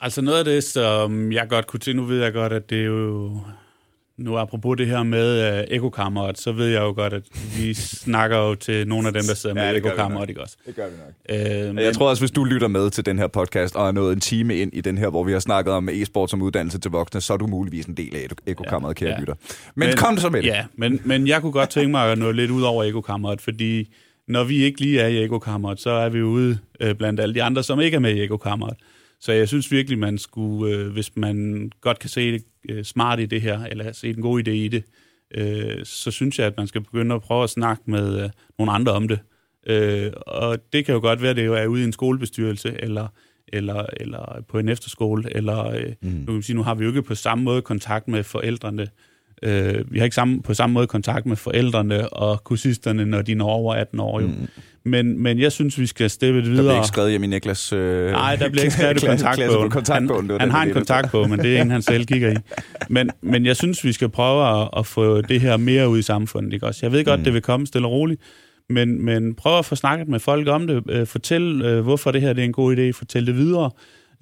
Altså 0.00 0.22
noget 0.22 0.38
af 0.38 0.44
det, 0.44 0.64
som 0.64 1.32
jeg 1.32 1.46
godt 1.48 1.66
kunne 1.66 1.80
til, 1.80 1.96
nu 1.96 2.04
ved 2.04 2.22
jeg 2.22 2.32
godt, 2.32 2.52
at 2.52 2.70
det 2.70 2.80
er 2.80 2.84
jo... 2.84 3.36
Nu 4.18 4.38
apropos 4.38 4.76
det 4.76 4.86
her 4.86 5.02
med 5.02 5.58
uh, 5.58 5.64
ekokammeret, 5.76 6.38
så 6.38 6.52
ved 6.52 6.66
jeg 6.66 6.80
jo 6.80 6.92
godt, 6.92 7.12
at 7.12 7.22
vi 7.56 7.74
snakker 8.04 8.36
jo 8.38 8.54
til 8.54 8.88
nogle 8.88 9.06
af 9.06 9.12
dem, 9.12 9.22
der 9.28 9.34
sidder 9.34 9.62
Ja, 9.64 9.72
med 9.72 9.76
ekokammeret, 9.78 10.28
ikke 10.28 10.40
også? 10.42 10.56
Det 10.66 10.74
gør 10.76 10.86
vi 10.86 10.92
nok. 10.96 11.66
Øh, 11.68 11.74
men, 11.74 11.84
Jeg 11.84 11.94
tror 11.94 12.08
også, 12.08 12.22
hvis 12.22 12.30
du 12.30 12.44
lytter 12.44 12.68
med 12.68 12.90
til 12.90 13.06
den 13.06 13.18
her 13.18 13.26
podcast, 13.26 13.76
og 13.76 13.88
er 13.88 13.92
nået 13.92 14.12
en 14.12 14.20
time 14.20 14.56
ind 14.56 14.70
i 14.74 14.80
den 14.80 14.98
her, 14.98 15.08
hvor 15.08 15.24
vi 15.24 15.32
har 15.32 15.38
snakket 15.38 15.74
om 15.74 15.88
e-sport 15.88 16.30
som 16.30 16.42
uddannelse 16.42 16.78
til 16.78 16.90
voksne, 16.90 17.20
så 17.20 17.32
er 17.32 17.36
du 17.36 17.46
muligvis 17.46 17.86
en 17.86 17.94
del 17.96 18.16
af 18.16 18.26
ekokammeret, 18.46 18.96
kære 18.96 19.08
Ja, 19.08 19.14
ja. 19.14 19.20
lytter. 19.20 19.34
Men, 19.74 19.88
men 19.88 19.96
kom 19.96 20.16
så 20.18 20.30
med 20.30 20.42
det. 20.42 20.48
Ja, 20.48 20.64
men, 20.74 21.00
men 21.04 21.26
jeg 21.26 21.40
kunne 21.40 21.52
godt 21.52 21.70
tænke 21.70 21.90
mig 21.90 22.12
at 22.12 22.18
nå 22.18 22.32
lidt 22.32 22.50
ud 22.50 22.62
over 22.62 22.84
ekokammeret, 22.84 23.40
fordi 23.40 23.94
når 24.30 24.44
vi 24.44 24.64
ikke 24.64 24.80
lige 24.80 25.00
er 25.00 25.06
i 25.06 25.24
ekokammeret, 25.24 25.80
så 25.80 25.90
er 25.90 26.08
vi 26.08 26.22
ude 26.22 26.58
øh, 26.80 26.94
blandt 26.94 27.20
alle 27.20 27.34
de 27.34 27.42
andre, 27.42 27.62
som 27.62 27.80
ikke 27.80 27.94
er 27.94 28.00
med 28.00 28.14
i 28.14 28.22
ekokammeret. 28.22 28.76
Så 29.20 29.32
jeg 29.32 29.48
synes 29.48 29.72
virkelig, 29.72 29.98
man 29.98 30.18
skulle, 30.18 30.74
øh, 30.74 30.88
hvis 30.92 31.16
man 31.16 31.70
godt 31.80 31.98
kan 31.98 32.10
se 32.10 32.32
det 32.32 32.44
øh, 32.68 32.84
smart 32.84 33.20
i 33.20 33.26
det 33.26 33.42
her, 33.42 33.64
eller 33.64 33.92
se 33.92 34.10
en 34.10 34.22
god 34.22 34.42
idé 34.48 34.50
i 34.50 34.68
det, 34.68 34.84
øh, 35.34 35.84
så 35.84 36.10
synes 36.10 36.38
jeg, 36.38 36.46
at 36.46 36.56
man 36.56 36.66
skal 36.66 36.80
begynde 36.80 37.14
at 37.14 37.22
prøve 37.22 37.42
at 37.42 37.50
snakke 37.50 37.82
med 37.86 38.24
øh, 38.24 38.30
nogle 38.58 38.72
andre 38.72 38.92
om 38.92 39.08
det. 39.08 39.18
Øh, 39.66 40.12
og 40.26 40.58
det 40.72 40.84
kan 40.84 40.94
jo 40.94 41.00
godt 41.00 41.22
være, 41.22 41.30
at 41.30 41.36
det 41.36 41.46
jo 41.46 41.54
er 41.54 41.66
ude 41.66 41.82
i 41.82 41.84
en 41.84 41.92
skolebestyrelse, 41.92 42.74
eller, 42.78 43.08
eller, 43.48 43.86
eller 43.96 44.44
på 44.48 44.58
en 44.58 44.68
efterskole, 44.68 45.36
eller 45.36 45.66
øh, 45.66 45.92
mm. 46.02 46.08
nu, 46.08 46.24
kan 46.24 46.34
man 46.34 46.42
sige, 46.42 46.56
nu 46.56 46.62
har 46.62 46.74
vi 46.74 46.84
jo 46.84 46.90
ikke 46.90 47.02
på 47.02 47.14
samme 47.14 47.44
måde 47.44 47.62
kontakt 47.62 48.08
med 48.08 48.24
forældrene. 48.24 48.88
Øh, 49.42 49.92
vi 49.92 49.98
har 49.98 50.04
ikke 50.04 50.14
samme, 50.14 50.42
på 50.42 50.54
samme 50.54 50.74
måde 50.74 50.86
kontakt 50.86 51.26
med 51.26 51.36
forældrene 51.36 52.08
og 52.08 52.44
kursisterne, 52.44 53.04
når 53.04 53.22
de 53.22 53.34
når 53.34 53.48
over 53.48 53.74
18 53.74 54.00
år. 54.00 54.20
Jo. 54.20 54.26
Mm. 54.26 54.34
Men, 54.84 55.22
men 55.22 55.38
jeg 55.38 55.52
synes, 55.52 55.78
vi 55.80 55.86
skal 55.86 56.10
steppe 56.10 56.38
det 56.38 56.44
Der 56.44 56.50
videre. 56.50 56.64
bliver 56.64 56.76
ikke 56.76 56.86
skrevet 56.86 57.10
hjem 57.10 57.22
i 57.24 57.26
Niklas... 57.26 57.72
Øh, 57.72 58.10
Nej, 58.10 58.36
der 58.36 58.48
bliver 58.50 58.62
ikke 58.64 58.74
skrevet 58.78 59.02
i 59.02 59.06
kontaktbogen. 59.06 59.70
kontaktbogen. 59.70 60.30
Han, 60.30 60.38
han 60.40 60.48
den, 60.48 60.50
har 60.56 60.62
en 60.62 60.72
kontaktbog, 60.72 61.30
men 61.30 61.38
det 61.38 61.56
er 61.58 61.62
en, 61.62 61.70
han 61.70 61.82
selv 61.82 62.04
kigger 62.06 62.30
i. 62.32 62.36
Men, 62.88 63.10
men 63.22 63.46
jeg 63.46 63.56
synes, 63.56 63.84
vi 63.84 63.92
skal 63.92 64.08
prøve 64.08 64.62
at, 64.62 64.68
at 64.76 64.86
få 64.86 65.20
det 65.20 65.40
her 65.40 65.56
mere 65.56 65.88
ud 65.88 65.98
i 65.98 66.02
samfundet. 66.02 66.52
Ikke 66.52 66.66
også? 66.66 66.80
Jeg 66.82 66.92
ved 66.92 67.04
godt, 67.04 67.20
Mm. 67.20 67.24
det 67.24 67.32
vil 67.34 67.42
komme 67.42 67.66
stille 67.66 67.86
og 67.88 67.92
roligt, 67.92 68.20
men, 68.68 69.04
men 69.04 69.34
prøv 69.34 69.58
at 69.58 69.64
få 69.64 69.74
snakket 69.74 70.08
med 70.08 70.20
folk 70.20 70.48
om 70.48 70.66
det. 70.66 70.82
Øh, 70.90 71.06
fortæl, 71.06 71.62
øh, 71.62 71.80
hvorfor 71.80 72.10
det 72.10 72.20
her 72.20 72.32
det 72.32 72.40
er 72.42 72.46
en 72.46 72.52
god 72.52 72.76
idé. 72.76 72.90
Fortæl 72.98 73.26
det 73.26 73.36
videre, 73.36 73.70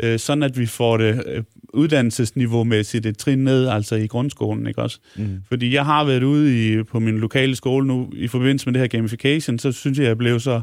øh, 0.02 0.18
sådan 0.18 0.42
at 0.42 0.58
vi 0.58 0.66
får 0.66 0.96
det 0.96 1.44
uddannelsesniveau-mæssigt 1.74 3.06
et 3.06 3.18
trin 3.18 3.38
ned, 3.38 3.68
altså 3.68 3.94
i 3.94 4.06
grundskolen. 4.06 4.66
Ikke 4.66 4.82
også? 4.82 4.98
Mm. 5.16 5.42
Fordi 5.48 5.74
jeg 5.74 5.84
har 5.84 6.04
været 6.04 6.22
ude 6.22 6.72
i, 6.72 6.82
på 6.82 6.98
min 6.98 7.18
lokale 7.18 7.56
skole 7.56 7.86
nu, 7.86 8.10
i 8.12 8.28
forbindelse 8.28 8.66
med 8.66 8.72
det 8.74 8.80
her 8.80 8.88
gamification, 8.88 9.58
så 9.58 9.72
synes 9.72 9.98
jeg, 9.98 10.06
jeg 10.06 10.18
blev 10.18 10.40
så, 10.40 10.60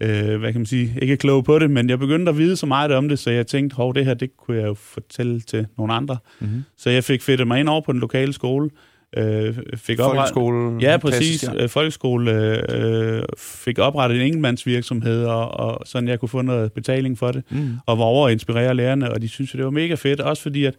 øh, 0.00 0.36
hvad 0.36 0.52
kan 0.52 0.60
man 0.60 0.66
sige, 0.66 0.94
ikke 1.02 1.16
klog 1.16 1.44
på 1.44 1.58
det, 1.58 1.70
men 1.70 1.90
jeg 1.90 1.98
begyndte 1.98 2.30
at 2.30 2.38
vide 2.38 2.56
så 2.56 2.66
meget 2.66 2.92
om 2.92 3.08
det, 3.08 3.18
så 3.18 3.30
jeg 3.30 3.46
tænkte, 3.46 3.76
hov, 3.76 3.94
det 3.94 4.04
her, 4.04 4.14
det 4.14 4.36
kunne 4.36 4.56
jeg 4.56 4.66
jo 4.66 4.74
fortælle 4.74 5.40
til 5.40 5.66
nogle 5.78 5.92
andre. 5.92 6.16
Mm-hmm. 6.40 6.64
Så 6.76 6.90
jeg 6.90 7.04
fik 7.04 7.22
fedtet 7.22 7.46
mig 7.46 7.60
ind 7.60 7.68
over 7.68 7.80
på 7.80 7.92
den 7.92 8.00
lokale 8.00 8.32
skole, 8.32 8.70
øh, 9.16 9.56
fik 9.76 9.98
oprettet... 10.00 10.82
Ja, 10.82 10.96
præcis. 10.96 11.18
klassisk, 11.18 11.44
ja. 11.54 11.60
Ja. 11.60 11.66
Folkeskole 11.66 12.30
øh, 12.72 13.22
fik 13.38 13.78
oprettet 13.78 14.16
en 14.16 14.22
enkeltmandsvirksomhed, 14.26 15.24
og, 15.24 15.50
og 15.50 15.86
sådan 15.86 16.08
jeg 16.08 16.20
kunne 16.20 16.28
få 16.28 16.42
noget 16.42 16.72
betaling 16.72 17.18
for 17.18 17.32
det 17.32 17.42
Mm. 17.50 17.70
og 17.86 17.98
var 17.98 18.04
over 18.04 18.26
at 18.26 18.32
inspirere 18.32 18.74
lærerne, 18.74 19.10
og 19.12 19.22
de 19.22 19.28
synes, 19.28 19.50
det 19.52 19.64
var 19.64 19.70
mega 19.70 19.94
fedt, 19.94 20.20
også 20.20 20.42
fordi 20.42 20.64
at 20.64 20.74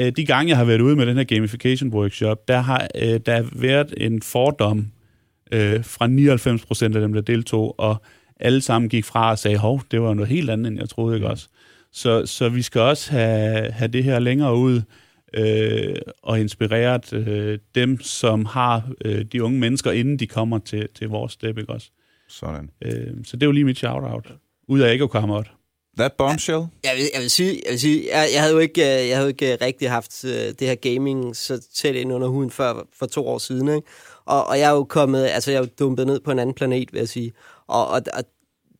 øh, 0.00 0.12
de 0.16 0.26
gange, 0.26 0.48
jeg 0.50 0.56
har 0.56 0.64
været 0.64 0.80
ude 0.80 0.96
med 0.96 1.06
den 1.06 1.16
her 1.16 1.24
gamification 1.24 1.90
workshop, 1.94 2.48
der 2.48 2.58
har 2.58 2.88
øh, 3.02 3.20
der 3.26 3.42
været 3.52 3.94
en 3.96 4.22
fordom 4.22 4.86
øh, 5.52 5.84
fra 5.84 6.06
99 6.06 6.64
procent 6.66 6.96
af 6.96 7.02
dem, 7.02 7.12
der 7.12 7.20
deltog, 7.20 7.74
og 7.78 7.96
alle 8.40 8.60
sammen 8.60 8.88
gik 8.88 9.04
fra 9.04 9.30
og 9.30 9.38
sagde, 9.38 9.56
hov, 9.56 9.82
det 9.90 10.02
var 10.02 10.14
noget 10.14 10.28
helt 10.28 10.50
andet, 10.50 10.66
end 10.66 10.80
jeg 10.80 10.88
troede, 10.88 11.16
ikke 11.16 11.28
også? 11.28 11.48
Så, 11.92 12.26
så 12.26 12.48
vi 12.48 12.62
skal 12.62 12.80
også 12.80 13.10
have, 13.10 13.70
have 13.70 13.88
det 13.88 14.04
her 14.04 14.18
længere 14.18 14.56
ud, 14.56 14.82
øh, 15.34 15.96
og 16.22 16.40
inspireret 16.40 17.12
øh, 17.12 17.58
dem, 17.74 18.00
som 18.00 18.44
har 18.44 18.90
øh, 19.04 19.24
de 19.24 19.42
unge 19.42 19.58
mennesker, 19.58 19.90
inden 19.90 20.18
de 20.18 20.26
kommer 20.26 20.58
til, 20.58 20.88
til 20.94 21.08
vores 21.08 21.32
step, 21.32 21.58
ikke 21.58 21.72
også? 21.72 21.90
Sådan. 22.28 22.70
Øh, 22.82 23.14
så 23.24 23.36
det 23.36 23.42
er 23.42 23.46
jo 23.46 23.52
lige 23.52 23.64
mit 23.64 23.78
shout-out. 23.78 24.32
Ud 24.68 24.80
af 24.80 24.92
ekokammeret. 24.92 25.46
That 25.98 26.12
bombshell. 26.12 26.66
Jeg 26.84 26.92
vil, 26.96 27.04
jeg 27.14 27.22
vil 27.22 27.30
sige, 27.30 27.60
jeg, 27.64 27.70
vil 27.70 27.80
sige 27.80 28.08
jeg, 28.12 28.28
jeg, 28.34 28.40
havde 28.40 28.54
jo 28.54 28.58
ikke, 28.58 28.80
øh, 28.80 29.08
jeg 29.08 29.16
havde 29.16 29.28
ikke 29.28 29.52
øh, 29.52 29.58
rigtig 29.60 29.90
haft 29.90 30.24
øh, 30.24 30.30
det 30.30 30.60
her 30.60 30.74
gaming 30.74 31.36
så 31.36 31.68
tæt 31.74 31.94
ind 31.94 32.12
under 32.12 32.28
huden 32.28 32.50
før 32.50 32.86
for 32.98 33.06
to 33.06 33.26
år 33.28 33.38
siden. 33.38 33.68
Ikke? 33.68 33.88
Og, 34.24 34.46
og 34.46 34.58
jeg 34.58 34.70
er 34.70 34.74
jo 34.74 34.84
kommet, 34.84 35.26
altså 35.26 35.50
jeg 35.50 35.58
er 35.58 35.62
jo 35.62 35.68
dumpet 35.78 36.06
ned 36.06 36.20
på 36.20 36.30
en 36.30 36.38
anden 36.38 36.54
planet, 36.54 36.92
vil 36.92 36.98
jeg 36.98 37.08
sige. 37.08 37.32
Og, 37.66 37.88
og, 37.88 38.02
og 38.12 38.24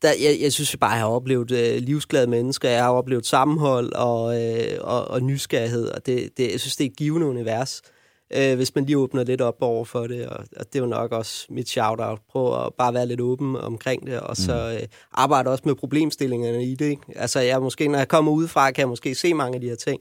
der, 0.03 0.13
jeg, 0.23 0.39
jeg 0.41 0.53
synes 0.53 0.73
jo 0.73 0.79
bare, 0.79 0.91
jeg 0.91 1.01
har 1.01 1.09
oplevet 1.09 1.51
øh, 1.51 1.83
livsglade 1.83 2.27
mennesker, 2.27 2.69
jeg 2.69 2.83
har 2.83 2.91
oplevet 2.91 3.27
sammenhold 3.27 3.93
og, 3.93 4.43
øh, 4.43 4.79
og, 4.81 5.09
og 5.09 5.23
nysgerrighed, 5.23 5.89
og 5.89 6.07
det, 6.07 6.31
det, 6.37 6.53
jeg 6.53 6.61
synes, 6.61 6.77
det 6.77 6.85
er 6.87 6.91
et 6.91 6.97
givende 6.97 7.27
univers, 7.27 7.83
øh, 8.31 8.57
hvis 8.57 8.75
man 8.75 8.85
lige 8.85 8.99
åbner 8.99 9.25
lidt 9.25 9.41
op 9.41 9.57
over 9.61 9.85
for 9.85 10.07
det, 10.07 10.27
og, 10.27 10.45
og 10.57 10.67
det 10.73 10.79
er 10.79 10.83
jo 10.83 10.87
nok 10.87 11.13
også 11.13 11.47
mit 11.51 11.69
shout-out. 11.69 12.21
Prøv 12.29 12.65
at 12.67 12.75
bare 12.79 12.95
være 12.95 13.07
lidt 13.07 13.21
åben 13.21 13.57
omkring 13.57 14.07
det, 14.07 14.21
og 14.21 14.37
så 14.37 14.79
øh, 14.81 14.89
arbejde 15.13 15.51
også 15.51 15.63
med 15.67 15.75
problemstillingerne 15.75 16.65
i 16.65 16.75
det. 16.75 16.87
Ikke? 16.87 17.03
Altså, 17.17 17.41
jeg 17.41 17.63
måske, 17.63 17.89
når 17.89 17.99
jeg 17.99 18.09
kommer 18.09 18.33
udefra, 18.33 18.71
kan 18.71 18.81
jeg 18.81 18.89
måske 18.89 19.15
se 19.15 19.35
mange 19.35 19.55
af 19.55 19.61
de 19.61 19.69
her 19.69 19.77
ting. 19.77 20.01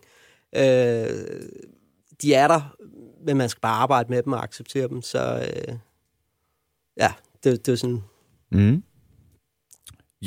Øh, 0.55 0.61
de 2.21 2.33
er 2.33 2.47
der, 2.47 2.75
men 3.25 3.37
man 3.37 3.49
skal 3.49 3.61
bare 3.61 3.75
arbejde 3.75 4.09
med 4.09 4.23
dem 4.23 4.33
og 4.33 4.43
acceptere 4.43 4.87
dem, 4.87 5.01
så 5.01 5.47
øh, 5.47 5.75
ja, 6.97 7.13
det, 7.43 7.65
det 7.65 7.71
er 7.71 7.75
sådan... 7.75 8.03
Mm. 8.51 8.83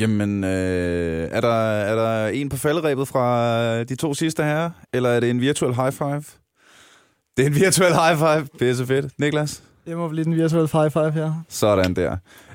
Jamen, 0.00 0.44
øh, 0.44 1.28
er, 1.30 1.40
der, 1.40 1.54
er 1.70 1.94
der 1.94 2.28
en 2.28 2.48
på 2.48 2.56
falderæbet 2.56 3.08
fra 3.08 3.84
de 3.84 3.96
to 3.96 4.14
sidste 4.14 4.42
her, 4.42 4.70
eller 4.92 5.10
er 5.10 5.20
det 5.20 5.30
en 5.30 5.40
virtuel 5.40 5.74
high 5.74 5.92
five? 5.92 6.22
Det 7.36 7.42
er 7.42 7.46
en 7.46 7.54
virtuel 7.54 7.92
high 7.92 8.18
five. 8.18 8.46
Pisse 8.58 8.86
fedt. 8.86 9.12
Niklas? 9.18 9.62
Det 9.86 9.96
må 9.96 10.08
blive 10.08 10.24
den 10.24 10.36
virtuelle 10.36 10.68
5-5 10.68 11.10
her. 11.10 11.44
Sådan 11.48 11.94
der. 11.94 12.12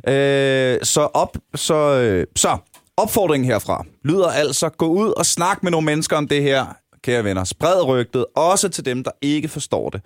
Øh, 0.07 0.79
så, 0.83 1.01
op, 1.13 1.37
så, 1.55 1.75
øh, 1.75 2.27
så 2.35 2.57
opfordringen 2.97 3.49
herfra 3.49 3.85
lyder 4.03 4.27
altså, 4.27 4.69
gå 4.69 4.87
ud 4.87 5.13
og 5.17 5.25
snak 5.25 5.63
med 5.63 5.71
nogle 5.71 5.85
mennesker 5.85 6.17
om 6.17 6.27
det 6.27 6.43
her, 6.43 6.65
kære 7.03 7.23
venner. 7.23 7.43
Spred 7.43 7.87
rygtet, 7.87 8.25
også 8.35 8.69
til 8.69 8.85
dem, 8.85 9.03
der 9.03 9.11
ikke 9.21 9.47
forstår 9.47 9.89
det. 9.89 10.01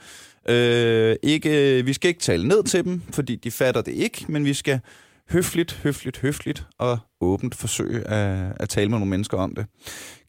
Øh, 0.49 1.15
ikke, 1.23 1.81
vi 1.85 1.93
skal 1.93 2.07
ikke 2.07 2.21
tale 2.21 2.47
ned 2.47 2.63
til 2.63 2.83
dem, 2.83 3.01
fordi 3.11 3.35
de 3.35 3.51
fatter 3.51 3.81
det 3.81 3.93
ikke, 3.93 4.25
men 4.27 4.45
vi 4.45 4.53
skal 4.53 4.79
høfligt, 5.29 5.73
høfligt, 5.83 6.17
høfligt 6.17 6.65
og 6.79 6.97
åbent 7.21 7.55
forsøge 7.55 8.07
at, 8.07 8.53
at 8.59 8.69
tale 8.69 8.89
med 8.89 8.99
nogle 8.99 9.09
mennesker 9.09 9.37
om 9.37 9.55
det. 9.55 9.65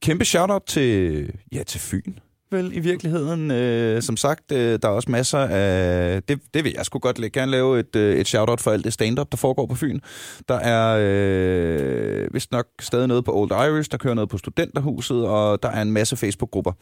Kæmpe 0.02 0.24
shout-out 0.24 0.62
til, 0.66 1.30
ja, 1.52 1.62
til 1.62 1.80
Fyn, 1.80 2.14
vel 2.50 2.76
i 2.76 2.80
virkeligheden. 2.80 3.50
Øh, 3.50 4.02
som 4.02 4.16
sagt, 4.16 4.52
øh, 4.52 4.78
der 4.82 4.88
er 4.88 4.92
også 4.92 5.10
masser 5.10 5.38
af... 5.38 6.22
Det, 6.22 6.40
det 6.54 6.64
vil 6.64 6.72
jeg 6.76 6.86
sgu 6.86 6.98
godt 6.98 7.18
læ- 7.18 7.28
gerne 7.28 7.50
lave 7.50 7.80
et, 7.80 7.96
øh, 7.96 8.16
et 8.16 8.28
shout-out 8.28 8.60
for 8.60 8.70
alt 8.70 8.84
det 8.84 8.92
stand-up, 8.92 9.30
der 9.30 9.36
foregår 9.36 9.66
på 9.66 9.74
Fyn. 9.74 10.00
Der 10.48 10.54
er 10.54 10.98
øh, 11.00 12.34
vist 12.34 12.52
nok 12.52 12.66
stadig 12.80 13.08
noget 13.08 13.24
på 13.24 13.36
Old 13.36 13.50
Irish, 13.50 13.90
der 13.90 13.96
kører 13.96 14.14
noget 14.14 14.28
på 14.28 14.38
Studenterhuset, 14.38 15.26
og 15.26 15.62
der 15.62 15.68
er 15.68 15.82
en 15.82 15.92
masse 15.92 16.16
Facebook-grupper, 16.16 16.72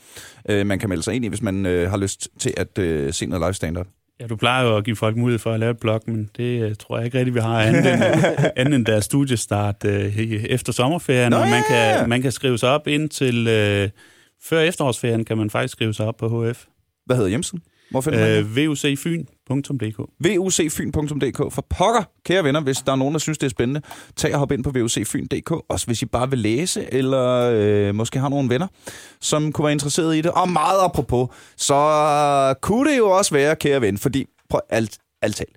øh, 0.50 0.66
man 0.66 0.78
kan 0.78 0.88
melde 0.88 1.02
sig 1.02 1.14
ind 1.14 1.24
i, 1.24 1.28
hvis 1.28 1.42
man 1.42 1.66
øh, 1.66 1.90
har 1.90 1.96
lyst 1.96 2.28
til 2.38 2.54
at 2.56 2.78
øh, 2.78 3.12
se 3.12 3.26
noget 3.26 3.46
live 3.46 3.54
stand-up. 3.54 3.86
Ja, 4.20 4.26
du 4.26 4.36
plejer 4.36 4.64
jo 4.64 4.76
at 4.76 4.84
give 4.84 4.96
folk 4.96 5.16
mulighed 5.16 5.38
for 5.38 5.52
at 5.52 5.60
lave 5.60 5.70
et 5.70 5.78
blog, 5.78 6.02
men 6.06 6.30
det 6.36 6.70
uh, 6.70 6.76
tror 6.76 6.96
jeg 6.96 7.04
ikke 7.04 7.18
rigtigt, 7.18 7.34
vi 7.34 7.40
har 7.40 7.60
andet 7.60 7.92
end, 7.92 8.02
andet 8.56 8.74
end 8.74 8.86
deres 8.86 9.04
studiestart 9.04 9.84
uh, 9.84 9.92
efter 10.44 10.72
sommerferien. 10.72 11.30
Nå, 11.30 11.36
og 11.36 11.48
man, 11.48 11.62
ja, 11.70 11.98
kan, 11.98 12.08
man 12.08 12.22
kan 12.22 12.32
skrive 12.32 12.58
sig 12.58 12.68
op 12.68 12.88
indtil 12.88 13.38
uh, 13.38 13.90
før 14.42 14.60
efterårsferien, 14.60 15.24
kan 15.24 15.38
man 15.38 15.50
faktisk 15.50 15.72
skrive 15.72 15.94
sig 15.94 16.06
op 16.06 16.16
på 16.16 16.50
HF. 16.50 16.64
Hvad 17.06 17.16
hedder 17.16 17.28
hjemmesiden? 17.28 17.62
Hvor 17.90 18.00
finder 18.00 18.20
man 18.20 18.30
den? 18.30 18.44
Uh, 18.44 18.56
vucfyn.dk 18.56 19.35
vucfyn.dk. 20.24 21.52
For 21.52 21.66
pokker, 21.70 22.02
kære 22.24 22.44
venner, 22.44 22.60
hvis 22.60 22.76
der 22.76 22.92
er 22.92 22.96
nogen, 22.96 23.12
der 23.12 23.18
synes, 23.18 23.38
det 23.38 23.46
er 23.46 23.50
spændende, 23.50 23.80
tag 24.16 24.32
og 24.32 24.38
hop 24.38 24.52
ind 24.52 24.64
på 24.64 24.70
vucfyn.dk. 24.70 25.50
Også 25.68 25.86
hvis 25.86 26.02
I 26.02 26.06
bare 26.06 26.30
vil 26.30 26.38
læse, 26.38 26.94
eller 26.94 27.50
øh, 27.54 27.94
måske 27.94 28.18
har 28.18 28.28
nogle 28.28 28.48
venner, 28.48 28.66
som 29.20 29.52
kunne 29.52 29.64
være 29.64 29.72
interesseret 29.72 30.16
i 30.16 30.20
det. 30.20 30.30
Og 30.30 30.48
meget 30.48 30.84
apropos, 30.84 31.28
så 31.56 32.54
kunne 32.62 32.90
det 32.90 32.98
jo 32.98 33.10
også 33.10 33.34
være, 33.34 33.56
kære 33.56 33.80
ven, 33.80 33.98
fordi 33.98 34.26
Prøv 34.50 34.60
alt, 34.70 34.98
alt 35.22 35.36
talt. 35.36 35.56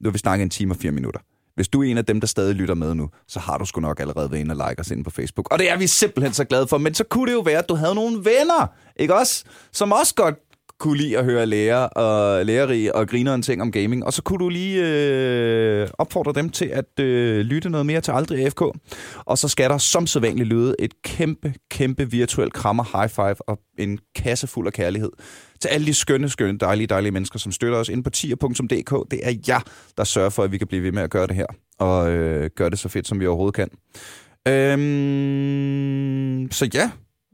Nu 0.00 0.08
har 0.08 0.12
vi 0.12 0.18
snakket 0.18 0.42
en 0.42 0.50
time 0.50 0.72
og 0.74 0.76
fire 0.76 0.92
minutter. 0.92 1.20
Hvis 1.54 1.68
du 1.68 1.82
er 1.82 1.90
en 1.90 1.98
af 1.98 2.04
dem, 2.04 2.20
der 2.20 2.26
stadig 2.26 2.54
lytter 2.54 2.74
med 2.74 2.94
nu, 2.94 3.10
så 3.28 3.40
har 3.40 3.58
du 3.58 3.64
sgu 3.64 3.80
nok 3.80 4.00
allerede 4.00 4.30
været 4.30 4.40
inde 4.40 4.52
og 4.52 4.68
like 4.68 4.80
os 4.80 4.90
inde 4.90 5.04
på 5.04 5.10
Facebook. 5.10 5.52
Og 5.52 5.58
det 5.58 5.70
er 5.70 5.76
vi 5.76 5.86
simpelthen 5.86 6.34
så 6.34 6.44
glade 6.44 6.66
for. 6.66 6.78
Men 6.78 6.94
så 6.94 7.04
kunne 7.04 7.26
det 7.26 7.32
jo 7.32 7.40
være, 7.40 7.58
at 7.58 7.68
du 7.68 7.74
havde 7.74 7.94
nogle 7.94 8.16
venner, 8.16 8.66
ikke 8.96 9.14
også? 9.14 9.44
Som 9.72 9.92
også 9.92 10.14
godt 10.14 10.34
kunne 10.78 10.96
lide 10.96 11.18
at 11.18 11.24
høre 11.24 11.46
lærer 11.46 11.78
og 11.78 12.46
lærerige 12.46 12.94
og 12.94 13.08
grineren 13.08 13.42
ting 13.42 13.62
om 13.62 13.72
gaming. 13.72 14.04
Og 14.04 14.12
så 14.12 14.22
kunne 14.22 14.38
du 14.38 14.48
lige 14.48 14.84
øh, 14.86 15.88
opfordre 15.98 16.32
dem 16.32 16.48
til 16.50 16.64
at 16.64 17.00
øh, 17.00 17.40
lytte 17.40 17.70
noget 17.70 17.86
mere 17.86 18.00
til 18.00 18.12
Aldrig 18.12 18.44
AFK. 18.44 18.62
Og 19.24 19.38
så 19.38 19.48
skal 19.48 19.70
der 19.70 19.78
som 19.78 20.06
sædvanligt 20.06 20.48
lyde 20.48 20.74
et 20.78 21.02
kæmpe, 21.02 21.54
kæmpe 21.70 22.10
virtuelt 22.10 22.52
krammer 22.52 22.98
high 22.98 23.10
five 23.10 23.48
og 23.48 23.58
en 23.78 23.98
kasse 24.14 24.46
fuld 24.46 24.66
af 24.66 24.72
kærlighed 24.72 25.10
til 25.60 25.68
alle 25.68 25.86
de 25.86 25.94
skønne, 25.94 26.28
skønne, 26.28 26.58
dejlige, 26.58 26.86
dejlige 26.86 27.12
mennesker, 27.12 27.38
som 27.38 27.52
støtter 27.52 27.78
os 27.78 27.88
ind 27.88 28.04
på 28.04 28.10
tier.dk. 28.10 29.10
Det 29.10 29.20
er 29.22 29.32
jer, 29.48 29.60
der 29.96 30.04
sørger 30.04 30.30
for, 30.30 30.42
at 30.42 30.52
vi 30.52 30.58
kan 30.58 30.66
blive 30.66 30.82
ved 30.82 30.92
med 30.92 31.02
at 31.02 31.10
gøre 31.10 31.26
det 31.26 31.36
her. 31.36 31.46
Og 31.78 32.10
øh, 32.10 32.50
gøre 32.56 32.70
det 32.70 32.78
så 32.78 32.88
fedt, 32.88 33.08
som 33.08 33.20
vi 33.20 33.26
overhovedet 33.26 33.54
kan. 33.54 33.68
Øhm, 34.48 34.78
så 36.52 36.70
ja, 36.74 36.90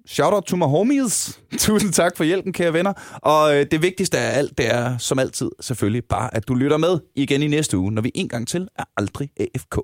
Shout 0.07 0.33
out 0.33 0.45
to 0.45 0.57
my 0.57 0.65
homies. 0.65 1.41
Tusind 1.59 1.93
tak 1.93 2.17
for 2.17 2.25
hjælpen, 2.25 2.53
kære 2.53 2.73
venner. 2.73 2.93
Og 3.23 3.57
øh, 3.57 3.67
det 3.71 3.83
vigtigste 3.83 4.19
af 4.19 4.39
alt, 4.39 4.59
det 4.59 4.75
er 4.75 4.99
som 4.99 5.19
altid 5.19 5.51
selvfølgelig 5.61 6.05
bare, 6.05 6.35
at 6.35 6.49
du 6.49 6.55
lytter 6.55 6.77
med 6.77 6.99
igen 7.17 7.43
i 7.43 7.47
næste 7.47 7.79
uge, 7.79 7.93
når 7.93 8.03
vi 8.03 8.11
en 8.15 8.29
gang 8.29 8.49
til 8.49 8.69
er 8.77 8.85
aldrig 8.97 9.31
AFK. 9.41 9.79